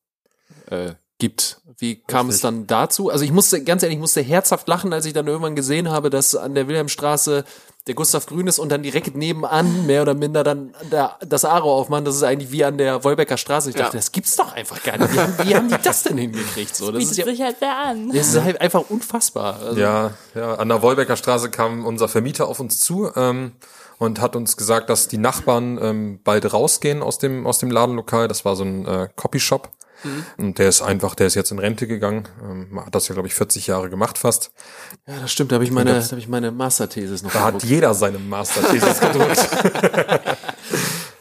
äh, 0.70 0.92
gibt. 1.18 1.60
Wie 1.78 1.96
kam 1.96 2.28
es 2.28 2.34
Richtig. 2.36 2.42
dann 2.42 2.66
dazu? 2.68 3.10
Also 3.10 3.24
ich 3.24 3.32
musste, 3.32 3.64
ganz 3.64 3.82
ehrlich, 3.82 3.96
ich 3.96 4.00
musste 4.00 4.20
herzhaft 4.20 4.68
lachen, 4.68 4.92
als 4.92 5.06
ich 5.06 5.12
dann 5.12 5.26
irgendwann 5.26 5.56
gesehen 5.56 5.90
habe, 5.90 6.08
dass 6.08 6.36
an 6.36 6.54
der 6.54 6.68
Wilhelmstraße 6.68 7.44
der 7.88 7.94
Gustav 7.94 8.26
Grün 8.26 8.46
ist 8.46 8.58
und 8.60 8.70
dann 8.70 8.82
direkt 8.82 9.14
nebenan 9.16 9.84
mehr 9.86 10.02
oder 10.02 10.14
minder 10.14 10.42
dann 10.44 10.72
der, 10.90 11.18
das 11.26 11.44
Aro 11.44 11.76
aufmachen. 11.76 12.04
Das 12.04 12.14
ist 12.14 12.22
eigentlich 12.22 12.50
wie 12.52 12.64
an 12.64 12.78
der 12.78 13.02
Wolbecker 13.04 13.36
Straße. 13.36 13.70
Ich 13.70 13.76
Ja. 13.76 13.82
dachte, 13.82 13.96
das 13.98 14.12
gibt's 14.12 14.36
doch 14.36 14.52
einfach 14.52 14.82
gar 14.84 14.96
nicht. 14.98 15.12
Wie 15.12 15.18
haben, 15.18 15.34
wie 15.48 15.54
haben 15.56 15.68
die 15.68 15.76
das 15.82 16.04
denn 16.04 16.16
hingekriegt? 16.16 16.74
So, 16.76 16.92
das 16.92 16.98
Bietet 17.00 17.10
ist 17.12 17.18
ja, 17.18 17.24
sich 17.26 17.42
halt 17.42 17.58
sehr 17.58 17.76
an. 17.76 18.10
das 18.12 18.28
ist 18.28 18.40
halt 18.40 18.60
einfach 18.60 18.88
unfassbar. 18.88 19.58
Also, 19.60 19.80
Ja, 19.80 20.12
ja, 20.34 20.54
an 20.54 20.68
der 20.68 20.80
Wolbecker 20.80 21.16
Straße 21.16 21.50
kam 21.50 21.84
unser 21.84 22.08
Vermieter 22.08 22.46
auf 22.48 22.60
uns 22.60 22.78
zu 22.80 23.10
ähm, 23.16 23.52
und 23.98 24.20
hat 24.20 24.36
uns 24.36 24.56
gesagt, 24.56 24.90
dass 24.90 25.08
die 25.08 25.18
Nachbarn 25.18 25.78
ähm, 25.80 26.20
bald 26.24 26.52
rausgehen 26.52 27.02
aus 27.02 27.18
dem 27.18 27.46
aus 27.46 27.58
dem 27.58 27.70
Ladenlokal. 27.70 28.28
Das 28.28 28.44
war 28.44 28.56
so 28.56 28.64
ein 28.64 28.86
äh, 28.86 29.08
Copyshop. 29.16 29.70
Und 30.36 30.58
der 30.58 30.68
ist 30.68 30.82
einfach, 30.82 31.14
der 31.14 31.26
ist 31.26 31.34
jetzt 31.34 31.50
in 31.50 31.58
Rente 31.58 31.86
gegangen. 31.86 32.28
Ähm, 32.42 32.80
hat 32.84 32.94
das 32.94 33.08
ja, 33.08 33.14
glaube 33.14 33.28
ich, 33.28 33.34
40 33.34 33.66
Jahre 33.66 33.88
gemacht 33.88 34.18
fast. 34.18 34.52
Ja, 35.06 35.14
das 35.20 35.32
stimmt. 35.32 35.50
Da 35.50 35.54
habe 35.54 35.64
ich 35.64 35.70
meine, 35.70 35.94
da 35.94 36.02
habe 36.02 36.18
ich 36.18 36.28
meine 36.28 36.50
Masterthesis 36.50 37.22
noch 37.22 37.32
Da 37.32 37.40
hat 37.40 37.54
gedruckt. 37.54 37.70
jeder 37.70 37.94
seine 37.94 38.18
Masterthesis 38.18 39.00
gedruckt. 39.00 39.48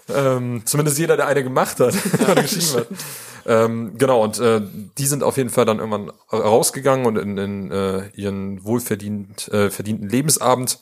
ähm, 0.13 0.63
zumindest 0.65 0.97
jeder, 0.97 1.15
der 1.17 1.28
eine 1.28 1.43
gemacht 1.43 1.80
hat, 1.80 1.93
oder 2.30 2.41
geschrieben 2.41 2.76
hat. 2.76 2.88
Ähm, 3.45 3.97
genau, 3.97 4.24
und 4.24 4.39
äh, 4.39 4.61
die 4.97 5.05
sind 5.05 5.24
auf 5.24 5.38
jeden 5.38 5.49
Fall 5.49 5.65
dann 5.65 5.80
irgendwann 5.80 6.11
rausgegangen 6.32 7.05
und 7.05 7.17
in, 7.17 7.38
in 7.38 7.71
äh, 7.71 8.07
ihren 8.15 8.63
wohlverdient 8.63 9.49
äh, 9.49 9.69
verdienten 9.69 10.09
Lebensabend. 10.09 10.80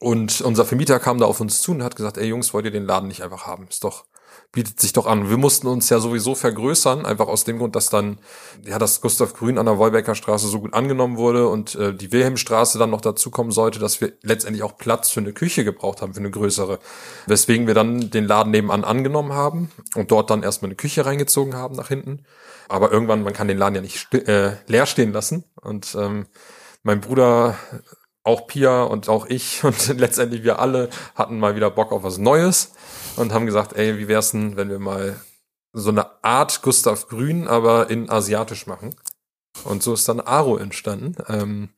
Und 0.00 0.40
unser 0.40 0.64
Vermieter 0.64 0.98
kam 0.98 1.18
da 1.18 1.26
auf 1.26 1.40
uns 1.40 1.60
zu 1.60 1.72
und 1.72 1.82
hat 1.82 1.94
gesagt, 1.94 2.16
ey 2.16 2.26
Jungs, 2.26 2.54
wollt 2.54 2.64
ihr 2.64 2.70
den 2.70 2.86
Laden 2.86 3.06
nicht 3.06 3.22
einfach 3.22 3.46
haben? 3.46 3.68
Ist 3.68 3.84
doch, 3.84 4.06
bietet 4.50 4.80
sich 4.80 4.94
doch 4.94 5.06
an. 5.06 5.28
Wir 5.28 5.36
mussten 5.36 5.66
uns 5.66 5.90
ja 5.90 6.00
sowieso 6.00 6.34
vergrößern, 6.34 7.04
einfach 7.04 7.28
aus 7.28 7.44
dem 7.44 7.58
Grund, 7.58 7.76
dass 7.76 7.90
dann, 7.90 8.18
ja, 8.64 8.78
das 8.78 9.02
Gustav 9.02 9.34
Grün 9.34 9.58
an 9.58 9.66
der 9.66 9.76
Wolbecker 9.76 10.14
Straße 10.14 10.48
so 10.48 10.58
gut 10.60 10.72
angenommen 10.72 11.18
wurde 11.18 11.48
und 11.48 11.74
äh, 11.74 11.94
die 11.94 12.12
Wilhelmstraße 12.12 12.78
dann 12.78 12.88
noch 12.88 13.02
dazukommen 13.02 13.52
sollte, 13.52 13.78
dass 13.78 14.00
wir 14.00 14.14
letztendlich 14.22 14.62
auch 14.62 14.78
Platz 14.78 15.10
für 15.10 15.20
eine 15.20 15.34
Küche 15.34 15.64
gebraucht 15.64 16.00
haben, 16.00 16.14
für 16.14 16.20
eine 16.20 16.30
größere. 16.30 16.78
Weswegen 17.26 17.66
wir 17.66 17.74
dann 17.74 18.08
den 18.08 18.24
Laden 18.24 18.52
nebenan 18.52 18.84
angenommen 18.84 19.34
haben 19.34 19.70
und 19.96 20.10
dort 20.10 20.30
dann 20.30 20.42
erstmal 20.42 20.70
eine 20.70 20.76
Küche 20.76 21.04
reingezogen 21.04 21.54
haben 21.54 21.76
nach 21.76 21.88
hinten. 21.88 22.24
Aber 22.70 22.90
irgendwann, 22.90 23.22
man 23.22 23.34
kann 23.34 23.48
den 23.48 23.58
Laden 23.58 23.74
ja 23.74 23.82
nicht 23.82 24.14
äh, 24.14 24.56
leer 24.66 24.86
stehen 24.86 25.12
lassen. 25.12 25.44
Und 25.60 25.94
ähm, 25.94 26.26
mein 26.82 27.02
Bruder 27.02 27.58
auch 28.22 28.46
Pia 28.46 28.82
und 28.82 29.08
auch 29.08 29.26
ich 29.26 29.64
und 29.64 29.88
letztendlich 29.98 30.42
wir 30.42 30.58
alle 30.58 30.90
hatten 31.14 31.38
mal 31.38 31.56
wieder 31.56 31.70
Bock 31.70 31.92
auf 31.92 32.02
was 32.02 32.18
Neues 32.18 32.72
und 33.16 33.32
haben 33.32 33.46
gesagt, 33.46 33.74
ey, 33.74 33.98
wie 33.98 34.08
wär's 34.08 34.32
denn, 34.32 34.56
wenn 34.56 34.70
wir 34.70 34.78
mal 34.78 35.20
so 35.72 35.90
eine 35.90 36.24
Art 36.24 36.62
Gustav 36.62 37.08
Grün, 37.08 37.46
aber 37.46 37.90
in 37.90 38.10
asiatisch 38.10 38.66
machen. 38.66 38.94
Und 39.64 39.82
so 39.82 39.94
ist 39.94 40.08
dann 40.08 40.20
Aro 40.20 40.56
entstanden. 40.56 41.16
Ähm, 41.28 41.70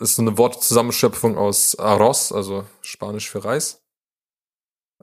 ist 0.00 0.16
so 0.16 0.22
eine 0.22 0.38
Wortzusammenschöpfung 0.38 1.36
aus 1.36 1.78
Arroz, 1.78 2.32
also 2.32 2.64
Spanisch 2.80 3.30
für 3.30 3.44
Reis. 3.44 3.82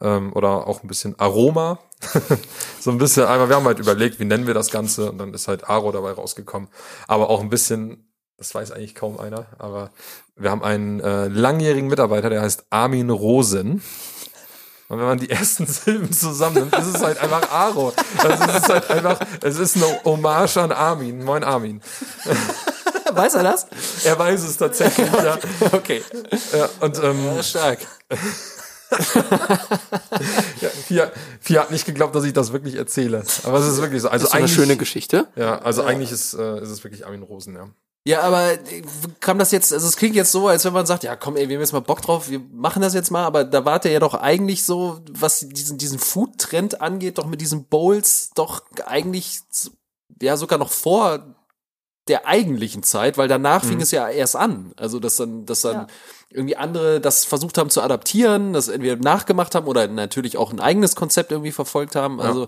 Ähm, 0.01 0.33
oder 0.33 0.67
auch 0.67 0.83
ein 0.83 0.87
bisschen 0.87 1.17
Aroma. 1.19 1.79
so 2.79 2.91
ein 2.91 2.97
bisschen, 2.97 3.25
aber 3.25 3.49
wir 3.49 3.55
haben 3.55 3.65
halt 3.65 3.79
überlegt, 3.79 4.19
wie 4.19 4.25
nennen 4.25 4.47
wir 4.47 4.53
das 4.53 4.71
Ganze 4.71 5.11
und 5.11 5.17
dann 5.19 5.33
ist 5.33 5.47
halt 5.47 5.69
Aro 5.69 5.91
dabei 5.91 6.11
rausgekommen. 6.11 6.69
Aber 7.07 7.29
auch 7.29 7.41
ein 7.41 7.49
bisschen, 7.49 8.12
das 8.38 8.53
weiß 8.53 8.71
eigentlich 8.71 8.95
kaum 8.95 9.19
einer, 9.19 9.45
aber 9.59 9.91
wir 10.36 10.51
haben 10.51 10.63
einen 10.63 10.99
äh, 10.99 11.27
langjährigen 11.27 11.89
Mitarbeiter, 11.89 12.29
der 12.29 12.41
heißt 12.41 12.65
Armin 12.69 13.09
Rosen. 13.09 13.81
Und 14.89 14.99
wenn 14.99 15.05
man 15.05 15.17
die 15.19 15.29
ersten 15.31 15.65
Silben 15.65 16.11
zusammennimmt, 16.11 16.75
ist 16.77 16.95
es 16.95 17.01
halt 17.01 17.17
einfach 17.19 17.49
Aro. 17.51 17.93
Also 18.17 18.43
es 18.43 18.55
ist 18.57 18.69
halt 18.69 18.89
einfach, 18.89 19.19
es 19.41 19.57
ist 19.57 19.75
eine 19.77 19.86
Hommage 20.03 20.57
an 20.57 20.71
Armin. 20.71 21.23
Moin 21.23 21.43
Armin. 21.43 21.81
Weiß 23.11 23.36
er 23.36 23.43
das? 23.43 23.67
Er 24.05 24.17
weiß 24.17 24.41
es 24.41 24.57
tatsächlich, 24.57 25.11
ja. 25.11 25.38
Okay. 25.71 26.01
ja 26.51 26.67
und 26.79 27.03
ähm, 27.03 27.43
Stark. 27.43 27.79
ja, 30.61 30.69
Fia, 30.69 31.11
Fia 31.39 31.61
hat 31.61 31.71
nicht 31.71 31.86
geglaubt, 31.86 32.15
dass 32.15 32.23
ich 32.23 32.34
das 32.34 32.53
wirklich 32.53 32.75
erzähle. 32.75 33.23
Aber 33.43 33.59
es 33.59 33.67
ist 33.67 33.81
wirklich 33.81 34.01
so. 34.01 34.09
Also 34.09 34.25
Das 34.25 34.34
ist 34.34 34.39
eine 34.39 34.47
schöne 34.47 34.77
Geschichte. 34.77 35.27
Ja, 35.36 35.59
also 35.59 35.84
eigentlich 35.84 36.11
ist, 36.11 36.34
äh, 36.34 36.61
ist 36.61 36.69
es 36.69 36.84
wirklich 36.84 37.05
Armin 37.05 37.21
Rosen, 37.21 37.55
ja. 37.55 37.69
Ja, 38.06 38.22
aber 38.22 38.54
äh, 38.54 38.84
kam 39.22 39.39
das 39.39 39.51
jetzt, 39.51 39.72
also 39.72 39.88
es 39.88 39.95
klingt 39.95 40.16
jetzt 40.16 40.32
so, 40.32 40.47
als 40.47 40.66
wenn 40.66 40.74
man 40.74 40.86
sagt, 40.86 41.04
ja 41.04 41.16
komm 41.16 41.38
ey, 41.38 41.47
wir 41.47 41.56
haben 41.56 41.62
jetzt 41.62 41.72
mal 41.72 41.80
Bock 41.80 42.01
drauf, 42.01 42.30
wir 42.30 42.39
machen 42.39 42.82
das 42.82 42.93
jetzt 42.93 43.12
mal, 43.12 43.24
aber 43.24 43.45
da 43.45 43.64
wart 43.64 43.86
ihr 43.86 43.91
ja 43.91 43.99
doch 43.99 44.14
eigentlich 44.14 44.66
so, 44.66 44.99
was 45.10 45.39
diesen, 45.47 45.78
diesen 45.78 45.99
Food-Trend 45.99 46.82
angeht, 46.82 47.18
doch 47.18 47.28
mit 47.28 47.39
diesen 47.39 47.66
Bowls 47.66 48.32
doch 48.36 48.64
eigentlich, 48.86 49.39
ja 50.22 50.36
sogar 50.36 50.60
noch 50.60 50.72
vor 50.72 51.34
der 52.08 52.28
eigentlichen 52.28 52.84
Zeit, 52.84 53.18
weil 53.18 53.28
danach 53.28 53.64
fing 53.64 53.80
es 53.80 53.91
ja 53.91 54.10
erst 54.10 54.36
an. 54.36 54.74
Also 54.76 54.99
dass 54.99 55.16
dann, 55.16 55.45
dass 55.45 55.62
dann 55.62 55.74
Ja. 55.76 55.88
irgendwie 56.32 56.58
andere 56.58 56.99
das 56.99 57.24
versucht 57.24 57.58
haben 57.58 57.70
zu 57.70 57.82
adaptieren, 57.82 58.51
das 58.51 58.68
entweder 58.68 58.97
nachgemacht 58.97 59.56
haben 59.56 59.68
oder 59.68 59.88
natürlich 59.88 60.36
auch 60.36 60.51
ein 60.51 60.60
eigenes 60.60 60.95
Konzept 60.97 61.32
irgendwie 61.32 61.54
verfolgt 61.54 61.95
haben. 61.95 62.20
Also 62.20 62.47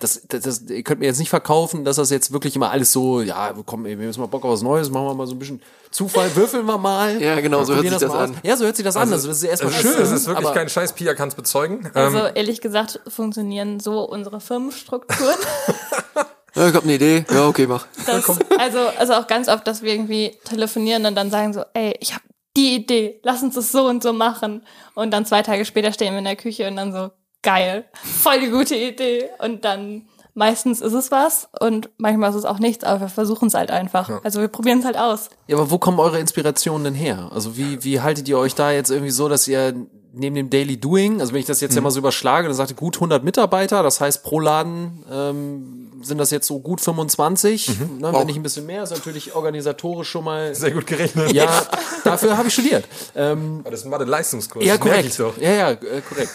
das, 0.00 0.22
das, 0.28 0.42
das 0.42 0.62
ihr 0.62 0.82
könnt 0.82 0.98
mir 1.00 1.06
jetzt 1.06 1.20
nicht 1.20 1.30
verkaufen, 1.30 1.84
dass 1.84 1.96
das 1.96 2.10
jetzt 2.10 2.32
wirklich 2.32 2.56
immer 2.56 2.70
alles 2.70 2.90
so, 2.90 3.20
ja, 3.20 3.54
komm, 3.64 3.84
wir 3.84 3.96
müssen 3.96 4.20
mal 4.20 4.26
Bock 4.26 4.44
auf 4.44 4.50
was 4.52 4.62
Neues, 4.62 4.90
machen 4.90 5.06
wir 5.06 5.14
mal 5.14 5.26
so 5.28 5.36
ein 5.36 5.38
bisschen 5.38 5.62
Zufall, 5.92 6.34
würfeln 6.34 6.66
wir 6.66 6.76
mal. 6.78 7.22
Ja, 7.22 7.38
genau, 7.40 7.62
so 7.62 7.74
hört 7.74 7.82
sich 7.84 7.92
das 7.92 8.08
mal 8.08 8.24
an. 8.24 8.36
Ja, 8.42 8.56
so 8.56 8.64
hört 8.64 8.74
sich 8.76 8.84
das 8.84 8.96
an. 8.96 9.12
Also 9.12 9.28
das 9.28 9.36
ist 9.36 9.44
erstmal 9.44 9.72
es 9.72 9.80
schön. 9.80 9.92
Ist, 9.92 9.98
es 9.98 10.12
ist 10.12 10.26
wirklich 10.26 10.46
aber, 10.46 10.54
kein 10.54 10.68
Scheiß, 10.68 10.94
Pia 10.94 11.14
kann 11.14 11.28
es 11.28 11.36
bezeugen. 11.36 11.88
Also 11.94 12.18
ähm, 12.18 12.32
ehrlich 12.34 12.60
gesagt 12.60 13.00
funktionieren 13.06 13.78
so 13.78 14.00
unsere 14.00 14.40
Firmenstrukturen. 14.40 15.36
Ja, 16.56 16.68
ich 16.68 16.74
hab 16.74 16.84
eine 16.84 16.94
Idee. 16.94 17.24
Ja, 17.30 17.46
okay, 17.46 17.66
mach. 17.66 17.86
Das, 18.06 18.28
also, 18.58 18.78
also 18.98 19.12
auch 19.14 19.26
ganz 19.26 19.48
oft, 19.48 19.66
dass 19.66 19.82
wir 19.82 19.92
irgendwie 19.92 20.32
telefonieren 20.44 21.04
und 21.04 21.14
dann 21.14 21.30
sagen 21.30 21.52
so, 21.52 21.62
ey, 21.74 21.94
ich 22.00 22.14
habe 22.14 22.24
die 22.56 22.74
Idee, 22.74 23.20
lass 23.22 23.42
uns 23.42 23.54
das 23.54 23.70
so 23.70 23.86
und 23.86 24.02
so 24.02 24.12
machen. 24.12 24.62
Und 24.94 25.10
dann 25.10 25.26
zwei 25.26 25.42
Tage 25.42 25.66
später 25.66 25.92
stehen 25.92 26.12
wir 26.12 26.18
in 26.18 26.24
der 26.24 26.36
Küche 26.36 26.66
und 26.66 26.76
dann 26.76 26.92
so, 26.92 27.10
geil, 27.42 27.84
voll 28.22 28.40
die 28.40 28.50
gute 28.50 28.74
Idee. 28.74 29.28
Und 29.38 29.64
dann 29.64 30.08
meistens 30.32 30.80
ist 30.80 30.92
es 30.92 31.10
was 31.10 31.48
und 31.60 31.90
manchmal 31.96 32.30
ist 32.30 32.36
es 32.36 32.44
auch 32.44 32.58
nichts, 32.58 32.84
aber 32.84 33.02
wir 33.02 33.08
versuchen 33.08 33.48
es 33.48 33.54
halt 33.54 33.70
einfach. 33.70 34.22
Also 34.22 34.40
wir 34.40 34.48
probieren 34.48 34.80
es 34.80 34.84
halt 34.84 34.98
aus. 34.98 35.30
Ja, 35.46 35.56
aber 35.56 35.70
wo 35.70 35.78
kommen 35.78 35.98
eure 35.98 36.20
Inspirationen 36.20 36.84
denn 36.84 36.94
her? 36.94 37.30
Also 37.32 37.56
wie, 37.56 37.82
wie 37.84 38.00
haltet 38.00 38.28
ihr 38.28 38.38
euch 38.38 38.54
da 38.54 38.70
jetzt 38.70 38.90
irgendwie 38.90 39.10
so, 39.10 39.28
dass 39.28 39.48
ihr 39.48 39.74
neben 40.18 40.34
dem 40.34 40.50
Daily 40.50 40.76
Doing, 40.78 41.20
also 41.20 41.32
wenn 41.32 41.40
ich 41.40 41.46
das 41.46 41.60
jetzt 41.60 41.74
ja 41.74 41.80
mal 41.80 41.90
so 41.90 41.98
überschlage, 41.98 42.48
dann 42.48 42.56
sagte 42.56 42.74
gut 42.74 42.96
100 42.96 43.22
Mitarbeiter, 43.22 43.82
das 43.82 44.00
heißt 44.00 44.22
pro 44.22 44.40
Laden 44.40 45.04
ähm, 45.12 45.82
sind 46.02 46.18
das 46.18 46.30
jetzt 46.30 46.46
so 46.46 46.58
gut 46.60 46.80
25, 46.80 47.68
ne, 47.68 47.76
Wow. 48.00 48.20
wenn 48.20 48.26
nicht 48.26 48.36
ein 48.36 48.42
bisschen 48.42 48.66
mehr, 48.66 48.82
ist 48.82 48.90
natürlich 48.90 49.34
organisatorisch 49.34 50.08
schon 50.08 50.24
mal. 50.24 50.54
Sehr 50.54 50.70
gut 50.70 50.86
gerechnet. 50.86 51.32
Ja, 51.32 51.66
dafür 52.04 52.36
habe 52.36 52.48
ich 52.48 52.54
studiert. 52.54 52.84
Ähm, 53.14 53.62
Das 53.64 53.80
ist 53.80 53.84
ein 53.86 53.90
Mathe-Leistungskurs. 53.90 54.64
ja, 54.64 54.78
korrekt. 54.78 55.08
Ich 55.08 55.16
doch. 55.16 55.36
Ja, 55.38 55.50
ja, 55.52 55.70
äh, 55.72 56.00
korrekt. 56.08 56.32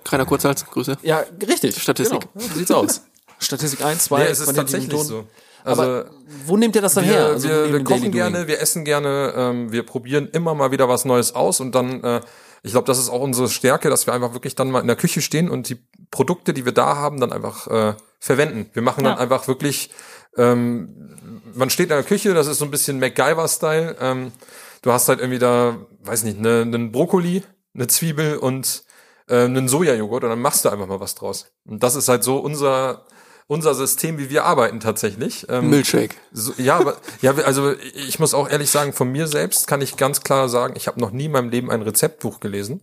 Keiner 0.04 0.24
Kurzhals, 0.26 0.64
Grüße. 0.64 0.96
Ja, 1.02 1.22
richtig. 1.46 1.80
Statistik. 1.80 2.20
Genau. 2.34 2.46
So 2.48 2.58
sieht's 2.58 2.70
aus. 2.70 3.02
Statistik 3.38 3.84
1, 3.84 4.04
2, 4.04 4.18
Nee, 4.18 4.24
es 4.30 4.40
ist 4.40 4.54
tatsächlich 4.54 4.90
Ton. 4.90 5.04
so. 5.04 5.24
Also, 5.64 5.82
Aber 5.82 6.06
wo 6.46 6.56
nehmt 6.56 6.74
ihr 6.74 6.82
das 6.82 6.94
dann 6.94 7.04
wir, 7.04 7.12
her? 7.12 7.26
Also 7.26 7.48
wir, 7.48 7.72
wir 7.72 7.84
kochen 7.84 8.00
Daily 8.00 8.10
gerne, 8.10 8.36
Doing? 8.38 8.48
wir 8.48 8.60
essen 8.60 8.84
gerne, 8.84 9.34
ähm, 9.36 9.72
wir 9.72 9.82
probieren 9.84 10.28
immer 10.32 10.54
mal 10.54 10.70
wieder 10.70 10.88
was 10.88 11.04
Neues 11.04 11.34
aus 11.34 11.60
und 11.60 11.74
dann, 11.74 12.02
äh, 12.02 12.20
ich 12.62 12.72
glaube, 12.72 12.86
das 12.86 12.98
ist 12.98 13.08
auch 13.08 13.20
unsere 13.20 13.48
Stärke, 13.48 13.90
dass 13.90 14.06
wir 14.06 14.14
einfach 14.14 14.32
wirklich 14.34 14.54
dann 14.54 14.70
mal 14.70 14.80
in 14.80 14.86
der 14.86 14.96
Küche 14.96 15.22
stehen 15.22 15.48
und 15.48 15.68
die 15.68 15.78
Produkte, 16.10 16.52
die 16.52 16.64
wir 16.64 16.72
da 16.72 16.96
haben, 16.96 17.20
dann 17.20 17.32
einfach 17.32 17.66
äh, 17.68 17.94
verwenden. 18.18 18.68
Wir 18.72 18.82
machen 18.82 19.04
dann 19.04 19.14
Ja. 19.14 19.18
einfach 19.20 19.48
wirklich, 19.48 19.90
ähm, 20.36 21.16
man 21.54 21.70
steht 21.70 21.90
in 21.90 21.96
der 21.96 22.02
Küche, 22.02 22.34
das 22.34 22.46
ist 22.46 22.58
so 22.58 22.64
ein 22.64 22.70
bisschen 22.70 22.98
MacGyver-Style. 22.98 23.96
Ähm, 24.00 24.32
du 24.82 24.92
hast 24.92 25.08
halt 25.08 25.20
irgendwie 25.20 25.38
da, 25.38 25.76
weiß 26.02 26.24
nicht, 26.24 26.38
ne, 26.40 26.62
einen 26.62 26.92
Brokkoli, 26.92 27.42
eine 27.74 27.86
Zwiebel 27.86 28.36
und 28.38 28.84
äh, 29.28 29.44
einen 29.44 29.68
Sojajoghurt 29.68 30.24
und 30.24 30.30
dann 30.30 30.40
machst 30.42 30.64
du 30.64 30.68
einfach 30.70 30.86
mal 30.86 31.00
was 31.00 31.14
draus. 31.14 31.46
Und 31.64 31.82
das 31.82 31.94
ist 31.94 32.08
halt 32.08 32.24
so 32.24 32.38
unser 32.38 33.04
unser 33.50 33.74
System, 33.74 34.16
wie 34.18 34.30
wir 34.30 34.44
arbeiten 34.44 34.78
tatsächlich. 34.78 35.44
Ähm, 35.48 35.70
Milchshake. 35.70 36.14
so, 36.30 36.52
ja, 36.56 36.78
aber 36.78 36.96
ja, 37.20 37.34
also 37.34 37.74
ich 38.06 38.20
muss 38.20 38.32
auch 38.32 38.48
ehrlich 38.48 38.70
sagen, 38.70 38.92
von 38.92 39.10
mir 39.10 39.26
selbst 39.26 39.66
kann 39.66 39.82
ich 39.82 39.96
ganz 39.96 40.22
klar 40.22 40.48
sagen, 40.48 40.74
ich 40.76 40.86
habe 40.86 41.00
noch 41.00 41.10
nie 41.10 41.24
in 41.24 41.32
meinem 41.32 41.50
Leben 41.50 41.68
ein 41.68 41.82
Rezeptbuch 41.82 42.38
gelesen 42.38 42.80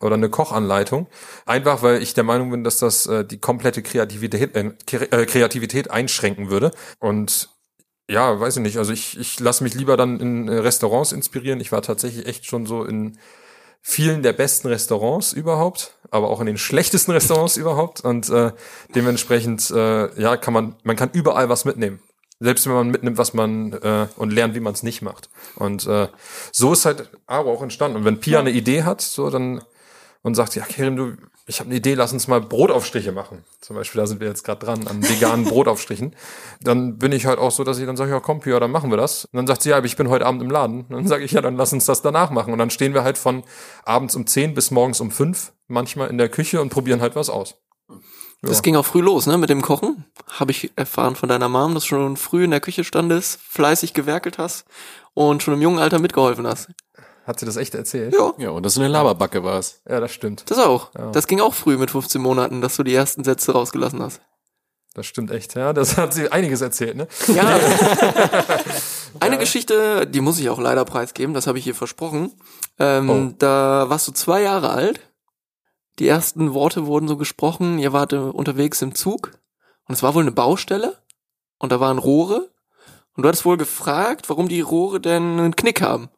oder 0.00 0.14
eine 0.14 0.30
Kochanleitung, 0.30 1.08
einfach 1.44 1.82
weil 1.82 2.00
ich 2.02 2.14
der 2.14 2.24
Meinung 2.24 2.50
bin, 2.50 2.64
dass 2.64 2.78
das 2.78 3.04
äh, 3.04 3.22
die 3.22 3.36
komplette 3.36 3.82
Kreativität 3.82 4.56
äh, 4.56 4.72
äh, 4.94 5.26
Kreativität 5.26 5.90
einschränken 5.90 6.48
würde 6.48 6.70
und 7.00 7.50
ja, 8.10 8.40
weiß 8.40 8.56
ich 8.56 8.62
nicht, 8.62 8.78
also 8.78 8.94
ich 8.94 9.18
ich 9.18 9.38
lasse 9.38 9.62
mich 9.62 9.74
lieber 9.74 9.98
dann 9.98 10.20
in 10.20 10.48
äh, 10.48 10.54
Restaurants 10.54 11.12
inspirieren. 11.12 11.60
Ich 11.60 11.70
war 11.70 11.82
tatsächlich 11.82 12.24
echt 12.24 12.46
schon 12.46 12.64
so 12.64 12.82
in 12.82 13.18
vielen 13.82 14.22
der 14.22 14.32
besten 14.32 14.68
Restaurants 14.68 15.32
überhaupt, 15.32 15.94
aber 16.10 16.30
auch 16.30 16.40
in 16.40 16.46
den 16.46 16.58
schlechtesten 16.58 17.12
Restaurants 17.12 17.56
überhaupt. 17.58 18.00
Und 18.02 18.28
äh, 18.28 18.52
dementsprechend 18.94 19.70
äh, 19.70 20.20
ja 20.20 20.36
kann 20.36 20.54
man 20.54 20.76
man 20.82 20.96
kann 20.96 21.10
überall 21.12 21.48
was 21.48 21.64
mitnehmen. 21.64 22.00
Selbst 22.40 22.66
wenn 22.66 22.74
man 22.74 22.90
mitnimmt 22.90 23.18
was 23.18 23.34
man 23.34 23.72
äh, 23.72 24.06
und 24.16 24.32
lernt 24.32 24.54
wie 24.54 24.60
man 24.60 24.72
es 24.72 24.82
nicht 24.82 25.02
macht. 25.02 25.28
Und 25.56 25.86
äh, 25.86 26.08
so 26.52 26.72
ist 26.72 26.84
halt 26.84 27.10
Aro 27.26 27.52
auch 27.52 27.62
entstanden. 27.62 27.98
Und 27.98 28.04
wenn 28.04 28.20
Pia 28.20 28.38
eine 28.38 28.50
Idee 28.50 28.84
hat 28.84 29.00
so 29.00 29.28
dann 29.30 29.62
und 30.22 30.34
sagt 30.34 30.54
ja 30.54 30.64
Kerim 30.64 30.96
du 30.96 31.16
ich 31.48 31.60
habe 31.60 31.68
eine 31.68 31.78
Idee 31.78 31.94
lass 31.94 32.12
uns 32.12 32.28
mal 32.28 32.40
Brotaufstriche 32.40 33.10
machen. 33.10 33.44
Zum 33.60 33.74
Beispiel 33.74 34.00
da 34.00 34.06
sind 34.06 34.20
wir 34.20 34.28
jetzt 34.28 34.44
gerade 34.44 34.64
dran 34.64 34.86
an 34.86 35.02
veganen 35.02 35.44
Brotaufstrichen. 35.48 36.14
Dann 36.60 36.98
bin 36.98 37.10
ich 37.12 37.26
halt 37.26 37.38
auch 37.38 37.50
so 37.50 37.64
dass 37.64 37.78
ich 37.78 37.86
dann 37.86 37.96
sage 37.96 38.10
ja 38.10 38.20
komm 38.20 38.40
Pia 38.40 38.60
dann 38.60 38.70
machen 38.70 38.90
wir 38.90 38.98
das. 38.98 39.24
Und 39.24 39.38
dann 39.38 39.46
sagt 39.46 39.62
sie 39.62 39.70
ja 39.70 39.78
aber 39.78 39.86
ich 39.86 39.96
bin 39.96 40.08
heute 40.08 40.26
Abend 40.26 40.42
im 40.42 40.50
Laden. 40.50 40.82
Und 40.82 40.92
dann 40.92 41.08
sage 41.08 41.24
ich 41.24 41.32
ja 41.32 41.40
dann 41.40 41.56
lass 41.56 41.72
uns 41.72 41.86
das 41.86 42.02
danach 42.02 42.30
machen. 42.30 42.52
Und 42.52 42.58
dann 42.58 42.70
stehen 42.70 42.94
wir 42.94 43.02
halt 43.02 43.18
von 43.18 43.42
abends 43.84 44.14
um 44.14 44.26
10 44.26 44.54
bis 44.54 44.70
morgens 44.70 45.00
um 45.00 45.10
5 45.10 45.52
manchmal 45.66 46.10
in 46.10 46.18
der 46.18 46.28
Küche 46.28 46.60
und 46.60 46.68
probieren 46.68 47.00
halt 47.00 47.16
was 47.16 47.30
aus. 47.30 47.56
Das 48.42 48.62
ging 48.62 48.76
auch 48.76 48.86
früh 48.86 49.00
los, 49.00 49.26
ne, 49.26 49.36
mit 49.36 49.50
dem 49.50 49.62
Kochen. 49.62 50.04
Habe 50.28 50.52
ich 50.52 50.70
erfahren 50.76 51.16
von 51.16 51.28
deiner 51.28 51.48
Mom, 51.48 51.74
dass 51.74 51.82
du 51.84 51.88
schon 51.88 52.16
früh 52.16 52.44
in 52.44 52.52
der 52.52 52.60
Küche 52.60 52.84
standest, 52.84 53.40
fleißig 53.40 53.94
gewerkelt 53.94 54.38
hast 54.38 54.64
und 55.14 55.42
schon 55.42 55.54
im 55.54 55.62
jungen 55.62 55.80
Alter 55.80 55.98
mitgeholfen 55.98 56.46
hast. 56.46 56.68
Hat 57.28 57.38
sie 57.38 57.46
das 57.46 57.56
echt 57.56 57.74
erzählt 57.76 58.12
Ja, 58.14 58.32
Ja, 58.38 58.50
und 58.50 58.64
das 58.64 58.72
ist 58.72 58.78
eine 58.78 58.88
Laberbacke 58.88 59.44
war 59.44 59.58
es. 59.60 59.80
ja 59.88 60.00
das 60.00 60.10
stimmt 60.12 60.50
das 60.50 60.58
auch. 60.58 60.92
Ja. 60.98 61.12
Das 61.12 61.26
ging 61.28 61.40
auch 61.40 61.54
früh 61.54 61.76
mit 61.76 61.90
15 61.92 62.20
Monaten, 62.20 62.60
dass 62.60 62.74
du 62.76 62.82
die 62.82 62.94
ersten 62.94 63.22
Sätze 63.22 63.52
rausgelassen 63.52 64.02
hast. 64.02 64.20
Das 64.94 65.06
stimmt 65.06 65.30
echt, 65.30 65.54
ja. 65.54 65.72
Das 65.72 65.96
hat 65.96 66.12
sie 66.12 66.32
einiges 66.32 66.60
erzählt, 66.60 66.96
ne? 66.96 67.06
Ja. 67.28 67.60
Eine 69.20 69.38
Geschichte, 69.38 70.06
die 70.06 70.20
muss 70.20 70.38
ich 70.38 70.48
auch 70.50 70.58
leider 70.58 70.84
preisgeben, 70.84 71.34
das 71.34 71.46
habe 71.46 71.58
ich 71.58 71.64
hier 71.64 71.74
versprochen. 71.74 72.32
Ähm, 72.78 73.08
Oh. 73.10 73.34
Da 73.38 73.86
warst 73.88 74.08
du 74.08 74.12
zwei 74.12 74.42
Jahre 74.42 74.70
alt. 74.70 75.00
Die 75.98 76.06
ersten 76.08 76.54
Worte 76.54 76.86
wurden 76.86 77.08
so 77.08 77.16
gesprochen, 77.16 77.78
ihr 77.78 77.92
wart 77.92 78.12
unterwegs 78.12 78.82
im 78.82 78.94
Zug 78.94 79.32
und 79.88 79.94
es 79.94 80.02
war 80.02 80.14
wohl 80.14 80.22
eine 80.22 80.30
Baustelle 80.32 80.96
und 81.58 81.72
da 81.72 81.80
waren 81.80 81.98
Rohre 81.98 82.48
und 83.16 83.22
du 83.24 83.28
hattest 83.28 83.44
wohl 83.44 83.56
gefragt, 83.56 84.28
warum 84.28 84.48
die 84.48 84.60
Rohre 84.60 85.00
denn 85.00 85.38
einen 85.40 85.56
Knick 85.56 85.80
haben. 85.82 86.08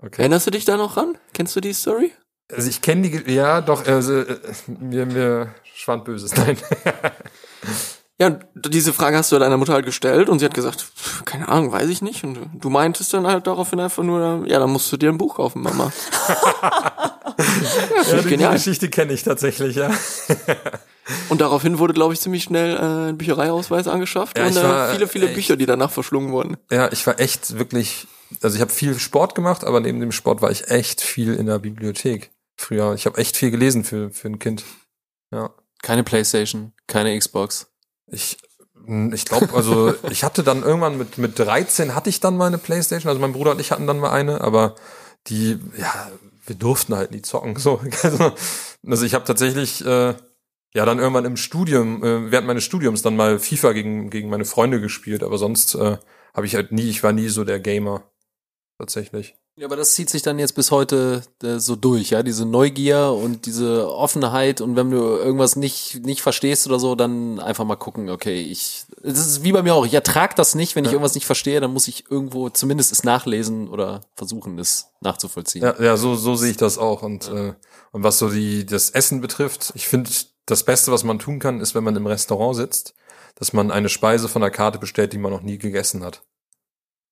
Okay. 0.00 0.22
Erinnerst 0.22 0.46
du 0.46 0.50
dich 0.50 0.64
da 0.64 0.76
noch 0.76 0.96
ran? 0.96 1.18
Kennst 1.34 1.54
du 1.56 1.60
die 1.60 1.72
Story? 1.72 2.12
Also 2.52 2.68
ich 2.68 2.80
kenne 2.80 3.08
die, 3.08 3.32
ja, 3.32 3.60
doch, 3.60 3.86
also, 3.86 4.20
äh, 4.20 4.38
mir, 4.66 5.04
mir 5.06 5.54
schwand 5.74 6.04
Böses, 6.04 6.34
nein. 6.36 6.56
Ja, 8.20 8.30
diese 8.54 8.92
Frage 8.92 9.16
hast 9.16 9.30
du 9.30 9.38
deiner 9.38 9.56
Mutter 9.56 9.74
halt 9.74 9.84
gestellt 9.84 10.28
und 10.28 10.38
sie 10.40 10.44
hat 10.44 10.54
gesagt, 10.54 10.80
"Pff, 10.80 11.24
keine 11.24 11.48
Ahnung, 11.48 11.70
weiß 11.70 11.88
ich 11.88 12.02
nicht. 12.02 12.24
Und 12.24 12.38
du 12.54 12.68
meintest 12.70 13.12
dann 13.14 13.26
halt 13.26 13.46
daraufhin 13.46 13.78
einfach 13.78 14.02
nur, 14.02 14.44
ja, 14.46 14.58
dann 14.58 14.70
musst 14.70 14.90
du 14.90 14.96
dir 14.96 15.10
ein 15.10 15.18
Buch 15.18 15.36
kaufen, 15.36 15.62
Mama. 15.62 15.92
ja, 17.38 17.44
Ja, 18.06 18.16
ich 18.16 18.22
die 18.22 18.28
genial. 18.28 18.54
Geschichte 18.54 18.88
kenne 18.88 19.12
ich 19.12 19.22
tatsächlich, 19.22 19.76
ja. 19.76 19.90
Und 21.28 21.40
daraufhin 21.40 21.78
wurde, 21.78 21.94
glaube 21.94 22.12
ich, 22.14 22.20
ziemlich 22.20 22.42
schnell 22.44 22.76
äh, 22.76 23.10
ein 23.10 23.18
Büchereiausweis 23.18 23.86
angeschafft 23.86 24.36
Ja, 24.36 24.44
und 24.46 24.50
ich 24.50 24.56
äh, 24.56 24.62
war, 24.62 24.90
viele, 24.92 25.06
viele 25.06 25.30
äh, 25.30 25.34
Bücher, 25.34 25.56
die 25.56 25.66
danach 25.66 25.90
verschlungen 25.90 26.32
wurden. 26.32 26.56
Ja, 26.70 26.90
ich 26.90 27.06
war 27.06 27.20
echt 27.20 27.58
wirklich, 27.58 28.06
also 28.42 28.56
ich 28.56 28.60
habe 28.60 28.72
viel 28.72 28.98
Sport 28.98 29.34
gemacht, 29.34 29.64
aber 29.64 29.80
neben 29.80 30.00
dem 30.00 30.12
Sport 30.12 30.42
war 30.42 30.50
ich 30.50 30.68
echt 30.68 31.00
viel 31.00 31.34
in 31.34 31.46
der 31.46 31.58
Bibliothek 31.58 32.30
früher. 32.56 32.94
Ich 32.94 33.06
habe 33.06 33.18
echt 33.18 33.36
viel 33.36 33.50
gelesen 33.50 33.84
für, 33.84 34.10
für 34.10 34.28
ein 34.28 34.38
Kind. 34.38 34.64
Ja. 35.30 35.50
Keine 35.82 36.04
Playstation, 36.04 36.72
keine 36.86 37.16
Xbox. 37.16 37.70
Ich, 38.06 38.38
ich 39.12 39.24
glaube, 39.24 39.54
also 39.54 39.94
ich 40.10 40.24
hatte 40.24 40.42
dann 40.42 40.62
irgendwann 40.62 40.98
mit, 40.98 41.18
mit 41.18 41.38
13 41.38 41.94
hatte 41.94 42.10
ich 42.10 42.20
dann 42.20 42.36
mal 42.36 42.46
eine 42.46 42.58
Playstation, 42.58 43.08
also 43.08 43.20
mein 43.20 43.32
Bruder 43.32 43.52
und 43.52 43.60
ich 43.60 43.70
hatten 43.70 43.86
dann 43.86 44.00
mal 44.00 44.10
eine, 44.10 44.40
aber 44.40 44.74
die, 45.28 45.58
ja, 45.76 46.10
wir 46.46 46.56
durften 46.56 46.96
halt 46.96 47.12
nie 47.12 47.22
zocken. 47.22 47.56
So. 47.56 47.80
Also, 48.02 48.32
also 48.86 49.04
ich 49.04 49.14
habe 49.14 49.24
tatsächlich, 49.24 49.84
äh, 49.84 50.14
ja, 50.74 50.84
dann 50.84 50.98
irgendwann 50.98 51.24
im 51.24 51.36
Studium, 51.36 52.02
äh, 52.04 52.30
während 52.30 52.46
meines 52.46 52.64
Studiums 52.64 53.02
dann 53.02 53.16
mal 53.16 53.38
FIFA 53.38 53.72
gegen, 53.72 54.10
gegen 54.10 54.28
meine 54.28 54.44
Freunde 54.44 54.80
gespielt, 54.80 55.22
aber 55.22 55.38
sonst 55.38 55.74
äh, 55.74 55.98
habe 56.34 56.46
ich 56.46 56.54
halt 56.54 56.72
nie, 56.72 56.88
ich 56.88 57.02
war 57.02 57.12
nie 57.12 57.28
so 57.28 57.44
der 57.44 57.60
Gamer. 57.60 58.10
Tatsächlich. 58.78 59.34
Ja, 59.56 59.66
aber 59.66 59.74
das 59.74 59.94
zieht 59.94 60.08
sich 60.08 60.22
dann 60.22 60.38
jetzt 60.38 60.54
bis 60.54 60.70
heute 60.70 61.22
äh, 61.42 61.58
so 61.58 61.74
durch, 61.74 62.10
ja, 62.10 62.22
diese 62.22 62.46
Neugier 62.46 63.12
und 63.12 63.44
diese 63.46 63.92
Offenheit 63.92 64.60
und 64.60 64.76
wenn 64.76 64.92
du 64.92 64.98
irgendwas 64.98 65.56
nicht 65.56 66.04
nicht 66.04 66.22
verstehst 66.22 66.64
oder 66.68 66.78
so, 66.78 66.94
dann 66.94 67.40
einfach 67.40 67.64
mal 67.64 67.74
gucken, 67.74 68.08
okay, 68.08 68.40
ich 68.40 68.84
es 69.02 69.18
ist 69.18 69.42
wie 69.42 69.50
bei 69.50 69.64
mir 69.64 69.74
auch, 69.74 69.84
ich 69.84 69.94
ertrag 69.94 70.36
das 70.36 70.54
nicht, 70.54 70.76
wenn 70.76 70.84
ich 70.84 70.92
irgendwas 70.92 71.16
nicht 71.16 71.26
verstehe, 71.26 71.60
dann 71.60 71.72
muss 71.72 71.88
ich 71.88 72.08
irgendwo 72.08 72.50
zumindest 72.50 72.92
es 72.92 73.02
nachlesen 73.02 73.68
oder 73.68 74.02
versuchen 74.14 74.60
es 74.60 74.90
nachzuvollziehen. 75.00 75.64
Ja, 75.64 75.82
ja 75.82 75.96
so, 75.96 76.14
so 76.14 76.36
sehe 76.36 76.52
ich 76.52 76.56
das 76.56 76.78
auch. 76.78 77.02
Und, 77.02 77.28
äh, 77.28 77.54
und 77.90 78.04
was 78.04 78.18
so 78.18 78.30
die, 78.30 78.64
das 78.64 78.90
Essen 78.90 79.20
betrifft, 79.20 79.72
ich 79.74 79.88
finde, 79.88 80.10
das 80.46 80.62
Beste, 80.62 80.92
was 80.92 81.04
man 81.04 81.18
tun 81.18 81.40
kann, 81.40 81.60
ist, 81.60 81.74
wenn 81.74 81.84
man 81.84 81.96
im 81.96 82.06
Restaurant 82.06 82.56
sitzt, 82.56 82.94
dass 83.34 83.52
man 83.52 83.70
eine 83.70 83.88
Speise 83.88 84.28
von 84.28 84.42
der 84.42 84.50
Karte 84.50 84.78
bestellt, 84.78 85.12
die 85.12 85.18
man 85.18 85.32
noch 85.32 85.42
nie 85.42 85.58
gegessen 85.58 86.04
hat. 86.04 86.22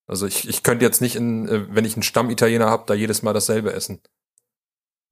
Also 0.06 0.26
ich, 0.26 0.48
ich 0.48 0.62
könnte 0.62 0.84
jetzt 0.84 1.00
nicht, 1.00 1.16
in, 1.16 1.48
äh, 1.48 1.66
wenn 1.74 1.84
ich 1.84 1.94
einen 1.94 2.02
Stammitaliener 2.02 2.70
habe, 2.70 2.84
da 2.86 2.94
jedes 2.94 3.22
Mal 3.22 3.32
dasselbe 3.32 3.72
essen. 3.72 4.00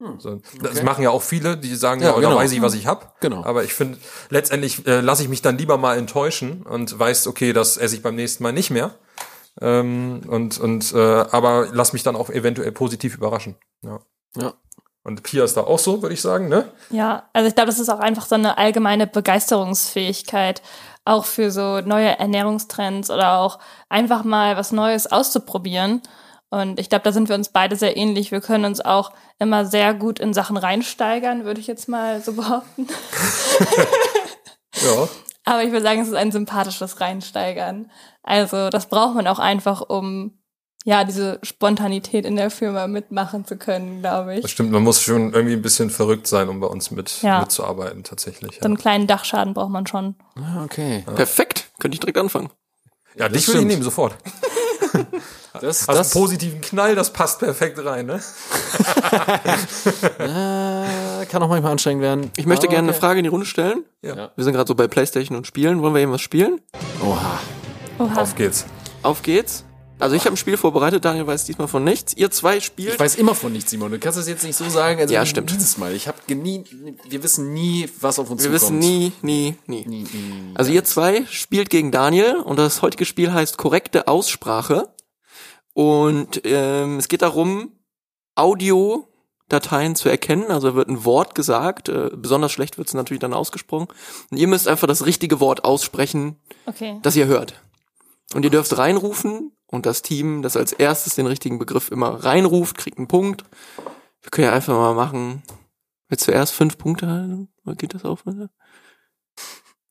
Hm. 0.01 0.19
So, 0.19 0.41
das 0.61 0.71
Okay. 0.71 0.83
machen 0.83 1.03
ja 1.03 1.09
auch 1.09 1.21
viele, 1.21 1.57
die 1.57 1.73
sagen, 1.75 2.01
Ja, 2.01 2.09
ja, 2.09 2.15
genau. 2.15 2.31
da 2.31 2.35
weiß 2.37 2.51
ich, 2.51 2.61
was 2.61 2.73
ich 2.73 2.87
hab. 2.87 3.19
Genau. 3.21 3.43
Aber 3.45 3.63
ich 3.63 3.73
finde, 3.73 3.97
letztendlich 4.29 4.85
äh, 4.87 4.99
lasse 5.01 5.23
ich 5.23 5.29
mich 5.29 5.41
dann 5.41 5.57
lieber 5.57 5.77
mal 5.77 5.97
enttäuschen 5.97 6.63
und 6.63 6.97
weiß, 6.97 7.27
okay, 7.27 7.53
das 7.53 7.77
esse 7.77 7.95
ich 7.95 8.01
beim 8.01 8.15
nächsten 8.15 8.43
Mal 8.43 8.51
nicht 8.53 8.71
mehr. 8.71 8.95
Ähm, 9.61 10.21
und 10.27 10.57
und 10.59 10.93
äh, 10.93 10.97
aber 10.97 11.69
lass 11.71 11.93
mich 11.93 12.03
dann 12.03 12.17
auch 12.17 12.29
eventuell 12.29 12.73
positiv 12.73 13.15
überraschen. 13.15 13.55
Ja. 13.83 13.99
Ja. 14.35 14.53
Und 15.03 15.23
Pia 15.23 15.45
ist 15.45 15.55
da 15.55 15.61
auch 15.61 15.79
so, 15.79 16.01
würde 16.01 16.13
ich 16.13 16.21
sagen, 16.21 16.49
ne? 16.49 16.73
Ja, 16.89 17.29
also 17.31 17.47
ich 17.47 17.55
glaube, 17.55 17.67
das 17.67 17.79
ist 17.79 17.87
auch 17.89 17.99
einfach 17.99 18.25
so 18.25 18.35
eine 18.35 18.57
allgemeine 18.57 19.07
Begeisterungsfähigkeit, 19.07 20.61
auch 21.05 21.25
für 21.25 21.51
so 21.51 21.79
neue 21.81 22.19
Ernährungstrends 22.19 23.09
oder 23.09 23.39
auch 23.39 23.59
einfach 23.89 24.23
mal 24.23 24.57
was 24.57 24.71
Neues 24.71 25.11
auszuprobieren. 25.11 26.01
Und 26.49 26.79
ich 26.79 26.89
glaube, 26.89 27.03
da 27.03 27.11
sind 27.11 27.29
wir 27.29 27.35
uns 27.35 27.49
beide 27.49 27.75
sehr 27.75 27.95
ähnlich. 27.95 28.31
Wir 28.31 28.41
können 28.41 28.65
uns 28.65 28.81
auch 28.81 29.11
immer 29.39 29.65
sehr 29.65 29.93
gut 29.93 30.19
in 30.19 30.33
Sachen 30.33 30.57
reinsteigern, 30.57 31.45
würde 31.45 31.61
ich 31.61 31.67
jetzt 31.67 31.87
mal 31.87 32.21
so 32.21 32.33
behaupten. 32.33 32.87
Ja. 34.83 35.07
Aber 35.47 35.63
ich 35.63 35.71
würde 35.71 35.83
sagen, 35.83 36.01
es 36.01 36.07
ist 36.07 36.15
ein 36.15 36.31
sympathisches 36.31 36.99
Reinsteigern. 36.99 37.91
Also 38.23 38.69
das 38.69 38.87
braucht 38.87 39.13
man 39.13 39.27
auch 39.27 39.37
einfach, 39.37 39.81
um 39.81 40.39
ja 40.85 41.03
diese 41.03 41.39
Spontanität 41.43 42.25
in 42.25 42.35
der 42.37 42.49
Firma 42.51 42.87
mitmachen 42.87 43.43
zu 43.45 43.57
können, 43.57 43.99
glaube 44.01 44.35
Das 44.35 44.45
ich. 44.45 44.51
stimmt, 44.51 44.71
man 44.71 44.83
muss 44.83 45.01
schon 45.01 45.33
irgendwie 45.33 45.55
ein 45.55 45.61
bisschen 45.61 45.89
verrückt 45.89 46.27
sein, 46.27 46.47
um 46.47 46.59
bei 46.61 46.67
uns 46.67 46.91
mit 46.91 47.21
Ja. 47.21 47.41
mitzuarbeiten, 47.41 48.03
tatsächlich. 48.03 48.51
So 48.53 48.59
Ja, 48.61 48.65
einen 48.65 48.77
kleinen 48.77 49.07
Dachschaden 49.07 49.53
braucht 49.53 49.71
man 49.71 49.85
schon. 49.87 50.15
Ah, 50.37 50.63
okay. 50.63 51.03
Perfekt, 51.15 51.65
könnte 51.79 51.95
ich 51.95 51.99
direkt 51.99 52.17
anfangen. 52.19 52.49
ja 53.17 53.27
dich 53.27 53.45
das 53.45 53.47
würde 53.55 53.61
ich 53.61 53.67
nehmen, 53.67 53.83
sofort. 53.83 54.15
Das, 55.61 55.87
Hast 55.87 55.97
das, 55.97 56.13
einen 56.15 56.21
positiven 56.21 56.59
Knall, 56.61 56.95
das 56.95 57.13
passt 57.13 57.39
perfekt 57.39 57.79
rein, 57.85 58.07
ne? 58.07 58.19
äh, 60.19 61.25
kann 61.25 61.41
auch 61.43 61.47
manchmal 61.49 61.71
anstrengend 61.71 62.01
werden. 62.03 62.31
Ich 62.37 62.45
möchte 62.45 62.67
Aber 62.67 62.75
gerne 62.75 62.87
eine 62.87 62.91
okay. 62.97 62.99
Frage 62.99 63.19
in 63.19 63.23
die 63.23 63.29
Runde 63.29 63.45
stellen. 63.45 63.83
Ja. 64.01 64.31
Wir 64.35 64.43
sind 64.43 64.53
gerade 64.53 64.67
so 64.67 64.75
bei 64.75 64.87
Playstation 64.87 65.37
und 65.37 65.47
Spielen. 65.47 65.81
Wollen 65.81 65.93
wir 65.93 66.01
irgendwas 66.01 66.21
spielen? 66.21 66.61
Oha. 67.03 67.39
Oha. 67.99 68.21
Auf 68.21 68.35
geht's. 68.35 68.65
Auf 69.01 69.21
geht's. 69.21 69.64
Also 69.97 70.15
ich 70.15 70.23
habe 70.25 70.33
ein 70.33 70.37
Spiel 70.37 70.57
vorbereitet, 70.57 71.05
Daniel 71.05 71.25
weiß 71.25 71.45
diesmal 71.45 71.67
von 71.69 71.83
nichts. 71.83 72.13
Ihr 72.17 72.29
zwei 72.29 72.59
spielt. 72.59 72.93
Ich 72.95 72.99
weiß 72.99 73.15
immer 73.15 73.33
von 73.33 73.53
nichts, 73.53 73.71
Simon. 73.71 73.91
Du 73.91 73.99
kannst 73.99 74.17
es 74.19 74.27
jetzt 74.27 74.43
nicht 74.43 74.55
so 74.57 74.69
sagen. 74.69 74.99
Also 74.99 75.13
Ja, 75.13 75.25
stimmt. 75.25 75.51
Dieses 75.51 75.77
Mal. 75.77 75.93
Ich 75.93 76.07
habe 76.09 76.17
nie, 76.35 76.65
wir 77.07 77.23
wissen 77.23 77.53
nie, 77.53 77.87
was 78.01 78.19
auf 78.19 78.29
uns 78.29 78.43
wir 78.43 78.51
zukommt. 78.51 78.61
wissen 78.61 78.79
nie, 78.79 79.13
nie, 79.21 79.55
nie. 79.67 79.85
Nie, 79.87 80.03
nie, 80.03 80.07
nie. 80.09 80.51
Also 80.55 80.71
ihr 80.71 80.83
zwei 80.83 81.25
spielt 81.29 81.69
gegen 81.69 81.91
Daniel 81.91 82.35
und 82.37 82.57
das 82.57 82.81
heutige 82.81 83.05
Spiel 83.05 83.31
heißt 83.31 83.57
korrekte 83.57 84.07
Aussprache. 84.09 84.89
Und 85.73 86.41
ähm, 86.43 86.97
es 86.99 87.07
geht 87.07 87.21
darum, 87.21 87.71
Audiodateien 88.35 89.95
zu 89.95 90.09
erkennen. 90.09 90.51
Also 90.51 90.75
wird 90.75 90.89
ein 90.89 91.05
Wort 91.05 91.35
gesagt, 91.35 91.89
äh, 91.89 92.09
besonders 92.15 92.51
schlecht 92.51 92.77
wird 92.77 92.87
es 92.87 92.93
natürlich 92.93 93.21
dann 93.21 93.33
ausgesprochen. 93.33 93.87
Und 94.29 94.37
ihr 94.37 94.47
müsst 94.47 94.67
einfach 94.67 94.87
das 94.87 95.05
richtige 95.05 95.39
Wort 95.39 95.63
aussprechen, 95.63 96.37
Okay. 96.65 96.99
das 97.01 97.15
ihr 97.15 97.27
hört. 97.27 97.61
Und 98.33 98.43
ihr 98.43 98.49
dürft 98.49 98.77
reinrufen 98.77 99.51
und 99.67 99.85
das 99.85 100.01
Team, 100.01 100.41
das 100.41 100.55
als 100.57 100.71
erstes 100.73 101.15
den 101.15 101.27
richtigen 101.27 101.59
Begriff 101.59 101.91
immer 101.91 102.23
reinruft, 102.23 102.77
kriegt 102.77 102.97
einen 102.97 103.07
Punkt. 103.07 103.43
Wir 104.21 104.31
können 104.31 104.47
ja 104.47 104.53
einfach 104.53 104.73
mal 104.73 104.93
machen. 104.95 105.43
Du 106.09 106.17
zuerst 106.17 106.53
fünf 106.53 106.77
Punkte 106.77 107.07
halten? 107.07 107.49
Geht 107.77 107.93
das 107.93 108.05
auf? 108.05 108.25
Oder? 108.25 108.49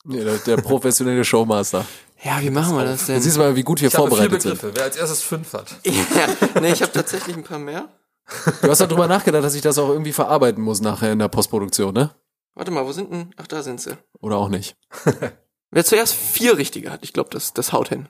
Nee, 0.04 0.22
der, 0.22 0.38
der 0.38 0.56
professionelle 0.58 1.24
Showmaster. 1.24 1.84
Ja, 2.22 2.40
wie 2.40 2.50
machen 2.50 2.76
wir 2.76 2.84
das 2.84 3.06
Du 3.06 3.12
denn? 3.12 3.22
siehst 3.22 3.36
mal, 3.38 3.56
wie 3.56 3.62
gut 3.62 3.80
wir 3.80 3.88
Ich 3.88 3.94
habe 3.94 4.08
vier 4.08 4.16
vorbereitet 4.16 4.42
sind. 4.42 4.52
Begriffe. 4.54 4.72
Wer 4.76 4.84
als 4.84 4.96
erstes 4.96 5.22
fünf 5.22 5.52
hat. 5.52 5.74
Ja, 5.84 6.60
nee, 6.60 6.72
ich 6.72 6.82
habe 6.82 6.92
tatsächlich 6.92 7.36
ein 7.36 7.42
paar 7.44 7.58
mehr. 7.58 7.88
Du 8.62 8.68
hast 8.70 8.80
darüber 8.80 9.06
nachgedacht, 9.06 9.44
dass 9.44 9.54
ich 9.54 9.60
das 9.62 9.76
auch 9.78 9.88
irgendwie 9.90 10.12
verarbeiten 10.12 10.62
muss 10.62 10.80
nachher 10.80 11.12
in 11.12 11.18
der 11.18 11.28
Postproduktion, 11.28 11.92
ne? 11.92 12.14
Warte 12.54 12.70
mal, 12.70 12.86
wo 12.86 12.92
sind 12.92 13.10
denn? 13.12 13.34
Ach, 13.36 13.46
da 13.46 13.62
sind 13.62 13.80
sie. 13.80 13.96
Oder 14.20 14.36
auch 14.36 14.48
nicht. 14.48 14.76
Wer 15.70 15.84
zuerst 15.84 16.14
vier 16.14 16.56
richtige 16.56 16.90
hat, 16.90 17.00
ich 17.02 17.12
glaube, 17.12 17.30
das, 17.30 17.52
das 17.52 17.72
haut 17.72 17.88
hin. 17.88 18.08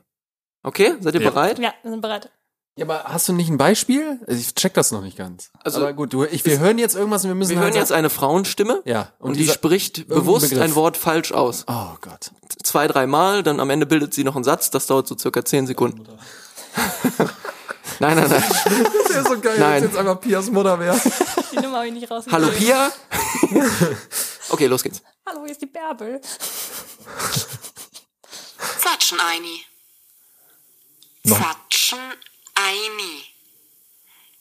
Okay, 0.65 0.95
seid 1.01 1.15
ihr 1.15 1.20
Ja. 1.20 1.31
bereit? 1.31 1.59
Ja, 1.61 1.73
wir 1.82 1.91
sind 1.93 2.01
bereit. 2.01 2.31
Ja, 2.77 2.86
aber 2.86 3.05
hast 3.05 3.28
du 3.28 3.32
nicht 3.32 3.49
ein 3.51 3.57
Beispiel? 3.59 4.19
Also 4.27 4.41
ich 4.41 4.53
check 4.57 4.74
das 4.74 4.91
noch 4.91 5.03
nicht 5.03 5.16
ganz. 5.16 5.51
Also- 5.62 5.78
aber 5.81 5.93
gut, 5.93 6.12
du, 6.12 6.24
ich, 6.24 6.45
wir 6.45 6.59
hören 6.59 6.78
jetzt 6.78 6.97
irgendwas 6.97 7.23
und 7.23 7.31
wir 7.31 7.36
müssen 7.36 7.51
Wir 7.51 7.59
halt 7.61 7.74
hören 7.74 7.81
jetzt 7.81 7.93
eine 7.93 8.11
Frauenstimme 8.11 8.82
ja 8.85 9.12
und, 9.20 9.35
die 9.35 9.41
dieser- 9.43 9.53
spricht 9.53 10.09
bewusst 10.09 10.49
Begriff. 10.49 10.65
ein 10.65 10.74
Wort 10.74 10.97
falsch 10.97 11.31
aus. 11.31 11.65
Oh 11.69 11.95
Gott. 12.01 12.32
Zwei, 12.65 12.89
dreimal, 12.89 13.45
dann 13.45 13.61
am 13.61 13.70
Ende 13.70 13.86
bildet 13.86 14.12
sie 14.12 14.24
noch 14.24 14.35
einen 14.35 14.43
Satz, 14.45 14.70
das 14.70 14.86
dauert 14.86 15.07
so 15.07 15.16
circa 15.16 15.45
zehn 15.45 15.69
Sekunden. 15.69 16.03
nein, 18.01 18.16
nein, 18.16 18.28
nein. 18.28 18.43
Das 18.51 19.15
wäre 19.15 19.24
so 19.28 19.39
geil, 19.39 19.57
Nein. 19.61 19.82
wenn 19.82 19.91
jetzt 19.91 19.97
einfach 19.99 20.20
Pias 20.20 20.51
Mutter 20.51 20.81
wäre. 20.81 21.01
Die 21.53 21.57
Nummer 21.61 21.77
habe 21.77 21.86
ich 21.86 21.93
nicht 21.95 22.11
raus. 22.11 22.24
Hallo 22.31 22.49
Pia. 22.49 22.91
Okay, 24.51 24.66
los 24.66 24.82
geht's. 24.82 25.01
Hallo, 25.27 25.41
hier 25.45 25.53
ist 25.53 25.62
die 25.62 25.66
Bärbel. 25.66 26.20
Zatschen 28.78 29.19
eini. 29.20 29.61
Zatschen 31.26 31.98
eini. 32.55 33.24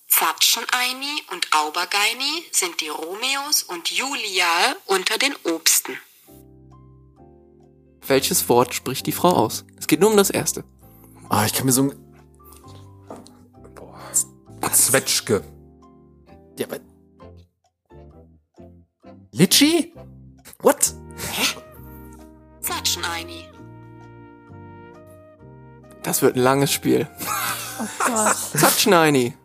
Zatschen 0.09 0.63
eini 0.71 1.21
und 1.31 1.47
Aubergeini 1.53 2.43
sind 2.51 2.81
die 2.81 2.89
Romeos 2.89 3.63
und 3.63 3.89
Julia 3.89 4.75
unter 4.85 5.17
den 5.17 5.33
Obsten. 5.45 5.97
Welches 8.05 8.49
Wort 8.49 8.73
spricht 8.73 9.07
die 9.07 9.13
Frau 9.13 9.31
aus? 9.31 9.63
Es 9.77 9.87
geht 9.87 10.01
nur 10.01 10.09
um 10.09 10.17
das 10.17 10.29
erste. 10.29 10.65
Ah, 11.29 11.45
ich 11.45 11.53
kann 11.53 11.65
mir 11.65 11.71
so 11.71 11.83
ein... 11.83 11.99
Zwetschge. 14.73 15.43
Ja, 16.57 16.67
aber... 16.67 16.79
Litschi? 19.31 19.93
What? 20.59 20.93
Zatschen 22.59 23.05
eini. 23.05 23.52
Das 26.03 26.21
wird 26.21 26.35
ein 26.35 26.41
langes 26.41 26.71
Spiel. 26.71 27.07
Oh 27.79 27.87
Gott. 28.05 28.35
Zatschneini. 28.57 29.35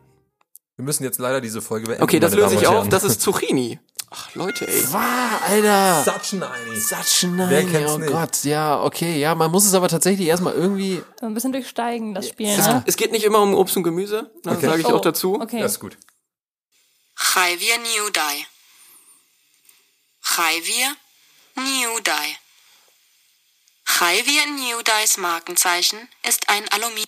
Wir 0.76 0.84
müssen 0.84 1.02
jetzt 1.04 1.18
leider 1.18 1.40
diese 1.40 1.62
Folge 1.62 1.86
beenden. 1.86 2.02
Okay, 2.04 2.20
das 2.20 2.34
löse 2.34 2.54
ich 2.56 2.66
auf. 2.66 2.88
Das 2.88 3.04
ist 3.04 3.20
Zucchini. 3.20 3.80
Ach, 4.10 4.34
Leute, 4.34 4.66
ey. 4.66 4.84
Wow, 4.90 5.00
Alter. 5.46 6.02
Satschen, 6.02 6.38
nein. 6.38 7.50
Wer 7.50 7.64
kennt's 7.66 7.92
oh 7.92 7.98
nicht? 7.98 8.10
Gott, 8.10 8.44
ja, 8.44 8.82
okay, 8.82 9.18
ja, 9.18 9.34
man 9.34 9.50
muss 9.50 9.66
es 9.66 9.74
aber 9.74 9.88
tatsächlich 9.88 10.26
erstmal 10.28 10.54
irgendwie... 10.54 11.02
Ein 11.20 11.34
bisschen 11.34 11.52
durchsteigen, 11.52 12.14
das 12.14 12.28
Spiel, 12.28 12.48
Es, 12.48 12.66
ne? 12.66 12.82
es 12.86 12.96
geht 12.96 13.12
nicht 13.12 13.24
immer 13.24 13.42
um 13.42 13.54
Obst 13.54 13.76
und 13.76 13.82
Gemüse. 13.82 14.30
Das 14.44 14.56
Okay. 14.56 14.66
sage 14.66 14.80
ich 14.80 14.86
Oh, 14.86 14.94
auch 14.96 15.00
dazu. 15.02 15.38
Okay. 15.40 15.60
Das 15.60 15.72
ist 15.72 15.80
gut. 15.80 15.98
Chayvir 17.16 17.76
Niudai. 17.78 18.46
Chayvir 20.22 20.96
Niudai. 23.88 23.98
Chayvir 23.98 24.46
Niudais 24.46 25.16
Markenzeichen 25.18 25.98
ist 26.26 26.48
ein 26.48 26.68
Aluminium. 26.68 27.06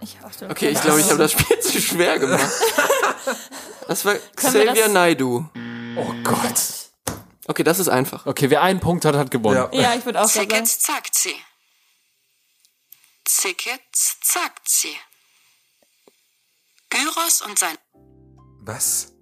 Ich 0.00 0.16
Okay, 0.48 0.70
ich 0.70 0.80
glaube, 0.80 1.00
ich 1.00 1.06
habe 1.08 1.18
das 1.18 1.32
Spiel 1.32 1.58
zu 1.60 1.80
schwer 1.80 2.18
gemacht. 2.18 2.50
Das 3.88 4.04
war 4.04 4.14
Xavier 4.36 4.74
das- 4.74 4.92
Naidu. 4.92 5.48
Oh 5.96 6.12
Gott. 6.22 6.60
Okay, 7.48 7.62
das 7.62 7.78
ist 7.78 7.88
einfach. 7.88 8.26
Okay, 8.26 8.50
wer 8.50 8.62
einen 8.62 8.80
Punkt 8.80 9.04
hat, 9.04 9.14
hat 9.14 9.30
gewonnen. 9.30 9.68
Ja. 9.72 9.80
Ja, 9.80 9.94
ich 9.94 10.04
würde 10.04 10.20
auch 10.20 10.28
sagen. 10.28 10.48
Zickets 10.50 10.80
Zakzi. 10.80 11.34
Zickets 13.24 14.16
Zakzi. 14.20 14.96
Gyros 16.90 17.42
und 17.42 17.58
sein 17.58 17.76
Was? 18.62 19.12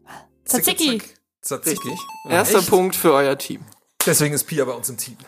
Tzatziki. 0.44 1.02
Tzatziki. 1.42 1.96
Erster 2.28 2.58
echt? 2.58 2.68
Punkt 2.70 2.96
für 2.96 3.12
euer 3.12 3.36
Team. 3.38 3.64
Deswegen 4.06 4.34
ist 4.34 4.44
Pia 4.44 4.64
bei 4.64 4.72
uns 4.72 4.88
im 4.88 4.96
Team. 4.96 5.16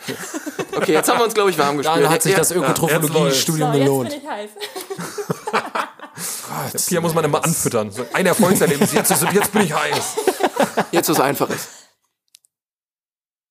Okay, 0.77 0.93
jetzt 0.93 1.09
haben 1.09 1.19
wir 1.19 1.24
uns, 1.24 1.32
glaube 1.32 1.48
ich, 1.48 1.57
warm 1.57 1.78
gespielt. 1.78 2.05
Dann 2.05 2.11
hat 2.11 2.23
sich 2.23 2.35
das 2.35 2.51
jetzt 2.51 2.59
Ökotrophologie-Studium 2.59 3.73
So, 3.73 3.78
jetzt 3.78 3.86
gelohnt. 3.86 4.11
bin 4.11 4.20
ich 4.20 4.28
heiß. 4.28 4.51
Pia 6.86 7.01
muss 7.01 7.15
man 7.15 7.24
immer 7.24 7.43
anfüttern. 7.43 7.90
So 7.90 8.07
ein 8.12 8.27
Erfolgserlebnis. 8.27 8.93
Jetzt, 8.93 9.11
ist, 9.11 9.23
jetzt 9.32 9.53
bin 9.53 9.62
ich 9.62 9.73
heiß. 9.73 10.16
Jetzt 10.90 11.09
was 11.09 11.19
Einfaches. 11.19 11.69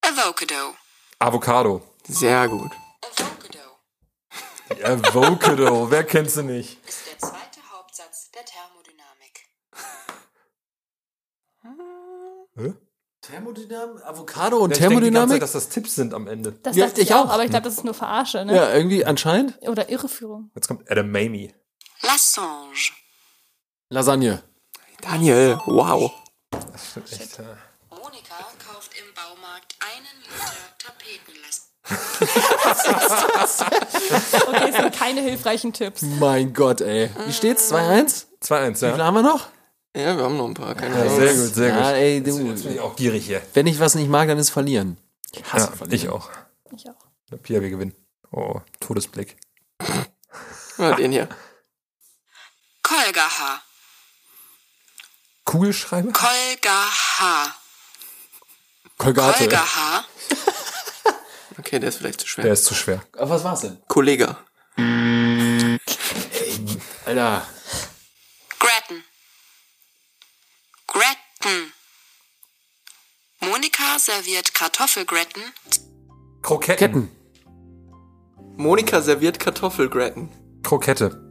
Avocado. 0.02 0.76
Avocado. 1.18 1.82
Sehr 2.08 2.48
gut. 2.48 2.72
Avocado 4.84 5.66
Avocado. 5.66 5.90
Wer 5.90 6.04
kennt 6.04 6.30
sie 6.30 6.44
nicht? 6.44 6.78
ist 6.88 7.08
der 7.08 7.18
zweite 7.18 7.60
Hauptsatz 7.72 8.30
der 8.32 8.44
Thermodynamik. 8.46 9.50
Thermodynamik, 13.28 14.04
Avocado 14.06 14.58
und 14.58 14.72
Ich 14.72 14.78
Thermodynamik? 14.78 15.32
Zeit, 15.36 15.42
dass 15.42 15.52
das 15.54 15.70
Tipps 15.70 15.96
sind 15.96 16.14
am 16.14 16.28
Ende. 16.28 16.54
Das 16.64 16.76
Ja, 16.76 16.86
dachte 16.88 17.02
ich 17.02 17.10
ich 17.10 17.16
auch, 17.16 17.26
auch. 17.26 17.30
aber 17.32 17.44
ich 17.44 17.50
glaube, 17.50 17.64
das 17.66 17.74
ist 17.76 17.84
nur 17.84 17.94
Verarsche, 17.94 18.46
ne? 18.46 18.56
Ja, 18.56 18.74
irgendwie 18.74 19.06
anscheinend. 19.06 19.58
Oder 19.62 19.90
Irreführung. 19.90 20.52
Jetzt 20.56 20.68
kommt 20.68 20.90
Adam 20.92 21.10
Mamie. 21.12 21.54
Lassange. 22.02 22.92
Lasagne. 23.90 24.44
Daniel, 25.02 25.60
wow. 25.66 26.12
Das 26.52 26.92
stimmt 26.92 27.12
echt. 27.12 27.38
Ja. 27.38 27.44
Monika 27.90 28.36
kauft 28.68 28.92
im 28.98 29.06
Baumarkt 29.14 29.76
einen 29.82 30.22
Liter 30.24 30.54
Tapetenlast. 30.78 31.72
Okay, 34.48 34.70
es 34.70 34.76
sind 34.78 34.96
keine 34.96 35.22
hilfreichen 35.22 35.74
Tipps. 35.74 36.02
Mein 36.02 36.54
Gott, 36.54 36.82
ey. 36.82 37.10
Wie 37.26 37.34
steht's? 37.34 37.72
2-1? 37.72 38.26
2-1, 38.42 38.70
Wie 38.70 38.76
viele 38.76 38.98
ja. 38.98 39.06
haben 39.06 39.14
wir 39.16 39.22
noch? 39.24 39.48
Ja, 39.96 40.18
wir 40.18 40.24
haben 40.26 40.38
noch 40.38 40.48
ein 40.48 40.54
paar. 40.54 40.76
Keine 40.76 40.96
ja. 40.96 41.02
Ahnung. 41.04 41.16
Sehr 41.20 41.34
gut, 41.36 41.56
sehr 41.56 41.70
Ja, 41.70 41.76
gut. 41.78 41.94
ey, 41.94 42.18
Jetzt 42.18 42.38
bin 42.38 42.56
du. 42.56 42.70
ich 42.70 42.80
auch 42.80 42.96
gierig 42.96 43.26
hier. 43.26 43.42
Wenn 43.54 43.66
ich 43.68 43.80
was 43.80 43.96
nicht 43.96 44.10
mag, 44.10 44.28
dann 44.28 44.38
ist 44.38 44.50
verlieren. 44.50 44.98
Ich 45.32 45.44
hasse 45.54 45.68
Ja, 45.68 45.72
verlieren. 45.76 45.96
ich 45.96 46.10
auch. 46.10 46.30
Ich 46.76 46.86
auch. 46.90 47.38
Pia, 47.44 47.62
wir 47.62 47.70
gewinnen. 47.70 47.96
Oh, 48.32 48.62
Todesblick. 48.80 49.38
Ja, 50.78 50.94
den 50.94 51.14
hier. 51.14 51.30
Kolgaha. 52.84 53.62
Kugelschreiber? 55.46 56.12
Kolgaha. 56.12 57.56
Kolgate. 58.98 59.38
Kolgaha. 59.40 60.04
Okay, 61.58 61.80
der 61.80 61.88
ist 61.90 61.98
vielleicht 62.00 62.20
zu 62.20 62.28
schwer. 62.28 62.44
Der 62.44 62.54
ist 62.54 62.66
zu 62.66 62.76
schwer. 62.76 63.02
Aber 63.14 63.30
was 63.30 63.44
war's 63.46 63.62
denn? 63.62 63.82
Kollege. 63.88 64.36
Alter. 67.06 67.48
Gratin. 68.60 69.04
Gratin. 71.46 71.72
Monika 73.40 74.00
serviert 74.00 74.56
Kartoffelgratin 74.56 75.44
Kroketten. 76.42 76.78
Ketten. 76.78 77.12
Monika 78.58 79.00
serviert 79.02 79.40
Kartoffelgratin. 79.40 80.30
Krokette. 80.64 81.22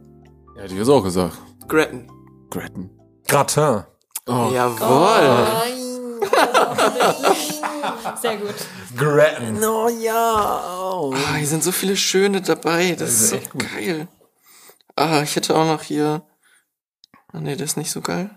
Ja, 0.55 0.61
hätte 0.61 0.73
ich 0.73 0.79
jetzt 0.79 0.87
auch 0.87 1.03
gesagt. 1.03 1.37
Gratin. 1.67 2.09
Gratin. 2.49 2.89
Gratin. 3.27 3.83
Oh. 4.25 4.51
Jawohl. 4.53 5.47
Sehr 8.21 8.37
gut. 8.37 8.55
Gratin. 8.95 9.63
Oh 9.63 9.89
ja. 9.89 10.93
Oh. 10.93 11.13
Ah, 11.13 11.35
hier 11.35 11.47
sind 11.47 11.63
so 11.63 11.73
viele 11.73 11.97
schöne 11.97 12.41
dabei. 12.41 12.95
Das, 12.95 13.09
ist 13.09 13.29
so 13.31 13.39
geil. 13.57 14.07
Ah, 14.95 15.23
ich 15.23 15.35
hätte 15.35 15.55
auch 15.55 15.65
noch 15.65 15.83
hier. 15.83 16.25
Ah, 17.33 17.41
nee, 17.41 17.57
das 17.57 17.71
ist 17.71 17.77
nicht 17.77 17.91
so 17.91 17.99
geil. 17.99 18.29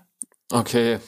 Okay. 0.51 0.99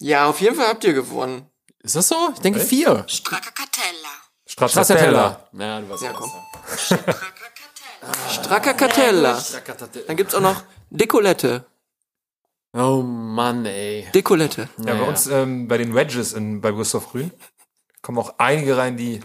Ja, 0.00 0.28
auf 0.28 0.40
jeden 0.40 0.56
Fall 0.56 0.68
habt 0.68 0.84
ihr 0.84 0.92
gewonnen. 0.92 1.48
Ist 1.82 1.96
das 1.96 2.08
so? 2.08 2.30
Ich 2.34 2.40
denke 2.40 2.60
vier. 2.60 3.04
Stracciatella. 3.06 4.08
Stracciatella. 4.46 5.48
Ja, 5.52 5.80
du 5.80 5.88
warst 5.88 6.02
Ja, 6.02 6.12
komm. 6.12 6.30
Stracciatella. 8.30 9.42
Dann 10.06 10.16
gibt's 10.16 10.34
auch 10.34 10.40
noch 10.40 10.62
Dekolette. 10.90 11.64
Oh 12.72 13.02
Mann, 13.02 13.64
ey. 13.64 14.06
Dekolette. 14.14 14.68
Ja, 14.84 14.94
bei 14.94 15.08
uns 15.08 15.26
ähm, 15.28 15.66
bei 15.66 15.78
den 15.78 15.94
Wedges 15.94 16.34
in, 16.34 16.60
bei 16.60 16.72
Gustav 16.72 17.10
Grün 17.10 17.32
kommen 18.02 18.18
auch 18.18 18.34
einige 18.38 18.76
rein, 18.76 18.96
die 18.96 19.20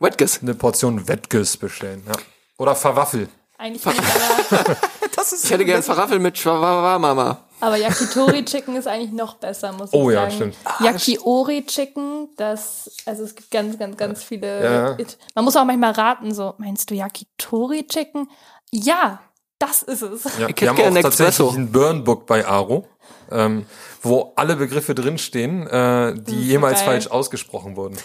Wetges. 0.00 0.40
eine 0.42 0.54
Portion 0.54 1.06
Wettges 1.08 1.56
bestellen. 1.56 2.02
Ja. 2.06 2.12
Oder 2.58 2.74
Verwaffel. 2.74 3.28
Eigentlich 3.56 3.82
finde 3.82 4.02
ich 4.02 4.58
aber, 4.58 4.76
Ich 5.44 5.50
hätte 5.50 5.64
gern 5.64 5.82
Faraffel 5.82 6.18
mit 6.18 6.38
Schwawa 6.38 6.98
Mama. 6.98 7.47
Aber 7.60 7.76
Yakitori 7.76 8.44
Chicken 8.44 8.76
ist 8.76 8.86
eigentlich 8.86 9.12
noch 9.12 9.34
besser, 9.34 9.72
muss 9.72 9.90
ich 9.92 9.98
Oh 9.98 10.10
ja, 10.10 10.22
sagen. 10.30 10.34
stimmt. 10.34 10.56
Yakiori 10.80 11.64
Chicken, 11.66 12.28
das, 12.36 12.90
also 13.06 13.24
es 13.24 13.34
gibt 13.34 13.50
ganz, 13.50 13.78
ganz, 13.78 13.96
ganz 13.96 14.22
viele. 14.22 14.64
Ja. 14.64 14.96
Man 15.34 15.44
muss 15.44 15.56
auch 15.56 15.64
manchmal 15.64 15.92
raten, 15.92 16.32
so, 16.34 16.54
meinst 16.58 16.90
du 16.90 16.94
Yakitori 16.94 17.86
Chicken? 17.86 18.28
Ja, 18.70 19.20
das 19.58 19.82
ist 19.82 20.02
es. 20.02 20.24
Ja, 20.38 20.48
Ich 20.48 20.60
wir 20.60 20.68
haben 20.70 20.78
auch 20.78 20.82
tatsächlich 21.02 21.28
Espresso. 21.28 21.50
ein 21.50 21.72
Burnbook 21.72 22.26
bei 22.26 22.46
Aro, 22.46 22.86
ähm, 23.30 23.66
wo 24.02 24.32
alle 24.36 24.54
Begriffe 24.56 24.94
drinstehen, 24.94 25.66
äh, 25.66 26.14
die 26.14 26.30
so 26.30 26.36
jemals 26.36 26.78
geil. 26.80 26.86
falsch 26.86 27.06
ausgesprochen 27.08 27.76
wurden. 27.76 27.96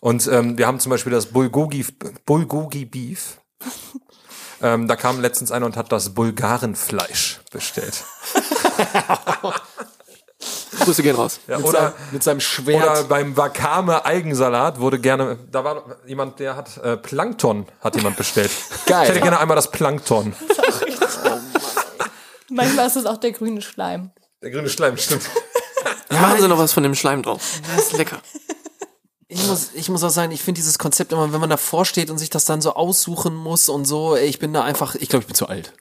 Und 0.00 0.26
ähm, 0.28 0.56
wir 0.58 0.66
haben 0.68 0.78
zum 0.78 0.90
Beispiel 0.90 1.10
das 1.12 1.26
Bulgogi, 1.26 1.84
Bulgogi 2.26 2.84
Beef. 2.84 3.38
ähm, 4.62 4.86
da 4.86 4.94
kam 4.94 5.20
letztens 5.20 5.50
einer 5.50 5.66
und 5.66 5.76
hat 5.76 5.90
das 5.90 6.14
Bulgarenfleisch 6.14 7.40
bestellt. 7.50 8.04
Grüße 10.80 11.02
gehen 11.02 11.16
raus. 11.16 11.40
Ja, 11.48 11.56
Mit, 11.58 11.66
oder 11.66 11.80
seinem, 11.80 11.92
mit 12.12 12.22
seinem 12.22 12.40
Schwert. 12.40 12.82
Oder 12.82 13.04
beim 13.04 13.36
Wakame 13.36 14.04
Eigensalat 14.04 14.78
wurde 14.80 14.98
gerne, 14.98 15.38
da 15.50 15.64
war 15.64 15.96
jemand, 16.06 16.38
der 16.38 16.56
hat 16.56 16.76
äh, 16.78 16.96
Plankton, 16.96 17.66
hat 17.80 17.96
jemand 17.96 18.16
bestellt. 18.16 18.50
Geil. 18.86 19.04
Ich 19.04 19.10
hätte 19.10 19.20
gerne 19.20 19.40
einmal 19.40 19.56
das 19.56 19.70
Plankton. 19.70 20.34
Manchmal 22.50 22.86
ist 22.86 22.96
es 22.96 23.06
auch 23.06 23.16
der 23.16 23.32
grüne 23.32 23.62
Schleim. 23.62 24.10
Der 24.42 24.50
grüne 24.50 24.68
Schleim, 24.68 24.96
stimmt. 24.96 25.28
Machen 26.10 26.40
Sie 26.40 26.48
noch 26.48 26.58
was 26.58 26.72
von 26.72 26.82
dem 26.82 26.94
Schleim 26.94 27.22
drauf. 27.22 27.60
Das 27.74 27.86
ist 27.86 27.96
lecker. 27.96 28.20
Ich 29.28 29.44
muss, 29.46 29.70
ich 29.74 29.88
muss 29.88 30.04
auch 30.04 30.10
sagen, 30.10 30.30
ich 30.30 30.42
finde 30.42 30.60
dieses 30.60 30.78
Konzept 30.78 31.12
immer, 31.12 31.32
wenn 31.32 31.40
man 31.40 31.50
davor 31.50 31.84
steht 31.84 32.10
und 32.10 32.18
sich 32.18 32.30
das 32.30 32.44
dann 32.44 32.60
so 32.60 32.74
aussuchen 32.74 33.34
muss 33.34 33.68
und 33.68 33.84
so, 33.84 34.14
ich 34.16 34.38
bin 34.38 34.52
da 34.52 34.62
einfach, 34.62 34.94
ich 34.94 35.08
glaube, 35.08 35.24
ich 35.24 35.26
bin 35.26 35.34
zu 35.34 35.48
alt. 35.48 35.72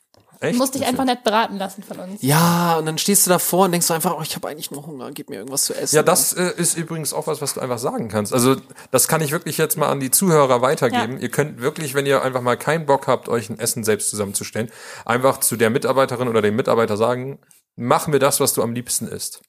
Du 0.45 0.49
Echt? 0.51 0.59
musst 0.59 0.75
dich 0.75 0.85
einfach 0.85 1.05
nicht 1.05 1.23
beraten 1.23 1.57
lassen 1.57 1.83
von 1.83 1.99
uns. 1.99 2.21
Ja, 2.21 2.77
und 2.77 2.85
dann 2.85 2.97
stehst 2.97 3.25
du 3.25 3.29
davor 3.31 3.65
und 3.65 3.71
denkst 3.71 3.87
du 3.87 3.93
einfach, 3.93 4.15
oh, 4.17 4.21
ich 4.21 4.35
habe 4.35 4.47
eigentlich 4.47 4.71
nur 4.71 4.85
Hunger, 4.85 5.11
gib 5.11 5.29
mir 5.29 5.37
irgendwas 5.37 5.65
zu 5.65 5.73
essen. 5.73 5.95
Ja, 5.95 6.03
das 6.03 6.33
äh, 6.33 6.51
ist 6.57 6.77
übrigens 6.77 7.13
auch 7.13 7.27
was, 7.27 7.41
was 7.41 7.53
du 7.55 7.61
einfach 7.61 7.79
sagen 7.79 8.07
kannst. 8.09 8.33
Also 8.33 8.55
das 8.91 9.07
kann 9.07 9.21
ich 9.21 9.31
wirklich 9.31 9.57
jetzt 9.57 9.77
mal 9.77 9.89
an 9.89 9.99
die 9.99 10.11
Zuhörer 10.11 10.61
weitergeben. 10.61 11.13
Ja. 11.17 11.19
Ihr 11.19 11.29
könnt 11.29 11.61
wirklich, 11.61 11.93
wenn 11.93 12.05
ihr 12.05 12.21
einfach 12.21 12.41
mal 12.41 12.57
keinen 12.57 12.85
Bock 12.85 13.07
habt, 13.07 13.27
euch 13.29 13.49
ein 13.49 13.59
Essen 13.59 13.83
selbst 13.83 14.09
zusammenzustellen, 14.09 14.71
einfach 15.05 15.39
zu 15.39 15.55
der 15.55 15.69
Mitarbeiterin 15.69 16.27
oder 16.27 16.41
dem 16.41 16.55
Mitarbeiter 16.55 16.97
sagen, 16.97 17.39
mach 17.75 18.07
mir 18.07 18.19
das, 18.19 18.39
was 18.39 18.53
du 18.53 18.61
am 18.63 18.73
liebsten 18.73 19.07
isst. 19.07 19.41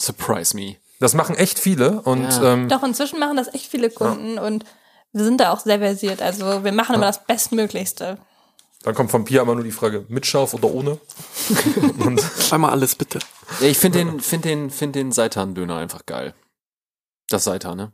Surprise 0.00 0.56
me. 0.56 0.76
Das 1.00 1.14
machen 1.14 1.34
echt 1.36 1.58
viele 1.58 2.02
und 2.02 2.22
Ja. 2.22 2.52
ähm, 2.52 2.68
Doch, 2.68 2.82
inzwischen 2.82 3.18
machen 3.18 3.36
das 3.36 3.52
echt 3.54 3.66
viele 3.66 3.90
Kunden 3.90 4.38
und 4.38 4.64
wir 5.12 5.24
sind 5.24 5.40
da 5.40 5.52
auch 5.52 5.60
sehr 5.60 5.78
versiert. 5.78 6.22
Also 6.22 6.62
wir 6.62 6.72
machen 6.72 6.94
immer 6.94 7.06
das 7.06 7.24
Bestmöglichste. 7.24 8.18
Dann 8.82 8.94
kommt 8.94 9.10
von 9.10 9.24
Pia 9.24 9.42
immer 9.42 9.54
nur 9.54 9.64
die 9.64 9.72
Frage, 9.72 10.04
mit 10.08 10.24
Scharf 10.26 10.54
oder 10.54 10.68
ohne? 10.72 10.98
und 11.98 12.22
Einmal 12.50 12.70
alles 12.70 12.94
bitte. 12.94 13.18
Ja, 13.60 13.66
ich 13.66 13.78
finde 13.78 13.98
den, 13.98 14.20
find 14.20 14.44
den, 14.44 14.70
find 14.70 14.94
den 14.94 15.12
Seitan-Döner 15.12 15.76
einfach 15.76 16.06
geil. 16.06 16.34
Das 17.28 17.44
Seitan, 17.44 17.76
ne? 17.76 17.92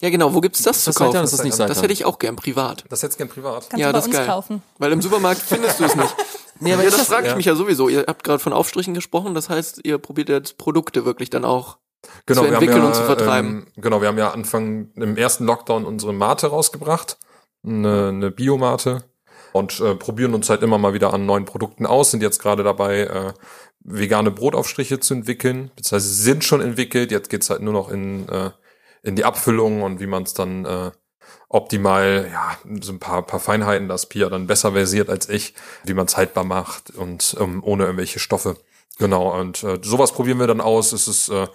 Ja, 0.00 0.10
genau. 0.10 0.34
Wo 0.34 0.40
gibt's 0.40 0.62
das, 0.62 0.84
Das 0.84 0.94
zu 0.94 0.98
kaufen? 0.98 1.12
Seitan, 1.12 1.24
das 1.24 1.32
ist 1.32 1.44
nicht 1.44 1.52
das 1.52 1.58
Seitan. 1.58 1.82
hätte 1.82 1.92
ich 1.92 2.04
auch 2.04 2.18
gern 2.18 2.36
privat. 2.36 2.84
das 2.88 3.02
jetzt 3.02 3.16
gern 3.18 3.28
privat. 3.28 3.70
Kannst 3.70 3.78
Ja, 3.78 3.88
du 3.88 3.92
bei 3.92 3.98
das 3.98 4.06
uns 4.06 4.16
geil. 4.16 4.26
kaufen. 4.26 4.62
Weil 4.78 4.92
im 4.92 5.02
Supermarkt 5.02 5.40
findest 5.40 5.80
du 5.80 5.84
es 5.84 5.96
nicht. 5.96 6.14
Nee, 6.58 6.72
aber 6.72 6.84
ja, 6.84 6.88
ist 6.88 6.98
das 6.98 7.08
frage 7.08 7.24
ich 7.24 7.30
ja. 7.32 7.36
mich 7.36 7.44
ja 7.44 7.54
sowieso. 7.54 7.90
Ihr 7.90 8.06
habt 8.06 8.24
gerade 8.24 8.38
von 8.38 8.54
Aufstrichen 8.54 8.94
gesprochen. 8.94 9.34
Das 9.34 9.50
heißt, 9.50 9.80
ihr 9.84 9.98
probiert 9.98 10.30
jetzt 10.30 10.56
Produkte 10.56 11.04
wirklich 11.04 11.28
dann 11.28 11.44
auch. 11.44 11.76
genau, 12.24 12.40
zu 12.40 12.46
entwickeln 12.48 12.78
ja, 12.78 12.86
und 12.86 12.94
zu 12.94 13.02
vertreiben. 13.04 13.66
Ähm, 13.76 13.82
genau, 13.82 14.00
wir 14.00 14.08
haben 14.08 14.16
ja 14.16 14.30
Anfang 14.30 14.90
im 14.94 15.18
ersten 15.18 15.44
Lockdown 15.44 15.84
unsere 15.84 16.14
Mate 16.14 16.46
rausgebracht, 16.46 17.18
eine, 17.62 18.08
eine 18.08 18.30
Biomate 18.30 19.04
und 19.56 19.80
äh, 19.80 19.94
probieren 19.94 20.34
uns 20.34 20.50
halt 20.50 20.62
immer 20.62 20.78
mal 20.78 20.94
wieder 20.94 21.12
an 21.12 21.26
neuen 21.26 21.44
Produkten 21.44 21.86
aus. 21.86 22.10
Sind 22.10 22.22
jetzt 22.22 22.40
gerade 22.40 22.62
dabei, 22.62 23.00
äh, 23.00 23.32
vegane 23.80 24.30
Brotaufstriche 24.30 25.00
zu 25.00 25.14
entwickeln, 25.14 25.70
beziehungsweise 25.76 26.14
sind 26.14 26.44
schon 26.44 26.60
entwickelt. 26.60 27.10
Jetzt 27.10 27.30
geht's 27.30 27.50
halt 27.50 27.62
nur 27.62 27.72
noch 27.72 27.90
in 27.90 28.28
äh, 28.28 28.50
in 29.06 29.14
die 29.14 29.24
Abfüllung 29.24 29.82
und 29.82 30.00
wie 30.00 30.08
man 30.08 30.24
es 30.24 30.34
dann 30.34 30.64
äh, 30.64 30.90
optimal, 31.48 32.28
ja, 32.30 32.58
so 32.80 32.92
ein 32.92 32.98
paar, 32.98 33.22
paar 33.22 33.38
Feinheiten, 33.38 33.88
das 33.88 34.06
Pia 34.06 34.28
dann 34.28 34.48
besser 34.48 34.72
versiert 34.72 35.08
als 35.08 35.28
ich, 35.28 35.54
wie 35.84 35.94
man 35.94 36.06
es 36.06 36.16
haltbar 36.16 36.42
macht 36.42 36.90
und 36.90 37.36
ähm, 37.38 37.62
ohne 37.64 37.84
irgendwelche 37.84 38.18
Stoffe. 38.18 38.56
Genau, 38.98 39.38
und 39.38 39.62
äh, 39.62 39.78
sowas 39.82 40.12
probieren 40.12 40.40
wir 40.40 40.48
dann 40.48 40.60
aus. 40.60 40.92
Es 40.92 41.06
ist, 41.06 41.28
äh, 41.28 41.46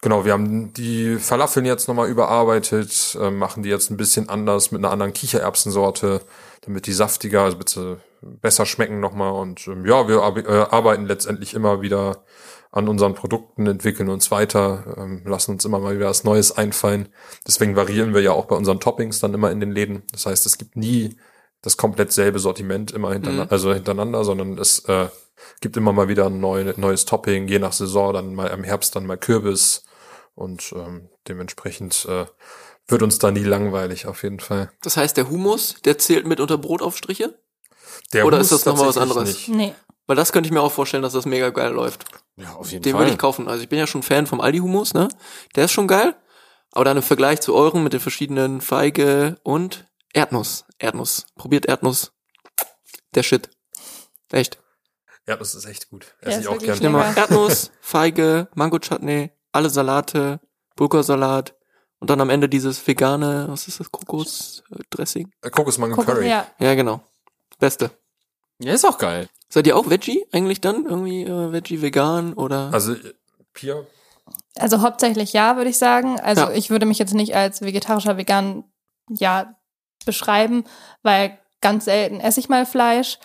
genau, 0.00 0.24
wir 0.24 0.32
haben 0.32 0.72
die 0.72 1.16
Falafeln 1.16 1.66
jetzt 1.66 1.86
nochmal 1.86 2.08
überarbeitet, 2.08 3.18
äh, 3.20 3.30
machen 3.30 3.62
die 3.62 3.68
jetzt 3.68 3.90
ein 3.90 3.98
bisschen 3.98 4.30
anders 4.30 4.70
mit 4.70 4.82
einer 4.82 4.92
anderen 4.92 5.12
Kichererbsensorte, 5.12 6.22
damit 6.62 6.86
die 6.86 6.92
saftiger, 6.92 7.42
also 7.42 7.58
bitte 7.58 8.00
besser 8.20 8.66
schmecken 8.66 9.00
nochmal. 9.00 9.32
Und 9.32 9.66
ähm, 9.68 9.86
ja, 9.86 10.08
wir 10.08 10.22
ar 10.22 10.36
äh, 10.36 10.66
arbeiten 10.70 11.06
letztendlich 11.06 11.54
immer 11.54 11.80
wieder 11.80 12.24
an 12.72 12.88
unseren 12.88 13.14
Produkten, 13.14 13.66
entwickeln 13.66 14.08
uns 14.08 14.30
weiter, 14.30 14.96
ähm, 14.98 15.22
lassen 15.24 15.52
uns 15.52 15.64
immer 15.64 15.78
mal 15.78 15.96
wieder 15.96 16.08
was 16.08 16.24
Neues 16.24 16.56
einfallen. 16.56 17.08
Deswegen 17.46 17.76
variieren 17.76 18.12
wir 18.12 18.20
ja 18.20 18.32
auch 18.32 18.46
bei 18.46 18.56
unseren 18.56 18.80
Toppings 18.80 19.20
dann 19.20 19.34
immer 19.34 19.50
in 19.50 19.60
den 19.60 19.70
Läden. 19.70 20.02
Das 20.12 20.26
heißt, 20.26 20.44
es 20.46 20.58
gibt 20.58 20.76
nie 20.76 21.16
das 21.62 21.76
komplett 21.76 22.12
selbe 22.12 22.38
Sortiment 22.38 22.92
immer 22.92 23.12
hintereinander, 23.12 23.50
also 23.50 23.72
hintereinander, 23.72 24.24
sondern 24.24 24.58
es 24.58 24.80
äh, 24.86 25.08
gibt 25.60 25.76
immer 25.76 25.92
mal 25.92 26.08
wieder 26.08 26.26
ein 26.26 26.38
neu, 26.38 26.72
neues 26.76 27.06
Topping, 27.06 27.48
je 27.48 27.58
nach 27.58 27.72
Saison, 27.72 28.12
dann 28.12 28.34
mal 28.34 28.48
im 28.48 28.62
Herbst 28.62 28.94
dann 28.94 29.06
mal 29.06 29.16
Kürbis 29.16 29.84
und 30.34 30.72
ähm, 30.76 31.08
dementsprechend 31.28 32.06
äh, 32.08 32.26
wird 32.88 33.02
uns 33.02 33.18
da 33.18 33.30
nie 33.30 33.42
langweilig 33.42 34.06
auf 34.06 34.22
jeden 34.22 34.40
Fall. 34.40 34.70
Das 34.82 34.96
heißt, 34.96 35.16
der 35.16 35.28
Humus, 35.28 35.76
der 35.84 35.98
zählt 35.98 36.26
mit 36.26 36.40
unter 36.40 36.58
Brotaufstriche? 36.58 37.38
Der 38.12 38.26
Oder 38.26 38.36
Hummus 38.38 38.52
ist 38.52 38.66
das 38.66 38.66
noch 38.66 38.76
mal 38.80 38.88
was 38.88 38.98
anderes? 38.98 39.28
nicht. 39.28 39.48
Nee. 39.48 39.74
Weil 40.06 40.16
das 40.16 40.32
könnte 40.32 40.46
ich 40.46 40.52
mir 40.52 40.60
auch 40.60 40.70
vorstellen, 40.72 41.02
dass 41.02 41.14
das 41.14 41.26
mega 41.26 41.50
geil 41.50 41.72
läuft. 41.72 42.04
Ja, 42.36 42.52
auf 42.54 42.70
jeden 42.70 42.82
Den 42.82 42.92
Fall. 42.92 43.00
würde 43.02 43.12
ich 43.12 43.18
kaufen. 43.18 43.48
Also 43.48 43.62
ich 43.62 43.68
bin 43.68 43.78
ja 43.78 43.86
schon 43.86 44.02
Fan 44.04 44.26
vom 44.26 44.40
Aldi-Humus, 44.40 44.94
ne? 44.94 45.08
Der 45.56 45.64
ist 45.64 45.72
schon 45.72 45.88
geil. 45.88 46.14
Aber 46.70 46.84
dann 46.84 46.98
im 46.98 47.02
Vergleich 47.02 47.40
zu 47.40 47.54
euren 47.54 47.82
mit 47.82 47.92
den 47.92 48.00
verschiedenen 48.00 48.60
Feige 48.60 49.38
und 49.42 49.88
Erdnuss. 50.12 50.64
Erdnuss. 50.78 51.26
Probiert 51.34 51.66
Erdnuss. 51.66 52.12
Der 53.14 53.22
Shit. 53.22 53.50
Echt. 54.30 54.58
Ja, 55.26 55.36
das 55.36 55.54
ist 55.56 55.64
echt 55.64 55.88
gut. 55.90 56.14
Esse 56.20 56.40
ich 56.40 56.48
auch 56.48 56.58
gerne. 56.58 56.88
Mal 56.90 57.08
Lecker. 57.08 57.22
Erdnuss, 57.22 57.72
Feige, 57.80 58.48
Mango-Chutney, 58.54 59.32
alle 59.50 59.70
Salate, 59.70 60.38
Bulgursalat 60.76 61.55
und 62.06 62.10
dann 62.10 62.20
am 62.20 62.30
Ende 62.30 62.48
dieses 62.48 62.86
vegane, 62.86 63.46
was 63.48 63.66
ist 63.66 63.80
das, 63.80 63.90
Kokos-Dressing? 63.90 65.28
Äh, 65.42 65.50
Kokosmango 65.50 65.96
Guck, 65.96 66.06
Curry. 66.06 66.28
ja. 66.28 66.46
Ja, 66.60 66.74
genau. 66.76 67.00
Beste. 67.58 67.90
Ja, 68.60 68.72
ist 68.74 68.84
auch 68.84 68.98
geil. 68.98 69.28
Seid 69.48 69.66
ihr 69.66 69.76
auch 69.76 69.90
Veggie 69.90 70.24
eigentlich 70.30 70.60
dann? 70.60 70.84
Irgendwie 70.84 71.24
äh, 71.24 71.50
Veggie, 71.52 71.82
vegan 71.82 72.34
oder? 72.34 72.70
Also 72.72 72.92
äh, 72.92 73.14
Pia, 73.54 73.82
Also 74.56 74.82
hauptsächlich 74.82 75.32
ja, 75.32 75.56
würde 75.56 75.70
ich 75.70 75.78
sagen. 75.78 76.20
Also 76.20 76.42
Ja. 76.42 76.52
ich 76.52 76.70
würde 76.70 76.86
mich 76.86 77.00
jetzt 77.00 77.12
nicht 77.12 77.34
als 77.34 77.60
vegetarischer 77.60 78.16
Vegan 78.16 78.62
ja 79.08 79.56
beschreiben, 80.04 80.62
weil 81.02 81.36
ganz 81.60 81.86
selten 81.86 82.20
esse 82.20 82.38
ich 82.38 82.48
mal 82.48 82.66
Fleisch, 82.66 83.18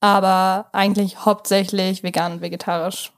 aber 0.00 0.70
eigentlich 0.72 1.24
hauptsächlich 1.24 2.02
vegan 2.02 2.32
und 2.32 2.40
vegetarisch. 2.40 3.12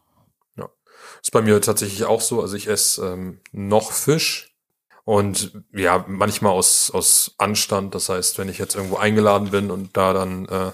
Ist 1.23 1.31
bei 1.33 1.41
mir 1.41 1.61
tatsächlich 1.63 2.05
auch 2.05 2.21
so. 2.21 2.43
Also 2.43 2.55
ich 2.57 2.69
esse 2.69 3.07
ähm, 3.07 3.41
noch 3.53 3.93
Fisch 3.93 4.56
und 5.07 5.53
ja, 5.73 6.05
manchmal 6.09 6.51
aus, 6.51 6.91
aus 6.91 7.37
Anstand. 7.39 7.95
Das 7.95 8.09
heißt, 8.09 8.39
wenn 8.39 8.49
ich 8.49 8.59
jetzt 8.59 8.75
irgendwo 8.75 8.97
eingeladen 8.97 9.53
bin 9.53 9.71
und 9.71 9.97
da 9.97 10.13
dann 10.13 10.47
äh, 10.47 10.73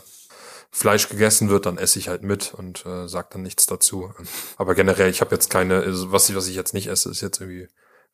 Fleisch 0.71 1.11
gegessen 1.11 1.51
wird, 1.51 1.67
dann 1.67 1.77
esse 1.77 1.99
ich 1.99 2.09
halt 2.09 2.23
mit 2.23 2.55
und 2.55 2.87
äh, 2.87 3.07
sag 3.09 3.29
dann 3.31 3.43
nichts 3.43 3.67
dazu. 3.67 4.11
Aber 4.57 4.75
generell, 4.75 5.11
ich 5.11 5.21
habe 5.21 5.35
jetzt 5.35 5.51
keine, 5.51 5.81
also 5.81 6.13
was 6.13 6.31
ich, 6.31 6.35
was 6.35 6.49
ich 6.49 6.57
jetzt 6.57 6.73
nicht 6.73 6.87
esse, 6.87 7.11
ist 7.11 7.21
jetzt 7.21 7.43
irgendwie 7.43 7.69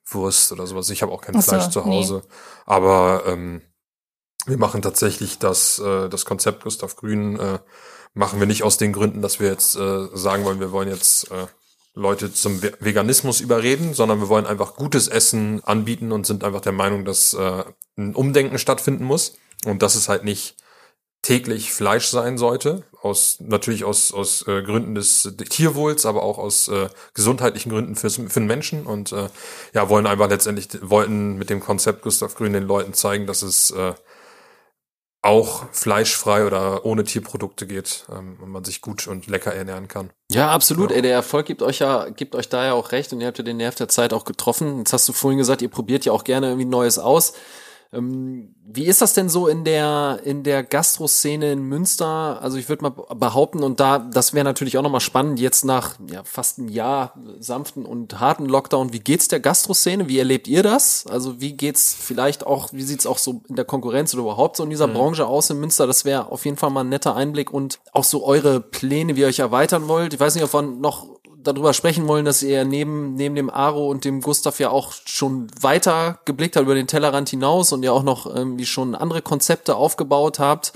Wurst 0.06 0.50
oder 0.50 0.66
sowas. 0.66 0.90
Ich 0.90 1.02
habe 1.02 1.12
auch 1.12 1.20
kein 1.20 1.36
Ach 1.36 1.40
so, 1.40 1.52
Fleisch 1.52 1.68
zu 1.68 1.82
nee. 1.82 1.86
Hause. 1.86 2.24
Aber 2.66 3.22
ähm, 3.26 3.62
wir 4.46 4.58
machen 4.58 4.82
tatsächlich 4.82 5.38
das, 5.38 5.78
äh, 5.78 6.08
das 6.08 6.24
Konzept 6.24 6.64
Gustav 6.64 6.96
Grün, 6.96 7.38
äh, 7.38 7.60
machen 8.14 8.40
wir 8.40 8.48
nicht 8.48 8.64
aus 8.64 8.76
den 8.76 8.92
Gründen, 8.92 9.22
dass 9.22 9.38
wir 9.38 9.50
jetzt 9.50 9.76
äh, 9.76 10.08
sagen 10.14 10.44
wollen, 10.44 10.58
wir 10.58 10.72
wollen 10.72 10.88
jetzt 10.88 11.30
äh, 11.30 11.46
Leute 11.98 12.32
zum 12.32 12.62
Ve- 12.62 12.76
Veganismus 12.80 13.40
überreden, 13.40 13.92
sondern 13.92 14.20
wir 14.20 14.28
wollen 14.28 14.46
einfach 14.46 14.76
gutes 14.76 15.08
Essen 15.08 15.62
anbieten 15.64 16.12
und 16.12 16.26
sind 16.26 16.44
einfach 16.44 16.60
der 16.60 16.72
Meinung, 16.72 17.04
dass 17.04 17.34
äh, 17.34 17.64
ein 17.96 18.14
Umdenken 18.14 18.58
stattfinden 18.58 19.04
muss. 19.04 19.36
Und 19.64 19.82
das 19.82 19.96
ist 19.96 20.08
halt 20.08 20.24
nicht 20.24 20.56
täglich 21.22 21.72
Fleisch 21.72 22.06
sein 22.06 22.38
sollte, 22.38 22.84
aus 23.02 23.38
natürlich 23.40 23.82
aus 23.84 24.14
aus 24.14 24.46
äh, 24.46 24.62
Gründen 24.62 24.94
des 24.94 25.34
Tierwohls, 25.50 26.06
aber 26.06 26.22
auch 26.22 26.38
aus 26.38 26.68
äh, 26.68 26.88
gesundheitlichen 27.12 27.70
Gründen 27.70 27.96
fürs, 27.96 28.14
für 28.16 28.40
den 28.40 28.46
Menschen 28.46 28.86
und 28.86 29.10
äh, 29.12 29.28
ja 29.74 29.88
wollen 29.88 30.06
einfach 30.06 30.28
letztendlich 30.30 30.68
wollten 30.80 31.36
mit 31.36 31.50
dem 31.50 31.58
Konzept 31.58 32.02
Gustav 32.02 32.36
Grün 32.36 32.52
den 32.52 32.68
Leuten 32.68 32.94
zeigen, 32.94 33.26
dass 33.26 33.42
es 33.42 33.72
äh, 33.72 33.94
auch 35.28 35.66
fleischfrei 35.72 36.44
oder 36.46 36.84
ohne 36.84 37.04
Tierprodukte 37.04 37.66
geht 37.66 38.06
ähm, 38.10 38.38
und 38.42 38.50
man 38.50 38.64
sich 38.64 38.80
gut 38.80 39.06
und 39.06 39.26
lecker 39.26 39.54
ernähren 39.54 39.86
kann. 39.86 40.10
Ja, 40.30 40.50
absolut. 40.50 40.90
Ja. 40.90 40.96
Ey, 40.96 41.02
der 41.02 41.12
Erfolg 41.12 41.46
gibt 41.46 41.62
euch 41.62 41.78
ja, 41.78 42.08
gibt 42.08 42.34
euch 42.34 42.48
da 42.48 42.64
ja 42.64 42.72
auch 42.72 42.92
recht 42.92 43.12
und 43.12 43.20
ihr 43.20 43.26
habt 43.26 43.38
ja 43.38 43.44
den 43.44 43.58
Nerv 43.58 43.74
der 43.74 43.88
Zeit 43.88 44.12
auch 44.12 44.24
getroffen. 44.24 44.78
Jetzt 44.78 44.92
hast 44.92 45.08
du 45.08 45.12
vorhin 45.12 45.38
gesagt, 45.38 45.62
ihr 45.62 45.70
probiert 45.70 46.04
ja 46.04 46.12
auch 46.12 46.24
gerne 46.24 46.48
irgendwie 46.48 46.64
Neues 46.64 46.98
aus. 46.98 47.34
Ähm, 47.90 48.54
wie 48.66 48.84
ist 48.84 49.00
das 49.00 49.14
denn 49.14 49.30
so 49.30 49.48
in 49.48 49.64
der 49.64 50.20
in 50.22 50.42
der 50.42 50.62
Gastroszene 50.62 51.52
in 51.52 51.62
Münster? 51.62 52.38
Also 52.42 52.58
ich 52.58 52.68
würde 52.68 52.82
mal 52.82 52.90
behaupten 52.90 53.62
und 53.62 53.80
da 53.80 53.98
das 53.98 54.34
wäre 54.34 54.44
natürlich 54.44 54.76
auch 54.76 54.82
nochmal 54.82 55.00
spannend 55.00 55.40
jetzt 55.40 55.64
nach 55.64 55.96
ja, 56.06 56.22
fast 56.24 56.58
einem 56.58 56.68
Jahr 56.68 57.14
sanften 57.38 57.86
und 57.86 58.20
harten 58.20 58.44
Lockdown. 58.44 58.92
Wie 58.92 59.00
geht's 59.00 59.28
der 59.28 59.40
Gastroszene? 59.40 60.06
Wie 60.06 60.18
erlebt 60.18 60.48
ihr 60.48 60.62
das? 60.62 61.06
Also 61.06 61.40
wie 61.40 61.54
geht's 61.54 61.94
vielleicht 61.98 62.46
auch? 62.46 62.74
Wie 62.74 62.82
sieht's 62.82 63.06
auch 63.06 63.18
so 63.18 63.40
in 63.48 63.56
der 63.56 63.64
Konkurrenz 63.64 64.12
oder 64.12 64.24
überhaupt 64.24 64.58
so 64.58 64.64
in 64.64 64.70
dieser 64.70 64.88
Branche 64.88 65.26
aus 65.26 65.48
in 65.48 65.58
Münster? 65.58 65.86
Das 65.86 66.04
wäre 66.04 66.30
auf 66.30 66.44
jeden 66.44 66.58
Fall 66.58 66.70
mal 66.70 66.84
ein 66.84 66.90
netter 66.90 67.16
Einblick 67.16 67.50
und 67.50 67.80
auch 67.92 68.04
so 68.04 68.24
eure 68.26 68.60
Pläne, 68.60 69.16
wie 69.16 69.22
ihr 69.22 69.28
euch 69.28 69.38
erweitern 69.38 69.88
wollt. 69.88 70.12
Ich 70.12 70.20
weiß 70.20 70.34
nicht, 70.34 70.44
ob 70.44 70.52
wir 70.52 70.60
noch 70.60 71.17
darüber 71.42 71.72
sprechen 71.72 72.08
wollen, 72.08 72.24
dass 72.24 72.42
ihr 72.42 72.64
neben, 72.64 73.14
neben 73.14 73.34
dem 73.34 73.50
Aro 73.50 73.88
und 73.88 74.04
dem 74.04 74.20
Gustav 74.20 74.58
ja 74.58 74.70
auch 74.70 74.92
schon 75.04 75.48
weiter 75.60 76.20
geblickt 76.24 76.56
habt 76.56 76.64
über 76.64 76.74
den 76.74 76.86
Tellerrand 76.86 77.28
hinaus 77.28 77.72
und 77.72 77.82
ja 77.82 77.92
auch 77.92 78.02
noch 78.02 78.26
irgendwie 78.26 78.66
schon 78.66 78.94
andere 78.94 79.22
Konzepte 79.22 79.76
aufgebaut 79.76 80.38
habt. 80.38 80.72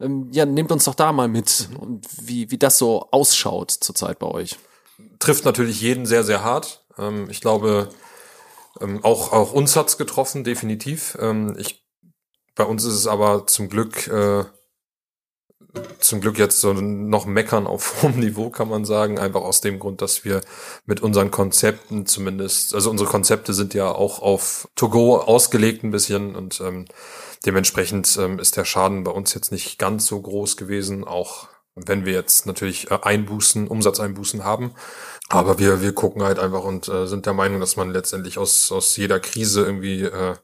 Ähm, 0.00 0.28
ja, 0.32 0.46
nehmt 0.46 0.72
uns 0.72 0.84
doch 0.84 0.94
da 0.94 1.12
mal 1.12 1.28
mit 1.28 1.68
und 1.78 2.06
wie, 2.20 2.50
wie 2.50 2.58
das 2.58 2.78
so 2.78 3.08
ausschaut 3.10 3.70
zurzeit 3.70 4.18
bei 4.18 4.26
euch. 4.26 4.56
Trifft 5.18 5.44
natürlich 5.44 5.80
jeden 5.80 6.06
sehr, 6.06 6.24
sehr 6.24 6.42
hart. 6.42 6.84
Ähm, 6.98 7.28
ich 7.30 7.40
glaube, 7.40 7.90
ähm, 8.80 9.04
auch, 9.04 9.32
auch 9.32 9.52
uns 9.52 9.76
hat's 9.76 9.98
getroffen, 9.98 10.44
definitiv. 10.44 11.16
Ich, 11.58 11.84
bei 12.54 12.64
uns 12.64 12.84
ist 12.84 12.94
es 12.94 13.06
aber 13.06 13.46
zum 13.46 13.68
Glück 13.68 14.08
äh, 14.08 14.44
zum 15.98 16.20
Glück 16.20 16.38
jetzt 16.38 16.60
so 16.60 16.72
noch 16.72 17.26
meckern 17.26 17.66
auf 17.66 17.94
hohem 18.02 18.18
Niveau, 18.18 18.50
kann 18.50 18.68
man 18.68 18.84
sagen. 18.84 19.18
Einfach 19.18 19.42
aus 19.42 19.60
dem 19.60 19.78
Grund, 19.78 20.02
dass 20.02 20.24
wir 20.24 20.40
mit 20.86 21.00
unseren 21.00 21.30
Konzepten 21.30 22.06
zumindest, 22.06 22.74
also 22.74 22.90
unsere 22.90 23.08
Konzepte 23.08 23.52
sind 23.52 23.74
ja 23.74 23.90
auch 23.90 24.20
auf 24.20 24.68
To-Go 24.76 25.18
ausgelegt 25.18 25.84
ein 25.84 25.90
bisschen 25.90 26.34
und 26.34 26.60
ähm, 26.60 26.86
dementsprechend 27.46 28.16
ähm, 28.18 28.38
ist 28.38 28.56
der 28.56 28.64
Schaden 28.64 29.04
bei 29.04 29.10
uns 29.10 29.34
jetzt 29.34 29.52
nicht 29.52 29.78
ganz 29.78 30.06
so 30.06 30.20
groß 30.20 30.56
gewesen, 30.56 31.04
auch 31.04 31.48
wenn 31.74 32.04
wir 32.04 32.12
jetzt 32.12 32.46
natürlich 32.46 32.90
äh, 32.90 32.98
Einbußen, 33.02 33.68
Umsatzeinbußen 33.68 34.44
haben. 34.44 34.74
Aber 35.28 35.58
wir, 35.58 35.80
wir 35.80 35.92
gucken 35.92 36.22
halt 36.22 36.38
einfach 36.38 36.64
und 36.64 36.88
äh, 36.88 37.06
sind 37.06 37.26
der 37.26 37.34
Meinung, 37.34 37.60
dass 37.60 37.76
man 37.76 37.92
letztendlich 37.92 38.36
aus, 38.38 38.72
aus 38.72 38.96
jeder 38.96 39.20
Krise 39.20 39.64
irgendwie 39.64 40.02
äh, 40.02 40.34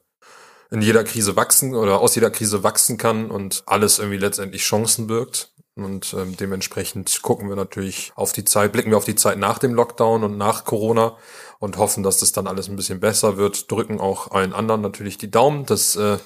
in 0.69 0.81
jeder 0.81 1.03
Krise 1.03 1.35
wachsen 1.35 1.75
oder 1.75 1.99
aus 2.01 2.15
jeder 2.15 2.29
Krise 2.29 2.63
wachsen 2.63 2.97
kann 2.97 3.31
und 3.31 3.63
alles 3.65 3.99
irgendwie 3.99 4.17
letztendlich 4.17 4.63
Chancen 4.63 5.07
birgt. 5.07 5.51
Und 5.75 6.15
ähm, 6.17 6.35
dementsprechend 6.35 7.21
gucken 7.21 7.49
wir 7.49 7.55
natürlich 7.55 8.11
auf 8.15 8.31
die 8.33 8.43
Zeit, 8.43 8.71
blicken 8.71 8.89
wir 8.89 8.97
auf 8.97 9.05
die 9.05 9.15
Zeit 9.15 9.37
nach 9.37 9.59
dem 9.59 9.75
Lockdown 9.75 10.23
und 10.23 10.37
nach 10.37 10.65
Corona 10.65 11.15
und 11.59 11.77
hoffen, 11.77 12.01
dass 12.01 12.19
das 12.19 12.31
dann 12.31 12.47
alles 12.47 12.67
ein 12.67 12.75
bisschen 12.75 12.99
besser 12.99 13.37
wird. 13.37 13.71
Drücken 13.71 13.99
auch 13.99 14.31
allen 14.31 14.53
anderen 14.53 14.81
natürlich 14.81 15.19
die 15.19 15.29
Daumen, 15.29 15.67
dass 15.67 15.95
äh, 15.95 16.17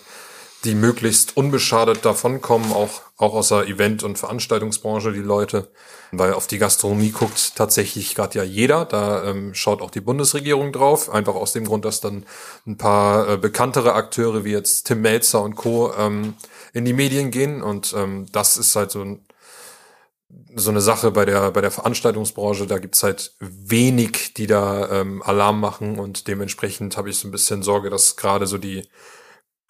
die 0.63 0.76
möglichst 0.76 1.35
unbeschadet 1.35 2.05
davonkommen, 2.05 2.72
auch, 2.72 3.01
auch 3.18 3.34
aus 3.34 3.49
der 3.49 3.68
Event- 3.68 4.03
und 4.03 4.18
Veranstaltungsbranche, 4.18 5.11
die 5.11 5.19
Leute. 5.19 5.69
Weil 6.11 6.33
auf 6.33 6.47
die 6.47 6.57
Gastronomie 6.57 7.11
guckt 7.11 7.55
tatsächlich 7.55 8.15
gerade 8.15 8.39
ja 8.39 8.43
jeder. 8.43 8.85
Da 8.85 9.23
ähm, 9.23 9.53
schaut 9.53 9.81
auch 9.81 9.91
die 9.91 10.01
Bundesregierung 10.01 10.73
drauf. 10.73 11.09
Einfach 11.09 11.35
aus 11.35 11.53
dem 11.53 11.65
Grund, 11.65 11.85
dass 11.85 12.01
dann 12.01 12.25
ein 12.67 12.77
paar 12.77 13.29
äh, 13.29 13.38
bekanntere 13.38 13.93
Akteure 13.93 14.43
wie 14.43 14.51
jetzt 14.51 14.88
Tim 14.88 15.01
Melzer 15.01 15.41
und 15.41 15.55
Co. 15.55 15.93
Ähm, 15.97 16.35
in 16.73 16.85
die 16.85 16.93
Medien 16.93 17.31
gehen. 17.31 17.61
Und 17.61 17.93
ähm, 17.97 18.27
das 18.31 18.57
ist 18.57 18.75
halt 18.75 18.91
so 18.91 19.01
ein 19.01 19.25
so 20.55 20.69
eine 20.69 20.81
Sache 20.81 21.11
bei 21.11 21.25
der 21.25 21.51
bei 21.51 21.61
der 21.61 21.71
Veranstaltungsbranche, 21.71 22.67
da 22.67 22.77
gibt's 22.77 23.03
halt 23.03 23.35
wenig, 23.39 24.33
die 24.33 24.47
da 24.47 24.89
ähm, 24.89 25.21
Alarm 25.21 25.59
machen 25.59 25.99
und 25.99 26.27
dementsprechend 26.27 26.97
habe 26.97 27.09
ich 27.09 27.17
so 27.17 27.27
ein 27.27 27.31
bisschen 27.31 27.63
Sorge, 27.63 27.89
dass 27.89 28.15
gerade 28.15 28.47
so 28.47 28.57
die 28.57 28.88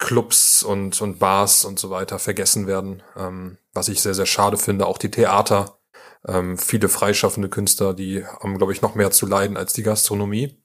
Clubs 0.02 0.64
und, 0.64 1.00
und 1.00 1.20
Bars 1.20 1.64
und 1.64 1.78
so 1.78 1.90
weiter 1.90 2.18
vergessen 2.18 2.66
werden, 2.66 3.04
ähm, 3.16 3.58
was 3.72 3.88
ich 3.88 4.02
sehr, 4.02 4.14
sehr 4.14 4.26
schade 4.26 4.56
finde. 4.56 4.86
Auch 4.86 4.98
die 4.98 5.12
Theater, 5.12 5.78
ähm, 6.26 6.58
viele 6.58 6.88
freischaffende 6.88 7.48
Künstler, 7.48 7.94
die 7.94 8.24
haben, 8.24 8.58
glaube 8.58 8.72
ich, 8.72 8.82
noch 8.82 8.94
mehr 8.94 9.10
zu 9.10 9.26
leiden 9.26 9.56
als 9.56 9.72
die 9.72 9.82
Gastronomie. 9.82 10.62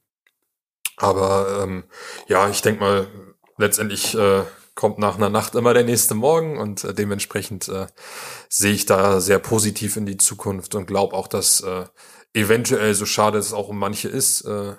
Aber 0.97 1.63
ähm, 1.63 1.85
ja, 2.27 2.49
ich 2.49 2.61
denke 2.61 2.81
mal, 2.81 3.07
letztendlich 3.57 4.15
äh, 4.15 4.43
kommt 4.75 4.99
nach 4.99 5.17
einer 5.17 5.29
Nacht 5.29 5.55
immer 5.55 5.73
der 5.73 5.83
nächste 5.83 6.15
Morgen 6.15 6.57
und 6.57 6.83
äh, 6.83 6.93
dementsprechend 6.93 7.67
äh, 7.67 7.87
sehe 8.49 8.73
ich 8.73 8.85
da 8.85 9.19
sehr 9.19 9.39
positiv 9.39 9.97
in 9.97 10.05
die 10.05 10.17
Zukunft 10.17 10.75
und 10.75 10.85
glaube 10.85 11.15
auch, 11.15 11.27
dass 11.27 11.61
äh, 11.61 11.85
eventuell, 12.33 12.93
so 12.93 13.05
schade 13.05 13.37
es 13.37 13.53
auch 13.53 13.69
um 13.69 13.79
manche 13.79 14.07
ist, 14.07 14.41
äh, 14.41 14.75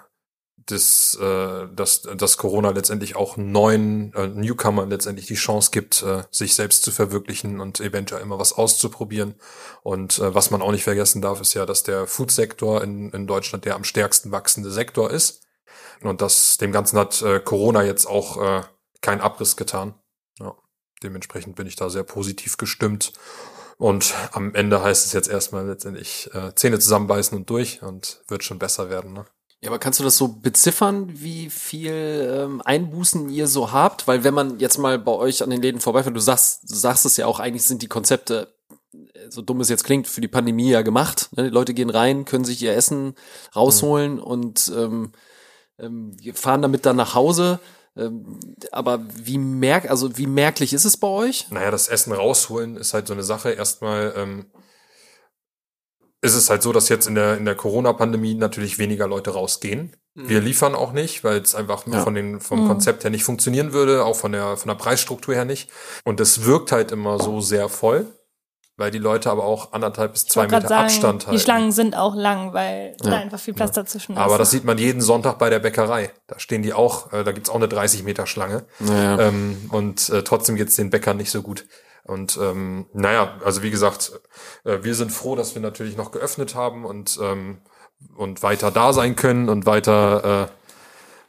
dass, 0.70 1.18
äh, 1.20 1.68
dass, 1.74 2.02
dass 2.02 2.36
Corona 2.36 2.70
letztendlich 2.70 3.16
auch 3.16 3.36
neuen 3.36 4.12
äh, 4.14 4.26
Newcomern 4.28 4.90
letztendlich 4.90 5.26
die 5.26 5.34
Chance 5.34 5.70
gibt, 5.70 6.02
äh, 6.02 6.24
sich 6.30 6.54
selbst 6.54 6.82
zu 6.82 6.92
verwirklichen 6.92 7.60
und 7.60 7.80
eventuell 7.80 8.22
immer 8.22 8.38
was 8.38 8.52
auszuprobieren. 8.52 9.34
Und 9.82 10.18
äh, 10.18 10.34
was 10.34 10.50
man 10.50 10.62
auch 10.62 10.72
nicht 10.72 10.84
vergessen 10.84 11.22
darf, 11.22 11.40
ist 11.40 11.54
ja, 11.54 11.66
dass 11.66 11.82
der 11.82 12.06
Foodsektor 12.06 12.82
in, 12.82 13.10
in 13.10 13.26
Deutschland 13.26 13.64
der 13.64 13.74
am 13.74 13.84
stärksten 13.84 14.30
wachsende 14.30 14.70
Sektor 14.70 15.10
ist. 15.10 15.42
Und 16.02 16.20
das 16.20 16.58
dem 16.58 16.72
Ganzen 16.72 16.98
hat 16.98 17.22
äh, 17.22 17.40
Corona 17.40 17.82
jetzt 17.82 18.06
auch 18.06 18.40
äh, 18.40 18.62
keinen 19.00 19.20
Abriss 19.20 19.56
getan. 19.56 19.94
Ja, 20.38 20.54
dementsprechend 21.02 21.56
bin 21.56 21.66
ich 21.66 21.76
da 21.76 21.90
sehr 21.90 22.04
positiv 22.04 22.56
gestimmt. 22.56 23.12
Und 23.78 24.14
am 24.32 24.54
Ende 24.54 24.82
heißt 24.82 25.06
es 25.06 25.12
jetzt 25.12 25.28
erstmal 25.28 25.66
letztendlich 25.66 26.28
äh, 26.34 26.52
Zähne 26.54 26.80
zusammenbeißen 26.80 27.38
und 27.38 27.48
durch 27.48 27.80
und 27.82 28.22
wird 28.26 28.42
schon 28.42 28.58
besser 28.58 28.90
werden. 28.90 29.12
Ne? 29.12 29.24
Ja, 29.60 29.70
aber 29.70 29.80
kannst 29.80 29.98
du 29.98 30.04
das 30.04 30.16
so 30.16 30.28
beziffern, 30.28 31.08
wie 31.12 31.50
viel 31.50 32.30
ähm, 32.32 32.62
Einbußen 32.64 33.28
ihr 33.28 33.48
so 33.48 33.72
habt? 33.72 34.06
Weil 34.06 34.22
wenn 34.22 34.34
man 34.34 34.60
jetzt 34.60 34.78
mal 34.78 35.00
bei 35.00 35.12
euch 35.12 35.42
an 35.42 35.50
den 35.50 35.60
Läden 35.60 35.80
vorbeifährt, 35.80 36.14
du 36.14 36.20
sagst, 36.20 36.70
du 36.70 36.76
sagst 36.76 37.04
es 37.06 37.16
ja 37.16 37.26
auch, 37.26 37.40
eigentlich 37.40 37.64
sind 37.64 37.82
die 37.82 37.88
Konzepte, 37.88 38.54
äh, 38.92 39.30
so 39.30 39.42
dumm 39.42 39.60
es 39.60 39.68
jetzt 39.68 39.82
klingt, 39.82 40.06
für 40.06 40.20
die 40.20 40.28
Pandemie 40.28 40.70
ja 40.70 40.82
gemacht. 40.82 41.30
Ne? 41.36 41.44
Die 41.44 41.50
Leute 41.50 41.74
gehen 41.74 41.90
rein, 41.90 42.24
können 42.24 42.44
sich 42.44 42.62
ihr 42.62 42.74
Essen 42.74 43.14
rausholen 43.56 44.14
mhm. 44.14 44.22
und 44.22 44.72
ähm, 44.76 45.12
ähm, 45.80 46.16
fahren 46.34 46.62
damit 46.62 46.86
dann 46.86 46.96
nach 46.96 47.16
Hause. 47.16 47.58
Ähm, 47.96 48.38
aber 48.70 49.00
wie 49.12 49.38
merk, 49.38 49.90
also 49.90 50.16
wie 50.18 50.28
merklich 50.28 50.72
ist 50.72 50.84
es 50.84 50.96
bei 50.96 51.08
euch? 51.08 51.50
Naja, 51.50 51.72
das 51.72 51.88
Essen 51.88 52.12
rausholen 52.12 52.76
ist 52.76 52.94
halt 52.94 53.08
so 53.08 53.12
eine 53.12 53.24
Sache. 53.24 53.50
Erstmal 53.50 54.14
ähm, 54.16 54.46
ist 56.20 56.34
es 56.34 56.50
halt 56.50 56.62
so, 56.62 56.72
dass 56.72 56.88
jetzt 56.88 57.06
in 57.06 57.14
der, 57.14 57.36
in 57.36 57.44
der 57.44 57.54
Corona-Pandemie 57.54 58.34
natürlich 58.34 58.78
weniger 58.78 59.06
Leute 59.06 59.30
rausgehen. 59.30 59.96
Mhm. 60.14 60.28
Wir 60.28 60.40
liefern 60.40 60.74
auch 60.74 60.92
nicht, 60.92 61.22
weil 61.22 61.38
es 61.38 61.54
einfach 61.54 61.86
ja. 61.86 62.02
von 62.02 62.14
den, 62.14 62.40
vom 62.40 62.64
mhm. 62.64 62.68
Konzept 62.68 63.04
her 63.04 63.10
nicht 63.10 63.24
funktionieren 63.24 63.72
würde, 63.72 64.04
auch 64.04 64.16
von 64.16 64.32
der, 64.32 64.56
von 64.56 64.68
der 64.68 64.74
Preisstruktur 64.74 65.34
her 65.34 65.44
nicht. 65.44 65.70
Und 66.04 66.18
es 66.20 66.44
wirkt 66.44 66.72
halt 66.72 66.90
immer 66.90 67.20
so 67.20 67.40
sehr 67.40 67.68
voll, 67.68 68.06
weil 68.76 68.90
die 68.90 68.98
Leute 68.98 69.30
aber 69.30 69.44
auch 69.44 69.72
anderthalb 69.72 70.12
bis 70.12 70.26
zwei 70.26 70.44
Meter 70.44 70.62
sagen, 70.62 70.84
Abstand 70.84 71.26
haben. 71.26 71.36
Die 71.36 71.40
Schlangen 71.40 71.70
sind 71.70 71.96
auch 71.96 72.16
lang, 72.16 72.52
weil 72.52 72.96
ja. 73.00 73.10
da 73.10 73.16
einfach 73.18 73.38
viel 73.38 73.54
Platz 73.54 73.76
ja. 73.76 73.82
dazwischen 73.82 74.12
ist. 74.12 74.18
Aber 74.18 74.38
das 74.38 74.50
sieht 74.50 74.64
man 74.64 74.76
jeden 74.76 75.00
Sonntag 75.00 75.38
bei 75.38 75.50
der 75.50 75.60
Bäckerei. 75.60 76.10
Da 76.26 76.40
stehen 76.40 76.62
die 76.62 76.72
auch, 76.72 77.12
äh, 77.12 77.22
da 77.22 77.30
gibt's 77.30 77.48
auch 77.48 77.56
eine 77.56 77.68
30 77.68 78.02
Meter 78.02 78.26
Schlange. 78.26 78.64
Ähm, 78.88 79.68
und 79.70 80.08
äh, 80.08 80.24
trotzdem 80.24 80.56
geht's 80.56 80.74
den 80.74 80.90
Bäckern 80.90 81.16
nicht 81.16 81.30
so 81.30 81.42
gut. 81.42 81.64
Und 82.08 82.38
ähm, 82.40 82.86
naja, 82.94 83.38
also 83.44 83.62
wie 83.62 83.70
gesagt, 83.70 84.18
äh, 84.64 84.78
wir 84.82 84.94
sind 84.94 85.12
froh, 85.12 85.36
dass 85.36 85.54
wir 85.54 85.60
natürlich 85.60 85.96
noch 85.96 86.10
geöffnet 86.10 86.54
haben 86.54 86.86
und, 86.86 87.18
ähm, 87.22 87.60
und 88.16 88.42
weiter 88.42 88.70
da 88.70 88.94
sein 88.94 89.14
können 89.14 89.50
und 89.50 89.66
weiter, 89.66 90.50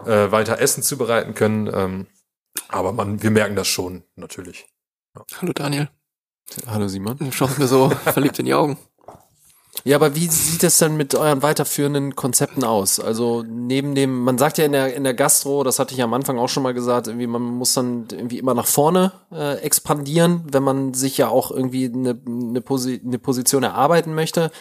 äh, 0.06 0.10
äh, 0.10 0.31
weiter 0.31 0.60
Essen 0.60 0.81
zubereiten 0.81 1.35
können. 1.35 1.69
Ähm, 1.73 2.07
aber 2.69 2.93
man, 2.93 3.22
wir 3.22 3.30
merken 3.30 3.57
das 3.57 3.68
schon, 3.68 4.03
natürlich. 4.15 4.68
Ja. 5.15 5.26
Hallo 5.41 5.51
Daniel. 5.51 5.89
Hallo 6.65 6.88
Simon. 6.88 7.18
Du 7.18 7.31
schaust 7.34 7.60
mir 7.60 7.68
so 7.68 7.89
verliebt 7.89 8.39
in 8.39 8.45
die 8.45 8.53
Augen. 8.53 8.77
Ja, 9.84 9.95
aber 9.95 10.15
wie 10.15 10.27
sieht 10.27 10.64
es 10.64 10.77
denn 10.77 10.97
mit 10.97 11.15
euren 11.15 11.41
weiterführenden 11.41 12.15
Konzepten 12.15 12.64
aus? 12.64 12.99
Also 12.99 13.43
neben 13.47 13.95
dem, 13.95 14.23
man 14.23 14.38
sagt 14.38 14.57
ja 14.57 14.65
in 14.65 14.73
der 14.73 14.93
in 14.93 15.03
der 15.03 15.14
Gastro, 15.14 15.64
das 15.64 15.80
hatte 15.80 15.93
ich 15.93 16.01
am 16.01 16.14
Anfang 16.14 16.38
auch 16.38 16.49
schon 16.49 16.64
mal 16.64 16.73
gesagt, 16.73 17.07
irgendwie 17.07 17.27
man 17.27 17.41
muss 17.41 17.73
dann 17.73 18.07
irgendwie 18.11 18.39
immer 18.39 18.53
nach 18.53 18.68
vorne 18.68 19.14
äh, 19.31 19.57
expandieren, 19.60 20.43
wenn 20.51 20.64
man 20.64 20.93
sich 20.93 21.18
ja 21.18 21.30
auch 21.30 21.51
irgendwie 21.51 21.85
eine, 21.85 22.18
eine, 22.26 22.61
Posi 22.61 23.01
eine 23.06 23.19
Position 23.19 23.64
erarbeiten 23.64 24.14
möchte. 24.14 24.51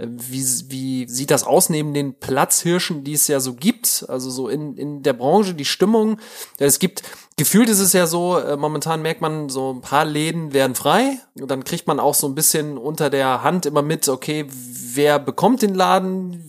Wie, 0.00 0.44
wie 0.68 1.08
sieht 1.08 1.32
das 1.32 1.42
aus 1.42 1.70
neben 1.70 1.92
den 1.92 2.20
Platzhirschen, 2.20 3.02
die 3.02 3.14
es 3.14 3.26
ja 3.26 3.40
so 3.40 3.54
gibt? 3.54 4.06
Also 4.08 4.30
so 4.30 4.48
in, 4.48 4.76
in 4.76 5.02
der 5.02 5.12
Branche, 5.12 5.54
die 5.54 5.64
Stimmung. 5.64 6.20
Es 6.58 6.78
gibt, 6.78 7.02
gefühlt 7.36 7.68
ist 7.68 7.80
es 7.80 7.92
ja 7.94 8.06
so, 8.06 8.38
äh, 8.38 8.56
momentan 8.56 9.02
merkt 9.02 9.20
man, 9.20 9.48
so 9.48 9.72
ein 9.72 9.80
paar 9.80 10.04
Läden 10.04 10.52
werden 10.52 10.76
frei. 10.76 11.18
Und 11.34 11.50
dann 11.50 11.64
kriegt 11.64 11.88
man 11.88 11.98
auch 11.98 12.14
so 12.14 12.28
ein 12.28 12.36
bisschen 12.36 12.78
unter 12.78 13.10
der 13.10 13.42
Hand 13.42 13.66
immer 13.66 13.82
mit, 13.82 14.08
okay, 14.08 14.46
wer 14.48 15.18
bekommt 15.18 15.62
den 15.62 15.74
Laden? 15.74 16.44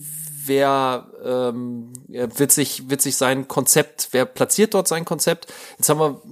Wer 0.46 1.10
ähm, 1.24 1.92
wird 2.06 2.52
sich, 2.52 2.88
wird 2.88 3.02
sich 3.02 3.16
sein 3.16 3.48
Konzept, 3.48 4.10
wer 4.12 4.26
platziert 4.26 4.74
dort 4.74 4.86
sein 4.86 5.04
Konzept? 5.04 5.52
Jetzt 5.76 5.88
haben 5.88 5.98
wir 5.98 6.22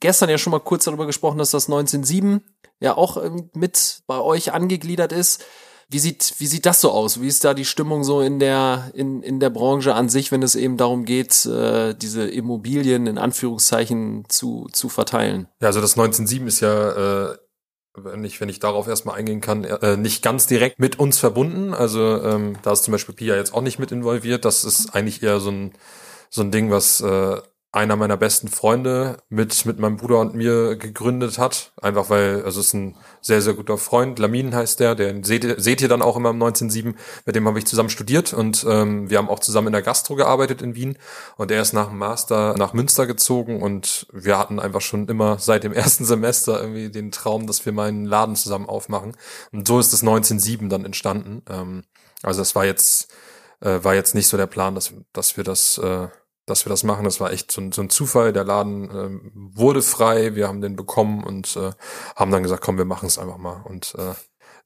gestern 0.00 0.30
ja 0.30 0.38
schon 0.38 0.52
mal 0.52 0.60
kurz 0.60 0.84
darüber 0.84 1.04
gesprochen, 1.04 1.36
dass 1.36 1.50
das 1.50 1.66
1907 1.66 2.40
ja 2.80 2.96
auch 2.96 3.22
ähm, 3.22 3.50
mit 3.52 4.02
bei 4.06 4.18
euch 4.20 4.54
angegliedert 4.54 5.12
ist. 5.12 5.44
Wie 5.88 6.00
sieht, 6.00 6.34
wie 6.38 6.46
sieht 6.46 6.66
das 6.66 6.80
so 6.80 6.90
aus? 6.90 7.20
Wie 7.20 7.28
ist 7.28 7.44
da 7.44 7.54
die 7.54 7.64
Stimmung 7.64 8.02
so 8.02 8.20
in 8.20 8.40
der, 8.40 8.90
in, 8.94 9.22
in 9.22 9.38
der 9.38 9.50
Branche 9.50 9.94
an 9.94 10.08
sich, 10.08 10.32
wenn 10.32 10.42
es 10.42 10.56
eben 10.56 10.76
darum 10.76 11.04
geht, 11.04 11.46
äh, 11.46 11.94
diese 11.94 12.26
Immobilien 12.26 13.06
in 13.06 13.18
Anführungszeichen 13.18 14.24
zu, 14.28 14.66
zu 14.72 14.88
verteilen? 14.88 15.46
Ja, 15.60 15.68
also 15.68 15.80
das 15.80 15.92
1907 15.92 16.48
ist 16.48 16.60
ja, 16.60 17.30
äh, 17.30 17.36
wenn 17.96 18.24
ich, 18.24 18.40
wenn 18.40 18.48
ich 18.48 18.58
darauf 18.58 18.88
erstmal 18.88 19.16
eingehen 19.16 19.40
kann, 19.40 19.62
äh, 19.62 19.96
nicht 19.96 20.24
ganz 20.24 20.48
direkt 20.48 20.80
mit 20.80 20.98
uns 20.98 21.18
verbunden. 21.18 21.72
Also 21.72 22.20
ähm, 22.20 22.58
da 22.62 22.72
ist 22.72 22.82
zum 22.82 22.92
Beispiel 22.92 23.14
Pia 23.14 23.36
jetzt 23.36 23.54
auch 23.54 23.62
nicht 23.62 23.78
mit 23.78 23.92
involviert. 23.92 24.44
Das 24.44 24.64
ist 24.64 24.92
eigentlich 24.92 25.22
eher 25.22 25.38
so 25.38 25.50
ein, 25.50 25.72
so 26.30 26.42
ein 26.42 26.50
Ding, 26.50 26.70
was 26.72 27.00
äh, 27.00 27.40
einer 27.76 27.96
meiner 27.96 28.16
besten 28.16 28.48
Freunde 28.48 29.18
mit, 29.28 29.66
mit 29.66 29.78
meinem 29.78 29.98
Bruder 29.98 30.20
und 30.20 30.34
mir 30.34 30.76
gegründet 30.76 31.38
hat. 31.38 31.72
Einfach 31.82 32.08
weil, 32.08 32.42
also 32.42 32.60
es 32.60 32.68
ist 32.68 32.72
ein 32.72 32.96
sehr, 33.20 33.42
sehr 33.42 33.52
guter 33.52 33.76
Freund. 33.76 34.18
Lamin 34.18 34.54
heißt 34.54 34.80
der, 34.80 34.94
den 34.94 35.24
seht 35.24 35.44
ihr, 35.44 35.60
seht 35.60 35.82
ihr 35.82 35.88
dann 35.88 36.00
auch 36.00 36.16
immer 36.16 36.30
im 36.30 36.36
1907. 36.36 36.96
Mit 37.26 37.36
dem 37.36 37.46
habe 37.46 37.58
ich 37.58 37.66
zusammen 37.66 37.90
studiert 37.90 38.32
und 38.32 38.64
ähm, 38.66 39.10
wir 39.10 39.18
haben 39.18 39.28
auch 39.28 39.40
zusammen 39.40 39.66
in 39.66 39.72
der 39.74 39.82
Gastro 39.82 40.14
gearbeitet 40.14 40.62
in 40.62 40.74
Wien. 40.74 40.96
Und 41.36 41.50
er 41.50 41.60
ist 41.60 41.74
nach 41.74 41.88
dem 41.88 41.98
Master 41.98 42.54
nach 42.56 42.72
Münster 42.72 43.06
gezogen 43.06 43.60
und 43.60 44.06
wir 44.10 44.38
hatten 44.38 44.58
einfach 44.58 44.80
schon 44.80 45.06
immer 45.08 45.38
seit 45.38 45.62
dem 45.62 45.72
ersten 45.74 46.06
Semester 46.06 46.58
irgendwie 46.58 46.88
den 46.88 47.12
Traum, 47.12 47.46
dass 47.46 47.66
wir 47.66 47.74
mal 47.74 47.88
einen 47.88 48.06
Laden 48.06 48.36
zusammen 48.36 48.70
aufmachen. 48.70 49.14
Und 49.52 49.68
so 49.68 49.78
ist 49.78 49.92
das 49.92 50.00
1907 50.00 50.70
dann 50.70 50.86
entstanden. 50.86 51.42
Ähm, 51.50 51.84
also 52.22 52.40
das 52.40 52.54
war 52.54 52.64
jetzt, 52.64 53.12
äh, 53.60 53.80
war 53.82 53.94
jetzt 53.94 54.14
nicht 54.14 54.28
so 54.28 54.38
der 54.38 54.46
Plan, 54.46 54.74
dass, 54.74 54.94
dass 55.12 55.36
wir 55.36 55.44
das 55.44 55.76
äh, 55.76 56.08
dass 56.46 56.64
wir 56.64 56.70
das 56.70 56.84
machen. 56.84 57.04
Das 57.04 57.20
war 57.20 57.32
echt 57.32 57.52
so 57.52 57.60
ein, 57.60 57.72
so 57.72 57.82
ein 57.82 57.90
Zufall. 57.90 58.32
Der 58.32 58.44
Laden 58.44 58.90
ähm, 58.90 59.32
wurde 59.34 59.82
frei, 59.82 60.34
wir 60.34 60.48
haben 60.48 60.60
den 60.60 60.76
bekommen 60.76 61.24
und 61.24 61.56
äh, 61.56 61.72
haben 62.14 62.30
dann 62.30 62.42
gesagt, 62.42 62.62
komm, 62.62 62.78
wir 62.78 62.84
machen 62.84 63.06
es 63.06 63.18
einfach 63.18 63.38
mal. 63.38 63.62
Und 63.64 63.94
äh, 63.98 64.14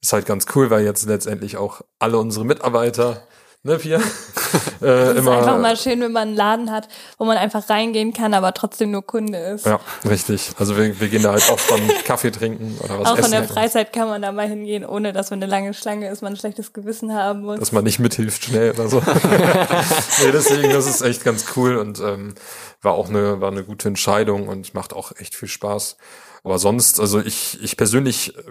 ist 0.01 0.13
halt 0.13 0.25
ganz 0.25 0.45
cool, 0.55 0.69
weil 0.69 0.83
jetzt 0.83 1.05
letztendlich 1.05 1.57
auch 1.57 1.81
alle 1.99 2.17
unsere 2.17 2.45
Mitarbeiter, 2.45 3.23
ne, 3.63 3.77
Pia? 3.77 3.97
äh, 4.81 4.85
Es 4.85 5.09
ist 5.11 5.17
immer, 5.19 5.37
einfach 5.37 5.59
mal 5.59 5.77
schön, 5.77 6.01
wenn 6.01 6.11
man 6.11 6.29
einen 6.29 6.37
Laden 6.37 6.71
hat, 6.71 6.87
wo 7.17 7.25
man 7.25 7.37
einfach 7.37 7.69
reingehen 7.69 8.13
kann, 8.13 8.33
aber 8.33 8.53
trotzdem 8.53 8.91
nur 8.91 9.05
Kunde 9.05 9.37
ist. 9.37 9.65
ja, 9.65 9.79
richtig. 10.09 10.51
Also 10.57 10.77
wir, 10.77 10.99
wir 10.99 11.07
gehen 11.09 11.23
da 11.23 11.31
halt 11.31 11.49
oft 11.49 11.69
dann 11.69 11.79
Kaffee 12.05 12.31
trinken 12.31 12.77
oder 12.83 12.99
was 12.99 13.07
Auch 13.07 13.13
essen. 13.13 13.23
von 13.23 13.31
der 13.31 13.43
Freizeit 13.43 13.93
kann 13.93 14.07
man 14.07 14.21
da 14.21 14.31
mal 14.31 14.47
hingehen, 14.47 14.85
ohne 14.85 15.13
dass 15.13 15.31
wenn 15.31 15.41
eine 15.41 15.49
lange 15.49 15.73
Schlange 15.73 16.09
ist, 16.09 16.21
man 16.21 16.33
ein 16.33 16.37
schlechtes 16.37 16.73
Gewissen 16.73 17.13
haben 17.13 17.41
muss. 17.43 17.59
dass 17.59 17.71
man 17.71 17.83
nicht 17.83 17.99
mithilft 17.99 18.43
schnell 18.45 18.71
oder 18.71 18.87
so. 18.89 18.97
nee, 20.23 20.31
deswegen, 20.31 20.71
das 20.71 20.87
ist 20.87 21.01
echt 21.01 21.23
ganz 21.23 21.45
cool 21.55 21.77
und 21.77 21.99
ähm, 21.99 22.33
war 22.81 22.93
auch 22.93 23.09
eine, 23.09 23.41
war 23.41 23.51
eine 23.51 23.63
gute 23.63 23.87
Entscheidung 23.87 24.47
und 24.47 24.73
macht 24.73 24.93
auch 24.93 25.11
echt 25.17 25.35
viel 25.35 25.49
Spaß. 25.49 25.97
Aber 26.43 26.57
sonst, 26.57 26.99
also 26.99 27.19
ich, 27.19 27.61
ich 27.61 27.77
persönlich, 27.77 28.35
äh, 28.35 28.41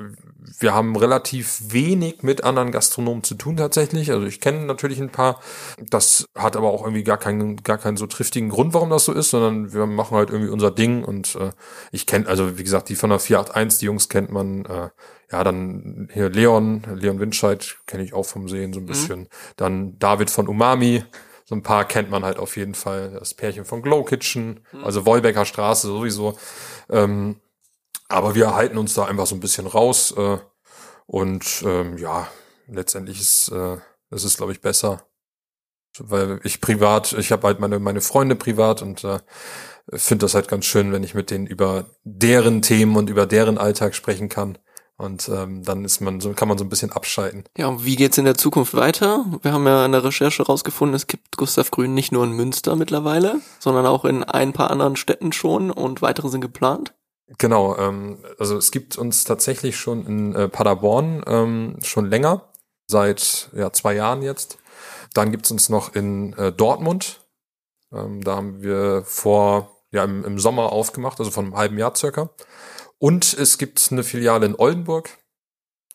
wir 0.60 0.74
haben 0.74 0.94
relativ 0.94 1.60
wenig 1.72 2.22
mit 2.22 2.44
anderen 2.44 2.70
Gastronomen 2.70 3.24
zu 3.24 3.34
tun 3.34 3.56
tatsächlich. 3.56 4.12
Also 4.12 4.26
ich 4.26 4.40
kenne 4.40 4.64
natürlich 4.64 5.00
ein 5.00 5.10
paar. 5.10 5.40
Das 5.90 6.26
hat 6.36 6.56
aber 6.56 6.70
auch 6.70 6.82
irgendwie 6.82 7.02
gar 7.02 7.18
keinen, 7.18 7.56
gar 7.62 7.78
keinen 7.78 7.96
so 7.96 8.06
triftigen 8.06 8.50
Grund, 8.50 8.74
warum 8.74 8.90
das 8.90 9.06
so 9.06 9.12
ist, 9.12 9.30
sondern 9.30 9.72
wir 9.72 9.86
machen 9.86 10.16
halt 10.16 10.30
irgendwie 10.30 10.52
unser 10.52 10.70
Ding 10.70 11.02
und 11.02 11.34
äh, 11.34 11.50
ich 11.90 12.06
kenne, 12.06 12.28
also 12.28 12.58
wie 12.58 12.62
gesagt, 12.62 12.88
die 12.88 12.96
von 12.96 13.10
der 13.10 13.18
481, 13.18 13.80
die 13.80 13.86
Jungs 13.86 14.08
kennt 14.08 14.30
man, 14.30 14.64
äh, 14.66 14.90
ja, 15.32 15.44
dann 15.44 16.08
hier 16.12 16.28
Leon, 16.28 16.82
Leon 16.94 17.20
Windscheid 17.20 17.76
kenne 17.86 18.04
ich 18.04 18.14
auch 18.14 18.24
vom 18.24 18.48
Sehen 18.48 18.72
so 18.72 18.80
ein 18.80 18.86
bisschen. 18.86 19.28
Dann 19.56 19.98
David 19.98 20.30
von 20.30 20.48
Umami, 20.48 21.04
so 21.50 21.56
ein 21.56 21.64
paar 21.64 21.84
kennt 21.84 22.10
man 22.10 22.24
halt 22.24 22.38
auf 22.38 22.56
jeden 22.56 22.74
Fall. 22.74 23.10
Das 23.18 23.34
Pärchen 23.34 23.64
von 23.64 23.82
Glow 23.82 24.04
Kitchen, 24.04 24.64
also 24.84 25.04
Wolbecker 25.04 25.44
Straße 25.44 25.88
sowieso. 25.88 26.38
Ähm, 26.88 27.40
aber 28.08 28.36
wir 28.36 28.54
halten 28.54 28.78
uns 28.78 28.94
da 28.94 29.06
einfach 29.06 29.26
so 29.26 29.34
ein 29.34 29.40
bisschen 29.40 29.66
raus. 29.66 30.14
Äh, 30.16 30.38
und 31.06 31.64
ähm, 31.66 31.98
ja, 31.98 32.28
letztendlich 32.68 33.20
ist 33.20 33.48
äh, 33.48 33.78
es 34.10 34.22
ist, 34.22 34.36
glaube 34.36 34.52
ich, 34.52 34.60
besser. 34.60 35.02
Weil 35.98 36.38
ich 36.44 36.60
privat, 36.60 37.14
ich 37.14 37.32
habe 37.32 37.48
halt 37.48 37.58
meine, 37.58 37.80
meine 37.80 38.00
Freunde 38.00 38.36
privat 38.36 38.80
und 38.80 39.02
äh, 39.02 39.18
finde 39.92 40.26
das 40.26 40.36
halt 40.36 40.46
ganz 40.46 40.66
schön, 40.66 40.92
wenn 40.92 41.02
ich 41.02 41.14
mit 41.14 41.32
denen 41.32 41.48
über 41.48 41.86
deren 42.04 42.62
Themen 42.62 42.94
und 42.94 43.10
über 43.10 43.26
deren 43.26 43.58
Alltag 43.58 43.96
sprechen 43.96 44.28
kann. 44.28 44.56
Und 45.00 45.30
ähm, 45.30 45.64
dann 45.64 45.82
ist 45.86 46.02
man 46.02 46.20
so, 46.20 46.34
kann 46.34 46.46
man 46.46 46.58
so 46.58 46.64
ein 46.64 46.68
bisschen 46.68 46.92
abschalten. 46.92 47.44
Ja, 47.56 47.68
und 47.68 47.86
wie 47.86 47.96
geht's 47.96 48.18
in 48.18 48.26
der 48.26 48.36
Zukunft 48.36 48.74
weiter? 48.74 49.24
Wir 49.40 49.54
haben 49.54 49.66
ja 49.66 49.86
in 49.86 49.92
der 49.92 50.04
Recherche 50.04 50.42
rausgefunden, 50.42 50.94
es 50.94 51.06
gibt 51.06 51.38
Gustav 51.38 51.70
Grün 51.70 51.94
nicht 51.94 52.12
nur 52.12 52.22
in 52.22 52.32
Münster 52.32 52.76
mittlerweile, 52.76 53.40
sondern 53.60 53.86
auch 53.86 54.04
in 54.04 54.24
ein 54.24 54.52
paar 54.52 54.70
anderen 54.70 54.96
Städten 54.96 55.32
schon 55.32 55.70
und 55.70 56.02
weitere 56.02 56.28
sind 56.28 56.42
geplant. 56.42 56.92
Genau, 57.38 57.78
ähm, 57.78 58.18
also 58.38 58.58
es 58.58 58.70
gibt 58.72 58.98
uns 58.98 59.24
tatsächlich 59.24 59.78
schon 59.78 60.04
in 60.04 60.34
äh, 60.34 60.48
Paderborn 60.48 61.22
ähm, 61.26 61.76
schon 61.82 62.10
länger, 62.10 62.50
seit 62.86 63.48
ja, 63.54 63.72
zwei 63.72 63.94
Jahren 63.94 64.20
jetzt. 64.20 64.58
Dann 65.14 65.30
gibt's 65.30 65.50
uns 65.50 65.70
noch 65.70 65.94
in 65.94 66.34
äh, 66.34 66.52
Dortmund. 66.52 67.22
Ähm, 67.90 68.22
da 68.22 68.36
haben 68.36 68.60
wir 68.60 69.02
vor, 69.06 69.70
ja, 69.92 70.04
im, 70.04 70.26
im 70.26 70.38
Sommer 70.38 70.72
aufgemacht, 70.72 71.20
also 71.20 71.30
vor 71.30 71.42
einem 71.42 71.56
halben 71.56 71.78
Jahr 71.78 71.96
circa. 71.96 72.28
Und 73.00 73.32
es 73.32 73.56
gibt 73.56 73.88
eine 73.90 74.04
Filiale 74.04 74.44
in 74.44 74.54
Oldenburg. 74.54 75.18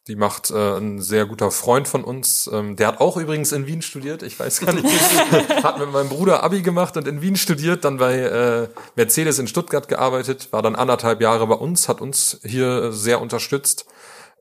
Die 0.08 0.16
macht 0.16 0.50
äh, 0.50 0.78
ein 0.78 1.02
sehr 1.02 1.28
guter 1.28 1.52
Freund 1.52 1.88
von 1.88 2.04
uns. 2.04 2.50
Ähm, 2.52 2.76
der 2.76 2.88
hat 2.88 3.00
auch 3.00 3.16
übrigens 3.18 3.52
in 3.52 3.68
Wien 3.68 3.84
studiert. 3.84 4.24
Ich 4.24 4.40
weiß 4.40 4.62
gar 4.62 4.74
nicht. 4.74 4.86
hat 5.64 5.80
mit 5.80 5.92
meinem 5.92 6.10
Bruder 6.10 6.44
Abi 6.44 6.64
gemacht 6.64 6.98
und 6.98 7.08
in 7.08 7.22
Wien 7.22 7.36
studiert, 7.36 7.86
dann 7.86 7.98
bei 7.98 8.18
äh, 8.18 8.68
Mercedes 8.96 9.38
in 9.38 9.48
Stuttgart 9.48 9.88
gearbeitet, 9.88 10.52
war 10.52 10.64
dann 10.64 10.76
anderthalb 10.76 11.22
Jahre 11.22 11.46
bei 11.46 11.56
uns, 11.56 11.88
hat 11.88 12.02
uns 12.02 12.40
hier 12.44 12.86
äh, 12.86 12.92
sehr 12.92 13.22
unterstützt 13.22 13.86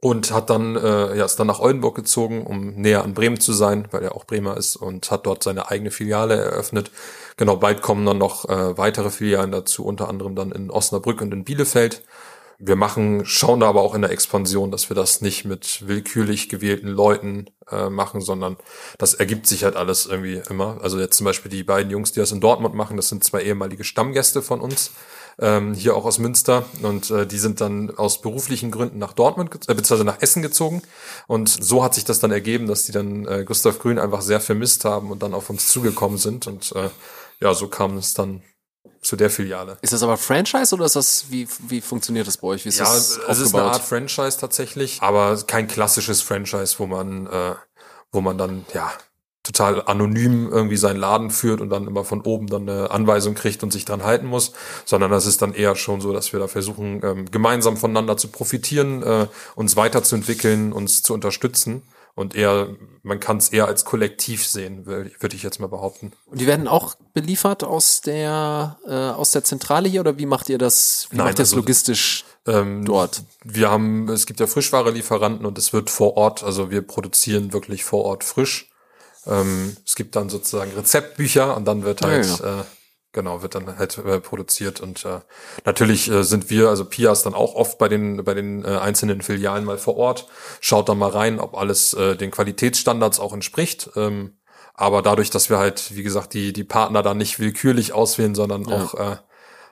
und 0.00 0.32
hat 0.32 0.48
dann 0.48 0.76
äh, 0.76 1.16
ja 1.16 1.24
ist 1.26 1.36
dann 1.36 1.46
nach 1.46 1.60
Oldenburg 1.60 1.96
gezogen, 1.96 2.46
um 2.46 2.74
näher 2.74 3.04
an 3.04 3.12
Bremen 3.12 3.40
zu 3.40 3.52
sein, 3.52 3.88
weil 3.90 4.02
er 4.02 4.14
auch 4.14 4.24
Bremer 4.24 4.56
ist 4.56 4.76
und 4.76 5.10
hat 5.10 5.26
dort 5.26 5.42
seine 5.42 5.70
eigene 5.70 5.90
Filiale 5.90 6.36
eröffnet. 6.36 6.90
Genau, 7.36 7.56
bald 7.56 7.82
kommen 7.82 8.06
dann 8.06 8.18
noch 8.18 8.48
äh, 8.48 8.76
weitere 8.78 9.10
Filialen 9.10 9.52
dazu, 9.52 9.84
unter 9.84 10.08
anderem 10.08 10.34
dann 10.34 10.50
in 10.50 10.70
Osnabrück 10.70 11.20
und 11.20 11.32
in 11.32 11.44
Bielefeld. 11.44 12.02
Wir 12.66 12.76
machen, 12.76 13.26
schauen 13.26 13.60
da 13.60 13.68
aber 13.68 13.82
auch 13.82 13.94
in 13.94 14.00
der 14.00 14.10
Expansion, 14.10 14.70
dass 14.70 14.88
wir 14.88 14.94
das 14.94 15.20
nicht 15.20 15.44
mit 15.44 15.86
willkürlich 15.86 16.48
gewählten 16.48 16.88
Leuten 16.88 17.50
äh, 17.70 17.90
machen, 17.90 18.22
sondern 18.22 18.56
das 18.96 19.12
ergibt 19.12 19.46
sich 19.46 19.64
halt 19.64 19.76
alles 19.76 20.06
irgendwie 20.06 20.40
immer. 20.48 20.78
Also 20.80 20.98
jetzt 20.98 21.18
zum 21.18 21.26
Beispiel 21.26 21.50
die 21.50 21.62
beiden 21.62 21.90
Jungs, 21.90 22.12
die 22.12 22.20
das 22.20 22.32
in 22.32 22.40
Dortmund 22.40 22.74
machen, 22.74 22.96
das 22.96 23.08
sind 23.08 23.22
zwei 23.22 23.42
ehemalige 23.42 23.84
Stammgäste 23.84 24.40
von 24.40 24.62
uns, 24.62 24.92
ähm, 25.38 25.74
hier 25.74 25.94
auch 25.94 26.06
aus 26.06 26.18
Münster. 26.18 26.64
Und 26.80 27.10
äh, 27.10 27.26
die 27.26 27.38
sind 27.38 27.60
dann 27.60 27.90
aus 27.90 28.22
beruflichen 28.22 28.70
Gründen 28.70 28.98
nach 28.98 29.12
Dortmund, 29.12 29.50
äh, 29.54 29.74
beziehungsweise 29.74 30.04
nach 30.04 30.22
Essen 30.22 30.40
gezogen. 30.40 30.80
Und 31.26 31.50
so 31.50 31.84
hat 31.84 31.94
sich 31.94 32.06
das 32.06 32.18
dann 32.18 32.30
ergeben, 32.30 32.66
dass 32.66 32.86
die 32.86 32.92
dann 32.92 33.26
äh, 33.26 33.44
Gustav 33.44 33.78
Grün 33.78 33.98
einfach 33.98 34.22
sehr 34.22 34.40
vermisst 34.40 34.86
haben 34.86 35.10
und 35.10 35.22
dann 35.22 35.34
auf 35.34 35.50
uns 35.50 35.68
zugekommen 35.68 36.16
sind. 36.16 36.46
Und 36.46 36.72
äh, 36.74 36.88
ja, 37.40 37.52
so 37.52 37.68
kam 37.68 37.98
es 37.98 38.14
dann 38.14 38.42
zu 39.00 39.16
der 39.16 39.30
Filiale. 39.30 39.76
Ist 39.82 39.92
das 39.92 40.02
aber 40.02 40.16
Franchise 40.16 40.74
oder 40.74 40.86
ist 40.86 40.96
das, 40.96 41.26
wie, 41.30 41.46
wie 41.68 41.80
funktioniert 41.80 42.26
das 42.26 42.38
bei 42.38 42.48
euch? 42.48 42.64
Wie 42.64 42.70
ist 42.70 42.78
Ja, 42.78 42.84
das 42.84 43.18
es 43.28 43.38
ist 43.38 43.54
eine? 43.54 43.64
Art 43.64 43.82
Franchise 43.82 44.38
tatsächlich, 44.38 44.98
aber 45.00 45.38
kein 45.46 45.68
klassisches 45.68 46.22
Franchise, 46.22 46.76
wo 46.78 46.86
man, 46.86 47.26
äh, 47.26 47.54
wo 48.12 48.20
man 48.20 48.38
dann 48.38 48.64
ja 48.72 48.92
total 49.42 49.82
anonym 49.86 50.50
irgendwie 50.50 50.78
seinen 50.78 50.98
Laden 50.98 51.30
führt 51.30 51.60
und 51.60 51.68
dann 51.68 51.86
immer 51.86 52.02
von 52.04 52.22
oben 52.22 52.46
dann 52.46 52.68
eine 52.68 52.90
Anweisung 52.90 53.34
kriegt 53.34 53.62
und 53.62 53.72
sich 53.72 53.84
dran 53.84 54.02
halten 54.02 54.26
muss, 54.26 54.52
sondern 54.86 55.10
das 55.10 55.26
ist 55.26 55.42
dann 55.42 55.52
eher 55.52 55.76
schon 55.76 56.00
so, 56.00 56.12
dass 56.14 56.32
wir 56.32 56.40
da 56.40 56.48
versuchen, 56.48 57.02
ähm, 57.04 57.30
gemeinsam 57.30 57.76
voneinander 57.76 58.16
zu 58.16 58.28
profitieren, 58.28 59.02
äh, 59.02 59.26
uns 59.54 59.76
weiterzuentwickeln, 59.76 60.72
uns 60.72 61.02
zu 61.02 61.12
unterstützen 61.12 61.82
und 62.14 62.34
eher, 62.34 62.68
man 63.02 63.18
kann 63.20 63.38
es 63.38 63.48
eher 63.48 63.66
als 63.66 63.84
Kollektiv 63.84 64.46
sehen, 64.46 64.86
würde 64.86 65.34
ich 65.36 65.42
jetzt 65.42 65.58
mal 65.60 65.66
behaupten. 65.66 66.12
Und 66.26 66.40
die 66.40 66.46
werden 66.46 66.68
auch 66.68 66.94
beliefert 67.12 67.64
aus 67.64 68.00
der, 68.02 68.78
äh, 68.86 68.92
aus 68.92 69.32
der 69.32 69.42
Zentrale 69.44 69.88
hier 69.88 70.00
oder 70.00 70.16
wie 70.18 70.26
macht 70.26 70.48
ihr 70.48 70.58
das, 70.58 71.08
wie 71.10 71.16
Nein, 71.16 71.26
macht 71.26 71.34
ihr 71.34 71.42
das 71.42 71.48
also- 71.50 71.56
logistisch 71.56 72.24
Ähm, 72.46 72.84
dort? 72.84 73.22
Wir 73.42 73.70
haben, 73.70 74.08
es 74.10 74.26
gibt 74.26 74.38
ja 74.38 74.46
Frischware-Lieferanten 74.46 75.46
und 75.46 75.56
es 75.58 75.72
wird 75.72 75.88
vor 75.90 76.16
Ort, 76.16 76.42
also 76.44 76.70
wir 76.70 76.82
produzieren 76.82 77.52
wirklich 77.54 77.84
vor 77.84 78.04
Ort 78.04 78.22
frisch. 78.22 78.70
Ähm, 79.26 79.74
es 79.86 79.94
gibt 79.96 80.14
dann 80.14 80.28
sozusagen 80.28 80.70
Rezeptbücher 80.72 81.56
und 81.56 81.64
dann 81.64 81.84
wird 81.84 82.02
halt 82.02 82.26
Ja, 82.40 82.60
Äh, 82.60 82.64
Genau, 83.14 83.42
wird 83.42 83.54
dann 83.54 83.78
halt 83.78 83.96
äh, 83.98 84.18
produziert 84.18 84.80
und 84.80 85.04
äh, 85.04 85.20
natürlich 85.64 86.10
äh, 86.10 86.24
sind 86.24 86.50
wir, 86.50 86.68
also 86.68 86.84
Pia 86.84 87.12
ist 87.12 87.22
dann 87.22 87.32
auch 87.32 87.54
oft 87.54 87.78
bei 87.78 87.88
den 87.88 88.24
bei 88.24 88.34
den 88.34 88.64
äh, 88.64 88.68
einzelnen 88.68 89.22
Filialen 89.22 89.64
mal 89.64 89.78
vor 89.78 89.96
Ort, 89.96 90.26
schaut 90.60 90.88
da 90.88 90.94
mal 90.94 91.10
rein, 91.10 91.38
ob 91.38 91.56
alles 91.56 91.94
äh, 91.94 92.16
den 92.16 92.32
Qualitätsstandards 92.32 93.20
auch 93.20 93.32
entspricht. 93.32 93.90
Ähm, 93.94 94.32
aber 94.74 95.00
dadurch, 95.00 95.30
dass 95.30 95.48
wir 95.48 95.58
halt, 95.58 95.94
wie 95.94 96.02
gesagt, 96.02 96.34
die 96.34 96.52
die 96.52 96.64
Partner 96.64 97.04
dann 97.04 97.16
nicht 97.16 97.38
willkürlich 97.38 97.92
auswählen, 97.92 98.34
sondern 98.34 98.64
Ja. 98.68 98.82
auch 98.82 98.94
äh, 98.94 99.16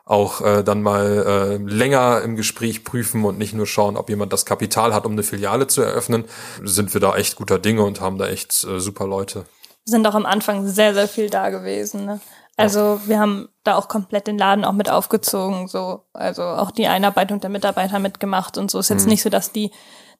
auch 0.04 0.40
äh, 0.40 0.62
dann 0.62 0.82
mal 0.82 1.24
äh, 1.26 1.56
länger 1.56 2.22
im 2.22 2.36
Gespräch 2.36 2.84
prüfen 2.84 3.24
und 3.24 3.38
nicht 3.38 3.54
nur 3.54 3.66
schauen, 3.66 3.96
ob 3.96 4.08
jemand 4.08 4.32
das 4.32 4.46
Kapital 4.46 4.94
hat, 4.94 5.04
um 5.04 5.12
eine 5.12 5.22
Filiale 5.24 5.66
zu 5.66 5.82
eröffnen, 5.82 6.24
sind 6.62 6.92
wir 6.94 7.00
da 7.00 7.16
echt 7.16 7.36
guter 7.36 7.58
Dinge 7.58 7.82
und 7.82 8.00
haben 8.00 8.18
da 8.18 8.28
echt 8.28 8.64
äh, 8.64 8.78
super 8.80 9.06
Leute. 9.06 9.46
sind 9.84 10.06
auch 10.06 10.14
am 10.14 10.26
Anfang 10.26 10.66
sehr, 10.68 10.94
sehr 10.94 11.08
viel 11.08 11.28
da 11.30 11.50
gewesen. 11.50 12.04
Ne? 12.06 12.20
Also 12.56 13.00
wir 13.06 13.18
haben 13.18 13.48
da 13.64 13.76
auch 13.76 13.88
komplett 13.88 14.26
den 14.26 14.38
Laden 14.38 14.64
auch 14.64 14.72
mit 14.72 14.90
aufgezogen, 14.90 15.68
so 15.68 16.04
also 16.12 16.42
auch 16.42 16.70
die 16.70 16.86
Einarbeitung 16.86 17.40
der 17.40 17.50
Mitarbeiter 17.50 17.98
mitgemacht 17.98 18.58
und 18.58 18.70
so. 18.70 18.78
Ist 18.78 18.90
jetzt 18.90 19.06
nicht 19.06 19.22
so, 19.22 19.30
dass 19.30 19.52
die 19.52 19.70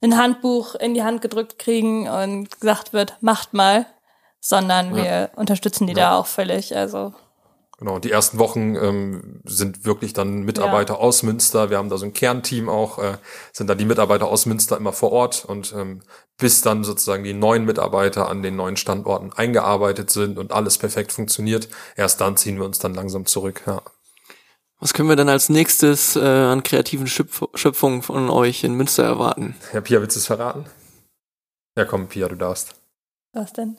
ein 0.03 0.17
Handbuch 0.17 0.75
in 0.75 0.95
die 0.95 1.03
Hand 1.03 1.21
gedrückt 1.23 1.59
kriegen 1.59 2.09
und 2.09 2.61
gesagt 2.61 2.93
wird, 2.93 3.17
macht 3.21 3.53
mal, 3.55 3.87
sondern 4.41 4.97
wir 4.97 5.31
unterstützen 5.37 5.87
die 5.87 5.95
da 5.95 6.19
auch 6.19 6.27
völlig. 6.27 6.77
Also 6.77 7.13
Genau, 7.83 7.99
die 7.99 8.13
ersten 8.13 8.39
Wochen 8.39 8.77
ähm, 8.77 9.41
sind 9.45 9.85
wirklich 9.85 10.13
dann 10.13 10.45
Mitarbeiter 10.45 11.01
aus 11.01 11.25
Münster. 11.25 11.69
Wir 11.69 11.79
haben 11.79 11.89
da 11.89 11.99
so 11.99 12.05
ein 12.07 12.13
Kernteam 12.13 12.69
auch, 12.69 13.01
äh, 13.01 13.17
sind 13.53 13.67
da 13.69 13.75
die 13.75 13.85
Mitarbeiter 13.85 14.29
aus 14.29 14.47
Münster 14.47 14.77
immer 14.77 14.93
vor 14.93 15.11
Ort 15.11 15.45
und 15.45 15.75
ähm, 15.77 16.01
bis 16.39 16.61
dann 16.61 16.85
sozusagen 16.85 17.25
die 17.25 17.35
neuen 17.35 17.65
Mitarbeiter 17.65 18.29
an 18.29 18.41
den 18.45 18.55
neuen 18.55 18.77
Standorten 18.77 19.33
eingearbeitet 19.33 20.11
sind 20.11 20.39
und 20.39 20.53
alles 20.53 20.79
perfekt 20.79 21.11
funktioniert, 21.11 21.69
erst 21.97 22.21
dann 22.21 22.37
ziehen 22.37 22.57
wir 22.57 22.67
uns 22.67 22.79
dann 22.79 22.95
langsam 22.95 23.27
zurück. 23.27 23.63
Ja. 23.67 23.83
Was 24.79 24.95
können 24.95 25.09
wir 25.09 25.17
dann 25.17 25.29
als 25.29 25.49
nächstes 25.49 26.15
äh, 26.15 26.21
an 26.21 26.63
kreativen 26.63 27.09
Schöpf 27.09 27.43
Schöpfungen 27.55 28.03
von 28.03 28.31
euch 28.31 28.63
in 28.63 28.75
Münster 28.75 29.03
erwarten? 29.03 29.57
Herr 29.73 29.81
Pia, 29.81 30.01
willst 30.01 30.15
du 30.15 30.21
es 30.21 30.27
verraten? 30.27 30.67
Ja, 31.77 31.85
komm, 31.85 32.07
Pia, 32.07 32.29
du 32.29 32.37
darfst. 32.37 32.77
was 33.33 33.53
denn? 33.53 33.77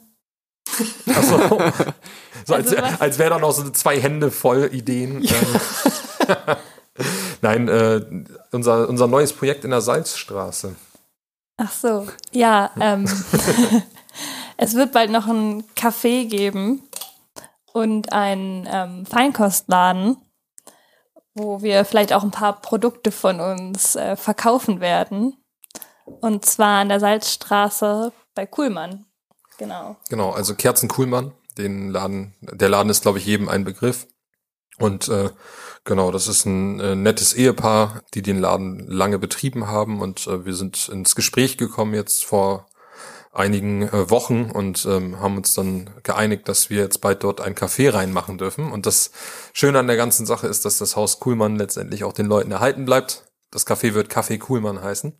Ach 1.14 1.22
so. 2.46 2.54
als 2.54 2.74
Also 2.74 2.76
als 2.98 3.18
wäre 3.18 3.30
da 3.30 3.38
noch 3.38 3.52
so 3.52 3.68
zwei 3.70 4.00
Hände 4.00 4.30
voll 4.30 4.70
Ideen. 4.72 5.22
Ähm, 5.22 5.60
Nein, 7.42 7.68
äh, 7.68 8.00
unser, 8.52 8.88
unser 8.88 9.06
neues 9.06 9.32
Projekt 9.32 9.64
in 9.64 9.70
der 9.70 9.80
Salzstraße. 9.80 10.76
Ach 11.56 11.72
so, 11.72 12.06
ja. 12.32 12.70
Ähm, 12.80 13.04
es 14.56 14.74
wird 14.74 14.92
bald 14.92 15.10
noch 15.10 15.26
ein 15.26 15.64
Café 15.76 16.28
geben 16.28 16.82
und 17.72 18.12
einen 18.12 18.68
ähm, 18.70 19.06
Feinkostladen, 19.06 20.16
wo 21.34 21.62
wir 21.62 21.84
vielleicht 21.84 22.12
auch 22.12 22.22
ein 22.22 22.30
paar 22.30 22.60
Produkte 22.60 23.10
von 23.10 23.40
uns 23.40 23.96
äh, 23.96 24.16
verkaufen 24.16 24.80
werden. 24.80 25.36
Und 26.04 26.44
zwar 26.44 26.80
an 26.80 26.88
der 26.88 27.00
Salzstraße 27.00 28.12
bei 28.34 28.46
Kuhlmann. 28.46 29.06
Genau. 29.58 29.96
Genau, 30.08 30.30
also 30.30 30.54
Kerzen 30.54 30.88
Kuhlmann, 30.88 31.32
den 31.56 31.90
Laden, 31.90 32.34
der 32.40 32.68
Laden 32.68 32.90
ist, 32.90 33.02
glaube 33.02 33.18
ich, 33.18 33.26
jedem 33.26 33.48
ein 33.48 33.64
Begriff. 33.64 34.06
Und 34.78 35.08
äh, 35.08 35.30
genau, 35.84 36.10
das 36.10 36.26
ist 36.26 36.46
ein 36.46 36.80
äh, 36.80 36.96
nettes 36.96 37.32
Ehepaar, 37.32 38.02
die 38.14 38.22
den 38.22 38.40
Laden 38.40 38.86
lange 38.88 39.18
betrieben 39.18 39.68
haben. 39.68 40.00
Und 40.00 40.26
äh, 40.26 40.44
wir 40.44 40.54
sind 40.54 40.88
ins 40.88 41.14
Gespräch 41.14 41.56
gekommen 41.56 41.94
jetzt 41.94 42.24
vor 42.24 42.66
einigen 43.32 43.82
äh, 43.82 44.10
Wochen 44.10 44.50
und 44.50 44.86
ähm, 44.86 45.20
haben 45.20 45.36
uns 45.36 45.54
dann 45.54 45.90
geeinigt, 46.02 46.48
dass 46.48 46.70
wir 46.70 46.78
jetzt 46.78 47.00
bald 47.00 47.24
dort 47.24 47.40
ein 47.40 47.54
Café 47.54 47.92
reinmachen 47.92 48.38
dürfen. 48.38 48.70
Und 48.72 48.86
das 48.86 49.10
Schöne 49.52 49.78
an 49.78 49.86
der 49.86 49.96
ganzen 49.96 50.24
Sache 50.26 50.46
ist, 50.46 50.64
dass 50.64 50.78
das 50.78 50.96
Haus 50.96 51.20
Kuhlmann 51.20 51.56
letztendlich 51.56 52.04
auch 52.04 52.12
den 52.12 52.26
Leuten 52.26 52.52
erhalten 52.52 52.84
bleibt. 52.84 53.24
Das 53.50 53.66
Café 53.66 53.94
wird 53.94 54.10
Café 54.10 54.38
Kuhlmann 54.38 54.82
heißen. 54.82 55.16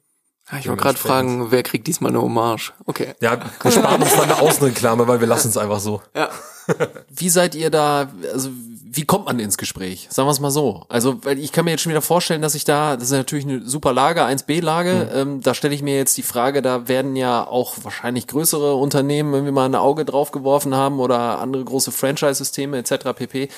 Ah, 0.48 0.58
ich 0.58 0.68
wollte 0.68 0.82
gerade 0.82 0.98
fragen, 0.98 1.50
wer 1.50 1.62
kriegt 1.62 1.86
diesmal 1.86 2.10
eine 2.10 2.20
Hommage? 2.20 2.72
Okay. 2.84 3.14
Ja, 3.20 3.38
wir 3.62 3.70
sparen 3.70 4.02
uns 4.02 4.14
dann 4.14 4.24
eine 4.24 4.40
Außenreklame, 4.40 5.08
weil 5.08 5.20
wir 5.20 5.26
lassen 5.26 5.48
es 5.48 5.56
einfach 5.56 5.80
so. 5.80 6.02
Ja. 6.14 6.28
Wie 7.08 7.28
seid 7.28 7.54
ihr 7.54 7.70
da, 7.70 8.08
also 8.32 8.50
wie 8.96 9.04
kommt 9.04 9.26
man 9.26 9.38
ins 9.38 9.58
Gespräch? 9.58 10.06
Sagen 10.10 10.28
wir 10.28 10.32
es 10.32 10.40
mal 10.40 10.50
so. 10.50 10.84
Also, 10.88 11.24
weil 11.24 11.38
ich 11.38 11.52
kann 11.52 11.64
mir 11.64 11.72
jetzt 11.72 11.82
schon 11.82 11.90
wieder 11.90 12.00
vorstellen, 12.00 12.42
dass 12.42 12.54
ich 12.54 12.64
da, 12.64 12.94
das 12.96 13.04
ist 13.04 13.12
natürlich 13.12 13.44
eine 13.44 13.66
super 13.66 13.92
Lage, 13.92 14.24
1B-Lage, 14.24 15.10
ähm, 15.14 15.40
da 15.40 15.52
stelle 15.54 15.74
ich 15.74 15.82
mir 15.82 15.96
jetzt 15.96 16.16
die 16.16 16.22
Frage, 16.22 16.62
da 16.62 16.86
werden 16.86 17.16
ja 17.16 17.44
auch 17.44 17.74
wahrscheinlich 17.82 18.26
größere 18.28 18.74
Unternehmen 18.76 19.34
irgendwie 19.34 19.52
mal 19.52 19.66
ein 19.66 19.74
Auge 19.74 20.04
drauf 20.04 20.30
geworfen 20.30 20.74
haben 20.74 21.00
oder 21.00 21.40
andere 21.40 21.64
große 21.64 21.90
Franchise-Systeme 21.90 22.78
etc. 22.78 23.14
pp. 23.16 23.48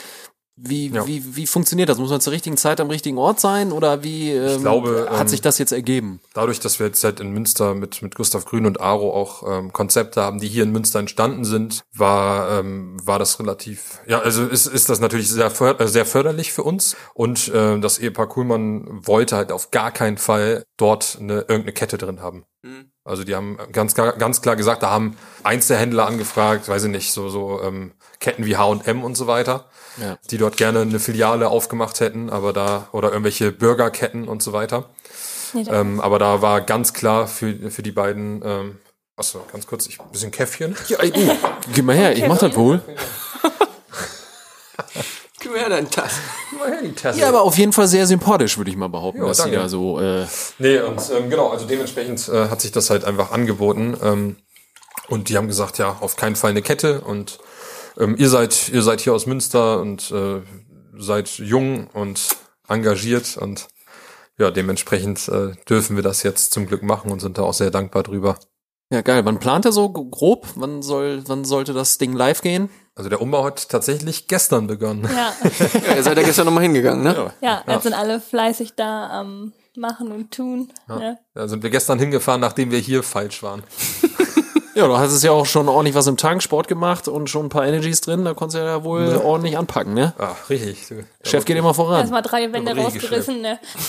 Wie, 0.58 0.88
Ja. 0.88 1.06
wie, 1.06 1.36
wie 1.36 1.46
funktioniert 1.46 1.90
das? 1.90 1.98
Muss 1.98 2.08
man 2.08 2.22
zur 2.22 2.32
richtigen 2.32 2.56
Zeit 2.56 2.80
am 2.80 2.88
richtigen 2.88 3.18
Ort 3.18 3.40
sein 3.40 3.72
oder 3.72 4.02
wie 4.02 4.30
ähm, 4.30 4.62
glaube, 4.62 5.06
hat 5.10 5.20
ähm, 5.20 5.28
sich 5.28 5.42
das 5.42 5.58
jetzt 5.58 5.72
ergeben? 5.72 6.20
Dadurch, 6.32 6.60
dass 6.60 6.78
wir 6.78 6.86
jetzt 6.86 7.04
halt 7.04 7.20
in 7.20 7.30
Münster 7.30 7.74
mit, 7.74 8.00
mit 8.00 8.14
Gustav 8.14 8.46
Grün 8.46 8.64
und 8.64 8.80
Aro 8.80 9.12
auch 9.12 9.42
ähm, 9.46 9.72
Konzepte 9.74 10.22
haben, 10.22 10.40
die 10.40 10.48
hier 10.48 10.62
in 10.62 10.72
Münster 10.72 10.98
entstanden 10.98 11.44
sind, 11.44 11.84
war, 11.92 12.58
ähm, 12.58 12.96
war 13.04 13.18
das 13.18 13.38
relativ, 13.38 14.00
ja, 14.06 14.20
also 14.20 14.46
ist, 14.46 14.66
ist 14.66 14.88
das 14.88 14.98
natürlich 14.98 15.28
sehr, 15.30 15.50
för 15.50 15.78
äh, 15.78 15.88
sehr 15.88 16.06
förderlich 16.06 16.54
für 16.54 16.62
uns. 16.62 16.96
Und 17.12 17.48
äh, 17.48 17.78
das 17.78 17.98
Ehepaar 17.98 18.28
Kuhlmann 18.28 19.06
wollte 19.06 19.36
halt 19.36 19.52
auf 19.52 19.70
gar 19.70 19.90
keinen 19.90 20.16
Fall 20.16 20.64
dort 20.78 21.18
eine, 21.20 21.40
irgendeine 21.40 21.72
Kette 21.74 21.98
drin 21.98 22.20
haben. 22.22 22.44
Also 23.06 23.24
die 23.24 23.34
haben 23.34 23.56
ganz, 23.72 23.94
klar- 23.94 24.12
ganz 24.14 24.42
klar 24.42 24.56
gesagt, 24.56 24.82
da 24.82 24.90
haben 24.90 25.16
Einzelhändler 25.44 26.06
angefragt, 26.06 26.68
weiß 26.68 26.84
ich 26.84 26.90
nicht, 26.90 27.12
so, 27.12 27.28
so 27.28 27.62
ähm, 27.62 27.92
Ketten 28.20 28.44
wie 28.46 28.56
H&M 28.56 29.04
und 29.04 29.14
so 29.16 29.26
weiter, 29.26 29.66
Ja. 29.96 30.18
die 30.30 30.38
dort 30.38 30.56
gerne 30.56 30.80
eine 30.80 30.98
Filiale 30.98 31.48
aufgemacht 31.48 32.00
hätten, 32.00 32.30
aber 32.30 32.52
da, 32.52 32.88
oder 32.92 33.10
irgendwelche 33.12 33.52
Burgerketten 33.52 34.26
und 34.28 34.42
so 34.42 34.52
weiter. 34.52 34.90
Nee, 35.52 35.64
Ähm, 35.70 36.00
aber 36.00 36.18
da 36.18 36.42
war 36.42 36.60
ganz 36.60 36.92
klar 36.92 37.28
für, 37.28 37.70
für 37.70 37.82
die 37.82 37.92
beiden, 37.92 38.42
ähm, 38.44 38.78
achso, 39.16 39.44
ganz 39.52 39.66
kurz, 39.68 39.86
ich, 39.86 40.00
ein 40.00 40.10
bisschen 40.10 40.32
Käffchen. 40.32 40.74
Ja, 40.88 40.98
ey, 40.98 41.12
du, 41.12 41.20
gib 41.72 41.84
mal 41.84 41.94
her, 41.94 42.12
ich 42.16 42.26
mach 42.26 42.38
das 42.38 42.56
wohl. 42.56 42.82
Gib 45.40 45.52
mir 45.52 45.68
deinen 45.68 45.90
Tass. 45.90 46.14
Ja, 47.16 47.28
aber 47.28 47.42
auf 47.42 47.56
jeden 47.58 47.72
Fall 47.72 47.86
sehr 47.88 48.06
sympathisch, 48.06 48.56
würde 48.58 48.70
ich 48.70 48.76
mal 48.76 48.88
behaupten, 48.88 49.20
Ja, 49.22 49.28
dass 49.28 49.38
sie 49.38 49.42
danke. 49.44 49.58
da 49.58 49.68
so, 49.68 50.00
äh, 50.00 50.26
Nee, 50.58 50.78
und 50.80 51.00
ähm, 51.16 51.30
genau, 51.30 51.48
also 51.50 51.66
dementsprechend 51.66 52.28
äh, 52.28 52.48
hat 52.48 52.60
sich 52.60 52.72
das 52.72 52.90
halt 52.90 53.04
einfach 53.04 53.32
angeboten. 53.32 53.96
Ähm, 54.02 54.36
und 55.08 55.28
die 55.28 55.36
haben 55.36 55.46
gesagt, 55.48 55.78
ja, 55.78 55.96
auf 56.00 56.16
keinen 56.16 56.36
Fall 56.36 56.50
eine 56.50 56.62
Kette. 56.62 57.00
Und 57.02 57.38
ähm, 57.98 58.16
ihr 58.18 58.28
seid, 58.28 58.68
ihr 58.70 58.82
seid 58.82 59.00
hier 59.00 59.14
aus 59.14 59.26
Münster 59.26 59.80
und 59.80 60.10
äh, 60.10 60.40
seid 60.98 61.28
jung 61.38 61.88
und 61.92 62.20
engagiert 62.68 63.36
und 63.36 63.68
ja, 64.38 64.50
dementsprechend 64.50 65.28
äh, 65.28 65.52
dürfen 65.68 65.96
wir 65.96 66.02
das 66.02 66.22
jetzt 66.22 66.52
zum 66.52 66.66
Glück 66.66 66.82
machen 66.82 67.10
und 67.10 67.20
sind 67.20 67.38
da 67.38 67.42
auch 67.42 67.54
sehr 67.54 67.70
dankbar 67.70 68.02
drüber. 68.02 68.36
ja 68.90 69.00
geil. 69.00 69.24
Wann 69.24 69.38
plant 69.38 69.64
er 69.64 69.72
so 69.72 69.88
grob? 69.88 70.46
Wann 70.56 70.82
soll, 70.82 71.22
wann 71.26 71.44
sollte 71.44 71.72
das 71.72 71.96
Ding 71.98 72.12
live 72.12 72.42
gehen? 72.42 72.68
Also 72.98 73.10
der 73.10 73.20
Umbau 73.20 73.44
hat 73.44 73.68
tatsächlich 73.68 74.26
gestern 74.26 74.66
begonnen. 74.66 75.06
ja, 75.14 75.32
Ja, 75.88 75.94
ihr 75.96 76.02
seid 76.02 76.16
ja 76.16 76.22
gestern 76.24 76.46
nochmal 76.46 76.62
hingegangen, 76.62 77.04
ne? 77.04 77.30
ja, 77.42 77.62
jetzt 77.68 77.82
sind 77.82 77.92
alle 77.92 78.20
fleißig 78.20 78.72
da 78.74 79.08
am 79.10 79.52
Machen 79.76 80.10
und 80.10 80.30
Tun. 80.32 80.72
Ne? 80.88 81.18
Da 81.34 81.46
sind 81.46 81.62
wir 81.62 81.68
gestern 81.68 81.98
hingefahren, 81.98 82.40
nachdem 82.40 82.70
wir 82.70 82.78
hier 82.78 83.02
falsch 83.02 83.42
waren. 83.42 83.62
Ja, 84.74 84.86
du 84.86 84.96
hast 84.98 85.12
es 85.12 85.22
ja 85.22 85.30
auch 85.32 85.44
schon 85.46 85.68
ordentlich 85.70 85.94
was 85.94 86.06
im 86.06 86.16
Tank, 86.18 86.42
Sport 86.42 86.68
gemacht 86.68 87.08
und 87.08 87.28
schon 87.30 87.46
ein 87.46 87.48
paar 87.50 87.66
Energies 87.66 88.02
drin, 88.02 88.24
da 88.26 88.34
konntest 88.34 88.56
du 88.56 88.64
ja 88.66 88.84
wohl 88.84 89.16
ordentlich 89.24 89.56
anpacken, 89.56 89.94
ne? 89.94 90.12
Ah, 90.18 90.32
richtig. 90.50 90.86
Du- 90.88 91.02
Chef 91.22 91.46
geht 91.46 91.56
immer 91.56 91.72
voran. 91.72 92.00
Erstmal 92.00 92.20
drei 92.22 92.52
Wände 92.52 92.76
rausgerissen. 92.76 93.40
Ne? 93.40 93.58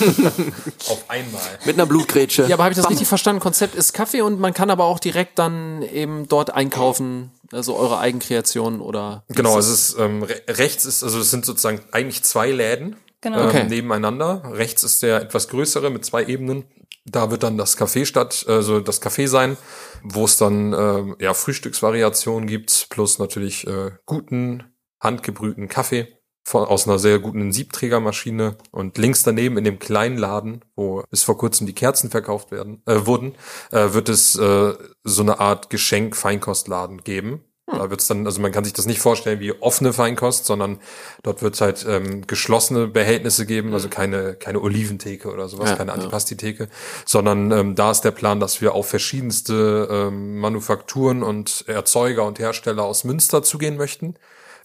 Auf 0.88 1.04
einmal. 1.08 1.40
Mit 1.66 1.76
einer 1.76 1.84
Blutgrätsche. 1.86 2.46
Ja, 2.46 2.56
aber 2.56 2.64
habe 2.64 2.72
ich 2.72 2.78
das 2.78 2.88
richtig 2.88 3.06
verstanden? 3.08 3.40
Konzept 3.40 3.74
ist 3.74 3.92
Kaffee 3.92 4.22
und 4.22 4.40
man 4.40 4.54
kann 4.54 4.70
aber 4.70 4.84
auch 4.84 4.98
direkt 4.98 5.38
dann 5.38 5.82
eben 5.82 6.26
dort 6.26 6.54
einkaufen, 6.54 7.32
also 7.52 7.76
eure 7.76 7.98
Eigenkreation 7.98 8.80
oder. 8.80 9.24
Genau, 9.28 9.58
ist 9.58 9.68
es 9.68 9.90
ist 9.90 9.98
ähm, 9.98 10.22
re 10.22 10.42
rechts 10.48 10.84
ist, 10.84 11.02
also 11.02 11.18
es 11.20 11.30
sind 11.30 11.44
sozusagen 11.44 11.80
eigentlich 11.92 12.22
zwei 12.22 12.50
Läden 12.50 12.96
Genau. 13.20 13.40
ähm, 13.40 13.46
Okay. 13.48 13.64
nebeneinander. 13.64 14.42
Rechts 14.54 14.82
ist 14.84 15.02
der 15.02 15.22
etwas 15.22 15.48
größere 15.48 15.90
mit 15.90 16.04
zwei 16.04 16.24
Ebenen. 16.24 16.64
Da 17.04 17.30
wird 17.30 17.42
dann 17.42 17.56
das 17.56 17.76
Café 17.78 18.04
statt, 18.04 18.44
also 18.48 18.80
das 18.80 19.00
Café 19.02 19.26
sein, 19.28 19.56
wo 20.02 20.24
es 20.26 20.36
dann 20.36 20.72
ähm, 20.74 21.16
ja 21.18 21.32
Frühstücksvariationen 21.34 22.46
gibt, 22.46 22.88
plus 22.90 23.18
natürlich 23.18 23.66
äh, 23.66 23.92
guten 24.04 24.64
handgebrühten 25.00 25.68
Kaffee 25.68 26.17
von, 26.48 26.64
aus 26.64 26.88
einer 26.88 26.98
sehr 26.98 27.18
guten 27.18 27.52
Siebträgermaschine. 27.52 28.56
Und 28.70 28.96
links 28.96 29.22
daneben 29.22 29.58
in 29.58 29.64
dem 29.64 29.78
kleinen 29.78 30.16
Laden, 30.16 30.64
wo 30.76 31.02
bis 31.10 31.22
vor 31.22 31.36
kurzem 31.36 31.66
die 31.66 31.74
Kerzen 31.74 32.10
verkauft 32.10 32.50
werden, 32.50 32.82
äh, 32.86 33.04
wurden, 33.04 33.34
äh, 33.70 33.92
wird 33.92 34.08
es 34.08 34.36
äh, 34.36 34.72
so 35.04 35.22
eine 35.22 35.40
Art 35.40 35.68
Geschenk-Feinkostladen 35.70 37.04
geben. 37.04 37.44
Da 37.70 37.90
wird's 37.90 38.06
dann, 38.06 38.24
also 38.24 38.40
man 38.40 38.50
kann 38.50 38.64
sich 38.64 38.72
das 38.72 38.86
nicht 38.86 38.98
vorstellen 38.98 39.40
wie 39.40 39.52
offene 39.52 39.92
Feinkost, 39.92 40.46
sondern 40.46 40.80
dort 41.22 41.42
wird's 41.42 41.60
halt 41.60 41.84
ähm, 41.86 42.26
geschlossene 42.26 42.86
Behältnisse 42.86 43.44
geben, 43.44 43.74
also 43.74 43.90
keine 43.90 44.36
keine 44.36 44.62
Oliventheke 44.62 45.30
oder 45.30 45.50
sowas, 45.50 45.70
Ja, 45.70 45.76
keine 45.76 45.90
ja. 45.90 45.96
Antipastitheke, 45.96 46.68
sondern 47.04 47.52
ähm, 47.52 47.74
da 47.74 47.90
ist 47.90 48.00
der 48.00 48.12
Plan, 48.12 48.40
dass 48.40 48.62
wir 48.62 48.74
auf 48.74 48.88
verschiedenste 48.88 49.86
ähm, 49.90 50.38
Manufakturen 50.38 51.22
und 51.22 51.64
Erzeuger 51.66 52.24
und 52.24 52.38
Hersteller 52.38 52.84
aus 52.84 53.04
Münster 53.04 53.42
zugehen 53.42 53.76
möchten. 53.76 54.14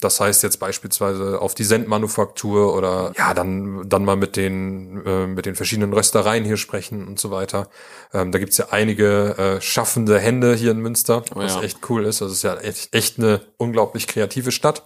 Das 0.04 0.20
heißt 0.20 0.42
jetzt 0.42 0.58
beispielsweise 0.58 1.40
auf 1.40 1.54
die 1.54 1.64
Sendmanufaktur 1.64 2.76
oder 2.76 3.12
ja, 3.16 3.32
dann, 3.32 3.88
dann 3.88 4.04
mal 4.04 4.16
mit 4.16 4.36
den, 4.36 5.04
äh, 5.06 5.26
mit 5.26 5.46
den 5.46 5.54
verschiedenen 5.54 5.94
Röstereien 5.94 6.44
hier 6.44 6.58
sprechen 6.58 7.08
und 7.08 7.18
so 7.18 7.30
weiter. 7.30 7.70
Ähm, 8.12 8.30
da 8.30 8.38
gibt's 8.38 8.58
ja 8.58 8.68
einige 8.70 9.36
äh, 9.38 9.60
schaffende 9.62 10.18
Hände 10.18 10.54
hier 10.54 10.72
in 10.72 10.78
Münster, 10.78 11.24
Oh 11.34 11.36
was 11.36 11.54
ja. 11.54 11.62
echt 11.62 11.78
cool 11.88 12.04
ist. 12.04 12.20
Das 12.20 12.30
ist 12.30 12.42
ja 12.42 12.54
echt, 12.56 12.94
echt 12.94 13.18
eine 13.18 13.40
unglaublich 13.56 14.06
kreative 14.06 14.52
Stadt. 14.52 14.82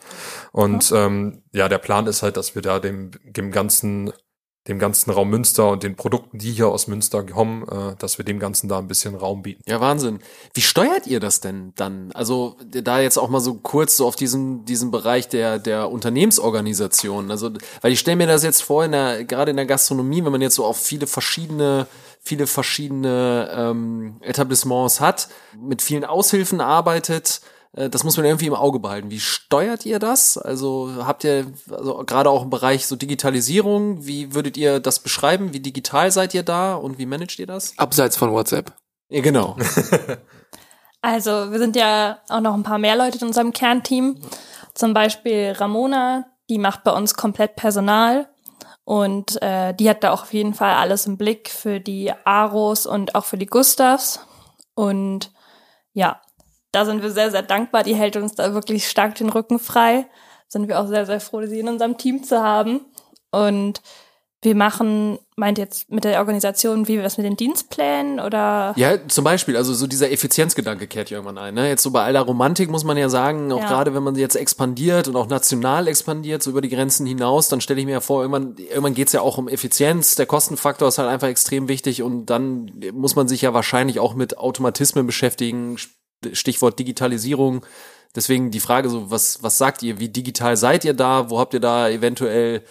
Und 0.52 0.92
ähm, 0.94 1.42
ja, 1.52 1.68
der 1.68 1.78
Plan 1.78 2.06
ist 2.06 2.22
halt, 2.22 2.36
dass 2.36 2.54
wir 2.54 2.62
da 2.62 2.78
dem, 2.78 3.10
dem 3.24 3.50
ganzen 3.50 4.12
dem 4.68 4.78
ganzen 4.78 5.10
Raum 5.10 5.30
Münster 5.30 5.70
und 5.70 5.82
den 5.82 5.96
Produkten, 5.96 6.38
die 6.38 6.52
hier 6.52 6.68
aus 6.68 6.86
Münster 6.86 7.24
kommen, 7.24 7.66
äh, 7.68 7.96
dass 7.98 8.18
wir 8.18 8.24
dem 8.24 8.38
Ganzen 8.38 8.68
da 8.68 8.78
ein 8.78 8.86
bisschen 8.86 9.14
Raum 9.14 9.42
bieten. 9.42 9.62
Ja, 9.66 9.80
Wahnsinn. 9.80 10.20
Wie 10.54 10.60
steuert 10.60 11.06
ihr 11.06 11.20
das 11.20 11.40
denn 11.40 11.72
dann? 11.76 12.12
Also 12.12 12.56
da 12.64 13.00
jetzt 13.00 13.18
auch 13.18 13.30
mal 13.30 13.40
so 13.40 13.54
kurz 13.54 13.96
so 13.96 14.06
auf 14.06 14.16
diesen 14.16 14.64
diesen 14.66 14.90
Bereich 14.90 15.28
der 15.28 15.58
der 15.58 15.90
Unternehmensorganisation. 15.90 17.30
Also 17.30 17.50
weil 17.80 17.92
ich 17.92 18.00
stelle 18.00 18.16
mir 18.16 18.26
das 18.26 18.42
jetzt 18.42 18.62
vor 18.62 18.84
in 18.84 18.92
der 18.92 19.24
gerade 19.24 19.50
in 19.50 19.56
der 19.56 19.66
Gastronomie, 19.66 20.24
wenn 20.24 20.32
man 20.32 20.42
jetzt 20.42 20.56
so 20.56 20.64
auf 20.64 20.76
viele 20.76 21.06
verschiedene 21.06 21.86
viele 22.20 22.46
verschiedene 22.46 23.48
ähm, 23.52 24.16
Etablissements 24.20 25.00
hat, 25.00 25.28
mit 25.58 25.80
vielen 25.80 26.04
Aushilfen 26.04 26.60
arbeitet. 26.60 27.40
Äh, 27.78 27.90
Das 27.90 28.04
muss 28.04 28.16
man 28.16 28.26
irgendwie 28.26 28.46
im 28.46 28.54
Auge 28.54 28.78
behalten. 28.78 29.10
Wie 29.10 29.20
steuert 29.20 29.86
ihr 29.86 29.98
das? 29.98 30.36
Also 30.36 30.90
habt 31.04 31.24
ihr 31.24 31.46
also 31.70 32.02
gerade 32.04 32.30
auch 32.30 32.42
im 32.42 32.50
Bereich 32.50 32.86
so 32.86 32.96
Digitalisierung, 32.96 34.06
wie 34.06 34.34
würdet 34.34 34.56
ihr 34.56 34.80
das 34.80 35.00
beschreiben? 35.00 35.52
Wie 35.52 35.60
digital 35.60 36.10
seid 36.10 36.34
ihr 36.34 36.42
da 36.42 36.74
und 36.74 36.98
wie 36.98 37.06
managt 37.06 37.38
ihr 37.38 37.46
das? 37.46 37.78
Abseits 37.78 38.16
von 38.16 38.32
WhatsApp. 38.32 38.72
Ja, 39.08 39.20
genau. 39.22 39.56
Also 41.00 41.52
wir 41.52 41.58
sind 41.58 41.76
ja 41.76 42.18
auch 42.28 42.40
noch 42.40 42.54
ein 42.54 42.64
paar 42.64 42.78
mehr 42.78 42.96
Leute 42.96 43.18
in 43.18 43.28
unserem 43.28 43.52
Kernteam. 43.52 44.20
Zum 44.74 44.94
Beispiel 44.94 45.52
Ramona, 45.56 46.26
die 46.50 46.58
macht 46.58 46.82
bei 46.82 46.90
uns 46.90 47.14
komplett 47.14 47.56
Personal 47.56 48.28
und 48.84 49.40
äh, 49.42 49.74
die 49.74 49.88
hat 49.88 50.02
da 50.02 50.12
auch 50.12 50.22
auf 50.22 50.32
jeden 50.32 50.54
Fall 50.54 50.74
alles 50.74 51.06
im 51.06 51.16
Blick 51.16 51.50
für 51.50 51.78
die 51.78 52.12
Aros 52.24 52.86
und 52.86 53.14
auch 53.14 53.24
für 53.24 53.38
die 53.38 53.46
Gustavs. 53.46 54.20
Und 54.74 55.30
ja, 55.92 56.20
da 56.78 56.84
sind 56.84 57.02
wir 57.02 57.10
sehr, 57.10 57.32
sehr 57.32 57.42
dankbar. 57.42 57.82
Die 57.82 57.96
hält 57.96 58.16
uns 58.16 58.36
da 58.36 58.54
wirklich 58.54 58.88
stark 58.88 59.16
den 59.16 59.30
Rücken 59.30 59.58
frei. 59.58 60.06
Sind 60.46 60.68
wir 60.68 60.80
auch 60.80 60.86
sehr, 60.86 61.06
sehr 61.06 61.20
froh, 61.20 61.44
sie 61.44 61.58
in 61.58 61.68
unserem 61.68 61.98
Team 61.98 62.22
zu 62.22 62.40
haben. 62.40 62.82
Und 63.32 63.82
wir 64.40 64.54
machen, 64.54 65.18
meint 65.34 65.58
jetzt 65.58 65.90
mit 65.90 66.04
der 66.04 66.20
Organisation, 66.20 66.86
wie 66.86 66.94
wir 66.94 67.02
das 67.02 67.18
mit 67.18 67.26
den 67.26 67.36
Dienstplänen 67.36 68.20
oder 68.20 68.72
Ja, 68.76 68.96
zum 69.08 69.24
Beispiel, 69.24 69.56
also 69.56 69.74
so 69.74 69.88
dieser 69.88 70.12
Effizienzgedanke 70.12 70.86
kehrt 70.86 71.10
ja 71.10 71.16
irgendwann 71.16 71.38
ein. 71.38 71.54
Ne? 71.54 71.68
Jetzt 71.68 71.82
so 71.82 71.90
bei 71.90 72.04
aller 72.04 72.20
Romantik 72.20 72.70
muss 72.70 72.84
man 72.84 72.96
ja 72.96 73.08
sagen, 73.08 73.50
auch 73.50 73.62
Ja. 73.62 73.66
gerade 73.66 73.94
wenn 73.94 74.04
man 74.04 74.14
jetzt 74.14 74.36
expandiert 74.36 75.08
und 75.08 75.16
auch 75.16 75.26
national 75.26 75.88
expandiert, 75.88 76.44
so 76.44 76.50
über 76.50 76.60
die 76.60 76.68
Grenzen 76.68 77.04
hinaus, 77.04 77.48
dann 77.48 77.60
stelle 77.60 77.80
ich 77.80 77.86
mir 77.86 77.92
ja 77.92 78.00
vor, 78.00 78.22
irgendwann, 78.22 78.54
irgendwann 78.56 78.94
geht's 78.94 79.12
ja 79.12 79.22
auch 79.22 79.38
um 79.38 79.48
Effizienz. 79.48 80.14
Der 80.14 80.26
Kostenfaktor 80.26 80.86
ist 80.86 80.98
halt 80.98 81.08
einfach 81.08 81.28
extrem 81.28 81.66
wichtig 81.66 82.04
und 82.04 82.26
dann 82.26 82.70
muss 82.92 83.16
man 83.16 83.26
sich 83.26 83.42
ja 83.42 83.52
wahrscheinlich 83.54 83.98
auch 83.98 84.14
mit 84.14 84.38
Automatismen 84.38 85.04
beschäftigen, 85.04 85.78
Stichwort 86.32 86.78
Digitalisierung. 86.78 87.64
Deswegen 88.14 88.50
die 88.50 88.60
Frage 88.60 88.88
so, 88.88 89.10
was, 89.10 89.42
was 89.42 89.58
sagt 89.58 89.82
ihr? 89.82 90.00
Wie 90.00 90.08
digital 90.08 90.56
seid 90.56 90.84
ihr 90.84 90.94
da? 90.94 91.30
Wo 91.30 91.38
habt 91.38 91.54
ihr 91.54 91.60
da 91.60 91.88
eventuell 91.88 92.62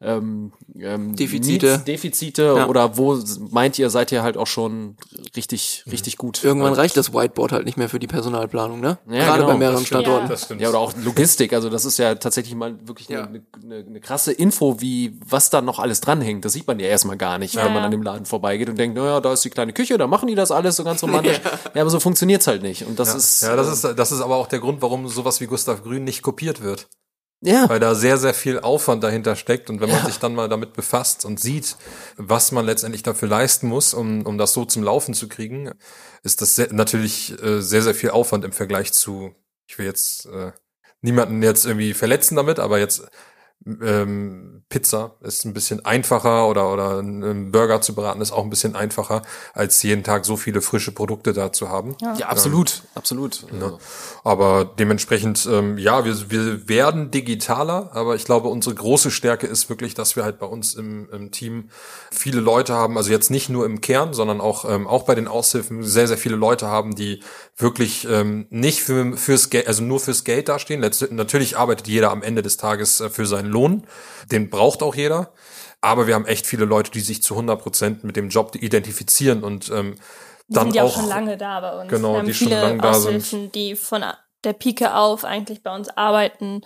ähm, 0.00 0.52
ähm, 0.78 1.16
Defizite. 1.16 1.66
Needs, 1.66 1.84
Defizite 1.84 2.42
Ja. 2.56 2.66
oder 2.66 2.98
wo 2.98 3.18
meint 3.50 3.78
ihr, 3.78 3.88
seid 3.88 4.12
ihr 4.12 4.22
halt 4.22 4.36
auch 4.36 4.46
schon 4.46 4.96
richtig, 5.34 5.84
richtig 5.90 6.18
gut? 6.18 6.44
Irgendwann 6.44 6.74
Äh, 6.74 6.76
reicht 6.76 6.98
das 6.98 7.14
Whiteboard 7.14 7.52
halt 7.52 7.64
nicht 7.64 7.78
mehr 7.78 7.88
für 7.88 7.98
die 7.98 8.06
Personalplanung, 8.06 8.80
ne? 8.80 8.98
Ja, 9.08 9.24
Gerade 9.24 9.38
genau, 9.38 9.46
bei 9.52 9.56
mehreren 9.56 9.76
das 9.78 9.86
stimmt. 9.86 10.02
Standorten. 10.02 10.28
Das 10.28 10.44
stimmt. 10.44 10.60
Ja, 10.60 10.68
oder 10.68 10.78
auch 10.80 10.92
Logistik, 11.02 11.54
also 11.54 11.70
das 11.70 11.86
ist 11.86 11.98
ja 11.98 12.14
tatsächlich 12.16 12.54
mal 12.54 12.76
wirklich 12.86 13.08
eine, 13.08 13.18
Ja. 13.18 13.24
eine, 13.26 13.84
eine, 13.86 14.00
krasse 14.00 14.32
Info, 14.32 14.80
wie 14.82 15.18
was 15.26 15.48
da 15.48 15.62
noch 15.62 15.78
alles 15.78 16.02
dranhängt. 16.02 16.44
Das 16.44 16.52
sieht 16.52 16.66
man 16.66 16.78
ja 16.78 16.88
erstmal 16.88 17.16
gar 17.16 17.38
nicht, 17.38 17.54
Ja, 17.54 17.64
wenn 17.64 17.72
man 17.72 17.80
ja. 17.80 17.84
an 17.86 17.90
dem 17.90 18.02
Laden 18.02 18.26
vorbeigeht 18.26 18.68
und 18.68 18.78
denkt, 18.78 18.98
naja, 18.98 19.20
da 19.20 19.32
ist 19.32 19.44
die 19.46 19.50
kleine 19.50 19.72
Küche, 19.72 19.96
da 19.96 20.06
machen 20.06 20.26
die 20.28 20.34
das 20.34 20.50
alles 20.50 20.76
so 20.76 20.84
ganz 20.84 21.02
romantisch. 21.02 21.40
ja. 21.74 21.80
aber 21.80 21.88
so 21.90 22.00
funktioniert's 22.00 22.46
halt 22.46 22.62
nicht. 22.62 22.84
Und 22.86 22.98
das 22.98 23.14
ist 23.14 23.42
ja, 23.42 23.56
das 23.56 23.68
ist, 23.72 23.82
das 23.98 24.12
ist 24.12 24.20
aber 24.20 24.36
auch 24.36 24.46
der 24.46 24.58
Grund, 24.58 24.82
warum 24.82 25.08
sowas 25.08 25.40
wie 25.40 25.46
Gustav 25.46 25.82
Grün 25.82 26.04
nicht 26.04 26.20
kopiert 26.22 26.62
wird. 26.62 26.86
Ja, 27.46 27.68
Weil 27.68 27.78
da 27.78 27.94
sehr, 27.94 28.18
sehr 28.18 28.34
viel 28.34 28.58
Aufwand 28.58 29.04
dahinter 29.04 29.36
steckt. 29.36 29.70
Und 29.70 29.80
wenn 29.80 29.88
man 29.88 30.04
sich 30.04 30.18
dann 30.18 30.34
mal 30.34 30.48
damit 30.48 30.72
befasst 30.72 31.24
und 31.24 31.38
sieht, 31.38 31.76
was 32.16 32.50
man 32.50 32.66
letztendlich 32.66 33.04
dafür 33.04 33.28
leisten 33.28 33.68
muss, 33.68 33.94
um, 33.94 34.26
um 34.26 34.36
das 34.36 34.52
so 34.52 34.64
zum 34.64 34.82
Laufen 34.82 35.14
zu 35.14 35.28
kriegen, 35.28 35.70
ist 36.24 36.42
das 36.42 36.56
sehr, 36.56 36.72
natürlich 36.72 37.40
äh, 37.40 37.60
sehr, 37.60 37.82
sehr 37.82 37.94
viel 37.94 38.10
Aufwand 38.10 38.44
im 38.44 38.52
Vergleich 38.52 38.92
zu, 38.92 39.32
ich 39.68 39.78
will 39.78 39.86
jetzt 39.86 40.26
äh, 40.26 40.50
niemanden 41.02 41.40
jetzt 41.42 41.64
irgendwie 41.64 41.94
verletzen 41.94 42.34
damit, 42.34 42.58
aber 42.58 42.80
jetzt 42.80 43.06
ähm, 43.66 44.62
Pizza 44.68 45.14
ist 45.22 45.44
ein 45.44 45.54
bisschen 45.54 45.84
einfacher 45.84 46.48
oder, 46.48 46.72
oder 46.72 46.98
einen 46.98 47.52
Burger 47.52 47.80
zu 47.80 47.94
braten 47.94 48.20
ist 48.20 48.32
auch 48.32 48.42
ein 48.42 48.50
bisschen 48.50 48.74
einfacher, 48.74 49.22
als 49.54 49.82
jeden 49.82 50.02
Tag 50.02 50.24
so 50.24 50.36
viele 50.36 50.60
frische 50.60 50.92
Produkte 50.92 51.32
da 51.32 51.52
zu 51.52 51.68
haben. 51.68 51.96
ja, 52.16 52.26
absolut, 52.26 52.82
absolut. 52.94 53.44
Also, 53.52 53.78
Aber 54.24 54.64
dementsprechend, 54.64 55.48
ähm, 55.50 55.78
ja, 55.78 56.04
wir, 56.04 56.30
wir 56.30 56.68
werden 56.68 57.10
digitaler, 57.12 57.90
aber 57.92 58.16
ich 58.16 58.24
glaube, 58.24 58.48
unsere 58.48 58.74
große 58.74 59.10
Stärke 59.10 59.46
ist 59.46 59.68
wirklich, 59.68 59.94
dass 59.94 60.16
wir 60.16 60.24
halt 60.24 60.38
bei 60.38 60.46
uns 60.46 60.74
im, 60.74 61.08
im 61.10 61.30
Team 61.30 61.70
viele 62.10 62.40
Leute 62.40 62.74
haben, 62.74 62.96
also 62.96 63.10
jetzt 63.10 63.30
nicht 63.30 63.48
nur 63.48 63.66
im 63.66 63.80
Kern, 63.80 64.14
sondern 64.14 64.40
auch, 64.40 64.68
ähm, 64.68 64.86
auch 64.86 65.04
bei 65.04 65.14
den 65.14 65.28
Aushilfen 65.28 65.82
sehr, 65.82 66.08
sehr 66.08 66.18
viele 66.18 66.36
Leute 66.36 66.66
haben, 66.66 66.94
die 66.94 67.22
wirklich 67.56 68.06
ähm, 68.08 68.46
nicht 68.50 68.82
für, 68.82 69.16
fürs 69.16 69.50
Geld, 69.50 69.66
also 69.66 69.82
nur 69.82 70.00
fürs 70.00 70.24
Geld 70.24 70.48
dastehen. 70.48 70.80
Letzt, 70.80 71.10
natürlich 71.10 71.56
arbeitet 71.56 71.88
jeder 71.88 72.10
am 72.10 72.22
Ende 72.22 72.42
des 72.42 72.56
Tages 72.56 73.00
äh, 73.00 73.08
für 73.08 73.26
seinen 73.26 73.50
Lohn. 73.50 73.86
Den 74.30 74.50
braucht 74.50 74.82
auch 74.82 74.94
jeder. 74.94 75.32
Aber 75.80 76.06
wir 76.06 76.14
haben 76.14 76.26
echt 76.26 76.46
viele 76.46 76.64
Leute, 76.64 76.90
die 76.90 77.00
sich 77.00 77.22
zu 77.22 77.34
100 77.34 77.60
Prozent 77.60 78.04
mit 78.04 78.16
dem 78.16 78.28
Job 78.28 78.54
identifizieren 78.54 79.42
und 79.42 79.70
ähm, 79.70 79.96
Die 80.48 80.54
dann 80.54 80.64
sind 80.64 80.74
ja 80.74 80.82
auch, 80.82 80.94
schon 80.94 81.08
lange 81.08 81.36
da 81.36 81.60
bei 81.60 81.80
uns. 81.80 81.90
Genau, 81.90 82.20
die 82.20 82.34
schon 82.34 82.50
lange 82.50 82.78
da 82.78 82.94
sind. 82.94 83.54
Die 83.54 83.76
von 83.76 84.04
der 84.44 84.52
Pike 84.52 84.94
auf 84.94 85.24
eigentlich 85.24 85.62
bei 85.62 85.74
uns 85.74 85.88
arbeiten 85.88 86.62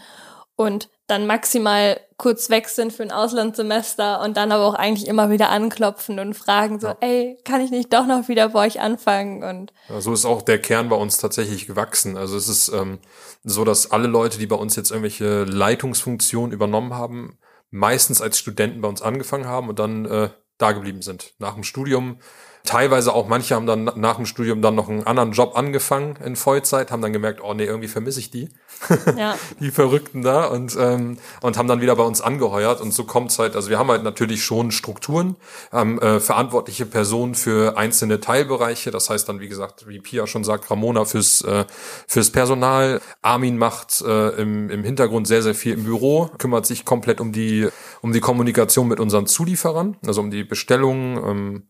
und 0.57 0.91
dann 1.11 1.27
maximal 1.27 2.01
kurz 2.16 2.51
weg 2.51 2.69
sind 2.69 2.93
für 2.93 3.03
ein 3.03 3.11
Auslandssemester 3.11 4.23
und 4.23 4.37
dann 4.37 4.53
aber 4.53 4.66
auch 4.66 4.74
eigentlich 4.74 5.09
immer 5.09 5.31
wieder 5.31 5.49
anklopfen 5.51 6.19
und 6.19 6.35
fragen 6.35 6.78
so, 6.78 6.93
ey, 7.01 7.39
kann 7.45 7.61
ich 7.61 7.70
nicht 7.70 7.93
doch 7.93 8.07
noch 8.07 8.28
wieder 8.28 8.51
bei 8.51 8.66
euch 8.66 8.81
anfangen? 8.81 9.43
Und 9.43 9.73
Ja, 9.89 10.01
so 10.01 10.12
ist 10.12 10.24
auch 10.24 10.43
der 10.43 10.61
Kern 10.61 10.89
bei 10.89 10.97
uns 10.97 11.16
tatsächlich 11.16 11.66
gewachsen. 11.66 12.16
Also 12.16 12.37
es 12.37 12.49
ist 12.49 12.69
ähm, 12.69 12.99
so, 13.43 13.65
dass 13.65 13.91
alle 13.91 14.07
Leute, 14.07 14.39
die 14.39 14.47
bei 14.47 14.57
uns 14.57 14.77
jetzt 14.77 14.91
irgendwelche 14.91 15.45
Leitungsfunktionen 15.45 16.53
übernommen 16.53 16.95
haben, 16.95 17.39
meistens 17.70 18.20
als 18.20 18.39
Studenten 18.39 18.81
bei 18.81 18.89
uns 18.89 19.03
angefangen 19.03 19.47
haben 19.47 19.69
und 19.69 19.78
dann 19.78 20.05
äh, 20.05 20.28
da 20.59 20.73
geblieben 20.73 21.03
sind. 21.03 21.35
Nach 21.39 21.55
dem 21.55 21.65
Studium. 21.65 22.19
Teilweise 22.65 23.15
auch 23.15 23.27
manche 23.27 23.55
haben 23.55 23.66
dann 23.66 23.91
nach 23.97 24.16
dem 24.16 24.27
Studium 24.27 24.61
dann 24.61 24.74
noch 24.74 24.89
einen 24.89 25.07
anderen 25.07 25.32
Job 25.32 25.57
angefangen 25.57 26.16
in 26.24 26.37
Vollzeit, 26.37 26.91
haben 26.91 27.01
dann 27.01 27.12
gemerkt, 27.12 27.41
oh 27.43 27.55
nee, 27.55 27.65
irgendwie 27.65 27.89
vermisse 27.89 28.20
ich 28.20 28.31
die. 28.31 28.49
Ja, 29.16 29.37
die 29.59 29.70
Verrückten 29.70 30.23
da 30.23 30.47
und 30.47 30.77
ähm, 30.78 31.19
und 31.43 31.59
haben 31.59 31.69
dann 31.69 31.81
wieder 31.81 31.97
bei 31.97 32.03
uns 32.03 32.20
angeheuert 32.20 32.81
und 32.81 32.95
so 32.95 33.05
kommt's 33.05 33.39
halt 33.39 33.57
also 33.57 33.69
wir 33.69 33.78
haben 33.78 33.91
halt 33.91 34.05
natürlich 34.05 34.43
schon 34.43 34.70
Strukturen 34.70 35.37
haben 35.70 36.01
äh, 36.01 36.20
verantwortliche 36.20 36.87
Personen 36.87 37.35
für 37.35 37.77
einzelne 37.77 38.20
Teilbereiche. 38.20 38.91
Das 38.91 39.11
heißt 39.11 39.28
dann 39.28 39.41
wie 39.41 39.49
gesagt 39.49 39.87
wie 39.89 39.99
Pia 39.99 40.27
schon 40.27 40.45
sagt 40.45 40.70
Ramona 40.70 41.05
fürs 41.05 41.43
äh, 41.43 41.65
fürs 42.07 42.31
Personal. 42.31 43.01
Armin 43.20 43.59
macht 43.59 44.01
äh, 44.01 44.31
im, 44.41 44.70
im 44.70 44.85
Hintergrund 44.85 45.27
sehr 45.27 45.43
sehr 45.43 45.55
viel 45.55 45.74
im 45.74 45.85
Büro 45.85 46.31
kümmert 46.39 46.66
sich 46.66 46.85
komplett 46.85 47.20
um 47.20 47.32
die 47.32 47.69
um 48.01 48.12
die 48.12 48.20
Kommunikation 48.20 48.89
mit 48.89 49.01
unseren 49.01 49.27
Zulieferern 49.27 49.97
also 50.07 50.20
um 50.20 50.31
die 50.31 50.45
Bestellungen 50.45 51.16
ähm, 51.19 51.62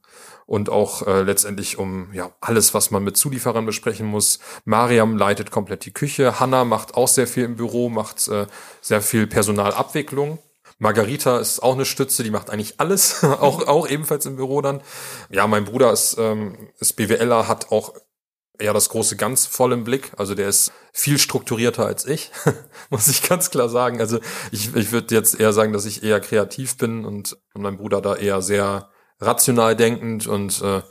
und 0.50 0.68
auch 0.68 1.06
äh, 1.06 1.22
letztendlich 1.22 1.78
um 1.78 2.12
ja 2.12 2.32
alles, 2.40 2.74
was 2.74 2.90
man 2.90 3.04
mit 3.04 3.16
Zulieferern 3.16 3.66
besprechen 3.66 4.04
muss. 4.04 4.40
Mariam 4.64 5.16
leitet 5.16 5.52
komplett 5.52 5.84
die 5.84 5.92
Küche. 5.92 6.40
Hanna 6.40 6.64
macht 6.64 6.94
auch 6.96 7.06
sehr 7.06 7.28
viel 7.28 7.44
im 7.44 7.54
Büro, 7.54 7.88
macht 7.88 8.26
äh, 8.26 8.48
sehr 8.80 9.00
viel 9.00 9.28
Personalabwicklung. 9.28 10.40
Margarita 10.78 11.38
ist 11.38 11.62
auch 11.62 11.74
eine 11.74 11.84
Stütze, 11.84 12.24
die 12.24 12.32
macht 12.32 12.50
eigentlich 12.50 12.80
alles, 12.80 13.22
auch, 13.24 13.68
auch 13.68 13.88
ebenfalls 13.88 14.26
im 14.26 14.34
Büro 14.34 14.60
dann. 14.60 14.80
Ja, 15.30 15.46
mein 15.46 15.66
Bruder 15.66 15.92
ist, 15.92 16.16
ähm, 16.18 16.56
ist 16.80 16.94
BWLer, 16.94 17.46
hat 17.46 17.70
auch 17.70 17.94
eher 18.58 18.72
das 18.72 18.88
große 18.88 19.14
Ganz 19.14 19.46
voll 19.46 19.72
im 19.72 19.84
Blick. 19.84 20.10
Also 20.16 20.34
der 20.34 20.48
ist 20.48 20.72
viel 20.92 21.20
strukturierter 21.20 21.86
als 21.86 22.06
ich, 22.06 22.32
muss 22.90 23.06
ich 23.06 23.22
ganz 23.22 23.50
klar 23.50 23.68
sagen. 23.68 24.00
Also 24.00 24.18
ich, 24.50 24.74
ich 24.74 24.90
würde 24.90 25.14
jetzt 25.14 25.38
eher 25.38 25.52
sagen, 25.52 25.72
dass 25.72 25.84
ich 25.84 26.02
eher 26.02 26.18
kreativ 26.18 26.76
bin 26.76 27.04
und, 27.04 27.38
und 27.54 27.62
mein 27.62 27.76
Bruder 27.76 28.00
da 28.00 28.16
eher 28.16 28.42
sehr 28.42 28.90
rational 29.20 29.76
denkend 29.76 30.26
und 30.26 30.62
äh, 30.62 30.82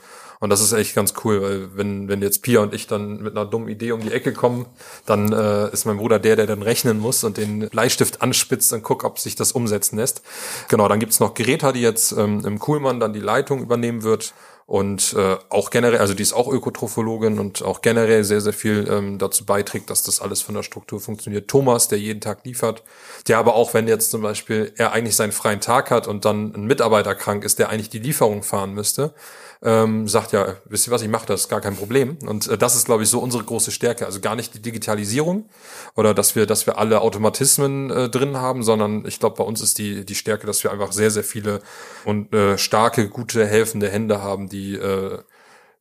und 0.41 0.51
das 0.51 0.61
ist 0.61 0.71
echt 0.71 0.95
ganz 0.95 1.13
cool, 1.25 1.41
weil 1.41 1.75
wenn 1.75 2.07
wenn 2.07 2.21
jetzt 2.21 2.43
Pia 2.43 2.61
und 2.61 2.73
ich 2.73 2.87
dann 2.87 3.21
mit 3.21 3.35
einer 3.35 3.45
dummen 3.45 3.67
Idee 3.67 3.91
um 3.91 3.99
die 3.99 4.11
Ecke 4.11 4.31
kommen, 4.31 4.67
dann 5.05 5.33
äh, 5.33 5.69
ist 5.71 5.85
mein 5.85 5.97
Bruder 5.97 6.17
der, 6.17 6.37
der 6.37 6.47
dann 6.47 6.61
rechnen 6.61 6.97
muss 6.97 7.25
und 7.25 7.35
den 7.35 7.67
Bleistift 7.67 8.21
anspitzt 8.21 8.71
und 8.71 8.81
guckt, 8.81 9.03
ob 9.03 9.19
sich 9.19 9.35
das 9.35 9.51
umsetzen 9.51 9.97
lässt. 9.97 10.21
Genau, 10.69 10.87
dann 10.87 10.99
gibt's 10.99 11.19
noch 11.19 11.33
Greta, 11.33 11.73
die 11.73 11.81
jetzt 11.81 12.13
ähm, 12.13 12.45
im 12.45 12.57
Kuhlmann 12.57 13.01
dann 13.01 13.11
die 13.11 13.19
Leitung 13.19 13.61
übernehmen 13.61 14.03
wird. 14.03 14.33
Und 14.69 15.15
äh, 15.17 15.35
auch 15.49 15.71
generell, 15.71 15.97
also 15.97 16.13
die 16.13 16.21
ist 16.21 16.33
auch 16.33 16.47
Ökotrophologin 16.47 17.39
und 17.39 17.63
auch 17.63 17.81
generell 17.81 18.23
sehr, 18.23 18.39
sehr 18.39 18.53
viel 18.53 18.87
ähm, 18.87 19.17
dazu 19.17 19.43
beiträgt, 19.43 19.89
dass 19.89 20.03
das 20.03 20.21
alles 20.21 20.43
von 20.43 20.53
der 20.53 20.61
Struktur 20.61 20.99
funktioniert. 20.99 21.47
Thomas, 21.47 21.87
der 21.87 21.97
jeden 21.97 22.21
Tag 22.21 22.45
liefert, 22.45 22.83
der 23.27 23.39
aber 23.39 23.55
auch, 23.55 23.73
wenn 23.73 23.87
jetzt 23.87 24.11
zum 24.11 24.21
Beispiel 24.21 24.71
er 24.77 24.91
eigentlich 24.91 25.15
seinen 25.15 25.31
freien 25.31 25.59
Tag 25.59 25.89
hat 25.89 26.07
und 26.07 26.23
dann 26.23 26.53
ein 26.53 26.65
Mitarbeiter 26.65 27.15
krank 27.15 27.43
ist, 27.45 27.57
der 27.57 27.69
eigentlich 27.69 27.89
die 27.89 27.97
Lieferung 27.97 28.43
fahren 28.43 28.75
müsste, 28.75 29.15
ähm, 29.61 30.07
sagt 30.07 30.31
ja, 30.31 30.55
wisst 30.65 30.87
ihr 30.87 30.91
was, 30.91 31.01
ich 31.01 31.09
mache 31.09 31.25
das, 31.25 31.49
gar 31.49 31.59
kein 31.59 31.75
Problem. 31.75 32.17
Und 32.25 32.47
äh, 32.47 32.57
das 32.57 32.75
ist, 32.75 32.85
glaube 32.85 33.03
ich, 33.03 33.09
so 33.09 33.19
unsere 33.19 33.43
große 33.43 33.71
Stärke. 33.71 34.05
Also 34.05 34.21
gar 34.21 34.35
nicht 34.35 34.53
die 34.53 34.61
Digitalisierung 34.61 35.49
oder 35.95 36.13
dass 36.13 36.35
wir, 36.35 36.45
dass 36.45 36.65
wir 36.65 36.77
alle 36.77 37.01
Automatismen 37.01 37.89
äh, 37.89 38.09
drin 38.09 38.37
haben, 38.37 38.63
sondern 38.63 39.05
ich 39.05 39.19
glaube, 39.19 39.35
bei 39.37 39.43
uns 39.43 39.61
ist 39.61 39.77
die, 39.77 40.05
die 40.05 40.15
Stärke, 40.15 40.47
dass 40.47 40.63
wir 40.63 40.71
einfach 40.71 40.93
sehr, 40.93 41.11
sehr 41.11 41.25
viele 41.25 41.61
und 42.05 42.33
äh, 42.33 42.57
starke, 42.57 43.09
gute, 43.09 43.45
helfende 43.45 43.89
Hände 43.89 44.21
haben, 44.21 44.47
die 44.47 44.75
äh, 44.75 45.19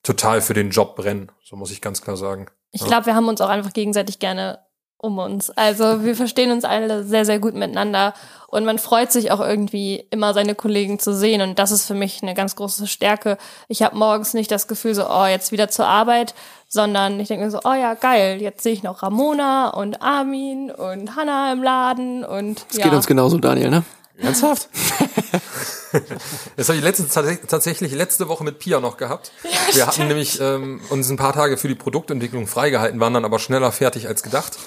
total 0.02 0.40
für 0.40 0.54
den 0.54 0.70
Job 0.70 0.96
brennen. 0.96 1.30
So 1.44 1.54
muss 1.54 1.70
ich 1.70 1.80
ganz 1.80 2.02
klar 2.02 2.16
sagen. 2.16 2.46
Ich 2.72 2.84
glaube, 2.84 3.06
wir 3.06 3.14
haben 3.14 3.28
uns 3.28 3.40
auch 3.40 3.48
einfach 3.48 3.72
gegenseitig 3.72 4.18
gerne 4.18 4.58
um 4.98 5.18
uns. 5.18 5.50
Also 5.50 6.04
wir 6.04 6.16
verstehen 6.16 6.50
uns 6.50 6.64
alle 6.64 7.04
sehr, 7.04 7.24
sehr 7.24 7.38
gut 7.38 7.54
miteinander 7.54 8.14
und 8.48 8.64
man 8.64 8.78
freut 8.78 9.12
sich 9.12 9.30
auch 9.30 9.40
irgendwie 9.40 10.04
immer 10.10 10.34
seine 10.34 10.54
Kollegen 10.54 10.98
zu 10.98 11.14
sehen 11.14 11.40
und 11.40 11.58
das 11.58 11.70
ist 11.70 11.86
für 11.86 11.94
mich 11.94 12.22
eine 12.22 12.34
ganz 12.34 12.56
große 12.56 12.86
Stärke. 12.86 13.38
Ich 13.68 13.82
habe 13.82 13.96
morgens 13.96 14.34
nicht 14.34 14.50
das 14.50 14.66
Gefühl 14.66 14.94
so, 14.94 15.08
oh, 15.08 15.26
jetzt 15.26 15.52
wieder 15.52 15.68
zur 15.68 15.86
Arbeit, 15.86 16.34
sondern 16.68 17.20
ich 17.20 17.28
denke 17.28 17.44
mir 17.44 17.50
so, 17.50 17.60
oh 17.64 17.74
ja, 17.74 17.94
geil, 17.94 18.42
jetzt 18.42 18.62
sehe 18.62 18.72
ich 18.72 18.82
noch 18.82 19.02
Ramona 19.02 19.68
und 19.68 20.02
Armin 20.02 20.70
und 20.70 21.14
Hanna 21.14 21.52
im 21.52 21.62
Laden 21.62 22.24
und 22.24 22.64
Das 22.68 22.78
ja. 22.78 22.84
geht 22.84 22.94
uns 22.94 23.06
genauso, 23.06 23.38
Daniel, 23.38 23.70
ne? 23.70 23.84
Ernsthaft? 24.18 24.68
Das 26.56 26.68
habe 26.68 26.76
ich 26.76 26.84
letztens, 26.84 27.14
tats- 27.16 27.46
tatsächlich 27.48 27.94
letzte 27.94 28.28
Woche 28.28 28.44
mit 28.44 28.58
Pia 28.58 28.78
noch 28.80 28.98
gehabt. 28.98 29.32
wir 29.72 29.86
hatten 29.86 30.06
nämlich 30.06 30.38
ähm, 30.38 30.80
uns 30.90 31.08
ein 31.08 31.16
paar 31.16 31.32
Tage 31.32 31.56
für 31.56 31.68
die 31.68 31.74
Produktentwicklung 31.74 32.46
freigehalten, 32.46 33.00
waren 33.00 33.14
dann 33.14 33.24
aber 33.24 33.38
schneller 33.38 33.72
fertig 33.72 34.06
als 34.06 34.22
gedacht. 34.22 34.58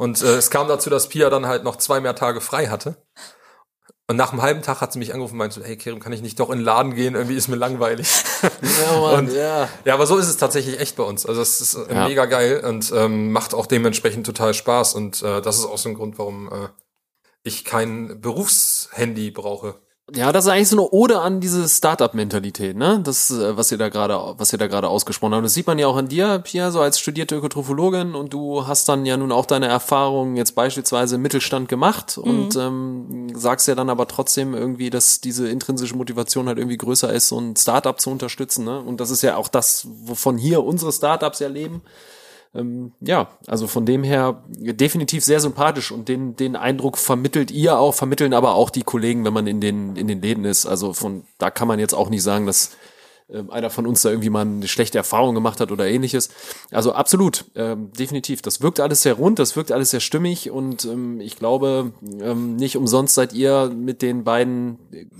Und 0.00 0.22
äh, 0.22 0.36
es 0.36 0.48
kam 0.48 0.66
dazu, 0.66 0.88
dass 0.88 1.10
Pia 1.10 1.28
dann 1.28 1.44
halt 1.46 1.62
noch 1.62 1.76
zwei 1.76 2.00
mehr 2.00 2.14
Tage 2.14 2.40
frei 2.40 2.68
hatte. 2.68 2.96
Und 4.08 4.16
nach 4.16 4.32
einem 4.32 4.40
halben 4.40 4.62
Tag 4.62 4.80
hat 4.80 4.94
sie 4.94 4.98
mich 4.98 5.12
angerufen 5.12 5.34
und 5.34 5.38
meinte 5.38 5.60
so, 5.60 5.62
hey 5.66 5.76
Kerem, 5.76 6.00
kann 6.00 6.12
ich 6.14 6.22
nicht 6.22 6.40
doch 6.40 6.48
in 6.48 6.58
den 6.60 6.64
Laden 6.64 6.94
gehen? 6.94 7.14
Irgendwie 7.14 7.36
ist 7.36 7.48
mir 7.48 7.56
langweilig. 7.56 8.08
Ja, 8.42 8.98
Mann, 8.98 9.26
Und- 9.26 9.32
ja. 9.34 9.68
Ja, 9.84 9.92
aber 9.92 10.06
so 10.06 10.16
ist 10.16 10.26
es 10.28 10.38
tatsächlich 10.38 10.80
echt 10.80 10.96
bei 10.96 11.02
uns. 11.02 11.26
Also 11.26 11.42
es 11.42 11.60
ist 11.60 11.74
äh, 11.74 11.94
Ja. 11.94 12.08
mega 12.08 12.24
geil 12.24 12.64
und 12.64 12.90
ähm, 12.96 13.30
macht 13.30 13.52
auch 13.52 13.66
dementsprechend 13.66 14.24
total 14.24 14.54
Spaß. 14.54 14.94
Und 14.94 15.22
äh, 15.22 15.42
das 15.42 15.58
ist 15.58 15.66
auch 15.66 15.76
so 15.76 15.90
ein 15.90 15.94
Grund, 15.94 16.18
warum 16.18 16.50
äh, 16.50 16.68
ich 17.42 17.66
kein 17.66 18.22
Berufshandy 18.22 19.30
brauche. 19.30 19.82
Ja, 20.14 20.32
das 20.32 20.44
ist 20.44 20.50
eigentlich 20.50 20.68
so 20.68 20.76
eine 20.76 20.90
Ode 20.90 21.20
an 21.20 21.40
diese 21.40 21.68
Startup-Mentalität, 21.68 22.76
ne? 22.76 23.00
Das, 23.02 23.30
äh, 23.30 23.56
was 23.56 23.70
ihr 23.70 23.78
da 23.78 23.88
gerade, 23.88 24.34
was 24.38 24.52
ihr 24.52 24.58
da 24.58 24.66
gerade 24.66 24.88
ausgesprochen 24.88 25.34
habt. 25.34 25.44
Das 25.44 25.54
sieht 25.54 25.66
man 25.66 25.78
ja 25.78 25.86
auch 25.86 25.96
an 25.96 26.08
dir, 26.08 26.40
Pia, 26.40 26.70
so 26.70 26.80
als 26.80 26.98
studierte 26.98 27.36
Ökotrophologin 27.36 28.14
und 28.14 28.32
du 28.32 28.66
hast 28.66 28.88
dann 28.88 29.06
ja 29.06 29.16
nun 29.16 29.30
auch 29.30 29.46
deine 29.46 29.68
Erfahrungen 29.68 30.36
jetzt 30.36 30.54
beispielsweise 30.54 31.14
im 31.14 31.22
Mittelstand 31.22 31.68
gemacht 31.68 32.18
und 32.18 32.56
ähm, 32.56 33.28
sagst 33.34 33.68
ja 33.68 33.74
dann 33.74 33.90
aber 33.90 34.08
trotzdem 34.08 34.54
irgendwie, 34.54 34.90
dass 34.90 35.20
diese 35.20 35.48
intrinsische 35.48 35.96
Motivation 35.96 36.48
halt 36.48 36.58
irgendwie 36.58 36.78
größer 36.78 37.12
ist, 37.12 37.28
so 37.28 37.38
ein 37.38 37.54
Startup 37.56 37.98
zu 38.00 38.10
unterstützen, 38.10 38.64
ne? 38.64 38.80
Und 38.80 39.00
das 39.00 39.10
ist 39.10 39.22
ja 39.22 39.36
auch 39.36 39.48
das, 39.48 39.86
wovon 40.04 40.38
hier 40.38 40.64
unsere 40.64 40.92
Startups 40.92 41.38
ja 41.38 41.48
leben. 41.48 41.82
Ähm, 42.54 42.92
ja, 43.00 43.28
also 43.46 43.66
von 43.66 43.86
dem 43.86 44.02
her 44.02 44.42
definitiv 44.48 45.24
sehr 45.24 45.40
sympathisch 45.40 45.92
und 45.92 46.08
den, 46.08 46.34
den 46.34 46.56
Eindruck 46.56 46.98
vermittelt 46.98 47.50
ihr 47.50 47.78
auch, 47.78 47.94
vermitteln 47.94 48.34
aber 48.34 48.54
auch 48.54 48.70
die 48.70 48.82
Kollegen, 48.82 49.24
wenn 49.24 49.32
man 49.32 49.46
in 49.46 49.60
den, 49.60 49.96
in 49.96 50.08
den 50.08 50.20
Läden 50.20 50.44
ist. 50.44 50.66
Also 50.66 50.92
von, 50.92 51.24
da 51.38 51.50
kann 51.50 51.68
man 51.68 51.78
jetzt 51.78 51.94
auch 51.94 52.10
nicht 52.10 52.22
sagen, 52.22 52.46
dass 52.46 52.76
ähm, 53.32 53.50
einer 53.50 53.70
von 53.70 53.86
uns 53.86 54.02
da 54.02 54.10
irgendwie 54.10 54.30
mal 54.30 54.42
eine 54.42 54.68
schlechte 54.68 54.98
Erfahrung 54.98 55.34
gemacht 55.34 55.60
hat 55.60 55.70
oder 55.70 55.86
ähnliches. 55.86 56.30
Also 56.70 56.92
absolut, 56.92 57.44
ähm, 57.54 57.92
definitiv. 57.92 58.42
Das 58.42 58.60
wirkt 58.60 58.80
alles 58.80 59.02
sehr 59.02 59.14
rund, 59.14 59.38
das 59.38 59.56
wirkt 59.56 59.72
alles 59.72 59.90
sehr 59.90 60.00
stimmig 60.00 60.50
und 60.50 60.84
ähm, 60.84 61.20
ich 61.20 61.36
glaube, 61.36 61.92
ähm, 62.20 62.56
nicht 62.56 62.76
umsonst 62.76 63.14
seid 63.14 63.32
ihr 63.32 63.70
mit 63.74 64.02
den 64.02 64.24
beiden 64.24 64.78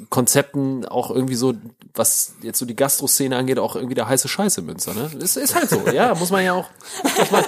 Konzepten 0.08 0.84
auch 0.86 1.10
irgendwie 1.10 1.36
so, 1.36 1.54
was 1.94 2.34
jetzt 2.42 2.58
so 2.58 2.66
die 2.66 2.76
Gastroszene 2.76 3.36
angeht, 3.36 3.58
auch 3.58 3.76
irgendwie 3.76 3.94
der 3.94 4.08
heiße 4.08 4.28
Scheiß 4.28 4.58
in 4.58 4.66
Münster. 4.66 4.94
Ne? 4.94 5.10
Ist, 5.18 5.36
ist 5.36 5.54
halt 5.54 5.70
so, 5.70 5.80
ja, 5.92 6.14
muss 6.14 6.30
man 6.30 6.44
ja 6.44 6.54
auch, 6.54 6.68
man, 7.30 7.44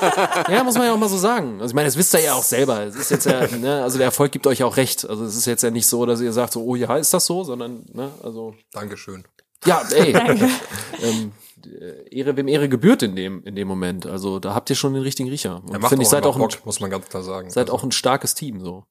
ja, 0.48 0.64
muss 0.64 0.74
man 0.74 0.84
ja 0.84 0.92
auch 0.92 0.98
mal 0.98 1.08
so 1.08 1.18
sagen. 1.18 1.60
Also 1.60 1.72
ich 1.72 1.74
meine, 1.74 1.86
das 1.86 1.96
wisst 1.96 2.14
ihr 2.14 2.20
ja 2.20 2.34
auch 2.34 2.42
selber. 2.42 2.82
Es 2.84 2.96
ist 2.96 3.10
jetzt 3.10 3.26
ja, 3.26 3.46
ne, 3.48 3.82
also 3.82 3.98
der 3.98 4.06
Erfolg 4.06 4.32
gibt 4.32 4.46
euch 4.46 4.62
auch 4.62 4.76
recht. 4.76 5.08
Also 5.08 5.24
es 5.24 5.36
ist 5.36 5.46
jetzt 5.46 5.62
ja 5.62 5.70
nicht 5.70 5.86
so, 5.86 6.06
dass 6.06 6.20
ihr 6.20 6.32
sagt 6.32 6.52
so, 6.52 6.62
oh 6.62 6.76
ja, 6.76 6.96
ist 6.96 7.12
das 7.12 7.26
so, 7.26 7.44
sondern, 7.44 7.84
ne, 7.92 8.10
also 8.22 8.54
Dankeschön. 8.72 9.24
Ja, 9.64 9.82
ey. 9.92 10.12
ähm, 11.02 11.32
äh, 11.64 12.08
Ehre, 12.16 12.36
wem 12.36 12.48
Ehre 12.48 12.68
gebührt 12.68 13.02
in 13.02 13.16
dem, 13.16 13.42
in 13.44 13.54
dem 13.54 13.68
Moment. 13.68 14.06
Also 14.06 14.38
da 14.38 14.54
habt 14.54 14.70
ihr 14.70 14.76
schon 14.76 14.94
den 14.94 15.02
richtigen 15.02 15.28
Riecher. 15.28 15.62
Er 15.66 15.74
Und 15.74 15.80
macht 15.80 15.90
finde 15.90 16.02
ich, 16.04 16.08
seid 16.08 16.26
auch, 16.26 16.36
ein, 16.36 16.40
Bock, 16.40 16.64
muss 16.66 16.80
man 16.80 16.90
ganz 16.90 17.08
klar 17.08 17.22
sagen. 17.22 17.50
seid 17.50 17.68
Also, 17.68 17.78
auch 17.78 17.84
ein 17.84 17.92
starkes 17.92 18.34
Team, 18.34 18.60
so. 18.60 18.84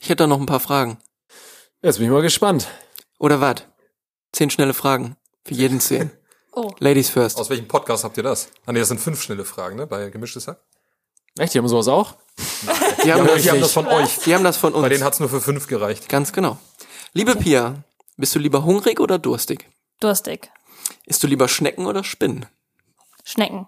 Ich 0.00 0.08
hätte 0.08 0.24
da 0.24 0.26
noch 0.26 0.40
ein 0.40 0.46
paar 0.46 0.60
Fragen. 0.60 0.98
Jetzt 1.82 1.98
bin 1.98 2.06
ich 2.06 2.12
mal 2.12 2.22
gespannt. 2.22 2.68
Oder 3.18 3.40
wat? 3.40 3.68
Zehn 4.32 4.50
schnelle 4.50 4.74
Fragen. 4.74 5.16
Für 5.44 5.54
jeden 5.54 5.80
zehn. 5.80 6.10
Oh. 6.52 6.70
Ladies 6.78 7.10
first. 7.10 7.38
aus 7.38 7.50
welchem 7.50 7.68
Podcast 7.68 8.04
habt 8.04 8.16
ihr 8.16 8.22
das? 8.22 8.48
Ah 8.66 8.72
nee, 8.72 8.80
das 8.80 8.88
sind 8.88 9.00
fünf 9.00 9.22
schnelle 9.22 9.44
Fragen, 9.44 9.76
ne? 9.76 9.86
Bei 9.86 10.10
Gemischtes 10.10 10.48
Hack. 10.48 10.60
Echt, 11.38 11.54
die 11.54 11.58
haben 11.58 11.68
sowas 11.68 11.86
auch? 11.88 12.16
Die 13.04 13.12
haben, 13.12 13.26
Ja, 13.26 13.32
das, 13.34 13.42
die 13.42 13.50
haben 13.50 13.60
das 13.60 13.72
von 13.72 13.86
euch. 13.86 14.18
die 14.24 14.34
haben 14.34 14.42
das 14.42 14.56
von 14.56 14.72
uns. 14.74 14.82
Bei 14.82 14.88
denen 14.88 15.04
hat's 15.04 15.20
nur 15.20 15.28
für 15.28 15.40
fünf 15.40 15.68
gereicht. 15.68 16.08
Ganz 16.08 16.32
genau. 16.32 16.58
Liebe 17.12 17.36
Pia, 17.36 17.84
bist 18.18 18.34
du 18.34 18.38
lieber 18.38 18.64
hungrig 18.64 19.00
oder 19.00 19.18
durstig? 19.18 19.70
Durstig. 20.00 20.50
Isst 21.06 21.22
du 21.22 21.26
lieber 21.26 21.48
Schnecken 21.48 21.86
oder 21.86 22.04
Spinnen? 22.04 22.46
Schnecken. 23.24 23.66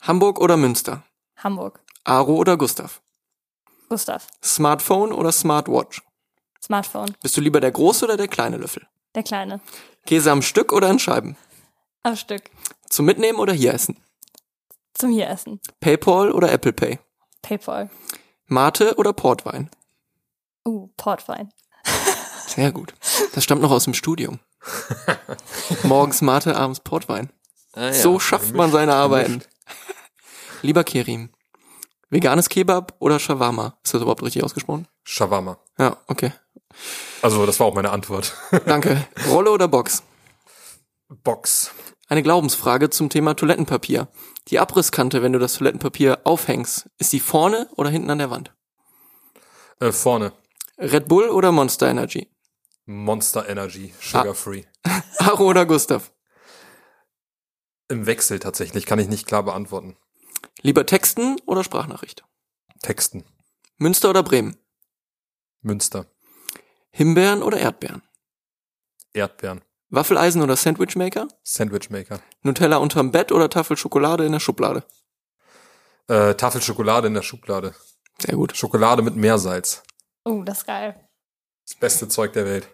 Hamburg 0.00 0.40
oder 0.40 0.56
Münster? 0.56 1.04
Hamburg. 1.36 1.80
Aro 2.04 2.34
oder 2.34 2.56
Gustav? 2.56 3.02
Gustav. 3.88 4.26
Smartphone 4.42 5.12
oder 5.12 5.30
Smartwatch? 5.30 6.02
Smartphone. 6.62 7.14
Bist 7.22 7.36
du 7.36 7.40
lieber 7.40 7.60
der 7.60 7.70
große 7.70 8.04
oder 8.04 8.16
der 8.16 8.28
kleine 8.28 8.56
Löffel? 8.56 8.86
Der 9.14 9.22
Kleine. 9.22 9.60
Käse 10.04 10.30
am 10.30 10.42
Stück 10.42 10.72
oder 10.72 10.90
in 10.90 10.98
Scheiben? 10.98 11.36
Am 12.02 12.16
Stück. 12.16 12.50
Zum 12.88 13.06
Mitnehmen 13.06 13.38
oder 13.38 13.52
hier 13.52 13.72
essen? 13.72 13.96
Zum 14.94 15.10
hier 15.10 15.28
essen. 15.28 15.60
PayPal 15.80 16.32
oder 16.32 16.50
Apple 16.52 16.72
Pay? 16.72 16.98
Paypal. 17.42 17.90
Mate 18.46 18.94
oder 18.96 19.12
Portwein? 19.12 19.70
Uh, 20.66 20.88
Portwein. 20.96 21.52
Sehr 22.46 22.72
gut. 22.72 22.94
Das 23.34 23.44
stammt 23.44 23.62
noch 23.62 23.70
aus 23.70 23.84
dem 23.84 23.94
Studium. 23.94 24.40
Morgens 25.82 26.22
Mate, 26.22 26.56
abends 26.56 26.80
Portwein. 26.80 27.30
Ah, 27.74 27.86
ja. 27.86 27.92
So 27.92 28.18
schafft 28.18 28.54
man 28.54 28.72
seine 28.72 28.94
Arbeiten. 28.94 29.42
Lieber 30.62 30.84
Kerim, 30.84 31.30
veganes 32.08 32.48
Kebab 32.48 32.94
oder 32.98 33.18
Shawarma? 33.18 33.78
Ist 33.84 33.94
das 33.94 34.02
überhaupt 34.02 34.22
richtig 34.22 34.42
ausgesprochen? 34.42 34.88
Shawarma. 35.04 35.58
Ja, 35.78 35.98
okay. 36.06 36.32
Also, 37.22 37.46
das 37.46 37.60
war 37.60 37.66
auch 37.66 37.74
meine 37.74 37.90
Antwort. 37.90 38.34
Danke. 38.66 39.06
Rolle 39.28 39.50
oder 39.50 39.68
Box? 39.68 40.02
Box. 41.08 41.70
Eine 42.08 42.22
Glaubensfrage 42.22 42.90
zum 42.90 43.10
Thema 43.10 43.34
Toilettenpapier. 43.34 44.08
Die 44.48 44.58
Abrisskante, 44.58 45.22
wenn 45.22 45.32
du 45.32 45.38
das 45.38 45.54
Toilettenpapier 45.54 46.20
aufhängst, 46.24 46.88
ist 46.98 47.12
die 47.12 47.20
vorne 47.20 47.68
oder 47.76 47.90
hinten 47.90 48.10
an 48.10 48.18
der 48.18 48.30
Wand? 48.30 48.54
Äh, 49.80 49.92
vorne. 49.92 50.32
Red 50.78 51.08
Bull 51.08 51.30
oder 51.30 51.52
Monster 51.52 51.88
Energy? 51.88 52.30
Monster 52.84 53.48
Energy. 53.48 53.94
Sugar 54.00 54.34
Free. 54.34 54.64
Aro 55.18 55.44
oder 55.44 55.66
Gustav? 55.66 56.12
Im 57.88 58.06
Wechsel 58.06 58.38
tatsächlich, 58.38 58.84
kann 58.84 58.98
ich 58.98 59.08
nicht 59.08 59.26
klar 59.26 59.42
beantworten. 59.42 59.96
Lieber 60.60 60.84
Texten 60.86 61.36
oder 61.46 61.64
Sprachnachricht? 61.64 62.24
Texten. 62.82 63.24
Münster 63.78 64.10
oder 64.10 64.22
Bremen? 64.22 64.56
Münster. 65.62 66.06
Himbeeren 66.90 67.42
oder 67.42 67.58
Erdbeeren? 67.58 68.02
Erdbeeren. 69.12 69.62
Waffeleisen 69.88 70.42
oder 70.42 70.56
Sandwichmaker? 70.56 71.28
Sandwichmaker. 71.42 72.20
Nutella 72.42 72.78
unterm 72.78 73.12
Bett 73.12 73.32
oder 73.32 73.48
Tafel 73.48 73.76
Schokolade 73.76 74.26
in 74.26 74.32
der 74.32 74.40
Schublade? 74.40 74.84
Äh, 76.08 76.34
Tafel 76.34 76.60
Schokolade 76.60 77.06
in 77.06 77.14
der 77.14 77.22
Schublade. 77.22 77.74
Sehr 78.18 78.34
gut. 78.34 78.56
Schokolade 78.56 79.02
mit 79.02 79.16
Meersalz. 79.16 79.82
Uh, 80.26 80.42
das 80.42 80.58
ist 80.58 80.66
geil. 80.66 80.96
Das 81.64 81.76
beste 81.76 82.08
Zeug 82.08 82.32
der 82.32 82.44
Welt. 82.44 82.68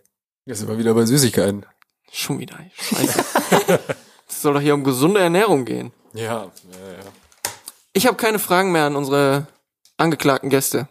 Jetzt 0.47 0.61
sind 0.61 0.69
wir 0.69 0.79
wieder 0.79 0.95
bei 0.95 1.05
Süßigkeiten. 1.05 1.66
Schon 2.11 2.39
wieder. 2.39 2.59
Scheiße. 2.74 3.24
Es 4.29 4.41
soll 4.41 4.55
doch 4.55 4.61
hier 4.62 4.73
um 4.73 4.83
gesunde 4.83 5.20
Ernährung 5.20 5.66
gehen. 5.66 5.93
Ja, 6.15 6.24
ja, 6.24 6.43
ja. 6.43 7.12
Ich 7.93 8.07
habe 8.07 8.16
keine 8.16 8.39
Fragen 8.39 8.73
mehr 8.73 8.87
an 8.87 8.97
unsere 8.97 9.47
angeklagten 9.99 10.49
Gäste. 10.49 10.89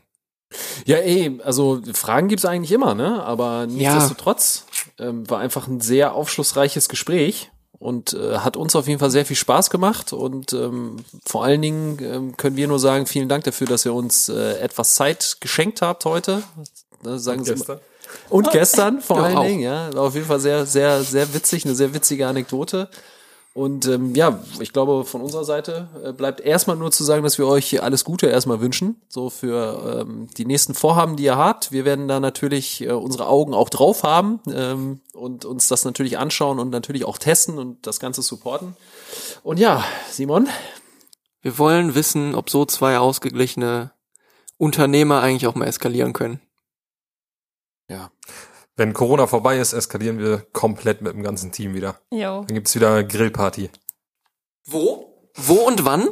Ja, 0.86 0.98
ey, 0.98 1.42
also 1.44 1.82
Fragen 1.94 2.28
gibt's 2.28 2.46
eigentlich 2.46 2.72
immer, 2.72 2.94
ne? 2.94 3.24
Aber 3.24 3.66
nichtsdestotrotz 3.66 4.68
ähm, 5.00 5.28
war 5.28 5.40
einfach 5.40 5.68
ein 5.68 5.82
sehr 5.82 6.14
aufschlussreiches 6.14 6.88
Gespräch 6.88 7.52
und 7.82 8.14
äh, 8.14 8.38
hat 8.38 8.56
uns 8.58 8.76
auf 8.76 8.88
jeden 8.88 8.99
Fall 8.99 9.10
sehr 9.10 9.26
viel 9.26 9.36
Spaß 9.36 9.72
gemacht 9.72 10.14
und 10.14 10.53
ähm, 10.53 10.98
vor 11.26 11.44
allen 11.44 11.62
Dingen 11.62 11.98
ähm, 12.02 12.38
können 12.38 12.56
wir 12.56 12.68
nur 12.68 12.80
sagen, 12.80 13.08
vielen 13.08 13.28
Dank 13.28 13.44
dafür, 13.44 13.66
dass 13.66 13.86
ihr 13.86 13.94
uns 13.94 14.30
äh, 14.30 14.60
etwas 14.60 14.95
Zeit 14.95 15.38
geschenkt 15.41 15.82
habt 15.82 16.06
heute. 16.06 16.44
Äh, 17.03 17.18
sagen 17.18 17.44
Sie 17.44 17.52
mal, 17.52 17.58
Gestern. 17.58 17.80
Und 18.30 18.52
gestern 18.52 19.02
vor 19.02 19.18
Ja, 19.18 19.24
allen 19.24 19.38
auch. 19.38 19.44
Dingen, 19.45 19.62
ja. 19.62 19.94
War 19.94 20.03
auf 20.03 20.14
jeden 20.14 20.28
Fall 20.28 20.40
sehr, 20.40 20.66
sehr, 20.66 21.02
sehr 21.02 21.34
witzig, 21.34 21.66
eine 21.66 21.76
sehr 21.76 21.94
witzige 21.94 22.28
Anekdote. 22.28 22.90
Und 23.53 23.86
ähm, 23.88 24.15
ja, 24.15 24.41
ich 24.61 24.72
glaube, 24.72 25.03
von 25.03 25.22
unserer 25.22 25.44
Seite 25.44 25.90
äh, 26.06 26.14
bleibt 26.14 26.40
erstmal 26.40 26.78
nur 26.78 26.91
zu 26.91 27.03
sagen, 27.03 27.23
dass 27.23 27.38
wir 27.38 27.48
euch 27.48 27.84
alles 27.84 28.06
Gute 28.06 28.28
erstmal 28.28 28.61
wünschen. 28.61 29.02
So 29.10 29.30
für 29.30 30.02
ähm, 30.02 30.28
die 30.38 30.45
nächsten 30.45 30.73
Vorhaben, 30.73 31.18
die 31.18 31.23
ihr 31.23 31.36
habt. 31.36 31.73
Wir 31.73 31.84
werden 31.84 32.07
da 32.07 32.22
natürlich 32.22 32.82
äh, 32.82 32.91
unsere 32.91 33.28
Augen 33.28 33.53
auch 33.53 33.69
drauf 33.69 34.03
haben 34.03 34.40
ähm, 34.53 35.02
und 35.14 35.44
uns 35.44 35.68
das 35.68 35.84
natürlich 35.84 36.18
anschauen 36.18 36.60
und 36.60 36.69
natürlich 36.69 37.03
auch 37.03 37.18
testen 37.18 37.57
und 37.57 37.86
das 37.86 37.99
Ganze 37.99 38.22
supporten. 38.22 38.78
Und 39.44 39.60
ja, 39.60 39.84
Simon, 40.10 40.48
Wir 41.41 41.57
wollen 41.57 41.94
wissen, 41.94 42.36
ob 42.36 42.49
so 42.49 42.65
zwei 42.65 42.99
ausgeglichene 42.99 43.91
Unternehmer 44.57 45.22
eigentlich 45.22 45.48
auch 45.48 45.56
mal 45.56 45.65
eskalieren 45.65 46.14
können. 46.14 46.40
ja, 47.90 48.11
Wenn 48.77 48.93
Corona 48.93 49.27
vorbei 49.27 49.57
ist, 49.60 49.73
eskalieren 49.73 50.18
wir 50.19 50.45
komplett 50.53 51.02
mit 51.02 51.14
dem 51.14 51.23
ganzen 51.23 51.52
Team 51.52 51.73
wieder. 51.73 51.99
Jo. 52.11 52.43
Dann 52.48 52.56
gibt's 52.56 52.73
wieder 52.76 53.03
Grillparty. 53.03 53.69
Wo? 54.65 55.14
Wo 55.35 55.56
und 55.56 55.85
wann? 55.85 56.07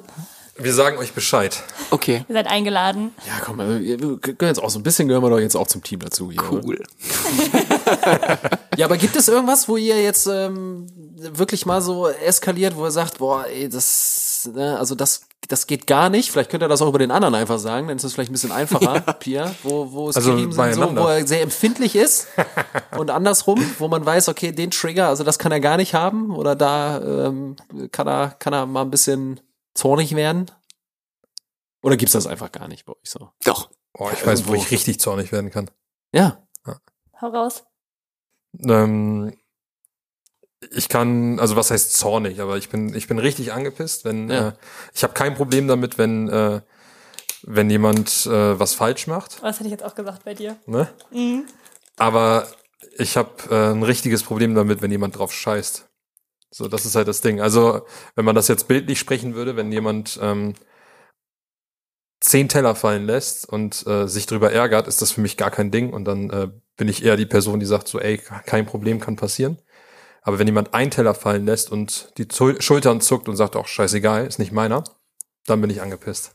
Wir 0.58 0.74
sagen 0.74 0.98
euch 0.98 1.14
Bescheid. 1.14 1.64
Okay, 1.90 2.26
Ihr 2.28 2.34
seid 2.34 2.48
eingeladen. 2.48 3.14
ja, 3.26 3.40
komm, 3.46 3.62
äh, 3.62 3.80
wir 3.80 4.18
können 4.20 4.50
jetzt 4.50 4.62
auch 4.62 4.70
so 4.70 4.78
ein 4.78 4.84
bisschen 4.84 5.08
gehören 5.08 5.24
wir 5.24 5.30
doch 5.30 5.40
jetzt 5.40 5.56
auch 5.56 5.68
zum 5.68 5.84
Team 5.84 6.00
dazu 6.02 6.32
hier. 6.32 6.42
cool. 6.52 6.84
Ja, 8.76 8.86
aber 8.86 8.98
gibt 8.98 9.16
es 9.16 9.30
irgendwas, 9.30 9.70
wo 9.70 9.78
ihr 9.78 10.02
jetzt 10.02 10.28
ähm, 10.28 10.88
wirklich 11.18 11.66
mal 11.66 11.82
so 11.82 12.08
eskaliert, 12.10 12.76
wo 12.76 12.86
ihr 12.86 12.92
sagt, 12.92 13.20
boah, 13.20 13.46
ey, 13.48 13.70
das, 13.70 14.50
ne, 14.54 14.78
also 14.78 14.96
das, 14.96 15.22
das 15.48 15.68
geht 15.68 15.88
gar 15.88 16.10
nicht. 16.10 16.32
Vielleicht 16.32 16.50
könnt 16.50 16.64
ihr 16.64 16.68
das 16.68 16.82
auch 16.82 16.90
über 16.90 17.00
den 17.00 17.12
anderen 17.12 17.36
einfach 17.36 17.60
sagen, 17.60 17.88
dann 17.88 17.98
ist 17.98 18.04
das 18.04 18.14
vielleicht 18.14 18.30
ein 18.30 18.34
bisschen 18.34 18.52
einfacher, 18.52 19.00
Pia, 19.20 19.54
wo, 19.64 19.92
wo 19.92 20.10
es 20.10 20.16
Also 20.16 20.38
so, 20.38 20.96
wo 20.96 21.08
er 21.08 21.26
sehr 21.26 21.42
empfindlich 21.42 21.96
ist 21.96 22.28
und 22.98 23.10
andersrum, 23.10 23.60
wo 23.80 23.88
man 23.88 24.06
weiß, 24.06 24.30
okay, 24.30 24.52
den 24.52 24.72
Trigger, 24.72 25.08
also 25.08 25.24
das 25.24 25.40
kann 25.40 25.52
er 25.52 25.60
gar 25.60 25.78
nicht 25.78 25.94
haben 25.94 26.36
oder 26.36 26.56
da 26.56 27.02
ähm, 27.02 27.56
kann 27.92 28.08
er, 28.08 28.32
kann 28.32 28.54
er 28.54 28.66
mal 28.66 28.82
ein 28.82 28.92
bisschen 28.92 29.40
zornig 29.74 30.16
werden. 30.16 30.52
Oder 31.82 31.96
gibt's 31.96 32.14
das 32.14 32.28
einfach 32.28 32.52
gar 32.52 32.68
nicht 32.68 32.86
bei 32.86 32.94
euch 32.94 33.10
so? 33.10 33.30
Doch. 33.46 33.70
Oh, 33.94 34.10
ich 34.14 34.26
weiß, 34.26 34.46
wo 34.46 34.52
Irgendwo. 34.52 34.66
ich 34.66 34.72
richtig 34.72 35.00
zornig 35.00 35.32
werden 35.32 35.50
kann. 35.50 35.72
Ja. 36.14 36.46
Hau 37.22 37.28
raus. 37.28 37.64
Ähm, 38.58 39.34
ich 40.72 40.90
kann, 40.90 41.40
also 41.40 41.56
was 41.56 41.72
heißt 41.72 41.94
zornig, 41.96 42.42
aber 42.42 42.58
ich 42.58 42.70
bin, 42.70 42.94
ich 42.94 43.08
bin 43.08 43.18
richtig 43.20 43.54
angepisst, 43.54 44.04
wenn 44.06 44.30
Ja. 44.30 44.50
äh, 44.50 44.54
ich 44.94 45.04
habe 45.04 45.14
kein 45.14 45.36
Problem 45.36 45.68
damit, 45.68 45.98
wenn 45.98 46.28
äh, 46.30 46.62
wenn 47.44 47.70
jemand 47.70 48.26
äh, 48.26 48.60
was 48.60 48.74
falsch 48.74 49.08
macht, 49.08 49.38
Oh, 49.40 49.46
Das 49.46 49.56
hätte 49.60 49.68
ich 49.68 49.72
jetzt 49.72 49.84
auch 49.86 49.96
gesagt 49.96 50.26
bei 50.26 50.34
dir. 50.34 50.58
ne? 50.66 50.90
Aber 51.98 52.48
ich 52.98 53.16
habe 53.16 53.32
äh, 53.50 53.72
ein 53.72 53.84
richtiges 53.84 54.24
Problem 54.24 54.56
damit, 54.56 54.82
wenn 54.82 54.92
jemand 54.92 55.18
drauf 55.18 55.32
scheißt. 55.34 55.86
So, 56.52 56.68
das 56.68 56.86
ist 56.86 56.96
halt 56.96 57.08
das 57.08 57.22
Ding. 57.22 57.40
Also, 57.40 57.86
wenn 58.16 58.26
man 58.26 58.36
das 58.36 58.48
jetzt 58.50 58.68
bildlich 58.68 59.00
sprechen 59.00 59.36
würde, 59.36 59.56
wenn 59.56 59.72
jemand 59.72 60.20
ähm, 60.22 60.56
zehn 62.22 62.50
Teller 62.50 62.76
fallen 62.76 63.06
lässt 63.06 63.48
und 63.48 63.86
äh, 63.88 64.08
sich 64.08 64.26
drüber 64.26 64.52
ärgert, 64.52 64.88
ist 64.88 65.02
das 65.02 65.12
für 65.12 65.22
mich 65.22 65.38
gar 65.38 65.52
kein 65.52 65.72
Ding. 65.72 65.94
Und 65.94 66.06
dann 66.06 66.30
äh, 66.30 66.50
bin 66.76 66.88
ich 66.90 67.04
eher 67.06 67.16
die 67.18 67.26
Person, 67.26 67.60
die 67.60 67.66
sagt 67.66 67.88
so, 67.88 68.00
ey, 68.00 68.18
kein 68.18 68.66
Problem 68.66 69.00
kann 69.00 69.16
passieren. 69.16 69.60
Aber 70.22 70.40
wenn 70.40 70.48
jemand 70.48 70.74
einen 70.74 70.92
Teller 70.92 71.14
fallen 71.16 71.46
lässt 71.46 71.72
und 71.72 72.12
die 72.18 72.28
Zu 72.28 72.60
Schultern 72.62 73.02
zuckt 73.02 73.30
und 73.30 73.36
sagt, 73.36 73.56
auch 73.56 73.68
scheißegal, 73.68 74.26
ist 74.28 74.40
nicht 74.40 74.52
meiner, 74.52 74.84
dann 75.46 75.62
bin 75.62 75.70
ich 75.70 75.82
angepisst. 75.82 76.34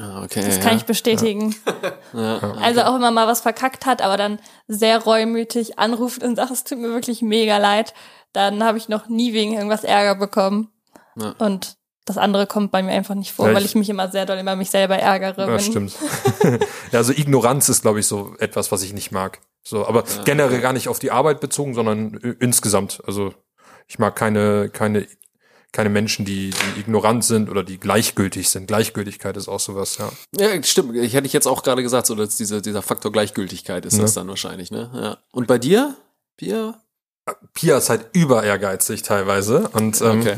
Ah, 0.00 0.22
okay. 0.24 0.42
Das 0.44 0.60
kann 0.60 0.70
ja. 0.72 0.76
ich 0.76 0.84
bestätigen. 0.84 1.54
Ja. 2.14 2.54
Also 2.62 2.82
auch 2.82 2.94
wenn 2.94 3.00
man 3.02 3.12
mal 3.14 3.26
was 3.26 3.40
verkackt 3.42 3.84
hat, 3.86 4.00
aber 4.00 4.16
dann 4.16 4.38
sehr 4.66 4.98
reumütig 5.02 5.78
anruft 5.78 6.22
und 6.22 6.36
sagt, 6.36 6.50
es 6.52 6.64
tut 6.64 6.78
mir 6.78 6.88
wirklich 6.90 7.20
mega 7.22 7.58
leid, 7.58 7.92
dann 8.32 8.64
habe 8.64 8.78
ich 8.78 8.88
noch 8.88 9.08
nie 9.08 9.32
wegen 9.34 9.52
irgendwas 9.52 9.84
Ärger 9.84 10.14
bekommen. 10.14 10.70
Ja. 11.16 11.34
Und 11.38 11.76
das 12.06 12.16
andere 12.18 12.46
kommt 12.46 12.70
bei 12.70 12.82
mir 12.82 12.92
einfach 12.92 13.14
nicht 13.14 13.32
vor, 13.32 13.48
Ja, 13.48 13.54
weil 13.54 13.62
ich- 13.62 13.70
ich 13.70 13.74
mich 13.74 13.88
immer 13.90 14.10
sehr 14.10 14.26
doll 14.26 14.38
über 14.38 14.56
mich 14.56 14.70
selber 14.70 14.96
ärgere. 14.96 15.48
Ja, 15.50 15.58
stimmt. 15.58 15.94
ja, 16.92 16.98
also 16.98 17.12
Ignoranz 17.12 17.68
ist, 17.68 17.82
glaube 17.82 18.00
ich, 18.00 18.06
so 18.06 18.34
etwas, 18.38 18.72
was 18.72 18.82
ich 18.82 18.92
nicht 18.94 19.10
mag. 19.12 19.40
So, 19.66 19.86
aber 19.86 20.04
generell 20.24 20.60
gar 20.60 20.72
nicht 20.74 20.88
auf 20.88 20.98
die 20.98 21.10
Arbeit 21.10 21.40
bezogen, 21.40 21.74
sondern 21.74 22.14
äh, 22.22 22.34
insgesamt. 22.38 23.00
Also 23.06 23.32
ich 23.88 23.98
mag 23.98 24.14
keine, 24.14 24.68
keine, 24.68 25.06
keine 25.72 25.88
Menschen, 25.88 26.24
die, 26.26 26.50
die 26.50 26.80
ignorant 26.80 27.24
sind 27.24 27.48
oder 27.50 27.64
die 27.64 27.80
gleichgültig 27.80 28.48
sind. 28.50 28.66
Gleichgültigkeit 28.66 29.36
ist 29.38 29.48
auch 29.48 29.60
sowas, 29.60 29.98
ja. 29.98 30.10
Ja, 30.38 30.62
stimmt. 30.62 30.94
Ich 30.96 31.14
hätte 31.14 31.26
ich 31.26 31.32
jetzt 31.32 31.46
auch 31.46 31.62
gerade 31.62 31.82
gesagt, 31.82 32.06
so 32.06 32.14
dass 32.14 32.36
diese, 32.36 32.60
dieser 32.62 32.82
Faktor 32.82 33.10
Gleichgültigkeit 33.10 33.84
ist 33.86 33.94
Ne? 33.94 34.02
das 34.02 34.14
dann 34.14 34.28
wahrscheinlich, 34.28 34.70
ne? 34.70 34.90
Ja. 34.94 35.16
Und 35.32 35.46
bei 35.46 35.58
dir, 35.58 35.96
Pia? 36.36 36.80
Pia 37.54 37.78
ist 37.78 37.88
halt 37.88 38.06
über 38.12 38.42
ehrgeizig 38.44 39.02
teilweise. 39.02 39.68
Und 39.70 40.00
ähm, 40.02 40.20
Okay. 40.20 40.36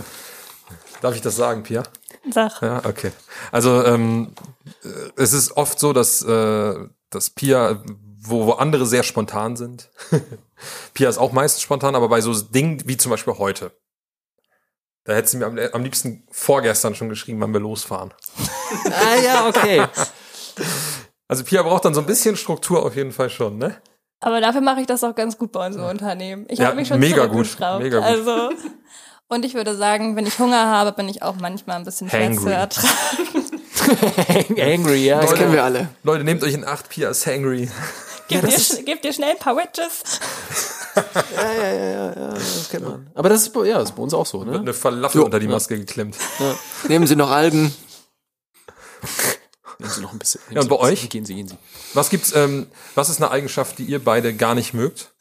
darf 1.03 1.17
ich 1.17 1.21
das 1.21 1.35
sagen, 1.35 1.65
Pia? 1.65 1.83
Sag. 2.31 2.63
Ja, 2.63 2.85
okay. 2.85 3.11
Also 3.51 3.85
ähm, 3.85 4.33
äh, 4.85 4.89
es 5.17 5.33
ist 5.33 5.57
oft 5.57 5.79
so, 5.81 5.93
dass, 5.93 6.23
äh, 6.23 6.75
dass 7.11 7.31
Pia, 7.31 7.83
wo, 8.29 8.47
wo 8.47 8.53
andere 8.53 8.87
sehr 8.87 9.03
spontan 9.03 9.57
sind, 9.57 9.91
Pia 10.95 11.09
ist 11.09 11.19
auch 11.19 11.33
meistens 11.33 11.63
spontan, 11.63 11.95
aber 11.95 12.09
bei 12.09 12.21
so 12.21 12.33
Dingen 12.35 12.83
wie 12.87 12.97
zum 12.97 13.11
Beispiel 13.11 13.35
heute, 13.39 13.73
da 15.05 15.15
hätte 15.15 15.29
sie 15.29 15.37
mir 15.39 15.47
am, 15.47 15.59
am 15.59 15.83
liebsten 15.83 16.27
vorgestern 16.31 16.95
schon 16.95 17.09
geschrieben, 17.09 17.41
wann 17.41 17.53
wir 17.53 17.61
losfahren. 17.61 18.13
Ah 18.85 19.15
ja, 19.23 19.49
okay. 19.49 19.85
Also 21.29 21.43
Pia 21.43 21.63
braucht 21.63 21.85
dann 21.85 21.93
so 21.95 22.01
ein 22.01 22.07
bisschen 22.07 22.37
Struktur 22.37 22.85
auf 22.85 22.95
jeden 22.95 23.11
Fall 23.11 23.31
schon, 23.31 23.59
ne? 23.59 23.81
Aber 24.21 24.41
dafür 24.41 24.61
mache 24.61 24.81
ich 24.81 24.87
das 24.87 25.03
auch 25.03 25.15
ganz 25.15 25.37
gut 25.39 25.51
bei 25.51 25.67
uns 25.67 25.75
im 25.77 25.83
Unternehmen. 25.83 26.47
Ich 26.49 26.61
Ja, 26.61 26.67
habe 26.67 26.77
mich 26.77 26.89
schon 26.89 27.01
mega 27.01 27.27
gut, 27.27 27.57
mega 27.79 27.99
gut. 27.99 28.07
Also, 28.07 28.51
und 29.29 29.45
ich 29.45 29.55
würde 29.55 29.77
sagen, 29.77 30.15
wenn 30.15 30.25
ich 30.27 30.39
Hunger 30.39 30.67
habe, 30.67 30.93
bin 30.93 31.09
ich 31.09 31.23
auch 31.23 31.35
manchmal 31.37 31.77
ein 31.79 31.85
bisschen 31.85 32.09
schwer 32.09 32.33
zu 32.33 32.49
ertragen. 32.49 32.91
Angry, 34.61 35.05
ja. 35.05 35.21
Das 35.21 35.35
kennen 35.35 35.53
wir 35.53 35.65
alle. 35.65 35.89
Leute, 36.05 36.23
nehmt 36.25 36.43
euch 36.45 36.55
in 36.55 36.65
Acht, 36.65 36.89
Pia 36.89 37.11
ist 37.11 37.27
hangry. 37.27 37.69
Gib, 38.29 38.41
dir, 38.43 38.49
sch- 38.59 38.83
gib 38.85 39.03
dir 39.03 39.13
schnell 39.13 39.31
ein 39.33 39.39
paar 39.39 39.57
Wedges. 39.57 40.03
Ja, 40.97 41.53
ja, 41.53 41.75
ja, 41.75 41.91
ja, 41.91 42.13
ja, 42.21 42.29
das 42.31 42.69
kennt 42.71 42.89
man. 42.89 43.11
Aber 43.15 43.29
das 43.29 43.43
ist, 43.43 43.53
bei- 43.53 43.67
ja, 43.67 43.79
das 43.79 43.91
ist 43.91 43.97
bei 43.97 44.03
uns 44.03 44.15
auch 44.15 44.25
so, 44.25 44.45
ne? 44.45 44.59
Eine 44.61 44.73
Falafel 44.73 45.21
unter 45.21 45.39
die 45.39 45.47
Maske 45.47 45.79
geklemmt. 45.79 46.17
Nehmen 46.89 47.07
Sie 47.07 47.17
noch 47.17 47.31
Algen. 47.31 47.65
Nehmen 49.79 49.93
Sie 49.93 50.01
noch 50.01 50.13
ein 50.13 50.19
bisschen. 50.19 50.41
Ja, 50.51 50.63
und 50.63 50.69
bei 50.69 50.77
euch? 50.77 51.07
Gehen 51.11 51.27
Sie, 51.27 51.35
gehen 51.35 51.49
Sie. 51.49 51.57
Was 51.93 52.09
gibt's, 52.09 52.35
ähm, 52.35 52.67
was 52.95 53.11
ist 53.11 53.21
eine 53.21 53.31
Eigenschaft, 53.31 53.79
die 53.79 53.85
ihr 53.85 54.03
beide 54.03 54.33
gar 54.35 54.55
nicht 54.55 54.73
mögt? 54.73 55.13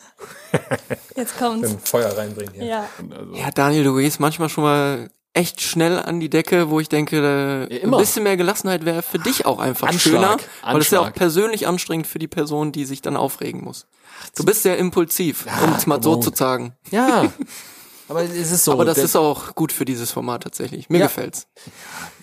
Jetzt 1.18 1.38
kommt's. 1.38 1.64
Wenn 1.69 1.80
Feuer 1.80 2.15
reinbringen 2.18 2.53
hier. 2.53 2.64
Ja. 2.65 2.90
Ja, 3.34 3.52
Daniel, 3.52 3.84
du 3.84 3.95
gehst 3.98 4.22
manchmal 4.22 4.48
schon 4.48 4.64
mal 4.64 5.11
echt 5.35 5.61
schnell 5.61 5.99
an 5.99 6.19
die 6.19 6.29
Decke, 6.29 6.69
wo 6.69 6.79
ich 6.79 6.89
denke, 6.89 7.67
Ja, 7.69 7.83
ein 7.83 7.91
bisschen 7.91 8.23
mehr 8.23 8.37
Gelassenheit 8.37 8.85
wäre 8.85 9.01
für 9.01 9.19
dich 9.19 9.45
auch 9.45 9.59
einfach 9.59 9.87
Anschlag, 9.89 10.41
schöner, 10.41 10.73
weil 10.73 10.81
es 10.81 10.89
ja 10.89 10.99
auch 10.99 11.05
Anschlag. 11.05 11.15
persönlich 11.15 11.67
anstrengend 11.67 12.07
für 12.07 12.19
die 12.19 12.27
Person, 12.27 12.71
die 12.71 12.85
sich 12.85 13.01
dann 13.01 13.17
aufregen 13.17 13.63
muss. 13.63 13.87
Du 14.35 14.43
bist 14.45 14.63
sehr 14.63 14.77
impulsiv, 14.77 15.45
um 15.63 15.73
es 15.73 15.85
mal 15.87 16.01
so 16.01 16.13
komm 16.13 16.21
zu 16.21 16.31
sagen. 16.33 16.73
Ja. 16.91 17.31
Aber 18.07 18.22
es 18.23 18.52
ist 18.52 18.64
so. 18.64 18.72
Aber 18.72 18.86
das 18.86 18.98
ist 18.99 19.15
auch 19.15 19.56
gut 19.56 19.72
für 19.72 19.84
dieses 19.86 20.11
Format 20.11 20.44
tatsächlich. 20.44 20.90
Mir 20.90 20.99
Ja. 20.99 21.06
gefällt's. 21.06 21.48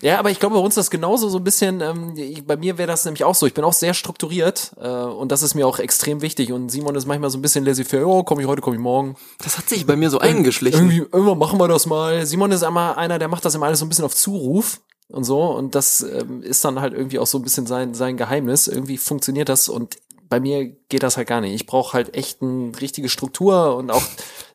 Ja, 0.01 0.17
aber 0.19 0.31
ich 0.31 0.39
glaube, 0.39 0.55
bei 0.55 0.61
uns 0.61 0.73
ist 0.73 0.85
das 0.85 0.89
genauso 0.91 1.27
so 1.29 1.37
ein 1.39 1.43
bisschen, 1.43 1.81
ähm, 1.81 2.13
ich, 2.15 2.45
bei 2.45 2.55
mir 2.55 2.77
wäre 2.77 2.87
das 2.87 3.03
nämlich 3.05 3.23
auch 3.23 3.35
so. 3.35 3.45
Ich 3.45 3.53
bin 3.53 3.63
auch 3.63 3.73
sehr 3.73 3.93
strukturiert 3.93 4.71
äh, 4.79 4.87
und 4.87 5.31
das 5.31 5.41
ist 5.43 5.55
mir 5.55 5.67
auch 5.67 5.79
extrem 5.79 6.21
wichtig. 6.21 6.51
Und 6.53 6.69
Simon 6.69 6.95
ist 6.95 7.05
manchmal 7.05 7.29
so 7.29 7.37
ein 7.37 7.41
bisschen 7.41 7.65
laissez-faire, 7.65 8.05
oh, 8.07 8.23
komme 8.23 8.41
ich 8.41 8.47
heute, 8.47 8.61
komme 8.61 8.75
ich 8.77 8.81
morgen. 8.81 9.15
Das 9.43 9.57
hat 9.57 9.67
sich 9.67 9.85
bei 9.85 9.95
mir 9.95 10.09
so 10.09 10.19
eingeschlichen. 10.19 10.79
Irgendwie, 10.89 10.99
irgendwann 11.11 11.37
machen 11.37 11.59
wir 11.59 11.67
das 11.67 11.85
mal. 11.85 12.25
Simon 12.25 12.51
ist 12.51 12.63
einmal 12.63 12.95
einer, 12.95 13.19
der 13.19 13.27
macht 13.27 13.43
das 13.43 13.55
immer 13.55 13.65
alles 13.65 13.79
so 13.79 13.85
ein 13.85 13.89
bisschen 13.89 14.05
auf 14.05 14.15
Zuruf 14.15 14.79
und 15.09 15.25
so. 15.25 15.41
Und 15.43 15.75
das 15.75 16.01
ähm, 16.01 16.41
ist 16.43 16.63
dann 16.63 16.79
halt 16.79 16.93
irgendwie 16.93 17.19
auch 17.19 17.27
so 17.27 17.37
ein 17.39 17.43
bisschen 17.43 17.67
sein, 17.67 17.93
sein 17.93 18.15
Geheimnis. 18.15 18.67
Irgendwie 18.67 18.97
funktioniert 18.97 19.49
das 19.49 19.67
und 19.67 19.97
bei 20.29 20.39
mir 20.39 20.65
geht 20.89 21.03
das 21.03 21.17
halt 21.17 21.27
gar 21.27 21.41
nicht. 21.41 21.53
Ich 21.53 21.67
brauche 21.67 21.93
halt 21.93 22.15
echt 22.15 22.41
eine 22.41 22.71
richtige 22.81 23.07
Struktur 23.09 23.75
und 23.75 23.91
auch, 23.91 24.01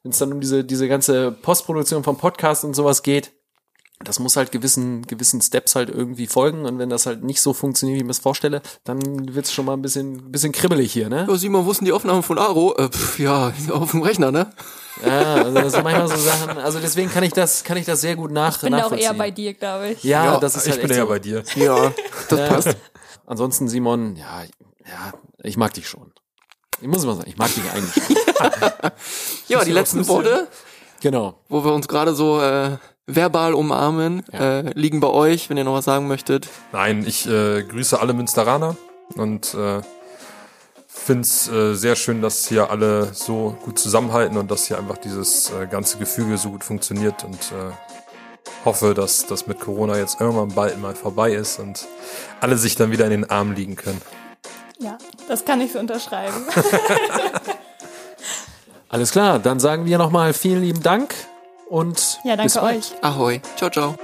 wenn 0.02 0.12
es 0.12 0.18
dann 0.18 0.32
um 0.32 0.40
diese, 0.40 0.64
diese 0.64 0.88
ganze 0.88 1.32
Postproduktion 1.32 2.04
vom 2.04 2.16
Podcast 2.16 2.64
und 2.64 2.74
sowas 2.74 3.02
geht, 3.02 3.32
das 4.04 4.20
muss 4.20 4.36
halt 4.36 4.52
gewissen, 4.52 5.02
gewissen 5.06 5.40
Steps 5.42 5.74
halt 5.74 5.88
irgendwie 5.90 6.28
folgen. 6.28 6.66
Und 6.66 6.78
wenn 6.78 6.88
das 6.88 7.06
halt 7.06 7.24
nicht 7.24 7.42
so 7.42 7.52
funktioniert, 7.52 7.96
wie 7.96 7.98
ich 7.98 8.04
mir 8.04 8.10
das 8.10 8.20
vorstelle, 8.20 8.62
dann 8.84 9.34
wird's 9.34 9.52
schon 9.52 9.64
mal 9.64 9.72
ein 9.72 9.82
bisschen, 9.82 10.30
bisschen 10.30 10.52
kribbelig 10.52 10.92
hier, 10.92 11.08
ne? 11.08 11.26
Ja, 11.28 11.36
Simon, 11.36 11.66
wo 11.66 11.72
sind 11.72 11.84
die 11.84 11.92
Aufnahmen 11.92 12.22
von 12.22 12.38
Aro? 12.38 12.76
Äh, 12.76 12.88
pf, 12.90 13.18
ja, 13.18 13.52
auf 13.72 13.90
dem 13.90 14.02
Rechner, 14.02 14.30
ne? 14.30 14.50
Ja, 15.04 15.34
also 15.34 15.54
das 15.54 15.72
sind 15.72 15.84
manchmal 15.84 16.08
so 16.08 16.16
Sachen. 16.16 16.58
Also 16.58 16.78
deswegen 16.80 17.10
kann 17.10 17.24
ich 17.24 17.32
das, 17.32 17.64
kann 17.64 17.76
ich 17.76 17.86
das 17.86 18.00
sehr 18.00 18.14
gut 18.16 18.30
nach, 18.30 18.56
Ich 18.56 18.62
bin 18.62 18.72
da 18.72 18.78
auch 18.78 18.82
nachvollziehen. 18.82 19.06
eher 19.10 19.14
bei 19.14 19.30
dir, 19.32 19.54
glaube 19.54 19.88
ich. 19.90 20.04
Ja, 20.04 20.38
das 20.38 20.56
ist 20.56 20.66
ich 20.66 20.72
halt 20.72 20.82
bin 20.82 20.90
ja 20.92 21.02
so. 21.02 21.08
bei 21.08 21.18
dir. 21.18 21.42
Ja, 21.56 21.92
das 22.28 22.48
passt. 22.48 22.76
Ansonsten, 23.26 23.68
Simon, 23.68 24.16
ja, 24.16 24.42
ja, 24.86 25.12
ich 25.42 25.56
mag 25.56 25.74
dich 25.74 25.88
schon. 25.88 26.12
Ich 26.80 26.88
muss 26.88 27.04
mal 27.04 27.16
sagen, 27.16 27.28
ich 27.28 27.36
mag 27.36 27.52
dich 27.54 27.64
eigentlich. 27.72 28.04
Ja, 29.48 29.64
die 29.64 29.72
letzten 29.72 30.06
Worte, 30.08 30.46
Genau. 31.00 31.34
wo 31.48 31.64
wir 31.64 31.72
uns 31.72 31.88
gerade 31.88 32.14
so 32.14 32.40
äh, 32.40 32.76
verbal 33.06 33.54
umarmen, 33.54 34.22
Ja. 34.32 34.60
äh, 34.60 34.72
liegen 34.74 35.00
bei 35.00 35.08
euch, 35.08 35.48
wenn 35.50 35.56
ihr 35.56 35.64
noch 35.64 35.74
was 35.74 35.86
sagen 35.86 36.06
möchtet. 36.06 36.48
Nein, 36.72 37.04
ich 37.06 37.26
äh, 37.28 37.62
grüße 37.64 38.00
alle 38.00 38.12
Münsteraner 38.12 38.76
und 39.16 39.54
äh, 39.54 39.80
finde 40.86 41.22
es 41.22 41.48
äh, 41.48 41.74
sehr 41.74 41.96
schön, 41.96 42.20
dass 42.22 42.46
hier 42.46 42.70
alle 42.70 43.12
so 43.14 43.56
gut 43.64 43.78
zusammenhalten 43.78 44.36
und 44.36 44.50
dass 44.50 44.66
hier 44.66 44.78
einfach 44.78 44.98
dieses 44.98 45.50
äh, 45.50 45.66
ganze 45.66 45.98
Gefüge 45.98 46.36
so 46.38 46.50
gut 46.50 46.62
funktioniert 46.62 47.24
und 47.24 47.34
äh, 47.52 47.72
hoffe, 48.64 48.94
dass 48.94 49.26
das 49.26 49.46
mit 49.46 49.58
Corona 49.60 49.96
jetzt 49.98 50.20
irgendwann 50.20 50.54
bald 50.54 50.80
mal 50.80 50.94
vorbei 50.94 51.32
ist 51.32 51.58
und 51.58 51.86
alle 52.40 52.56
sich 52.58 52.76
dann 52.76 52.90
wieder 52.90 53.04
in 53.06 53.10
den 53.12 53.30
Armen 53.30 53.56
liegen 53.56 53.74
können. 53.76 54.00
Ja, 54.80 54.98
das 55.28 55.44
kann 55.44 55.60
ich 55.60 55.72
so 55.72 55.78
unterschreiben. 55.78 56.46
Alles 58.88 59.10
klar, 59.10 59.38
dann 59.38 59.60
sagen 59.60 59.84
wir 59.84 59.98
nochmal 59.98 60.32
vielen 60.32 60.62
lieben 60.62 60.82
Dank 60.82 61.14
und 61.68 62.18
Ja, 62.24 62.36
bis 62.36 62.54
danke 62.54 62.68
bald. 62.68 62.78
euch. 62.78 63.04
Ahoi. 63.04 63.40
Ciao, 63.56 63.70
ciao. 63.70 63.94